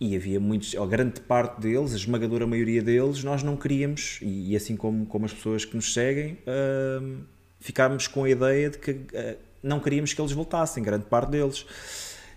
e 0.00 0.16
havia 0.16 0.40
muitos, 0.40 0.74
a 0.74 0.84
grande 0.86 1.20
parte 1.20 1.60
deles, 1.60 1.92
a 1.92 1.96
esmagadora 1.96 2.46
maioria 2.46 2.82
deles, 2.82 3.22
nós 3.22 3.42
não 3.42 3.56
queríamos, 3.56 4.18
e, 4.20 4.52
e 4.52 4.56
assim 4.56 4.76
como, 4.76 5.06
como 5.06 5.24
as 5.24 5.32
pessoas 5.32 5.64
que 5.64 5.74
nos 5.76 5.92
seguem, 5.94 6.38
uh, 6.46 7.16
ficámos 7.60 8.06
com 8.06 8.24
a 8.24 8.30
ideia 8.30 8.70
de 8.70 8.78
que 8.78 8.90
uh, 8.90 9.36
não 9.62 9.80
queríamos 9.80 10.12
que 10.12 10.20
eles 10.20 10.32
voltassem, 10.32 10.82
grande 10.82 11.06
parte 11.06 11.30
deles. 11.30 11.64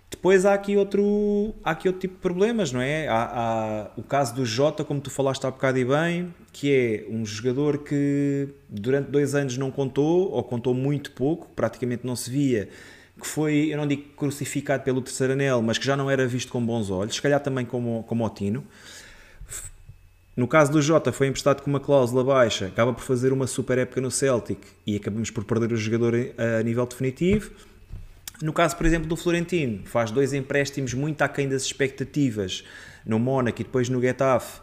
Depois 0.10 0.46
há 0.46 0.54
aqui 0.54 0.78
outro, 0.78 1.54
há 1.62 1.72
aqui 1.72 1.90
outro 1.90 2.00
tipo 2.00 2.14
de 2.14 2.22
problemas, 2.22 2.72
não 2.72 2.80
é? 2.80 3.10
Há, 3.10 3.24
há, 3.34 3.92
o 3.98 4.04
caso 4.04 4.34
do 4.34 4.46
Jota, 4.46 4.86
como 4.86 5.02
tu 5.02 5.10
falaste 5.10 5.46
há 5.46 5.52
bocado 5.52 5.78
e 5.78 5.84
bem, 5.84 6.34
que 6.54 6.74
é 6.74 7.06
um 7.12 7.26
jogador 7.26 7.80
que 7.80 8.48
durante 8.70 9.12
dois 9.12 9.36
anos 9.36 9.58
não 9.58 9.70
contou, 9.70 10.32
ou 10.32 10.42
contou 10.44 10.74
muito 10.74 11.12
pouco, 11.12 11.50
praticamente 11.54 12.08
não 12.08 12.16
se 12.16 12.30
via, 12.32 12.70
que 13.20 13.28
foi, 13.28 13.70
eu 13.72 13.78
não 13.78 13.88
digo 13.88 14.04
crucificado 14.16 14.84
pelo 14.84 15.02
terceiro 15.02 15.34
anel, 15.34 15.62
mas 15.62 15.78
que 15.78 15.86
já 15.86 15.96
não 15.96 16.10
era 16.10 16.28
visto 16.28 16.52
com 16.52 16.64
bons 16.66 16.90
olhos, 16.90 17.16
se 17.16 17.22
calhar 17.22 17.40
também 17.40 17.66
como, 17.66 18.04
como 18.04 18.26
o 18.26 18.30
Tino. 18.30 18.64
No 20.36 20.48
caso 20.48 20.72
do 20.72 20.82
Jota, 20.82 21.12
foi 21.12 21.28
emprestado 21.28 21.64
com 21.64 21.70
uma 21.70 21.80
cláusula 21.80 22.24
baixa, 22.24 22.68
acaba 22.68 22.94
por 22.94 23.04
fazer 23.04 23.34
uma 23.34 23.48
super 23.48 23.80
época 23.80 24.00
no 24.00 24.12
Celtic 24.12 24.60
e 24.86 24.96
acabamos 24.96 25.32
por 25.32 25.44
perder 25.44 25.72
o 25.74 25.76
jogador 25.76 26.14
a 26.38 26.62
nível 26.62 26.86
definitivo. 26.86 27.50
No 28.40 28.54
caso, 28.54 28.78
por 28.78 28.86
exemplo, 28.86 29.08
do 29.08 29.16
Florentino, 29.16 29.82
faz 29.86 30.12
dois 30.12 30.34
empréstimos 30.34 30.94
muito 30.94 31.24
aquém 31.24 31.50
das 31.50 31.64
expectativas 31.64 32.64
no 33.04 33.18
Mónaco 33.18 33.62
e 33.62 33.64
depois 33.64 33.90
no 33.90 34.00
Getafe, 34.00 34.62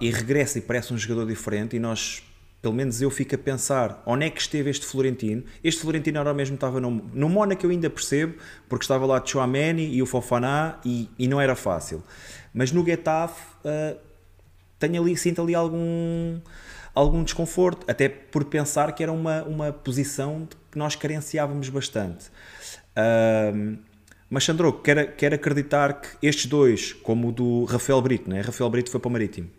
e 0.00 0.10
regressa 0.10 0.58
e 0.58 0.62
parece 0.62 0.94
um 0.94 0.96
jogador 0.96 1.26
diferente. 1.26 1.76
E 1.76 1.78
nós, 1.78 2.22
pelo 2.64 2.74
menos 2.74 3.02
eu, 3.02 3.10
fico 3.10 3.34
a 3.34 3.38
pensar 3.38 4.02
onde 4.06 4.24
é 4.24 4.30
que 4.30 4.40
esteve 4.40 4.70
este 4.70 4.86
Florentino. 4.86 5.44
Este 5.62 5.82
Florentino 5.82 6.18
agora 6.18 6.34
mesmo 6.34 6.54
estava 6.54 6.80
no, 6.80 6.90
no 6.90 7.28
Mónaco, 7.28 7.66
eu 7.66 7.68
ainda 7.68 7.90
percebo, 7.90 8.36
porque 8.70 8.84
estava 8.84 9.04
lá 9.04 9.22
Chouameni 9.22 9.94
e 9.94 10.02
o 10.02 10.06
Fofaná 10.06 10.78
e, 10.82 11.10
e 11.18 11.28
não 11.28 11.38
era 11.38 11.54
fácil. 11.54 12.02
Mas 12.54 12.72
no 12.72 12.82
Getafe, 12.82 13.42
uh, 13.66 13.98
tenho 14.78 15.02
ali, 15.02 15.14
sinto 15.14 15.42
ali 15.42 15.54
algum 15.54 16.40
algum 16.94 17.22
desconforto, 17.22 17.84
até 17.86 18.08
por 18.08 18.44
pensar 18.44 18.92
que 18.92 19.02
era 19.02 19.12
uma, 19.12 19.42
uma 19.42 19.70
posição 19.70 20.48
que 20.72 20.78
nós 20.78 20.96
carenciávamos 20.96 21.68
bastante. 21.68 22.28
Uh, 22.96 23.76
mas 24.30 24.44
Sandro, 24.44 24.72
quero, 24.72 25.12
quero 25.12 25.34
acreditar 25.34 26.00
que 26.00 26.26
estes 26.26 26.46
dois, 26.46 26.94
como 26.94 27.28
o 27.28 27.32
do 27.32 27.64
Rafael 27.64 28.00
Brito, 28.00 28.30
né? 28.30 28.40
Rafael 28.40 28.70
Brito 28.70 28.90
foi 28.90 29.00
para 29.00 29.08
o 29.10 29.12
Marítimo, 29.12 29.50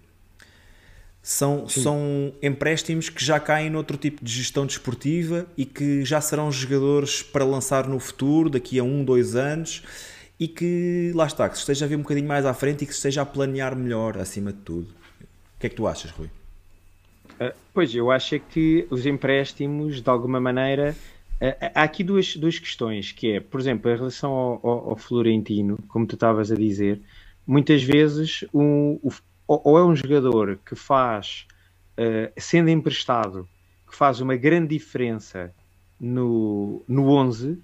são, 1.25 1.67
são 1.67 2.31
empréstimos 2.39 3.09
que 3.09 3.25
já 3.25 3.39
caem 3.39 3.67
noutro 3.67 3.97
tipo 3.97 4.23
de 4.23 4.31
gestão 4.31 4.63
desportiva 4.63 5.47
e 5.57 5.65
que 5.65 6.05
já 6.05 6.21
serão 6.21 6.51
jogadores 6.51 7.23
para 7.23 7.43
lançar 7.43 7.87
no 7.87 7.99
futuro, 7.99 8.47
daqui 8.47 8.77
a 8.77 8.83
um, 8.83 9.03
dois 9.03 9.35
anos, 9.35 9.81
e 10.39 10.47
que, 10.47 11.11
lá 11.15 11.25
está, 11.25 11.49
que 11.49 11.55
se 11.55 11.61
esteja 11.61 11.85
a 11.85 11.87
ver 11.87 11.95
um 11.95 12.03
bocadinho 12.03 12.27
mais 12.27 12.45
à 12.45 12.53
frente 12.53 12.83
e 12.83 12.85
que 12.85 12.93
se 12.93 12.99
esteja 12.99 13.23
a 13.23 13.25
planear 13.25 13.75
melhor, 13.75 14.19
acima 14.19 14.53
de 14.53 14.59
tudo. 14.59 14.87
O 14.87 15.59
que 15.59 15.65
é 15.65 15.69
que 15.69 15.75
tu 15.75 15.87
achas, 15.87 16.11
Rui? 16.11 16.27
Uh, 17.41 17.51
pois, 17.73 17.95
eu 17.95 18.11
acho 18.11 18.35
é 18.35 18.39
que 18.39 18.85
os 18.91 19.07
empréstimos, 19.07 20.03
de 20.03 20.09
alguma 20.11 20.39
maneira, 20.39 20.95
uh, 21.41 21.71
há 21.73 21.81
aqui 21.81 22.03
duas, 22.03 22.35
duas 22.35 22.59
questões, 22.59 23.11
que 23.11 23.31
é, 23.31 23.39
por 23.39 23.59
exemplo, 23.59 23.89
em 23.89 23.97
relação 23.97 24.31
ao, 24.31 24.59
ao, 24.63 24.89
ao 24.91 24.95
Florentino, 24.95 25.79
como 25.87 26.05
tu 26.05 26.13
estavas 26.13 26.51
a 26.51 26.55
dizer, 26.55 27.01
muitas 27.47 27.81
vezes 27.81 28.45
um, 28.53 28.99
o, 29.01 29.11
ou 29.47 29.77
é 29.77 29.83
um 29.83 29.95
jogador 29.95 30.59
que 30.65 30.75
faz, 30.75 31.45
uh, 31.97 32.31
sendo 32.37 32.69
emprestado, 32.69 33.47
que 33.87 33.95
faz 33.95 34.19
uma 34.21 34.35
grande 34.35 34.69
diferença 34.69 35.53
no, 35.99 36.81
no 36.87 37.09
11, 37.09 37.59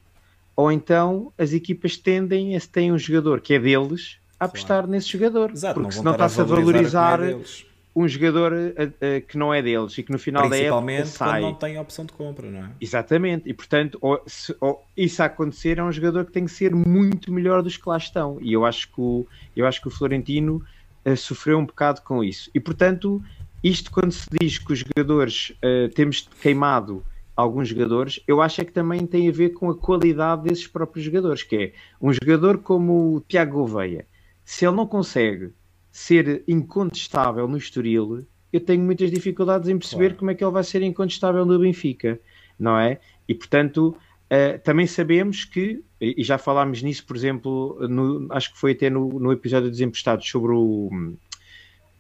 ou 0.56 0.72
então 0.72 1.34
as 1.38 1.54
equipas 1.54 1.98
tendem 1.98 2.56
a 2.56 2.60
se 2.60 2.70
tem 2.70 2.92
um 2.92 2.98
jogador 2.98 3.42
que 3.42 3.54
é 3.54 3.60
deles 3.60 4.18
a 4.40 4.46
apostar 4.46 4.78
claro. 4.80 4.88
nesse 4.88 5.10
jogador, 5.10 5.52
Exato, 5.52 5.80
porque 5.80 5.96
senão 5.96 6.14
está-se 6.14 6.42
a 6.42 6.44
valorizar, 6.44 7.18
valorizar 7.18 7.66
um 7.96 8.08
jogador 8.08 8.54
uh, 8.54 8.56
uh, 8.56 9.28
que 9.28 9.38
não 9.38 9.54
é 9.54 9.62
deles 9.62 9.98
e 9.98 10.04
que 10.04 10.12
no 10.12 10.20
final 10.20 10.50
da 10.50 10.58
época 10.58 11.06
sai. 11.06 11.42
quando 11.42 11.52
não 11.52 11.54
tem 11.56 11.80
opção 11.80 12.06
de 12.06 12.14
compra, 12.14 12.50
não 12.50 12.60
é? 12.60 12.70
Exatamente, 12.80 13.50
e 13.50 13.54
portanto, 13.54 13.98
ou, 14.02 14.22
se, 14.26 14.56
ou, 14.62 14.84
isso 14.96 15.22
a 15.22 15.26
acontecer 15.26 15.78
é 15.78 15.84
um 15.84 15.92
jogador 15.92 16.26
que 16.26 16.32
tem 16.32 16.46
que 16.46 16.52
ser 16.52 16.74
muito 16.74 17.32
melhor 17.32 17.62
dos 17.62 17.76
que 17.76 17.88
lá 17.88 17.98
estão. 17.98 18.38
E 18.42 18.54
eu 18.54 18.66
acho 18.66 18.88
que 18.88 19.02
o, 19.02 19.28
eu 19.56 19.68
acho 19.68 19.82
que 19.82 19.88
o 19.88 19.92
Florentino 19.92 20.64
uh, 21.06 21.18
sofreu 21.18 21.58
um 21.58 21.66
bocado 21.66 22.02
com 22.02 22.24
isso. 22.24 22.50
E 22.54 22.60
portanto, 22.60 23.22
isto 23.64 23.92
quando 23.92 24.12
se 24.12 24.28
diz 24.40 24.58
que 24.58 24.74
os 24.74 24.80
jogadores 24.80 25.54
temos 25.94 26.28
queimado 26.42 27.06
alguns 27.36 27.70
jogadores, 27.70 28.20
eu 28.28 28.42
acho 28.42 28.62
é 28.62 28.66
que 28.66 28.72
também 28.72 29.06
tem 29.06 29.30
a 29.30 29.32
ver 29.32 29.50
com 29.50 29.70
a 29.70 29.76
qualidade 29.76 30.44
desses 30.44 30.68
próprios 30.68 31.06
jogadores, 31.06 31.44
que 31.44 31.56
é 31.56 31.74
um 32.02 32.12
jogador 32.12 32.58
como 32.60 33.16
o 33.16 33.22
Tiago 33.22 33.54
Gouveia, 33.54 34.06
se 34.44 34.66
ele 34.66 34.76
não 34.76 34.88
consegue 34.88 35.54
ser 35.92 36.44
incontestável 36.48 37.48
no 37.48 37.58
Estoril, 37.58 38.26
eu 38.52 38.60
tenho 38.60 38.84
muitas 38.84 39.10
dificuldades 39.10 39.70
em 39.70 39.78
perceber 39.78 40.10
claro. 40.10 40.20
como 40.20 40.32
é 40.32 40.36
que 40.36 40.44
ele 40.44 40.52
vai 40.52 40.64
ser 40.64 40.82
incontestável 40.82 41.46
no 41.46 41.60
Benfica, 41.60 42.20
não 42.60 42.78
é? 42.78 43.00
E 43.28 43.34
portanto, 43.34 43.96
uh, 44.32 44.60
também 44.64 44.88
sabemos 44.88 45.44
que, 45.44 45.84
e 46.00 46.24
já 46.24 46.38
falámos 46.38 46.82
nisso, 46.82 47.06
por 47.06 47.16
exemplo, 47.16 47.78
no, 47.88 48.28
acho 48.32 48.54
que 48.54 48.60
foi 48.60 48.72
até 48.72 48.90
no, 48.90 49.20
no 49.20 49.32
episódio 49.32 49.70
dos 49.70 49.82
Emprestados 49.82 50.28
sobre 50.28 50.54
o, 50.54 51.16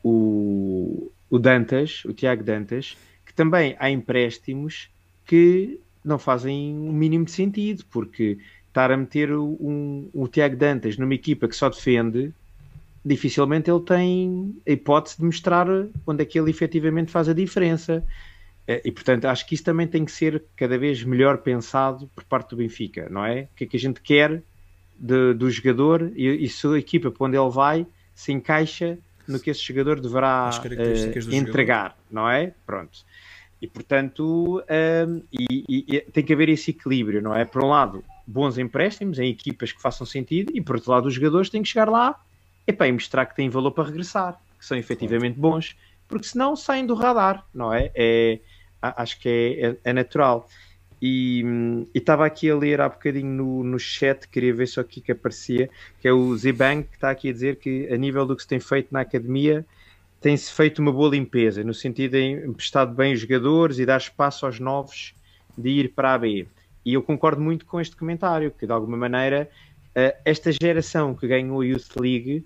o, 0.04 1.12
o 1.30 1.40
Dantas, 1.40 2.04
o 2.06 2.14
Tiago 2.14 2.44
Dantas, 2.44 2.98
que 3.26 3.34
também 3.34 3.76
há 3.80 3.90
empréstimos 3.90 4.90
que 5.26 5.80
não 6.04 6.18
fazem 6.18 6.74
o 6.74 6.90
um 6.90 6.94
mínimo 6.94 7.26
de 7.26 7.32
sentido, 7.32 7.84
porque 7.92 8.40
estar 8.68 8.92
a 8.92 8.98
meter 8.98 9.32
um, 9.34 10.10
um 10.14 10.28
Tiago 10.28 10.56
Dantas 10.56 10.98
numa 10.98 11.14
equipa 11.14 11.48
que 11.48 11.56
só 11.56 11.70
defende 11.70 12.34
dificilmente 13.04 13.70
ele 13.70 13.82
tem 13.82 14.56
a 14.68 14.72
hipótese 14.72 15.18
de 15.18 15.26
mostrar 15.26 15.68
onde 16.06 16.22
é 16.22 16.26
que 16.26 16.40
ele 16.40 16.52
efetivamente 16.52 17.12
faz 17.12 17.28
a 17.28 17.34
diferença. 17.34 18.04
Eh, 18.72 18.82
e 18.86 18.92
portanto, 18.92 19.26
acho 19.26 19.46
que 19.46 19.56
isso 19.56 19.64
também 19.64 19.86
tem 19.86 20.06
que 20.06 20.12
ser 20.12 20.44
cada 20.56 20.78
vez 20.78 21.04
melhor 21.04 21.40
pensado 21.40 22.10
por 22.16 22.24
parte 22.24 22.52
do 22.52 22.56
Benfica, 22.56 23.10
não 23.10 23.26
é? 23.26 23.42
O 23.52 23.56
que 23.56 23.66
é 23.66 23.68
que 23.68 23.76
a 23.76 23.80
gente 23.80 24.00
quer 24.02 24.42
de, 24.98 25.34
do 25.34 25.50
jogador 25.50 26.12
e, 26.16 26.46
e 26.46 26.48
se 26.48 26.66
a 26.68 26.78
equipa 26.78 27.12
para 27.12 27.28
onde 27.28 27.38
ele 27.38 27.50
vai 27.50 27.86
se 28.16 28.32
encaixa 28.32 28.98
no 29.28 29.40
que 29.40 29.50
esse 29.50 29.62
jogador 29.62 30.00
deverá 30.00 30.50
uh, 30.50 31.36
entregar, 31.36 31.90
jogador. 31.90 31.96
não 32.10 32.30
é? 32.30 32.54
Pronto. 32.66 33.00
E 33.62 33.68
portanto, 33.68 34.64
e, 35.32 35.46
e, 35.70 35.96
e 35.96 36.02
tem 36.02 36.24
que 36.24 36.34
haver 36.34 36.50
esse 36.50 36.72
equilíbrio, 36.72 37.22
não 37.22 37.36
é? 37.36 37.46
Por 37.46 37.64
um 37.64 37.70
lado, 37.70 38.04
bons 38.26 38.58
empréstimos 38.58 39.20
em 39.20 39.30
equipas 39.30 39.72
que 39.72 39.80
façam 39.80 40.06
sentido, 40.06 40.52
e 40.56 40.62
por 40.62 40.78
outro 40.78 40.92
lado, 40.92 41.08
os 41.08 41.14
jogadores 41.14 41.50
têm 41.50 41.62
que 41.62 41.70
chegar 41.70 41.88
lá 41.88 42.20
epá, 42.66 42.88
e 42.88 42.92
mostrar 42.92 43.26
que 43.28 43.36
têm 43.36 43.50
valor 43.50 43.72
para 43.72 43.84
regressar, 43.84 44.42
que 44.58 44.66
são 44.66 44.76
efetivamente 44.78 45.38
bons, 45.38 45.76
porque 46.08 46.26
senão 46.26 46.56
saem 46.56 46.86
do 46.86 46.96
radar, 46.96 47.46
não 47.54 47.72
é? 47.72 47.92
é 47.94 48.40
acho 48.82 49.20
que 49.20 49.30
é, 49.30 49.68
é, 49.68 49.78
é 49.86 49.94
natural. 49.94 50.48
E 51.02 51.44
estava 51.96 52.26
aqui 52.26 52.50
a 52.50 52.56
ler 52.56 52.80
há 52.80 52.88
bocadinho 52.88 53.32
no, 53.32 53.64
no 53.64 53.80
chat, 53.80 54.28
queria 54.28 54.54
ver 54.54 54.68
só 54.68 54.82
aqui 54.82 55.02
que 55.02 55.12
aparecia, 55.12 55.68
que 56.00 56.08
é 56.08 56.14
o 56.14 56.36
Zebang 56.38 56.84
que 56.84 56.96
está 56.96 57.10
aqui 57.10 57.30
a 57.30 57.34
dizer 57.34 57.56
que 57.56 57.92
a 57.92 57.98
nível 57.98 58.26
do 58.26 58.36
que 58.36 58.44
se 58.44 58.48
tem 58.48 58.60
feito 58.60 58.90
na 58.92 59.02
academia 59.02 59.66
tem-se 60.22 60.54
feito 60.54 60.80
uma 60.80 60.92
boa 60.92 61.10
limpeza, 61.10 61.64
no 61.64 61.74
sentido 61.74 62.12
de 62.12 62.46
emprestado 62.46 62.94
bem 62.94 63.14
os 63.14 63.22
jogadores 63.22 63.80
e 63.80 63.86
dar 63.88 63.98
espaço 63.98 64.46
aos 64.46 64.60
novos 64.60 65.16
de 65.58 65.70
ir 65.70 65.90
para 65.90 66.14
a 66.14 66.18
B. 66.20 66.48
E 66.86 66.94
eu 66.94 67.02
concordo 67.02 67.42
muito 67.42 67.66
com 67.66 67.82
este 67.82 67.96
comentário, 67.96 68.52
que 68.52 68.68
de 68.68 68.72
alguma 68.72 68.96
maneira 68.96 69.50
eh, 69.96 70.16
esta 70.24 70.52
geração 70.52 71.16
que 71.16 71.28
ganhou 71.28 71.62
a 71.62 71.66
Youth 71.66 72.00
League 72.00 72.46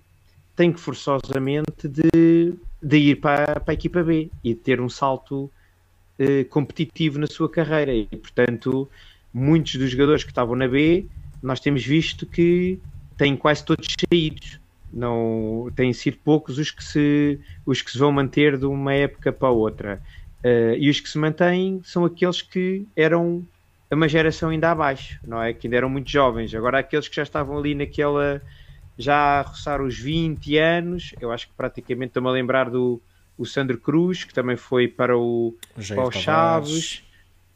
tem 0.56 0.72
que 0.72 0.80
forçosamente 0.80 1.90
de, 1.90 2.53
de 2.82 2.98
ir 2.98 3.16
para, 3.18 3.60
para 3.60 3.74
a 3.74 3.74
equipa 3.74 4.02
B 4.02 4.32
e 4.41 4.56
ter 4.56 4.80
um 4.80 4.88
salto 4.88 5.52
uh, 6.19 6.45
competitivo 6.49 7.19
na 7.19 7.27
sua 7.27 7.49
carreira. 7.49 7.93
E, 7.93 8.05
portanto, 8.05 8.89
muitos 9.33 9.75
dos 9.75 9.89
jogadores 9.91 10.23
que 10.23 10.31
estavam 10.31 10.55
na 10.55 10.67
B, 10.67 11.05
nós 11.41 11.59
temos 11.59 11.85
visto 11.85 12.25
que 12.25 12.79
têm 13.17 13.35
quase 13.35 13.63
todos 13.63 13.87
saídos. 13.99 14.59
Não, 14.91 15.69
têm 15.75 15.91
sido 15.91 16.17
poucos 16.23 16.57
os 16.57 16.71
que, 16.71 16.83
se, 16.83 17.39
os 17.65 17.81
que 17.81 17.91
se 17.91 17.97
vão 17.97 18.11
manter 18.11 18.57
de 18.57 18.65
uma 18.65 18.93
época 18.93 19.31
para 19.33 19.49
outra. 19.49 20.01
Uh, 20.43 20.75
e 20.77 20.89
os 20.89 20.99
que 20.99 21.09
se 21.09 21.17
mantêm 21.17 21.81
são 21.83 22.05
aqueles 22.05 22.41
que 22.41 22.85
eram 22.95 23.45
uma 23.91 24.07
geração 24.07 24.49
ainda 24.49 24.71
abaixo, 24.71 25.19
não 25.25 25.41
é? 25.41 25.53
Que 25.53 25.67
ainda 25.67 25.77
eram 25.77 25.89
muito 25.89 26.09
jovens. 26.09 26.53
Agora, 26.53 26.79
aqueles 26.79 27.07
que 27.07 27.15
já 27.15 27.23
estavam 27.23 27.57
ali 27.57 27.75
naquela 27.75 28.41
já 28.97 29.39
a 29.39 29.41
roçar 29.41 29.81
os 29.81 29.97
20 29.97 30.57
anos. 30.57 31.13
Eu 31.19 31.31
acho 31.31 31.47
que 31.47 31.53
praticamente 31.53 32.09
estou-me 32.09 32.29
a 32.29 32.31
lembrar 32.31 32.69
do 32.69 33.01
o 33.38 33.45
Sandro 33.45 33.78
Cruz, 33.78 34.24
que 34.24 34.34
também 34.34 34.56
foi 34.56 34.88
para 34.88 35.18
o, 35.18 35.56
o 35.78 35.82
para 35.82 36.12
Chaves 36.12 37.05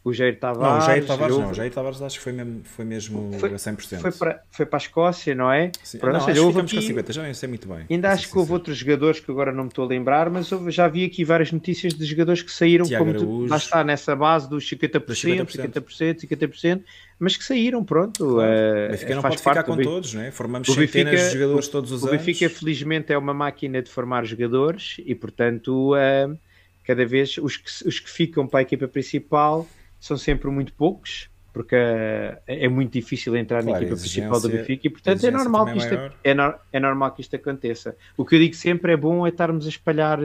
o 0.10 0.14
Jair 0.14 0.40
Tavares. 0.40 0.62
Não, 0.62 0.78
o 0.78 0.82
Jair 0.82 1.06
Tavares 1.06 1.38
não, 1.38 1.52
o 1.52 1.54
Jair 1.54 1.72
Tavares 1.72 2.02
acho 2.02 2.18
que 2.18 2.24
foi 2.24 2.34
mesmo, 2.34 2.62
foi 2.64 2.86
mesmo 2.86 3.32
foi, 3.40 3.50
a 3.50 3.56
100%. 3.56 4.00
Foi 4.00 4.12
para, 4.12 4.44
foi 4.52 4.66
para 4.66 4.78
a 4.78 4.82
Escócia, 4.82 5.36
não 5.36 5.52
é? 5.52 5.72
Sim. 5.84 6.00
Pronto, 6.00 6.14
não, 6.14 6.26
seja, 6.26 6.42
houve 6.42 6.62
aqui... 6.62 6.82
50, 6.82 7.14
já 7.14 7.24
nem 7.24 7.34
sei 7.34 7.48
muito 7.50 7.68
bem. 7.68 7.86
Ainda 7.90 8.12
acho 8.12 8.30
que 8.30 8.38
houve 8.38 8.52
outros 8.52 8.78
jogadores 8.78 9.20
que 9.20 9.32
agora 9.32 9.52
não 9.52 9.64
me 9.64 9.70
estou 9.70 9.86
a 9.86 9.88
lembrar, 9.88 10.30
mas 10.30 10.52
houve, 10.52 10.72
já 10.72 10.88
vi 10.88 11.06
aqui 11.06 11.24
várias 11.24 11.52
notícias 11.52 11.94
de 11.94 12.06
jogadores 12.06 12.42
que 12.42 12.52
saíram, 12.52 12.86
Tiago 12.86 13.06
como 13.06 13.18
tu, 13.18 13.46
lá 13.48 13.58
está, 13.58 13.84
nessa 13.84 14.16
base 14.16 14.50
dos 14.50 14.70
50%, 14.70 15.00
50%, 15.06 15.46
50%, 15.46 16.28
50%, 16.28 16.84
mas 17.20 17.36
que 17.36 17.44
saíram, 17.44 17.84
pronto. 17.84 18.26
Claro. 18.26 18.52
Uh, 18.52 18.86
o 18.86 18.92
Benfica 18.92 19.16
não 19.16 19.22
pode 19.22 19.38
ficar 19.38 19.64
com 19.64 19.78
todos, 19.78 20.14
não 20.14 20.22
é? 20.22 20.32
Formamos 20.32 20.68
centenas 20.68 21.12
Benfica, 21.12 21.30
de 21.30 21.34
jogadores 21.34 21.68
todos 21.68 21.92
os 21.92 22.04
o 22.04 22.08
anos. 22.08 22.16
O 22.16 22.26
Benfica, 22.26 22.50
felizmente, 22.50 23.12
é 23.12 23.18
uma 23.18 23.34
máquina 23.34 23.82
de 23.82 23.90
formar 23.90 24.26
jogadores 24.26 24.96
e, 25.06 25.14
portanto, 25.14 25.94
uh, 25.94 26.38
cada 26.86 27.06
vez 27.06 27.38
os 27.38 27.58
que, 27.58 27.88
os 27.88 28.00
que 28.00 28.10
ficam 28.10 28.48
para 28.48 28.60
a 28.60 28.62
equipa 28.64 28.88
principal 28.88 29.68
são 30.00 30.18
sempre 30.18 30.50
muito 30.50 30.74
poucos, 30.74 31.30
porque 31.52 31.76
é, 31.76 32.40
é 32.48 32.70
muito 32.70 32.94
difícil 32.94 33.36
entrar 33.36 33.64
claro, 33.64 33.80
na 33.80 33.86
equipa 33.86 34.00
principal 34.00 34.40
do 34.40 34.50
Benfica 34.50 34.88
e 34.88 34.90
portanto 34.90 35.24
é 35.26 35.32
normal, 35.32 35.66
que 35.66 35.78
isto, 35.78 35.94
é, 36.24 36.34
no, 36.34 36.54
é 36.72 36.80
normal 36.80 37.12
que 37.12 37.22
isto 37.22 37.36
aconteça. 37.36 37.96
O 38.16 38.26
que 38.26 38.36
eu 38.36 38.40
digo 38.40 38.56
sempre 38.56 38.94
é 38.94 38.98
bom 38.98 39.26
é 39.26 39.30
estarmos 39.30 39.66
a 39.66 39.70
espalhar 39.70 40.20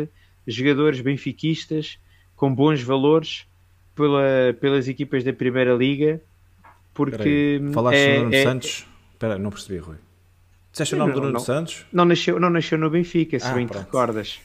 jogadores 0.46 1.00
benfiquistas 1.00 1.98
com 2.36 2.54
bons 2.54 2.82
valores 2.82 3.46
pela, 3.94 4.54
pelas 4.60 4.86
equipas 4.86 5.24
da 5.24 5.32
Primeira 5.32 5.74
Liga, 5.74 6.20
porque 6.92 7.60
falaste 7.72 7.98
é, 7.98 8.18
Nuno 8.18 8.34
é, 8.34 8.42
Santos. 8.42 8.86
Espera, 9.12 9.38
não 9.38 9.50
percebi, 9.50 9.78
Rui. 9.78 9.96
Disseste 10.70 10.94
o 10.94 10.98
nome 10.98 11.12
do 11.12 11.20
Nuno 11.20 11.32
não, 11.34 11.40
Santos? 11.40 11.86
Não 11.92 12.04
nasceu, 12.04 12.38
não 12.38 12.50
nasceu 12.50 12.76
no 12.76 12.90
Benfica, 12.90 13.38
se 13.38 13.46
ah, 13.46 13.54
bem 13.54 13.66
te 13.66 13.78
recordas. 13.78 14.40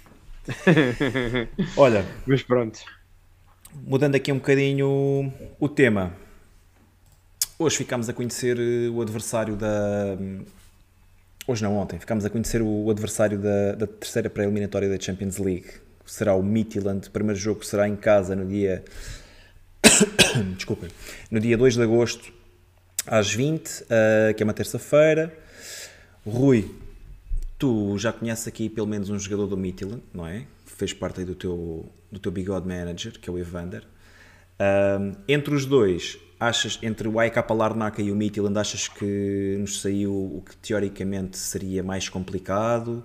Olha, 1.75 2.05
mas 2.25 2.41
pronto 2.43 2.79
mudando 3.73 4.15
aqui 4.15 4.31
um 4.31 4.37
bocadinho 4.37 5.33
o 5.59 5.69
tema. 5.69 6.13
hoje 7.57 7.77
ficámos 7.77 8.09
a 8.09 8.13
conhecer 8.13 8.57
eh, 8.57 8.89
o 8.89 9.01
adversário 9.01 9.55
da. 9.55 10.17
Hoje 11.47 11.63
não, 11.63 11.75
ontem, 11.77 11.99
ficámos 11.99 12.25
a 12.25 12.29
conhecer 12.29 12.61
o 12.61 12.89
adversário 12.89 13.37
da, 13.37 13.73
da 13.73 13.87
terceira 13.87 14.29
pré-eliminatória 14.29 14.87
da 14.87 14.99
Champions 14.99 15.37
League. 15.37 15.67
Será 16.05 16.35
o 16.35 16.43
Midtjylland. 16.43 17.07
O 17.07 17.11
primeiro 17.11 17.39
jogo 17.39 17.65
será 17.65 17.87
em 17.87 17.95
casa 17.95 18.35
no 18.35 18.45
dia. 18.47 18.83
Desculpem. 20.55 20.89
No 21.31 21.39
dia 21.39 21.57
2 21.57 21.75
de 21.75 21.81
agosto, 21.81 22.31
às 23.05 23.31
20, 23.31 23.67
uh, 23.67 24.33
que 24.35 24.43
é 24.43 24.45
uma 24.45 24.53
terça-feira. 24.53 25.35
Rui, 26.25 26.69
tu 27.57 27.97
já 27.97 28.13
conheces 28.13 28.47
aqui 28.47 28.69
pelo 28.69 28.87
menos 28.87 29.09
um 29.09 29.17
jogador 29.17 29.47
do 29.47 29.57
Midtjylland, 29.57 30.03
não 30.13 30.25
é? 30.25 30.45
Fez 30.79 30.93
parte 30.93 31.25
do 31.25 31.35
teu, 31.35 31.91
do 32.09 32.19
teu 32.19 32.31
bigode 32.31 32.65
manager, 32.65 33.19
que 33.19 33.29
é 33.29 33.33
o 33.33 33.37
Evander. 33.37 33.83
Uh, 33.83 35.13
entre 35.27 35.53
os 35.53 35.65
dois, 35.65 36.17
achas, 36.39 36.79
entre 36.81 37.05
o 37.05 37.19
AEK 37.19 37.35
Larnaca 37.51 38.01
e 38.01 38.09
o 38.09 38.15
Midtjylland, 38.15 38.57
achas 38.57 38.87
que 38.87 39.57
nos 39.59 39.81
saiu 39.81 40.13
o 40.13 40.41
que 40.41 40.55
teoricamente 40.55 41.37
seria 41.37 41.83
mais 41.83 42.07
complicado? 42.07 43.03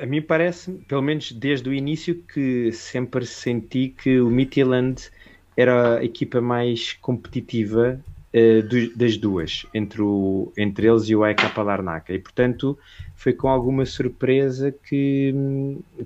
A 0.00 0.06
mim 0.06 0.22
parece, 0.22 0.70
pelo 0.86 1.02
menos 1.02 1.32
desde 1.32 1.68
o 1.68 1.74
início, 1.74 2.22
que 2.22 2.70
sempre 2.70 3.26
senti 3.26 3.88
que 3.88 4.20
o 4.20 4.30
Midtjylland 4.30 5.10
era 5.56 5.98
a 5.98 6.04
equipa 6.04 6.40
mais 6.40 6.92
competitiva 6.92 7.98
do, 8.32 8.96
das 8.96 9.16
duas, 9.16 9.66
entre, 9.72 10.02
o, 10.02 10.52
entre 10.56 10.86
eles 10.86 11.08
e 11.08 11.16
o 11.16 11.24
AEK 11.24 11.56
Larnaca. 11.56 12.12
E, 12.12 12.18
portanto, 12.18 12.78
foi 13.14 13.32
com 13.32 13.48
alguma 13.48 13.86
surpresa 13.86 14.72
que, 14.72 15.34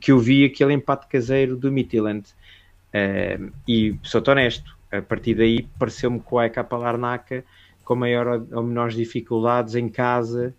que 0.00 0.12
eu 0.12 0.18
vi 0.18 0.44
aquele 0.44 0.72
empate 0.72 1.08
caseiro 1.08 1.56
do 1.56 1.70
Midtjylland. 1.70 2.28
Uh, 2.94 3.52
e, 3.66 3.98
sou 4.02 4.22
honesto, 4.28 4.76
a 4.90 5.02
partir 5.02 5.34
daí 5.34 5.66
pareceu-me 5.78 6.20
que 6.20 6.34
o 6.34 6.38
AEK 6.38 6.56
Larnaca, 6.70 7.44
com 7.84 7.96
maior 7.96 8.46
ou 8.52 8.62
menores 8.62 8.94
dificuldades 8.94 9.74
em 9.74 9.88
casa, 9.88 10.54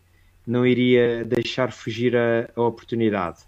não 0.45 0.65
iria 0.65 1.23
deixar 1.23 1.71
fugir 1.71 2.15
a, 2.15 2.49
a 2.55 2.61
oportunidade. 2.61 3.39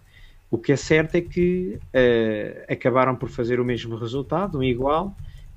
O 0.49 0.57
que 0.57 0.71
é 0.71 0.75
certo 0.77 1.15
é 1.15 1.21
que 1.21 1.77
uh, 1.77 2.71
acabaram 2.71 3.15
por 3.15 3.29
fazer 3.29 3.59
o 3.59 3.65
mesmo 3.65 3.97
resultado, 3.97 4.59
um 4.59 4.63
igual, 4.63 5.15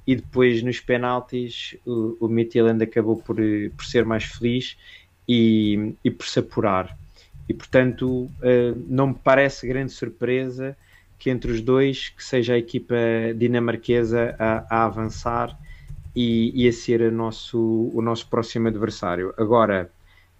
e 0.09 0.17
depois 0.17 0.63
nos 0.63 0.81
penaltis 0.81 1.77
o, 1.85 2.17
o 2.19 2.83
acabou 2.83 3.17
por, 3.17 3.37
por 3.77 3.85
ser 3.85 4.07
mais 4.07 4.25
feliz 4.25 4.75
e, 5.29 5.93
e 6.03 6.11
por 6.11 6.27
se 6.27 6.39
apurar. 6.39 6.97
E 7.47 7.53
portanto, 7.53 8.07
uh, 8.07 8.31
não 8.89 9.09
me 9.09 9.15
parece 9.23 9.69
grande 9.69 9.93
surpresa 9.93 10.75
que 11.19 11.29
entre 11.29 11.53
os 11.53 11.61
dois 11.61 12.09
que 12.09 12.25
seja 12.25 12.55
a 12.55 12.59
equipa 12.59 12.97
dinamarquesa 13.37 14.35
a, 14.39 14.65
a 14.71 14.85
avançar 14.87 15.55
e, 16.17 16.53
e, 16.55 16.67
a 16.67 16.73
ser 16.73 17.03
a 17.03 17.11
nosso, 17.11 17.91
o 17.93 18.01
nosso 18.01 18.29
próximo 18.29 18.67
adversário. 18.67 19.35
Agora, 19.37 19.91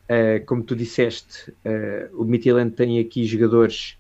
uh, 0.05 0.47
como 0.47 0.63
tu 0.63 0.75
disseste, 0.75 1.51
uh, 1.51 2.19
o 2.19 2.25
Midtjylland 2.25 2.75
tem 2.75 2.99
aqui 3.01 3.27
jogadores 3.27 3.99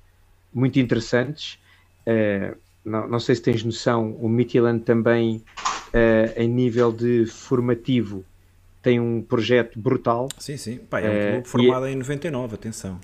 muito 0.50 0.78
interessantes. 0.78 1.58
Uh, 2.06 2.56
não, 2.88 3.08
não, 3.08 3.20
sei 3.20 3.34
se 3.34 3.42
tens 3.42 3.62
noção, 3.62 4.16
o 4.20 4.28
Midtjylland 4.28 4.84
também, 4.84 5.42
em 6.36 6.48
nível 6.48 6.92
de 6.92 7.26
formativo, 7.26 8.24
tem 8.82 9.00
um 9.00 9.22
projeto 9.22 9.78
brutal. 9.78 10.28
Sim, 10.38 10.56
sim. 10.56 10.78
Pá, 10.78 11.00
é 11.00 11.08
um 11.08 11.32
clube 11.32 11.48
formado 11.48 11.88
e, 11.88 11.92
em 11.92 11.96
99, 11.96 12.54
atenção. 12.54 13.00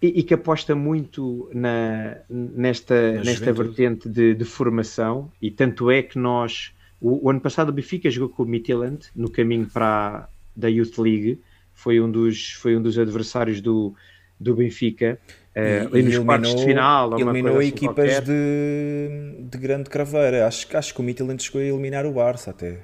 E, 0.00 0.20
e, 0.20 0.22
que 0.22 0.34
aposta 0.34 0.74
muito 0.74 1.50
na, 1.54 2.18
nesta, 2.28 3.12
na 3.12 3.24
nesta 3.24 3.52
vertente 3.52 4.08
de, 4.08 4.34
de, 4.34 4.44
formação, 4.44 5.30
e 5.40 5.50
tanto 5.50 5.90
é 5.90 6.02
que 6.02 6.18
nós, 6.18 6.72
o, 7.00 7.26
o, 7.26 7.30
ano 7.30 7.40
passado 7.40 7.70
o 7.70 7.72
Benfica 7.72 8.10
jogou 8.10 8.28
com 8.28 8.42
o 8.42 8.46
Midtjylland 8.46 9.06
no 9.14 9.30
caminho 9.30 9.66
para 9.66 10.28
da 10.54 10.68
Youth 10.68 10.98
League, 10.98 11.40
foi 11.74 12.00
um 12.00 12.10
dos, 12.10 12.52
foi 12.52 12.76
um 12.76 12.82
dos 12.82 12.98
adversários 12.98 13.60
do, 13.60 13.94
do 14.38 14.54
Benfica, 14.54 15.18
uh, 15.56 15.88
ali 15.94 16.02
nos 16.02 16.18
quartos 16.18 16.54
de 16.54 16.64
final. 16.64 17.18
Eliminou 17.18 17.58
assim 17.58 17.68
equipas 17.68 18.20
de, 18.20 19.08
de 19.40 19.58
grande 19.58 19.88
craveira, 19.88 20.46
acho, 20.46 20.76
acho 20.76 20.94
que 20.94 21.00
o 21.00 21.02
Midtjylland 21.02 21.42
chegou 21.42 21.60
a 21.60 21.64
eliminar 21.64 22.06
o 22.06 22.12
Barça 22.12 22.50
até. 22.50 22.78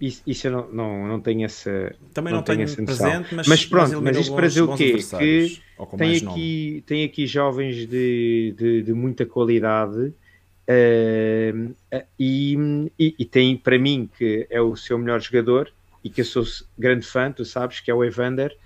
Isso, 0.00 0.22
isso, 0.26 0.46
eu 0.46 0.52
não, 0.52 0.68
não, 0.72 1.06
não 1.06 1.20
tenho 1.20 1.44
essa. 1.44 1.94
Também 2.14 2.32
não, 2.32 2.38
não 2.38 2.44
tenho, 2.44 2.64
tenho 2.66 2.86
presente, 2.86 3.34
mas, 3.34 3.46
mas 3.46 3.66
pronto, 3.66 4.00
mas, 4.00 4.16
isto 4.16 4.34
para 4.34 4.48
dizer 4.48 4.62
o 4.62 4.74
quê? 4.74 4.96
Que 5.18 5.60
tem 5.98 6.16
aqui, 6.16 6.84
tem 6.86 7.04
aqui 7.04 7.26
jovens 7.26 7.86
de, 7.86 8.54
de, 8.56 8.82
de 8.82 8.92
muita 8.94 9.26
qualidade 9.26 9.98
uh, 9.98 11.74
e, 12.18 12.88
e, 12.98 13.14
e, 13.18 13.24
tem 13.26 13.54
para 13.54 13.78
mim 13.78 14.08
que 14.16 14.46
é 14.48 14.62
o 14.62 14.74
seu 14.76 14.96
melhor 14.96 15.20
jogador 15.20 15.70
e 16.02 16.08
que 16.08 16.22
eu 16.22 16.24
sou 16.24 16.44
grande 16.78 17.06
fã, 17.06 17.30
tu 17.30 17.44
sabes, 17.44 17.80
que 17.80 17.90
é 17.90 17.94
o 17.94 18.02
Evander, 18.02 18.56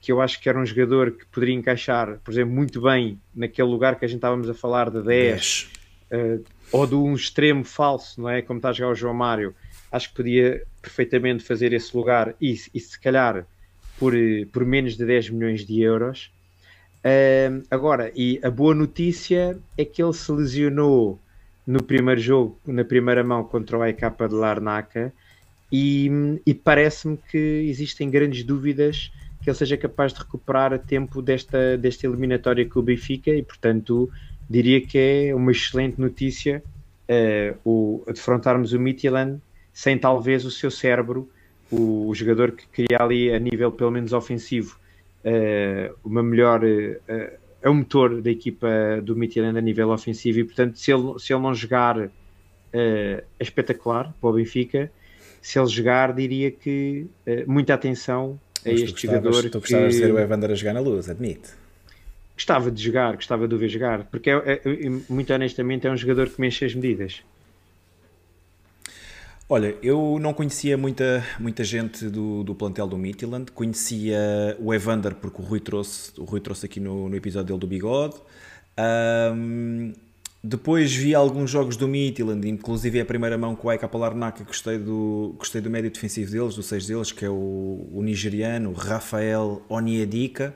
que 0.00 0.10
eu 0.10 0.20
acho 0.20 0.40
que 0.40 0.48
era 0.48 0.58
um 0.58 0.64
jogador 0.64 1.10
que 1.12 1.26
poderia 1.26 1.54
encaixar, 1.54 2.18
por 2.24 2.30
exemplo, 2.32 2.54
muito 2.54 2.80
bem 2.80 3.20
naquele 3.34 3.68
lugar 3.68 3.98
que 3.98 4.04
a 4.04 4.08
gente 4.08 4.18
estávamos 4.18 4.48
a 4.48 4.54
falar 4.54 4.90
de 4.90 5.02
10, 5.02 5.70
10. 6.10 6.40
Uh, 6.40 6.44
ou 6.72 6.86
de 6.86 6.94
um 6.94 7.14
extremo 7.14 7.64
falso, 7.64 8.20
não 8.20 8.28
é? 8.28 8.42
Como 8.42 8.58
está 8.58 8.70
a 8.70 8.72
jogar 8.72 8.92
o 8.92 8.94
João 8.94 9.14
Mário 9.14 9.54
acho 9.90 10.10
que 10.10 10.16
podia 10.16 10.62
perfeitamente 10.80 11.42
fazer 11.42 11.72
esse 11.72 11.96
lugar 11.96 12.34
e, 12.40 12.52
e 12.52 12.80
se 12.80 12.98
calhar 12.98 13.44
por, 13.98 14.14
por 14.52 14.64
menos 14.64 14.96
de 14.96 15.04
10 15.04 15.30
milhões 15.30 15.66
de 15.66 15.80
euros. 15.80 16.30
Uh, 17.04 17.64
agora, 17.70 18.12
e 18.14 18.38
a 18.42 18.50
boa 18.50 18.74
notícia 18.74 19.58
é 19.76 19.84
que 19.84 20.02
ele 20.02 20.12
se 20.12 20.30
lesionou 20.30 21.18
no 21.66 21.82
primeiro 21.82 22.20
jogo, 22.20 22.58
na 22.66 22.84
primeira 22.84 23.24
mão 23.24 23.44
contra 23.44 23.78
o 23.78 23.82
AEK 23.82 24.00
de 24.28 24.34
Larnaca 24.34 25.12
e, 25.72 26.10
e 26.44 26.54
parece-me 26.54 27.16
que 27.16 27.38
existem 27.68 28.10
grandes 28.10 28.42
dúvidas 28.44 29.12
que 29.42 29.48
ele 29.48 29.56
seja 29.56 29.76
capaz 29.76 30.12
de 30.12 30.20
recuperar 30.20 30.72
a 30.72 30.78
tempo 30.78 31.22
desta, 31.22 31.76
desta 31.76 32.06
eliminatória 32.06 32.68
com 32.68 32.80
o 32.80 32.82
Benfica 32.82 33.30
e 33.30 33.42
portanto 33.42 34.10
diria 34.48 34.80
que 34.80 34.98
é 34.98 35.34
uma 35.34 35.50
excelente 35.50 36.00
notícia 36.00 36.62
uh, 37.08 37.58
o, 37.64 38.04
defrontarmos 38.06 38.72
o 38.72 38.78
Midtjylland 38.78 39.40
sem 39.72 39.96
talvez 39.96 40.44
o 40.44 40.50
seu 40.50 40.70
cérebro, 40.70 41.30
o, 41.70 42.08
o 42.08 42.14
jogador 42.14 42.52
que 42.52 42.66
cria 42.66 42.98
ali 43.00 43.32
a 43.32 43.38
nível 43.38 43.72
pelo 43.72 43.90
menos 43.90 44.12
ofensivo 44.12 44.78
uh, 45.24 45.96
uma 46.04 46.22
melhor 46.22 46.62
uh, 46.62 47.40
é 47.62 47.68
o 47.68 47.74
motor 47.74 48.20
da 48.20 48.30
equipa 48.30 48.68
do 49.02 49.16
Midtjylland 49.16 49.58
a 49.58 49.62
nível 49.62 49.90
ofensivo 49.90 50.40
e 50.40 50.44
portanto 50.44 50.78
se 50.78 50.92
ele, 50.92 51.18
se 51.18 51.32
ele 51.32 51.42
não 51.42 51.54
jogar 51.54 51.98
uh, 51.98 52.10
é 52.72 53.24
espetacular 53.40 54.12
para 54.20 54.30
o 54.30 54.32
Benfica 54.34 54.90
se 55.40 55.58
ele 55.58 55.68
jogar 55.68 56.12
diria 56.12 56.50
que 56.50 57.06
muita 57.46 57.72
atenção 57.72 58.38
a 58.64 58.70
Mas 58.70 58.80
este 58.82 59.06
jogador 59.06 59.50
tu 59.50 59.60
gostavas 59.60 59.94
que... 59.94 60.00
de 60.00 60.06
ver 60.06 60.12
o 60.12 60.18
Evander 60.18 60.50
a 60.50 60.54
jogar 60.54 60.74
na 60.74 60.80
luz, 60.80 61.08
admite. 61.08 61.50
Gostava 62.34 62.70
de 62.70 62.82
jogar, 62.82 63.16
gostava 63.16 63.46
de 63.46 63.54
o 63.54 63.58
ver 63.58 63.68
jogar 63.68 64.04
porque 64.04 64.30
é, 64.30 64.34
é, 64.34 64.62
muito 65.08 65.32
honestamente 65.32 65.86
é 65.86 65.90
um 65.90 65.96
jogador 65.96 66.28
que 66.28 66.40
mexe 66.40 66.64
as 66.64 66.74
medidas. 66.74 67.22
Olha, 69.52 69.76
eu 69.82 70.16
não 70.20 70.32
conhecia 70.32 70.78
muita, 70.78 71.24
muita 71.38 71.64
gente 71.64 72.08
do, 72.08 72.44
do 72.44 72.54
plantel 72.54 72.86
do 72.86 72.96
Midtjylland, 72.96 73.50
conhecia 73.50 74.56
o 74.60 74.72
Evander 74.72 75.16
porque 75.16 75.42
o 75.42 75.44
Rui 75.44 75.58
trouxe, 75.58 76.12
o 76.18 76.24
Rui 76.24 76.40
trouxe 76.40 76.66
aqui 76.66 76.78
no, 76.78 77.08
no 77.08 77.16
episódio 77.16 77.48
dele 77.48 77.58
do 77.58 77.66
Bigode. 77.66 78.14
Um, 78.78 79.92
depois 80.42 80.94
vi 80.94 81.14
alguns 81.14 81.50
jogos 81.50 81.76
do 81.76 81.86
Midtjylland, 81.86 82.48
inclusive 82.48 82.98
a 83.00 83.04
primeira 83.04 83.36
mão 83.36 83.54
com 83.54 83.68
o 83.68 83.70
Aika 83.70 83.86
Palarnaca, 83.86 84.42
gostei 84.42 84.78
do, 84.78 85.34
gostei 85.36 85.60
do 85.60 85.68
médio 85.68 85.90
defensivo 85.90 86.30
deles, 86.30 86.54
do 86.54 86.62
seis 86.62 86.86
deles, 86.86 87.12
que 87.12 87.24
é 87.24 87.28
o, 87.28 87.88
o 87.92 88.02
nigeriano 88.02 88.72
Rafael 88.72 89.62
Onyedika. 89.68 90.54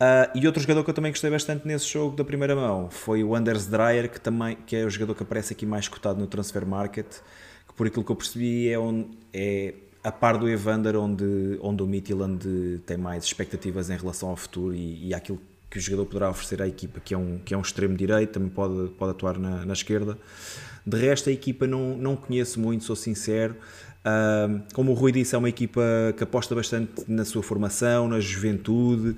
Uh, 0.00 0.38
e 0.38 0.46
outro 0.46 0.60
jogador 0.62 0.84
que 0.84 0.90
eu 0.90 0.94
também 0.94 1.12
gostei 1.12 1.30
bastante 1.30 1.66
nesse 1.66 1.86
jogo 1.86 2.16
da 2.16 2.24
primeira 2.24 2.54
mão 2.54 2.90
foi 2.90 3.24
o 3.24 3.34
Anders 3.34 3.66
Dreyer, 3.66 4.10
que, 4.10 4.20
também, 4.20 4.56
que 4.66 4.76
é 4.76 4.84
o 4.84 4.90
jogador 4.90 5.14
que 5.14 5.22
aparece 5.22 5.52
aqui 5.52 5.64
mais 5.64 5.88
cotado 5.88 6.20
no 6.20 6.26
Transfer 6.26 6.66
Market 6.66 7.06
por 7.76 7.86
aquilo 7.86 8.04
que 8.04 8.12
eu 8.12 8.16
percebi, 8.16 8.70
é, 8.70 8.78
onde, 8.78 9.08
é 9.32 9.72
a 10.04 10.12
par 10.12 10.36
do 10.36 10.46
Evander 10.46 10.96
onde, 10.96 11.58
onde 11.62 11.82
o 11.82 11.86
Midtjylland 11.86 12.82
tem 12.84 12.98
mais 12.98 13.24
expectativas 13.24 13.88
em 13.88 13.96
relação 13.96 14.28
ao 14.28 14.36
futuro 14.36 14.74
e, 14.74 15.08
e 15.08 15.14
àquilo 15.14 15.40
que 15.70 15.78
o 15.78 15.80
jogador 15.80 16.06
poderá 16.06 16.30
oferecer 16.30 16.60
à 16.60 16.66
equipa, 16.66 16.98
que 16.98 17.14
é 17.14 17.18
um, 17.18 17.38
que 17.38 17.54
é 17.54 17.56
um 17.56 17.60
extremo 17.60 17.96
direito, 17.96 18.32
também 18.32 18.48
pode, 18.48 18.90
pode 18.90 19.12
atuar 19.12 19.38
na, 19.38 19.64
na 19.64 19.72
esquerda. 19.72 20.18
De 20.84 20.98
resto, 20.98 21.30
a 21.30 21.32
equipa 21.32 21.66
não, 21.66 21.96
não 21.96 22.16
conheço 22.16 22.58
muito, 22.58 22.84
sou 22.84 22.96
sincero. 22.96 23.56
Uh, 24.00 24.62
como 24.72 24.90
o 24.90 24.94
Rui 24.94 25.12
disse, 25.12 25.34
é 25.34 25.38
uma 25.38 25.48
equipa 25.48 25.82
que 26.16 26.24
aposta 26.24 26.54
bastante 26.54 27.04
na 27.06 27.24
sua 27.24 27.42
formação, 27.42 28.08
na 28.08 28.18
juventude. 28.18 29.16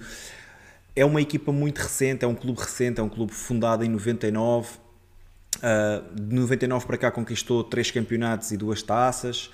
É 0.94 1.04
uma 1.04 1.22
equipa 1.22 1.50
muito 1.52 1.78
recente, 1.78 2.24
é 2.24 2.28
um 2.28 2.34
clube 2.34 2.60
recente, 2.60 3.00
é 3.00 3.02
um 3.02 3.08
clube 3.08 3.32
fundado 3.32 3.84
em 3.84 3.88
99. 3.88 4.68
Uh, 5.56 6.14
de 6.14 6.34
99 6.34 6.86
para 6.86 6.98
cá 6.98 7.10
conquistou 7.10 7.62
três 7.64 7.90
campeonatos 7.90 8.50
e 8.50 8.56
duas 8.56 8.82
taças. 8.82 9.50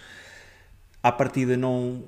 À 1.02 1.12
partida 1.12 1.56
não. 1.56 2.02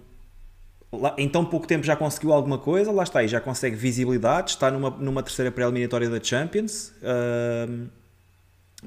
Em 1.17 1.29
tão 1.29 1.45
pouco 1.45 1.69
tempo 1.69 1.85
já 1.85 1.95
conseguiu 1.95 2.33
alguma 2.33 2.59
coisa, 2.59 2.91
lá 2.91 3.05
está, 3.05 3.23
e 3.23 3.29
já 3.29 3.41
consegue 3.41 3.77
visibilidade, 3.77 4.51
está 4.51 4.71
numa, 4.73 4.91
numa 4.91 5.23
terceira 5.23 5.51
pré-eliminatória 5.51 6.11
da 6.11 6.21
Champions, 6.21 6.93
uh, 6.99 7.89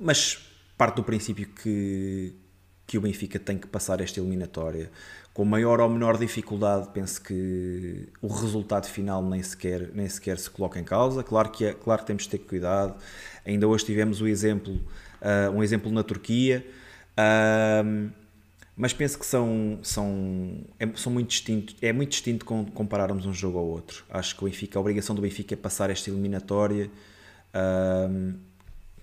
mas 0.02 0.38
parte 0.78 0.98
do 0.98 1.04
princípio 1.04 1.48
que, 1.48 2.36
que 2.86 2.98
o 2.98 3.02
Benfica 3.02 3.40
tem 3.40 3.58
que 3.58 3.68
passar 3.68 4.02
esta 4.02 4.20
eliminatória 4.20 4.92
com 5.34 5.44
maior 5.44 5.80
ou 5.80 5.90
menor 5.90 6.18
dificuldade, 6.18 6.90
penso 6.94 7.22
que 7.22 8.08
o 8.22 8.28
resultado 8.28 8.86
final 8.88 9.24
nem 9.24 9.42
sequer, 9.42 9.90
nem 9.94 10.08
sequer 10.08 10.38
se 10.38 10.50
coloca 10.50 10.80
em 10.80 10.84
causa. 10.84 11.24
Claro 11.24 11.50
que, 11.50 11.66
é, 11.66 11.74
claro 11.74 12.02
que 12.02 12.08
temos 12.08 12.24
de 12.24 12.30
ter 12.30 12.38
cuidado. 12.40 12.96
Ainda 13.44 13.68
hoje 13.68 13.86
tivemos 13.86 14.22
o 14.22 14.28
exemplo, 14.28 14.74
uh, 14.74 15.50
um 15.52 15.64
exemplo 15.64 15.92
na 15.92 16.04
Turquia, 16.04 16.64
uh, 17.18 18.12
mas 18.76 18.92
penso 18.92 19.20
que 19.20 19.26
são, 19.26 19.80
são, 19.84 20.66
é, 20.80 20.88
são 20.96 21.12
muito 21.12 21.30
distintos. 21.30 21.76
É 21.82 21.94
muito 21.94 22.10
distinto 22.10 22.44
com, 22.46 22.66
compararmos 22.66 23.26
um 23.26 23.34
jogo 23.34 23.60
ao 23.60 23.66
outro. 23.66 24.04
Acho 24.10 24.36
que 24.36 24.44
o 24.44 24.46
Benfica, 24.46 24.80
a 24.80 24.82
obrigação 24.82 25.16
do 25.16 25.22
Benfica 25.22 25.54
é 25.54 25.58
passar 25.58 25.90
esta 25.90 26.10
eliminatória. 26.10 26.90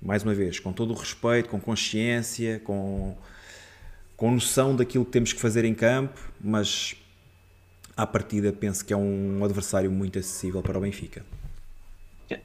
Mais 0.02 0.24
uma 0.24 0.34
vez, 0.34 0.59
com 0.59 0.72
todo 0.72 0.92
o 0.92 0.97
respeito, 0.97 1.48
com 1.48 1.60
consciência, 1.60 2.59
com, 2.60 3.16
com 4.16 4.32
noção 4.32 4.74
daquilo 4.74 5.05
que 5.05 5.12
temos 5.12 5.32
que 5.32 5.40
fazer 5.40 5.64
em 5.64 5.74
campo, 5.74 6.18
mas 6.40 6.97
à 7.97 8.06
partida 8.06 8.52
penso 8.52 8.84
que 8.84 8.92
é 8.92 8.97
um 8.97 9.44
adversário 9.44 9.90
muito 9.90 10.18
acessível 10.18 10.62
para 10.62 10.78
o 10.78 10.80
Benfica. 10.80 11.24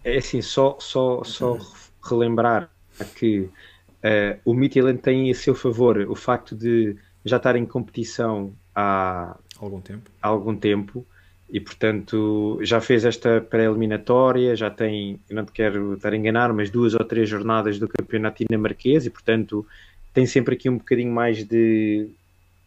É 0.03 0.17
assim, 0.17 0.41
só, 0.41 0.77
só, 0.79 1.23
só 1.23 1.57
relembrar 2.03 2.69
que 3.15 3.39
uh, 3.39 4.39
o 4.43 4.53
Midtjylland 4.53 5.01
tem 5.01 5.31
a 5.31 5.35
seu 5.35 5.55
favor 5.55 5.97
o 5.97 6.15
facto 6.15 6.55
de 6.55 6.97
já 7.25 7.37
estar 7.37 7.55
em 7.55 7.65
competição 7.65 8.53
há 8.73 9.35
algum 9.59 9.81
tempo, 9.81 10.09
há 10.21 10.27
algum 10.27 10.55
tempo 10.55 11.05
e 11.49 11.59
portanto 11.59 12.59
já 12.61 12.79
fez 12.79 13.03
esta 13.05 13.41
pré-eliminatória, 13.41 14.55
já 14.55 14.69
tem, 14.69 15.19
não 15.29 15.43
te 15.43 15.51
quero 15.51 15.95
estar 15.95 16.13
a 16.13 16.15
enganar, 16.15 16.53
mas 16.53 16.69
duas 16.69 16.93
ou 16.93 17.03
três 17.03 17.27
jornadas 17.27 17.79
do 17.79 17.87
campeonato 17.87 18.43
dinamarquês 18.43 19.05
e 19.05 19.09
portanto 19.09 19.65
tem 20.13 20.25
sempre 20.25 20.55
aqui 20.55 20.69
um 20.69 20.77
bocadinho 20.77 21.11
mais 21.11 21.43
de, 21.43 22.09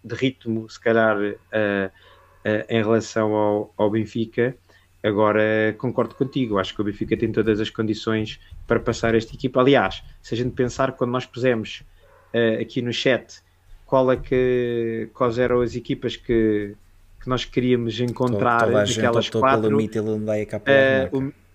de 0.05 0.14
ritmo, 0.14 0.68
se 0.68 0.78
calhar, 0.78 1.16
uh, 1.16 1.30
uh, 1.30 2.64
em 2.68 2.82
relação 2.82 3.35
ao, 3.35 3.74
ao, 3.76 3.90
Benfica. 3.90 4.55
Agora 5.02 5.74
concordo 5.78 6.14
contigo, 6.14 6.59
acho 6.59 6.74
que 6.74 6.80
o 6.82 6.85
Benfica 6.85 7.16
tem 7.16 7.32
todas 7.32 7.59
as 7.59 7.70
condições 7.70 8.39
para 8.66 8.78
passar 8.78 9.14
esta 9.14 9.35
equipa. 9.35 9.60
Aliás, 9.60 10.02
se 10.20 10.35
a 10.35 10.36
gente 10.36 10.51
pensar 10.51 10.93
quando 10.93 11.12
nós 11.12 11.24
pusemos 11.24 11.82
uh, 12.35 12.60
aqui 12.60 12.82
no 12.82 12.93
chat 12.93 13.40
qual 13.89 14.12
é 14.12 14.19
que, 14.19 15.09
quais 15.15 15.39
eram 15.39 15.62
as 15.62 15.74
equipas 15.74 16.15
que, 16.15 16.74
que 17.23 17.27
nós 17.27 17.47
queríamos 17.47 17.98
encontrar 17.98 18.66
toda, 18.66 18.85
toda 18.85 18.93
aquelas 18.93 19.31
quatro. 19.31 19.62
Pelo 19.62 19.81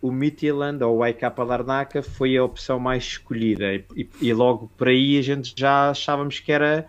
o 0.01 0.11
Midtjylland 0.11 0.83
ou 0.83 0.97
o 0.97 1.07
IK 1.07 1.21
Larnaca 1.37 2.01
foi 2.01 2.35
a 2.35 2.43
opção 2.43 2.79
mais 2.79 3.03
escolhida. 3.03 3.75
E, 3.95 4.09
e, 4.19 4.33
logo 4.33 4.69
por 4.75 4.87
aí 4.87 5.15
a 5.19 5.21
gente 5.21 5.53
já 5.55 5.91
achávamos 5.91 6.39
que 6.39 6.51
era 6.51 6.87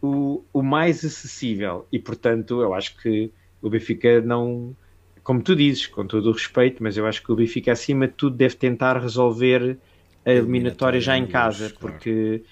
o, 0.00 0.42
o 0.50 0.62
mais 0.62 1.04
acessível. 1.04 1.86
E 1.92 1.98
portanto 1.98 2.62
eu 2.62 2.72
acho 2.72 2.96
que 2.96 3.30
o 3.60 3.68
Benfica 3.68 4.22
não, 4.22 4.74
como 5.22 5.42
tu 5.42 5.54
dizes, 5.54 5.86
com 5.86 6.06
todo 6.06 6.30
o 6.30 6.32
respeito, 6.32 6.82
mas 6.82 6.96
eu 6.96 7.06
acho 7.06 7.22
que 7.22 7.30
o 7.30 7.36
Benfica 7.36 7.70
acima 7.70 8.08
de 8.08 8.14
tudo 8.14 8.34
deve 8.34 8.54
tentar 8.54 8.98
resolver 8.98 9.76
a 10.24 10.32
eliminatória 10.32 11.00
já 11.02 11.18
em 11.18 11.26
casa, 11.26 11.70
porque 11.78 12.42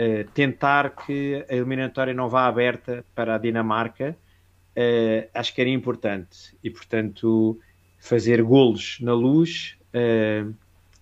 uh, 0.00 0.30
tentar 0.32 0.90
que 0.90 1.44
a 1.48 1.54
eliminatória 1.54 2.14
não 2.14 2.28
vá 2.28 2.46
aberta 2.46 3.04
para 3.14 3.34
a 3.34 3.38
Dinamarca 3.38 4.16
uh, 4.76 5.28
acho 5.34 5.54
que 5.54 5.60
era 5.60 5.70
importante 5.70 6.56
e 6.62 6.70
portanto 6.70 7.58
fazer 7.98 8.42
golos 8.42 8.98
na 9.00 9.14
luz 9.14 9.76
uh, 9.88 10.54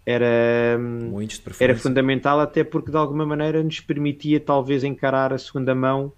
era, 0.06 0.78
era 1.58 1.74
fundamental, 1.74 2.38
até 2.38 2.62
porque 2.62 2.90
de 2.90 2.96
alguma 2.96 3.24
maneira 3.24 3.62
nos 3.62 3.80
permitia 3.80 4.38
talvez 4.38 4.84
encarar 4.84 5.32
a 5.32 5.38
segunda 5.38 5.74
mão 5.74 6.12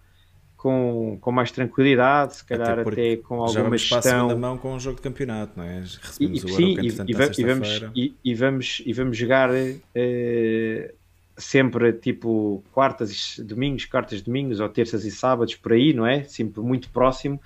com, 0.56 1.16
com 1.20 1.30
mais 1.30 1.52
tranquilidade, 1.52 2.36
se 2.36 2.44
calhar 2.44 2.80
até, 2.80 2.90
até 2.90 3.16
com 3.18 3.34
alguma 3.34 3.52
já 3.52 3.62
vamos 3.62 3.80
gestão. 3.82 4.02
Segunda 4.02 4.36
mão 4.36 4.58
com 4.58 4.74
um 4.74 4.80
jogo 4.80 4.96
de 4.96 5.02
campeonato, 5.02 5.52
não 5.56 5.64
é? 5.64 5.80
Recebemos 5.80 6.42
e, 6.42 6.46
o 6.46 6.48
sim, 6.48 6.76
e, 6.80 6.88
e, 6.88 7.10
e, 7.10 7.44
vamos, 7.44 7.84
e, 7.94 8.16
e, 8.24 8.34
vamos, 8.34 8.82
e 8.84 8.92
vamos 8.92 9.16
jogar 9.16 9.50
uh, 9.50 10.94
sempre 11.36 11.92
tipo 11.92 12.64
quartas 12.72 13.38
e 13.38 13.42
domingos, 13.42 13.84
quartas 13.84 14.20
e 14.20 14.22
domingos, 14.22 14.60
ou 14.60 14.68
terças 14.68 15.04
e 15.04 15.10
sábados, 15.10 15.54
por 15.54 15.72
aí, 15.72 15.92
não 15.92 16.06
é? 16.06 16.24
Sempre 16.24 16.60
muito 16.60 16.88
próximo 16.90 17.40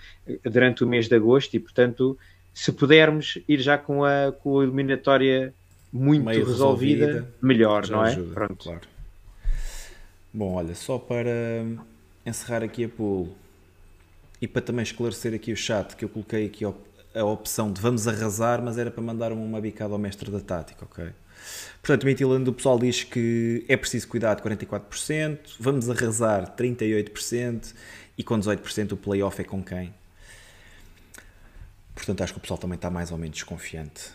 durante 0.44 0.84
o 0.84 0.86
mês 0.86 1.08
de 1.08 1.16
agosto 1.16 1.54
e, 1.54 1.60
portanto, 1.60 2.16
se 2.54 2.72
pudermos 2.72 3.38
ir 3.48 3.60
já 3.60 3.76
com 3.76 4.04
a, 4.04 4.32
com 4.32 4.60
a 4.60 4.62
eliminatória 4.64 5.54
muito 5.92 6.24
Meio 6.24 6.46
resolvida, 6.46 7.06
resolvida, 7.06 7.34
melhor, 7.42 7.88
não 7.88 8.04
é? 8.04 8.10
Ajuda, 8.10 8.34
Pronto. 8.34 8.64
Claro. 8.64 8.88
Bom, 10.32 10.54
olha, 10.54 10.74
só 10.74 10.96
para 10.96 11.30
encerrar 12.24 12.62
aqui 12.62 12.84
a 12.84 12.88
pool 12.88 13.34
e 14.40 14.46
para 14.46 14.62
também 14.62 14.84
esclarecer 14.84 15.34
aqui 15.34 15.52
o 15.52 15.56
chat, 15.56 15.96
que 15.96 16.04
eu 16.04 16.08
coloquei 16.08 16.46
aqui 16.46 16.64
a 16.64 17.24
opção 17.24 17.72
de 17.72 17.80
vamos 17.80 18.06
arrasar, 18.06 18.62
mas 18.62 18.78
era 18.78 18.90
para 18.90 19.02
mandar 19.02 19.32
uma 19.32 19.60
bicada 19.60 19.92
ao 19.92 19.98
mestre 19.98 20.30
da 20.30 20.40
tática, 20.40 20.84
ok? 20.84 21.08
Portanto, 21.82 22.04
Mitilando, 22.04 22.50
o 22.50 22.54
pessoal 22.54 22.78
diz 22.78 23.04
que 23.04 23.64
é 23.68 23.76
preciso 23.76 24.08
cuidar 24.08 24.34
de 24.34 24.42
44%, 24.42 25.38
vamos 25.58 25.88
arrasar 25.88 26.54
38% 26.54 27.74
e 28.18 28.22
com 28.22 28.38
18% 28.38 28.92
o 28.92 28.96
playoff 28.96 29.40
é 29.40 29.44
com 29.44 29.62
quem? 29.62 29.94
Portanto, 31.94 32.22
acho 32.22 32.32
que 32.32 32.38
o 32.38 32.42
pessoal 32.42 32.58
também 32.58 32.76
está 32.76 32.90
mais 32.90 33.10
ou 33.10 33.18
menos 33.18 33.36
desconfiante. 33.36 34.10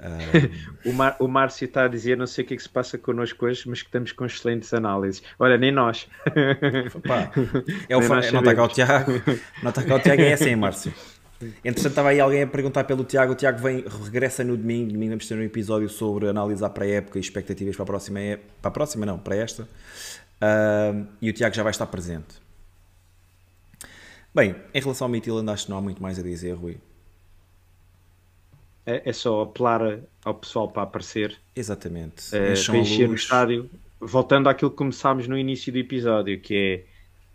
Um... 0.00 0.90
o, 0.90 0.92
Mar, 0.92 1.16
o 1.20 1.28
Márcio 1.28 1.64
está 1.64 1.84
a 1.84 1.88
dizer, 1.88 2.16
não 2.16 2.26
sei 2.26 2.44
o 2.44 2.46
que 2.46 2.54
é 2.54 2.56
que 2.56 2.62
se 2.62 2.68
passa 2.68 2.98
connosco 2.98 3.46
hoje, 3.46 3.68
mas 3.68 3.82
que 3.82 3.88
estamos 3.88 4.12
com 4.12 4.26
excelentes 4.26 4.72
análises. 4.74 5.22
Olha, 5.38 5.56
nem 5.56 5.72
nós. 5.72 6.08
Pá, 7.06 7.30
é 7.88 7.96
o 7.96 8.02
fa... 8.02 8.20
Não 8.32 8.40
está 8.40 8.54
cá 8.54 8.64
o 8.64 8.68
Tiago. 8.68 9.12
Não 9.62 9.70
está 9.70 9.82
cá 9.82 9.94
o 9.96 10.00
Tiago, 10.00 10.22
é 10.22 10.32
assim, 10.32 10.54
Márcio. 10.56 10.92
Entretanto, 11.64 11.88
estava 11.88 12.08
aí 12.10 12.20
alguém 12.20 12.42
a 12.42 12.46
perguntar 12.46 12.84
pelo 12.84 13.04
Tiago. 13.04 13.32
O 13.32 13.34
Tiago 13.34 13.58
vem, 13.58 13.84
regressa 14.04 14.42
no 14.42 14.56
domingo. 14.56 14.92
Domingo 14.92 15.10
vamos 15.10 15.28
ter 15.28 15.36
um 15.36 15.42
episódio 15.42 15.88
sobre 15.88 16.28
analisar 16.28 16.70
para 16.70 16.84
a 16.84 16.88
época 16.88 17.18
e 17.18 17.20
expectativas 17.20 17.76
para 17.76 17.82
a 17.82 17.86
próxima. 17.86 18.20
Para 18.62 18.68
a 18.68 18.70
próxima, 18.70 19.04
não, 19.04 19.18
para 19.18 19.36
esta. 19.36 19.64
Uh, 19.64 21.06
e 21.20 21.28
o 21.28 21.32
Tiago 21.32 21.54
já 21.54 21.62
vai 21.62 21.70
estar 21.70 21.86
presente. 21.86 22.40
Bem, 24.34 24.54
em 24.72 24.80
relação 24.80 25.06
ao 25.06 25.10
Midtjylland, 25.10 25.50
acho 25.50 25.64
que 25.64 25.70
não 25.70 25.78
há 25.78 25.82
muito 25.82 26.02
mais 26.02 26.18
a 26.18 26.22
dizer, 26.22 26.52
Rui 26.52 26.78
é, 28.86 29.02
é 29.04 29.12
só 29.12 29.42
apelar 29.42 29.98
ao 30.24 30.34
pessoal 30.34 30.70
para 30.70 30.84
aparecer. 30.84 31.36
Exatamente. 31.54 32.34
É, 32.34 32.54
para 32.54 32.78
encher 32.78 33.10
o 33.10 33.14
estádio. 33.14 33.68
Voltando 34.00 34.48
àquilo 34.48 34.70
que 34.70 34.76
começámos 34.76 35.26
no 35.26 35.36
início 35.36 35.72
do 35.72 35.78
episódio, 35.78 36.40
que 36.40 36.54
é 36.54 36.84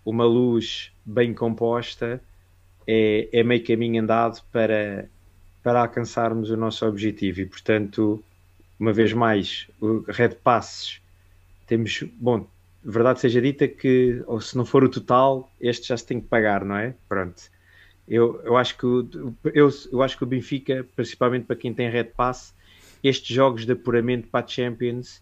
uma 0.05 0.23
luz 0.23 0.91
bem 1.05 1.33
composta, 1.33 2.21
é, 2.87 3.29
é 3.31 3.43
meio 3.43 3.63
caminho 3.63 4.01
andado 4.01 4.41
para, 4.51 5.09
para 5.63 5.81
alcançarmos 5.81 6.49
o 6.49 6.57
nosso 6.57 6.85
objetivo. 6.85 7.41
E, 7.41 7.45
portanto, 7.45 8.23
uma 8.79 8.93
vez 8.93 9.13
mais, 9.13 9.67
o 9.79 10.03
Red 10.07 10.35
Passes, 10.43 11.01
temos, 11.67 12.03
bom, 12.19 12.47
verdade 12.83 13.19
seja 13.19 13.41
dita 13.41 13.67
que, 13.67 14.23
ou 14.25 14.41
se 14.41 14.57
não 14.57 14.65
for 14.65 14.83
o 14.83 14.89
total, 14.89 15.51
este 15.59 15.87
já 15.87 15.97
se 15.97 16.05
tem 16.05 16.19
que 16.19 16.27
pagar, 16.27 16.65
não 16.65 16.75
é? 16.75 16.93
Pronto. 17.07 17.43
Eu, 18.07 18.41
eu, 18.43 18.57
acho 18.57 18.77
que, 18.77 18.83
eu, 18.83 19.69
eu 19.91 20.01
acho 20.01 20.17
que 20.17 20.23
o 20.23 20.27
Benfica, 20.27 20.85
principalmente 20.95 21.45
para 21.45 21.55
quem 21.55 21.73
tem 21.73 21.89
Red 21.89 22.05
Pass, 22.15 22.53
estes 23.03 23.33
jogos 23.33 23.65
de 23.65 23.71
apuramento 23.71 24.27
para 24.27 24.43
a 24.43 24.47
Champions 24.47 25.21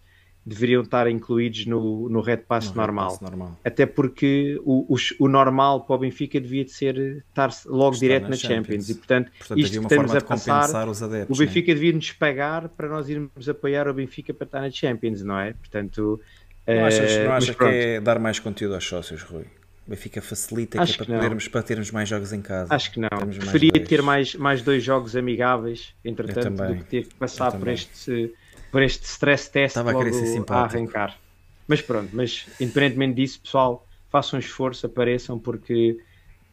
deveriam 0.50 0.82
estar 0.82 1.10
incluídos 1.10 1.66
no, 1.66 2.10
no 2.10 2.22
Red 2.22 2.38
Pass, 2.38 2.70
no 2.70 2.76
normal. 2.76 3.12
Red 3.12 3.20
Pass 3.20 3.22
normal. 3.22 3.60
Até 3.64 3.86
porque 3.86 4.60
o, 4.64 4.94
o, 4.94 4.98
o, 5.20 5.28
normal 5.28 5.86
para 5.86 5.96
o 5.96 6.00
Benfica 6.00 6.40
devia 6.40 6.66
de 6.66 6.72
ser 6.72 7.24
estar 7.30 7.50
logo 7.66 7.94
Estar 7.94 8.06
direto 8.06 8.24
na, 8.24 8.30
na 8.30 8.36
Champions. 8.36 8.58
Champions. 8.58 8.90
E 8.90 8.96
portanto, 8.96 9.32
portanto 9.38 9.60
isto 9.60 9.80
que 9.80 9.86
estamos 9.86 10.16
a 10.16 10.22
passar, 10.22 10.88
os 10.88 11.04
adeptos, 11.04 11.38
o 11.38 11.40
Benfica 11.40 11.68
né? 11.68 11.76
devia 11.76 11.94
nos 11.94 12.12
pagar 12.12 12.70
para 12.70 12.88
nós 12.88 13.08
irmos 13.10 13.48
apoiar 13.48 13.88
o 13.88 13.94
Benfica 13.94 14.34
para 14.34 14.46
estar 14.46 14.62
na 14.62 14.72
Champions, 14.72 15.22
não 15.22 15.40
é? 15.40 15.54
Portanto, 15.54 16.20
não 16.68 16.86
achas, 16.86 17.18
não 17.18 17.24
eh, 17.24 17.28
achas 17.32 17.56
que 17.56 17.64
é 17.64 18.02
dar 18.02 18.20
mais 18.20 18.40
conteúdo 18.40 18.76
aos 18.76 18.86
sócios, 18.86 19.22
Rui? 19.24 19.46
Benfica 19.88 20.22
facilita 20.22 20.80
Acho 20.80 20.98
que 20.98 21.02
é 21.02 21.06
para, 21.06 21.16
podermos, 21.16 21.48
para 21.48 21.64
termos 21.64 21.90
mais 21.90 22.08
jogos 22.08 22.32
em 22.32 22.42
casa. 22.44 22.74
Acho 22.74 22.92
que 22.92 23.00
não. 23.00 23.10
Preferia 23.10 23.72
mais 23.74 23.88
ter 23.88 24.02
mais, 24.04 24.36
mais 24.36 24.62
dois 24.62 24.84
jogos 24.84 25.16
amigáveis, 25.16 25.96
entretanto, 26.06 26.64
do 26.64 26.76
que 26.76 26.84
ter 26.84 27.08
que 27.08 27.16
passar 27.16 27.52
por 27.52 27.68
este, 27.68 28.32
por 28.72 28.82
este 28.82 29.06
stress 29.06 29.50
test 29.50 29.76
Estava 29.78 29.92
logo 29.92 30.06
a, 30.08 30.56
a 30.56 30.64
arrancar. 30.64 31.18
Mas 31.68 31.82
pronto, 31.82 32.10
mas 32.14 32.48
independentemente 32.60 33.16
disso, 33.16 33.42
pessoal, 33.42 33.86
façam 34.10 34.38
um 34.38 34.40
esforço, 34.40 34.86
apareçam, 34.86 35.38
porque 35.38 36.00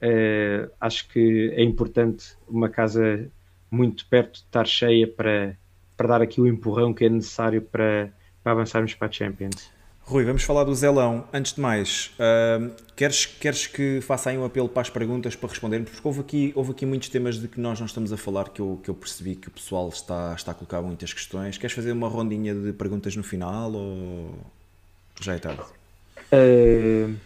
uh, 0.03 0.71
acho 0.81 1.09
que 1.09 1.51
é 1.55 1.63
importante 1.63 2.37
uma 2.47 2.69
casa 2.69 3.31
muito 3.71 4.07
perto 4.07 4.33
de 4.33 4.39
estar 4.41 4.67
cheia 4.67 5.07
para, 5.07 5.57
para 5.97 6.09
dar 6.09 6.23
aqui 6.23 6.41
o 6.41 6.47
empurrão 6.47 6.93
que 6.93 7.05
é 7.05 7.09
necessário 7.09 7.63
para, 7.63 8.13
para 8.43 8.53
avançarmos 8.53 8.95
para 8.95 9.09
a 9.09 9.13
Champions. 9.13 9.71
Rui, 10.09 10.25
vamos 10.25 10.45
falar 10.45 10.63
do 10.63 10.73
Zelão. 10.73 11.27
Antes 11.33 11.53
de 11.53 11.61
mais, 11.61 12.13
uh, 12.15 12.73
queres, 12.95 13.27
queres 13.27 13.67
que 13.67 14.01
faça 14.01 14.31
aí 14.31 14.39
um 14.39 14.45
apelo 14.45 14.69
para 14.69 14.83
as 14.83 14.89
perguntas 14.89 15.35
para 15.35 15.49
respondermos? 15.49 15.91
Porque 15.91 16.07
houve 16.07 16.21
aqui, 16.21 16.53
houve 16.55 16.71
aqui 16.71 16.87
muitos 16.87 17.09
temas 17.09 17.41
de 17.41 17.49
que 17.49 17.59
nós 17.59 17.81
não 17.81 17.87
estamos 17.87 18.13
a 18.13 18.17
falar 18.17 18.51
que 18.51 18.61
eu, 18.61 18.79
que 18.85 18.89
eu 18.89 18.95
percebi 18.95 19.35
que 19.35 19.49
o 19.49 19.51
pessoal 19.51 19.89
está, 19.89 20.33
está 20.37 20.53
a 20.53 20.55
colocar 20.55 20.81
muitas 20.81 21.13
questões. 21.13 21.59
Queres 21.59 21.75
fazer 21.75 21.91
uma 21.91 22.09
rondinha 22.09 22.55
de 22.55 22.73
perguntas 22.73 23.17
no 23.17 23.25
final 23.25 23.73
ou 23.73 24.39
já 25.21 25.35
é 25.35 25.39
tarde? 25.39 25.63
Uh, 26.33 27.17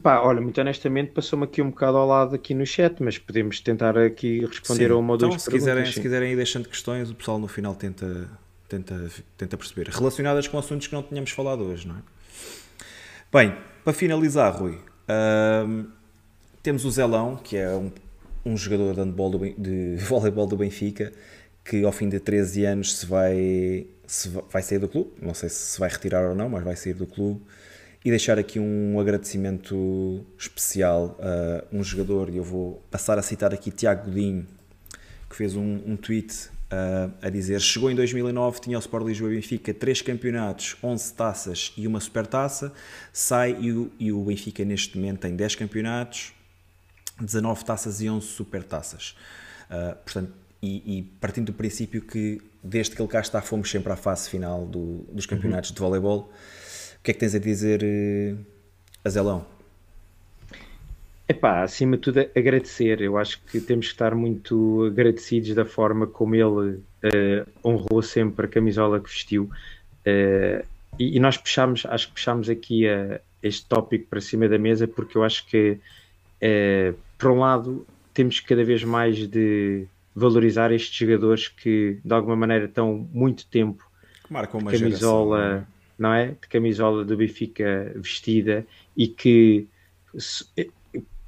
Pá, 0.00 0.20
olha, 0.20 0.40
muito 0.40 0.58
honestamente 0.58 1.12
passou-me 1.12 1.44
aqui 1.44 1.60
um 1.60 1.68
bocado 1.68 1.98
ao 1.98 2.06
lado 2.06 2.34
aqui 2.34 2.54
no 2.54 2.64
chat, 2.64 3.02
mas 3.02 3.18
podemos 3.18 3.60
tentar 3.60 3.98
aqui 3.98 4.40
responder 4.46 4.86
Sim. 4.86 4.92
a 4.92 4.96
uma 4.96 5.10
ou 5.10 5.16
então, 5.16 5.28
duas 5.28 5.42
se 5.42 5.50
perguntas. 5.50 5.68
quiserem, 5.68 5.86
sim. 5.86 5.92
se 5.92 6.00
quiserem 6.00 6.32
ir 6.32 6.36
deixando 6.36 6.68
questões, 6.68 7.10
o 7.10 7.14
pessoal 7.14 7.38
no 7.38 7.46
final 7.46 7.74
tenta, 7.74 8.26
tenta, 8.72 9.10
tenta 9.36 9.56
perceber. 9.56 9.88
Relacionadas 9.88 10.48
com 10.48 10.58
assuntos 10.58 10.86
que 10.86 10.94
não 10.94 11.02
tínhamos 11.02 11.30
falado 11.30 11.62
hoje, 11.64 11.86
não 11.86 11.96
é? 11.96 12.02
Bem, 13.30 13.56
para 13.84 13.92
finalizar, 13.92 14.54
Rui, 14.56 14.78
hum, 15.66 15.86
temos 16.62 16.84
o 16.84 16.90
Zelão, 16.90 17.36
que 17.36 17.56
é 17.56 17.70
um, 17.70 17.90
um 18.44 18.56
jogador 18.56 18.94
de, 18.94 19.00
handball 19.00 19.30
do 19.30 19.38
de 19.38 19.96
voleibol 20.04 20.46
do 20.46 20.56
Benfica, 20.56 21.12
que 21.64 21.84
ao 21.84 21.92
fim 21.92 22.08
de 22.08 22.18
13 22.18 22.64
anos 22.64 22.96
se 22.96 23.06
vai, 23.06 23.86
se 24.06 24.28
va- 24.28 24.44
vai 24.50 24.62
sair 24.62 24.78
do 24.78 24.88
clube. 24.88 25.12
Não 25.20 25.34
sei 25.34 25.48
se 25.48 25.72
se 25.72 25.80
vai 25.80 25.88
retirar 25.88 26.28
ou 26.28 26.34
não, 26.34 26.48
mas 26.48 26.64
vai 26.64 26.76
sair 26.76 26.94
do 26.94 27.06
clube. 27.06 27.42
E 28.04 28.10
deixar 28.10 28.36
aqui 28.36 28.58
um 28.58 28.98
agradecimento 28.98 30.24
especial 30.36 31.16
a 31.20 31.64
um 31.72 31.84
jogador, 31.84 32.30
e 32.30 32.36
eu 32.36 32.42
vou 32.42 32.82
passar 32.90 33.16
a 33.16 33.22
citar 33.22 33.54
aqui 33.54 33.70
Tiago 33.70 34.06
Godinho, 34.06 34.44
que 35.30 35.36
fez 35.36 35.54
um, 35.54 35.80
um 35.86 35.96
tweet 35.96 36.50
uh, 36.72 37.12
a 37.20 37.28
dizer 37.28 37.60
chegou 37.60 37.90
em 37.90 37.94
2009, 37.94 38.60
tinha 38.60 38.76
o 38.76 38.80
Sport 38.80 39.06
Lisboa 39.06 39.30
e 39.30 39.36
Benfica 39.36 39.72
3 39.74 40.02
campeonatos, 40.02 40.76
11 40.82 41.14
taças 41.14 41.72
e 41.76 41.86
uma 41.86 42.00
supertaça, 42.00 42.72
sai 43.12 43.56
e 43.60 43.72
o, 43.72 43.92
e 43.98 44.10
o 44.12 44.24
Benfica 44.24 44.64
neste 44.64 44.96
momento 44.96 45.20
tem 45.20 45.36
10 45.36 45.54
campeonatos, 45.56 46.32
19 47.20 47.64
taças 47.64 48.00
e 48.00 48.08
11 48.08 48.26
supertaças. 48.26 49.14
Uh, 49.70 49.94
portanto, 49.96 50.32
e, 50.62 50.98
e 50.98 51.02
partindo 51.20 51.46
do 51.46 51.52
princípio 51.52 52.00
que 52.02 52.40
desde 52.62 52.94
que 52.94 53.02
ele 53.02 53.08
cá 53.08 53.20
está 53.20 53.42
fomos 53.42 53.70
sempre 53.70 53.92
à 53.92 53.96
fase 53.96 54.30
final 54.30 54.64
do- 54.64 55.04
dos 55.12 55.26
campeonatos 55.26 55.72
de 55.72 55.78
voleibol, 55.78 56.32
o 56.98 57.02
que 57.02 57.10
é 57.10 57.14
que 57.14 57.20
tens 57.20 57.34
a 57.34 57.38
dizer, 57.38 57.82
uh, 57.82 58.38
Azelão? 59.04 59.44
Epá, 61.32 61.62
acima 61.62 61.96
de 61.96 62.02
tudo, 62.02 62.20
agradecer. 62.36 63.00
Eu 63.00 63.16
acho 63.16 63.40
que 63.44 63.58
temos 63.58 63.86
que 63.86 63.92
estar 63.92 64.14
muito 64.14 64.84
agradecidos 64.84 65.54
da 65.54 65.64
forma 65.64 66.06
como 66.06 66.34
ele 66.34 66.80
eh, 67.02 67.46
honrou 67.64 68.02
sempre 68.02 68.44
a 68.44 68.48
camisola 68.48 69.00
que 69.00 69.08
vestiu. 69.08 69.50
Eh, 70.04 70.62
e, 70.98 71.16
e 71.16 71.20
nós 71.20 71.38
puxámos, 71.38 71.86
acho 71.86 72.08
que 72.08 72.12
puxámos 72.12 72.50
aqui 72.50 72.86
eh, 72.86 73.22
este 73.42 73.64
tópico 73.66 74.08
para 74.10 74.20
cima 74.20 74.46
da 74.46 74.58
mesa 74.58 74.86
porque 74.86 75.16
eu 75.16 75.24
acho 75.24 75.46
que, 75.46 75.78
por 77.16 77.30
um 77.30 77.38
lado, 77.38 77.86
temos 78.12 78.38
cada 78.40 78.62
vez 78.62 78.84
mais 78.84 79.26
de 79.26 79.86
valorizar 80.14 80.70
estes 80.70 80.94
jogadores 80.94 81.48
que, 81.48 81.98
de 82.04 82.12
alguma 82.12 82.36
maneira, 82.36 82.66
estão 82.66 83.08
muito 83.10 83.46
tempo 83.46 83.82
Que 84.26 84.32
marcam 84.34 84.60
uma 84.60 84.70
camisola, 84.70 85.38
geração, 85.38 85.66
não 85.98 86.12
é? 86.12 86.26
De 86.26 86.46
camisola 86.46 87.06
do 87.06 87.16
Benfica 87.16 87.90
vestida 87.96 88.66
e 88.94 89.08
que 89.08 89.66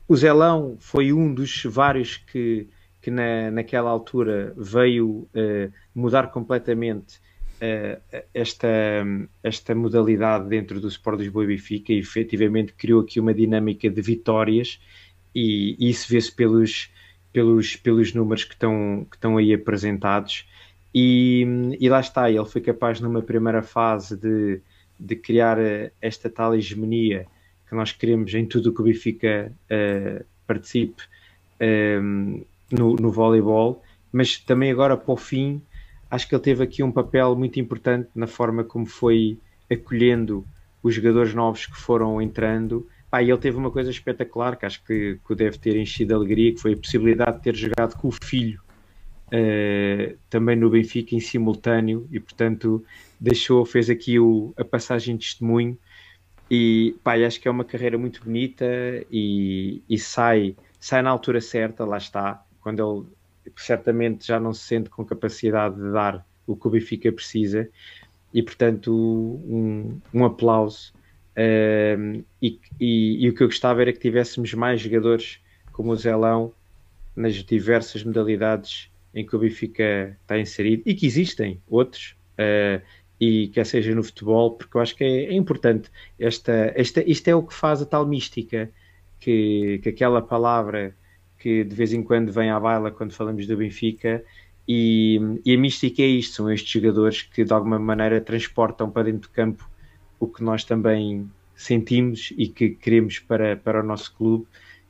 o 0.06 0.16
Zelão 0.16 0.76
foi 0.78 1.12
um 1.12 1.32
dos 1.32 1.64
vários 1.64 2.16
que, 2.16 2.68
que 3.00 3.10
na, 3.10 3.50
naquela 3.50 3.90
altura 3.90 4.52
veio 4.56 5.28
eh, 5.34 5.70
mudar 5.94 6.30
completamente 6.30 7.20
eh, 7.60 7.98
esta, 8.34 8.68
esta 9.42 9.74
modalidade 9.74 10.48
dentro 10.48 10.80
do 10.80 10.88
Sport 10.88 11.20
Lisboa 11.20 11.44
e 11.44 11.48
Benfica 11.48 11.92
e 11.92 11.98
efetivamente 11.98 12.74
criou 12.74 13.00
aqui 13.00 13.18
uma 13.18 13.32
dinâmica 13.32 13.88
de 13.88 14.02
vitórias 14.02 14.78
e, 15.34 15.76
e 15.78 15.88
isso 15.88 16.08
vê-se 16.10 16.32
pelos, 16.32 16.90
pelos, 17.32 17.76
pelos 17.76 18.12
números 18.12 18.44
que 18.44 18.54
estão, 18.54 19.06
que 19.10 19.16
estão 19.16 19.36
aí 19.38 19.54
apresentados. 19.54 20.46
E, 20.94 21.76
e 21.80 21.88
lá 21.88 22.00
está, 22.00 22.30
ele 22.30 22.44
foi 22.44 22.60
capaz 22.60 23.00
numa 23.00 23.22
primeira 23.22 23.62
fase 23.62 24.16
de, 24.16 24.60
de 25.00 25.16
criar 25.16 25.58
eh, 25.58 25.90
esta 26.00 26.28
tal 26.28 26.54
hegemonia 26.54 27.26
que 27.74 27.76
nós 27.76 27.92
queremos 27.92 28.32
em 28.32 28.46
tudo 28.46 28.70
o 28.70 28.72
que 28.72 28.80
o 28.80 28.84
Benfica 28.84 29.52
eh, 29.68 30.24
participe 30.46 31.02
eh, 31.58 32.00
no, 32.70 32.94
no 32.94 33.10
voleibol, 33.10 33.82
mas 34.12 34.38
também 34.38 34.70
agora 34.70 34.96
para 34.96 35.12
o 35.12 35.16
fim 35.16 35.60
acho 36.08 36.28
que 36.28 36.34
ele 36.34 36.42
teve 36.42 36.62
aqui 36.62 36.82
um 36.82 36.92
papel 36.92 37.34
muito 37.34 37.58
importante 37.58 38.08
na 38.14 38.28
forma 38.28 38.62
como 38.62 38.86
foi 38.86 39.36
acolhendo 39.70 40.46
os 40.82 40.94
jogadores 40.94 41.34
novos 41.34 41.66
que 41.66 41.76
foram 41.76 42.22
entrando. 42.22 42.86
Pá, 43.10 43.20
ele 43.20 43.36
teve 43.38 43.56
uma 43.56 43.70
coisa 43.70 43.90
espetacular 43.90 44.56
que 44.56 44.66
acho 44.66 44.84
que, 44.84 45.18
que 45.26 45.34
deve 45.34 45.58
ter 45.58 45.76
enchido 45.76 46.08
de 46.08 46.14
alegria, 46.14 46.52
que 46.54 46.60
foi 46.60 46.74
a 46.74 46.76
possibilidade 46.76 47.38
de 47.38 47.42
ter 47.42 47.56
jogado 47.56 47.96
com 47.96 48.08
o 48.08 48.12
filho 48.12 48.60
eh, 49.32 50.14
também 50.30 50.54
no 50.54 50.70
Benfica 50.70 51.16
em 51.16 51.20
simultâneo 51.20 52.06
e 52.12 52.20
portanto 52.20 52.84
deixou, 53.18 53.64
fez 53.64 53.90
aqui 53.90 54.20
o, 54.20 54.54
a 54.56 54.64
passagem 54.64 55.16
de 55.16 55.26
testemunho 55.26 55.76
e 56.50 56.96
pá, 57.02 57.14
acho 57.14 57.40
que 57.40 57.48
é 57.48 57.50
uma 57.50 57.64
carreira 57.64 57.96
muito 57.96 58.22
bonita 58.22 58.64
e, 59.10 59.82
e 59.88 59.98
sai, 59.98 60.54
sai 60.78 61.02
na 61.02 61.10
altura 61.10 61.40
certa, 61.40 61.84
lá 61.84 61.96
está, 61.96 62.44
quando 62.60 63.06
ele 63.46 63.52
certamente 63.56 64.26
já 64.26 64.38
não 64.38 64.52
se 64.52 64.64
sente 64.64 64.90
com 64.90 65.04
capacidade 65.04 65.76
de 65.76 65.92
dar 65.92 66.26
o 66.46 66.56
que 66.56 66.66
o 66.66 66.70
Benfica 66.70 67.10
precisa. 67.12 67.68
E 68.32 68.42
portanto 68.42 68.92
um, 68.92 70.00
um 70.12 70.24
aplauso 70.24 70.92
um, 71.36 72.22
e, 72.40 72.60
e, 72.80 73.24
e, 73.24 73.28
o 73.28 73.34
que 73.34 73.42
eu 73.42 73.48
gostava 73.48 73.82
era 73.82 73.92
que 73.92 73.98
tivéssemos 73.98 74.54
mais 74.54 74.80
jogadores 74.80 75.40
como 75.72 75.90
o 75.90 75.96
Zelão 75.96 76.52
nas 77.16 77.34
diversas 77.34 78.04
modalidades 78.04 78.90
em 79.12 79.26
que 79.26 79.34
o 79.34 79.38
Benfica 79.38 80.16
está 80.22 80.38
inserido 80.38 80.82
e 80.86 80.94
que 80.94 81.06
existem 81.06 81.60
outros 81.68 82.16
uh, 82.38 82.82
e 83.24 83.48
quer 83.48 83.64
seja 83.64 83.94
no 83.94 84.04
futebol, 84.04 84.52
porque 84.52 84.76
eu 84.76 84.80
acho 84.80 84.94
que 84.94 85.04
é, 85.04 85.24
é 85.26 85.34
importante 85.34 85.90
esta, 86.18 86.72
esta, 86.74 87.02
isto 87.08 87.28
é 87.28 87.34
o 87.34 87.42
que 87.42 87.54
faz 87.54 87.80
a 87.80 87.86
tal 87.86 88.06
mística 88.06 88.70
que, 89.18 89.80
que 89.82 89.88
aquela 89.88 90.20
palavra 90.20 90.94
que 91.38 91.64
de 91.64 91.74
vez 91.74 91.92
em 91.92 92.02
quando 92.02 92.32
vem 92.32 92.50
à 92.50 92.60
baila 92.60 92.90
quando 92.90 93.12
falamos 93.12 93.46
do 93.46 93.56
Benfica 93.56 94.22
e, 94.68 95.20
e, 95.44 95.54
a 95.54 95.58
mística 95.58 96.02
é 96.02 96.06
isto, 96.06 96.36
são 96.36 96.50
estes 96.50 96.70
jogadores 96.70 97.22
que 97.22 97.44
de 97.44 97.52
alguma 97.52 97.78
maneira 97.78 98.20
transportam 98.20 98.90
para 98.90 99.04
dentro 99.04 99.28
do 99.28 99.32
campo 99.32 99.68
o 100.20 100.26
que 100.26 100.42
nós 100.42 100.64
também 100.64 101.30
sentimos 101.54 102.32
e 102.36 102.48
que 102.48 102.70
queremos 102.70 103.18
para, 103.18 103.56
para 103.56 103.80
o 103.80 103.86
nosso 103.86 104.14
clube 104.14 104.46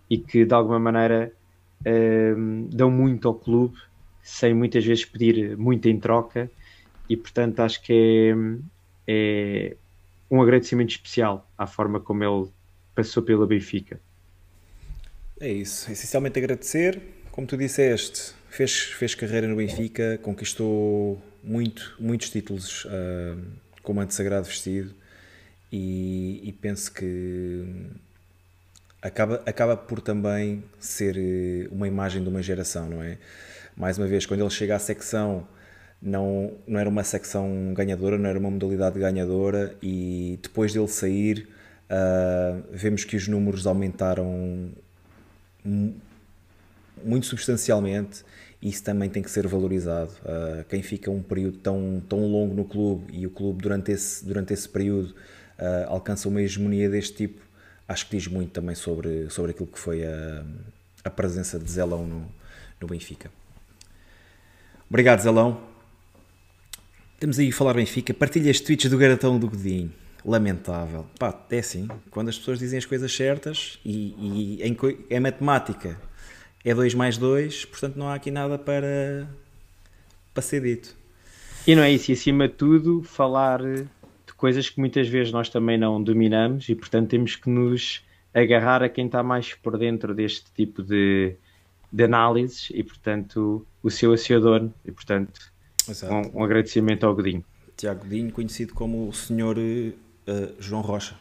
e 0.08 0.18
que 0.18 0.44
de 0.44 0.54
alguma 0.54 0.78
maneira 0.78 1.32
uh, 1.80 2.68
dão 2.70 2.90
muito 2.90 3.28
ao 3.28 3.34
clube 3.34 3.76
sem 4.22 4.54
muitas 4.54 4.84
vezes 4.84 5.04
pedir 5.04 5.56
muito 5.56 5.88
em 5.88 5.98
troca 5.98 6.50
e 7.08 7.16
portanto 7.16 7.60
acho 7.60 7.82
que 7.82 8.34
é, 9.06 9.72
é 9.72 9.76
um 10.30 10.40
agradecimento 10.40 10.90
especial 10.90 11.48
à 11.56 11.66
forma 11.66 12.00
como 12.00 12.24
ele 12.24 12.50
passou 12.94 13.22
pela 13.22 13.46
Benfica. 13.46 14.00
É 15.40 15.50
isso, 15.50 15.90
essencialmente 15.90 16.38
agradecer, 16.38 17.00
como 17.30 17.46
tu 17.46 17.56
disseste, 17.56 18.32
fez, 18.48 18.72
fez 18.72 19.14
carreira 19.14 19.48
no 19.48 19.56
Benfica, 19.56 20.18
conquistou 20.22 21.20
muito, 21.42 21.94
muitos 21.98 22.30
títulos 22.30 22.84
uh, 22.84 23.42
como 23.82 24.00
antesagrado 24.00 24.46
vestido 24.46 24.94
e, 25.70 26.40
e, 26.44 26.52
penso 26.52 26.92
que 26.92 27.64
acaba, 29.02 29.42
acaba 29.44 29.76
por 29.76 30.00
também 30.00 30.62
ser 30.78 31.16
eh, 31.18 31.68
uma 31.70 31.88
imagem 31.88 32.22
de 32.22 32.28
uma 32.28 32.40
geração, 32.40 32.88
não 32.88 33.02
é? 33.02 33.18
Mais 33.76 33.98
uma 33.98 34.06
vez, 34.06 34.24
quando 34.24 34.40
ele 34.40 34.50
chega 34.50 34.76
à 34.76 34.78
secção, 34.78 35.46
não, 36.04 36.52
não 36.66 36.78
era 36.78 36.88
uma 36.88 37.02
secção 37.02 37.72
ganhadora, 37.72 38.18
não 38.18 38.28
era 38.28 38.38
uma 38.38 38.50
modalidade 38.50 38.98
ganhadora 38.98 39.74
e 39.82 40.38
depois 40.42 40.72
dele 40.72 40.86
sair, 40.86 41.48
uh, 41.88 42.62
vemos 42.70 43.04
que 43.04 43.16
os 43.16 43.26
números 43.26 43.66
aumentaram 43.66 44.70
muito 47.02 47.24
substancialmente 47.24 48.22
e 48.60 48.68
isso 48.68 48.84
também 48.84 49.08
tem 49.08 49.22
que 49.22 49.30
ser 49.30 49.46
valorizado. 49.46 50.10
Uh, 50.20 50.64
quem 50.68 50.82
fica 50.82 51.10
um 51.10 51.22
período 51.22 51.56
tão, 51.58 52.02
tão 52.06 52.26
longo 52.30 52.54
no 52.54 52.66
clube 52.66 53.06
e 53.10 53.26
o 53.26 53.30
clube 53.30 53.62
durante 53.62 53.90
esse, 53.90 54.22
durante 54.26 54.52
esse 54.52 54.68
período 54.68 55.08
uh, 55.58 55.88
alcança 55.88 56.28
uma 56.28 56.42
hegemonia 56.42 56.90
deste 56.90 57.16
tipo, 57.16 57.40
acho 57.88 58.06
que 58.10 58.18
diz 58.18 58.26
muito 58.28 58.50
também 58.50 58.74
sobre, 58.74 59.30
sobre 59.30 59.52
aquilo 59.52 59.68
que 59.68 59.78
foi 59.78 60.04
a, 60.04 60.44
a 61.02 61.08
presença 61.08 61.58
de 61.58 61.70
Zelão 61.70 62.06
no, 62.06 62.26
no 62.78 62.86
Benfica. 62.86 63.30
Obrigado, 64.86 65.20
Zelão. 65.20 65.73
Temos 67.18 67.38
aí 67.38 67.48
a 67.48 67.52
falar 67.52 67.74
Benfica. 67.74 68.12
Partilha 68.12 68.50
as 68.50 68.60
tweets 68.60 68.90
do 68.90 68.98
Garatão 68.98 69.38
do 69.38 69.48
Godinho. 69.48 69.92
Lamentável. 70.24 71.06
Pá, 71.18 71.46
é 71.50 71.58
assim. 71.58 71.88
Quando 72.10 72.28
as 72.28 72.38
pessoas 72.38 72.58
dizem 72.58 72.78
as 72.78 72.86
coisas 72.86 73.14
certas 73.14 73.78
e, 73.84 74.14
e 74.18 74.62
em, 74.62 74.76
em 75.10 75.20
matemática 75.20 76.00
é 76.64 76.74
2 76.74 76.94
mais 76.94 77.18
2, 77.18 77.66
portanto 77.66 77.96
não 77.96 78.08
há 78.08 78.14
aqui 78.14 78.30
nada 78.30 78.58
para, 78.58 79.28
para 80.32 80.42
ser 80.42 80.62
dito. 80.62 80.96
E 81.66 81.74
não 81.74 81.82
é 81.82 81.92
isso. 81.92 82.10
E 82.10 82.14
acima 82.14 82.48
de 82.48 82.54
tudo, 82.54 83.02
falar 83.02 83.60
de 83.62 83.86
coisas 84.36 84.68
que 84.68 84.80
muitas 84.80 85.08
vezes 85.08 85.32
nós 85.32 85.48
também 85.48 85.78
não 85.78 86.02
dominamos 86.02 86.68
e 86.68 86.74
portanto 86.74 87.10
temos 87.10 87.36
que 87.36 87.48
nos 87.48 88.02
agarrar 88.34 88.82
a 88.82 88.88
quem 88.88 89.06
está 89.06 89.22
mais 89.22 89.54
por 89.54 89.78
dentro 89.78 90.14
deste 90.14 90.52
tipo 90.52 90.82
de, 90.82 91.36
de 91.92 92.04
análises 92.04 92.68
e 92.74 92.82
portanto 92.82 93.66
o 93.82 93.90
seu 93.90 94.12
aciador 94.12 94.68
e 94.84 94.90
portanto 94.90 95.53
um, 96.10 96.40
um, 96.40 96.44
agradecimento 96.44 97.04
ao 97.04 97.14
Godinho. 97.14 97.44
Tiago 97.76 98.04
Godinho, 98.04 98.32
conhecido 98.32 98.74
como 98.74 99.08
o 99.08 99.12
senhor 99.12 99.58
uh, 99.58 99.92
João 100.58 100.82
Rocha. 100.82 101.16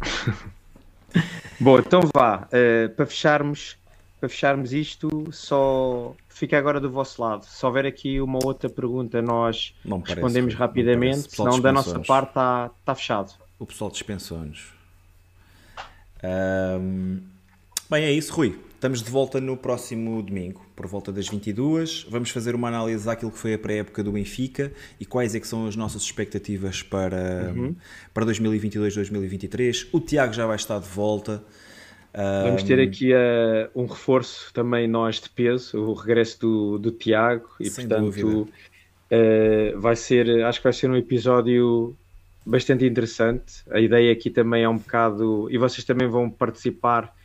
Bom, 1.60 1.78
então 1.78 2.00
vá. 2.14 2.48
Uh, 2.48 2.88
para 2.90 3.06
fecharmos, 3.06 3.76
para 4.20 4.28
fecharmos 4.28 4.72
isto, 4.72 5.28
só 5.32 6.14
fica 6.28 6.58
agora 6.58 6.80
do 6.80 6.90
vosso 6.90 7.22
lado. 7.22 7.44
Se 7.44 7.64
houver 7.64 7.86
aqui 7.86 8.20
uma 8.20 8.38
outra 8.44 8.68
pergunta, 8.68 9.22
nós 9.22 9.74
parece, 9.82 10.04
respondemos 10.06 10.54
rapidamente, 10.54 11.34
senão 11.34 11.60
da 11.60 11.72
nossa 11.72 11.98
parte 12.00 12.28
está 12.28 12.70
tá 12.84 12.94
fechado. 12.94 13.32
O 13.58 13.66
pessoal 13.66 13.90
dispensou-nos. 13.90 14.74
Um, 16.22 17.20
bem, 17.90 18.04
é 18.04 18.12
isso, 18.12 18.32
Rui. 18.32 18.58
Estamos 18.74 19.02
de 19.02 19.10
volta 19.10 19.40
no 19.40 19.56
próximo 19.56 20.22
domingo, 20.22 20.64
por 20.76 20.86
volta 20.86 21.10
das 21.10 21.28
22. 21.28 22.06
Vamos 22.10 22.30
fazer 22.30 22.54
uma 22.54 22.68
análise 22.68 23.06
daquilo 23.06 23.30
que 23.30 23.38
foi 23.38 23.54
a 23.54 23.58
pré-época 23.58 24.02
do 24.02 24.12
Benfica 24.12 24.70
e 25.00 25.06
quais 25.06 25.34
é 25.34 25.40
que 25.40 25.48
são 25.48 25.66
as 25.66 25.74
nossas 25.74 26.02
expectativas 26.02 26.82
para, 26.82 27.52
uhum. 27.56 27.74
para 28.12 28.26
2022-2023. 28.26 29.88
O 29.92 30.00
Tiago 30.00 30.34
já 30.34 30.46
vai 30.46 30.56
estar 30.56 30.78
de 30.78 30.88
volta. 30.88 31.42
Vamos 32.44 32.62
ter 32.62 32.80
aqui 32.80 33.12
uh, 33.12 33.68
um 33.74 33.86
reforço 33.86 34.52
também 34.52 34.86
nós 34.86 35.20
de 35.20 35.28
peso, 35.28 35.78
o 35.78 35.92
regresso 35.92 36.40
do, 36.40 36.78
do 36.78 36.90
Tiago 36.90 37.48
e 37.60 37.68
Sem 37.68 37.86
portanto 37.86 38.48
uh, 39.10 39.80
vai 39.80 39.96
ser, 39.96 40.44
acho 40.44 40.60
que 40.60 40.64
vai 40.64 40.72
ser 40.72 40.90
um 40.90 40.96
episódio 40.96 41.96
bastante 42.44 42.86
interessante. 42.86 43.62
A 43.70 43.80
ideia 43.80 44.12
aqui 44.12 44.30
também 44.30 44.62
é 44.62 44.68
um 44.68 44.78
bocado, 44.78 45.48
e 45.50 45.58
vocês 45.58 45.84
também 45.84 46.08
vão 46.08 46.30
participar 46.30 47.15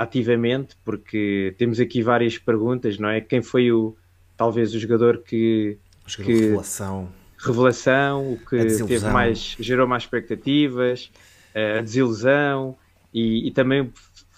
ativamente, 0.00 0.74
porque 0.82 1.54
temos 1.58 1.78
aqui 1.78 2.02
várias 2.02 2.38
perguntas, 2.38 2.98
não 2.98 3.10
é? 3.10 3.20
Quem 3.20 3.42
foi 3.42 3.70
o 3.70 3.94
talvez 4.34 4.74
o 4.74 4.78
jogador 4.78 5.18
que, 5.18 5.76
o 6.06 6.08
jogador 6.08 6.32
que 6.32 6.40
revelação, 6.40 7.08
revelação, 7.36 8.32
o 8.32 8.38
que 8.38 8.64
teve 8.86 9.10
mais 9.10 9.56
gerou 9.60 9.86
mais 9.86 10.04
expectativas, 10.04 11.12
a 11.54 11.82
desilusão 11.82 12.74
e, 13.12 13.46
e 13.46 13.50
também 13.50 13.92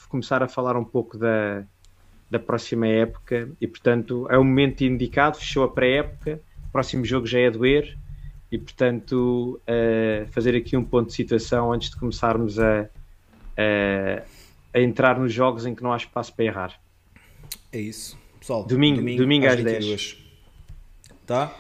começar 0.09 0.43
a 0.43 0.49
falar 0.49 0.77
um 0.77 0.83
pouco 0.83 1.17
da, 1.17 1.63
da 2.29 2.41
próxima 2.41 2.89
época 2.89 3.49
e 3.61 3.69
portanto 3.69 4.27
é 4.29 4.37
o 4.37 4.43
momento 4.43 4.83
indicado, 4.83 5.39
fechou 5.39 5.63
a 5.63 5.69
pré-época, 5.69 6.41
o 6.69 6.73
próximo 6.73 7.05
jogo 7.05 7.25
já 7.25 7.39
é 7.39 7.49
doer 7.49 7.97
e 8.51 8.59
portanto 8.59 9.61
uh, 9.63 10.27
fazer 10.33 10.57
aqui 10.57 10.77
um 10.77 10.83
ponto 10.83 11.07
de 11.07 11.15
situação 11.15 11.73
antes 11.73 11.91
de 11.91 11.97
começarmos 11.97 12.59
a, 12.59 12.89
a, 13.57 14.23
a, 14.75 14.81
entrar 14.81 15.19
nos 15.19 15.33
jogos 15.33 15.67
em 15.67 15.75
que 15.75 15.83
não 15.83 15.93
há 15.93 15.97
espaço 15.97 16.35
para 16.35 16.45
errar. 16.45 16.81
É 17.71 17.81
isso. 17.81 18.19
Pessoal, 18.39 18.65
domingo, 18.65 18.99
domingo, 18.99 19.23
domingo 19.23 19.47
às, 19.47 19.55
às 19.55 19.65
10. 19.65 20.17
Tá? 21.27 21.55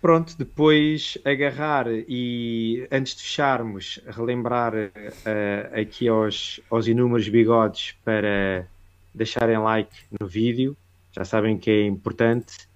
Pronto, 0.00 0.34
depois 0.38 1.18
agarrar 1.26 1.86
e 1.88 2.88
antes 2.90 3.14
de 3.16 3.22
fecharmos, 3.22 4.00
relembrar 4.06 4.72
uh, 4.74 5.78
aqui 5.78 6.08
aos, 6.08 6.58
aos 6.70 6.86
inúmeros 6.86 7.28
bigodes 7.28 7.94
para 8.02 8.66
deixarem 9.14 9.58
like 9.58 9.94
no 10.18 10.26
vídeo, 10.26 10.74
já 11.12 11.22
sabem 11.24 11.58
que 11.58 11.70
é 11.70 11.84
importante. 11.84 12.68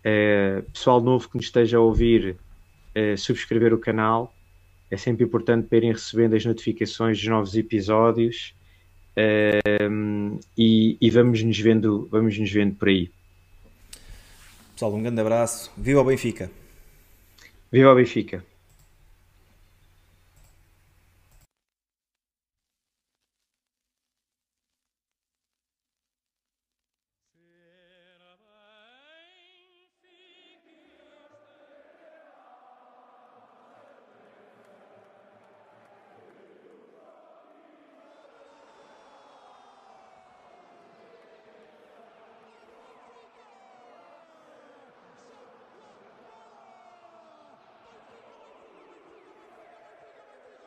Uh, 0.00 0.62
pessoal 0.72 1.00
novo 1.00 1.28
que 1.28 1.36
nos 1.36 1.46
esteja 1.46 1.76
a 1.76 1.80
ouvir, 1.80 2.36
uh, 2.96 3.16
subscrever 3.16 3.72
o 3.72 3.78
canal, 3.78 4.34
é 4.90 4.96
sempre 4.96 5.24
importante 5.24 5.68
para 5.68 5.78
irem 5.78 5.92
recebendo 5.92 6.34
as 6.34 6.44
notificações 6.44 7.16
dos 7.16 7.28
novos 7.28 7.56
episódios 7.56 8.56
e, 9.16 10.96
e, 11.00 11.10
vamos 11.10 11.42
nos 11.42 11.58
vendo, 11.58 12.08
vamos 12.10 12.38
nos 12.38 12.50
vendo 12.50 12.74
por 12.74 12.88
aí. 12.88 13.10
Pessoal, 14.74 14.94
um 14.94 15.02
grande 15.02 15.20
abraço, 15.20 15.70
viva 15.76 16.00
o 16.00 16.04
Benfica! 16.04 16.50
Viva 17.70 17.92
o 17.92 17.94
Benfica! 17.94 18.44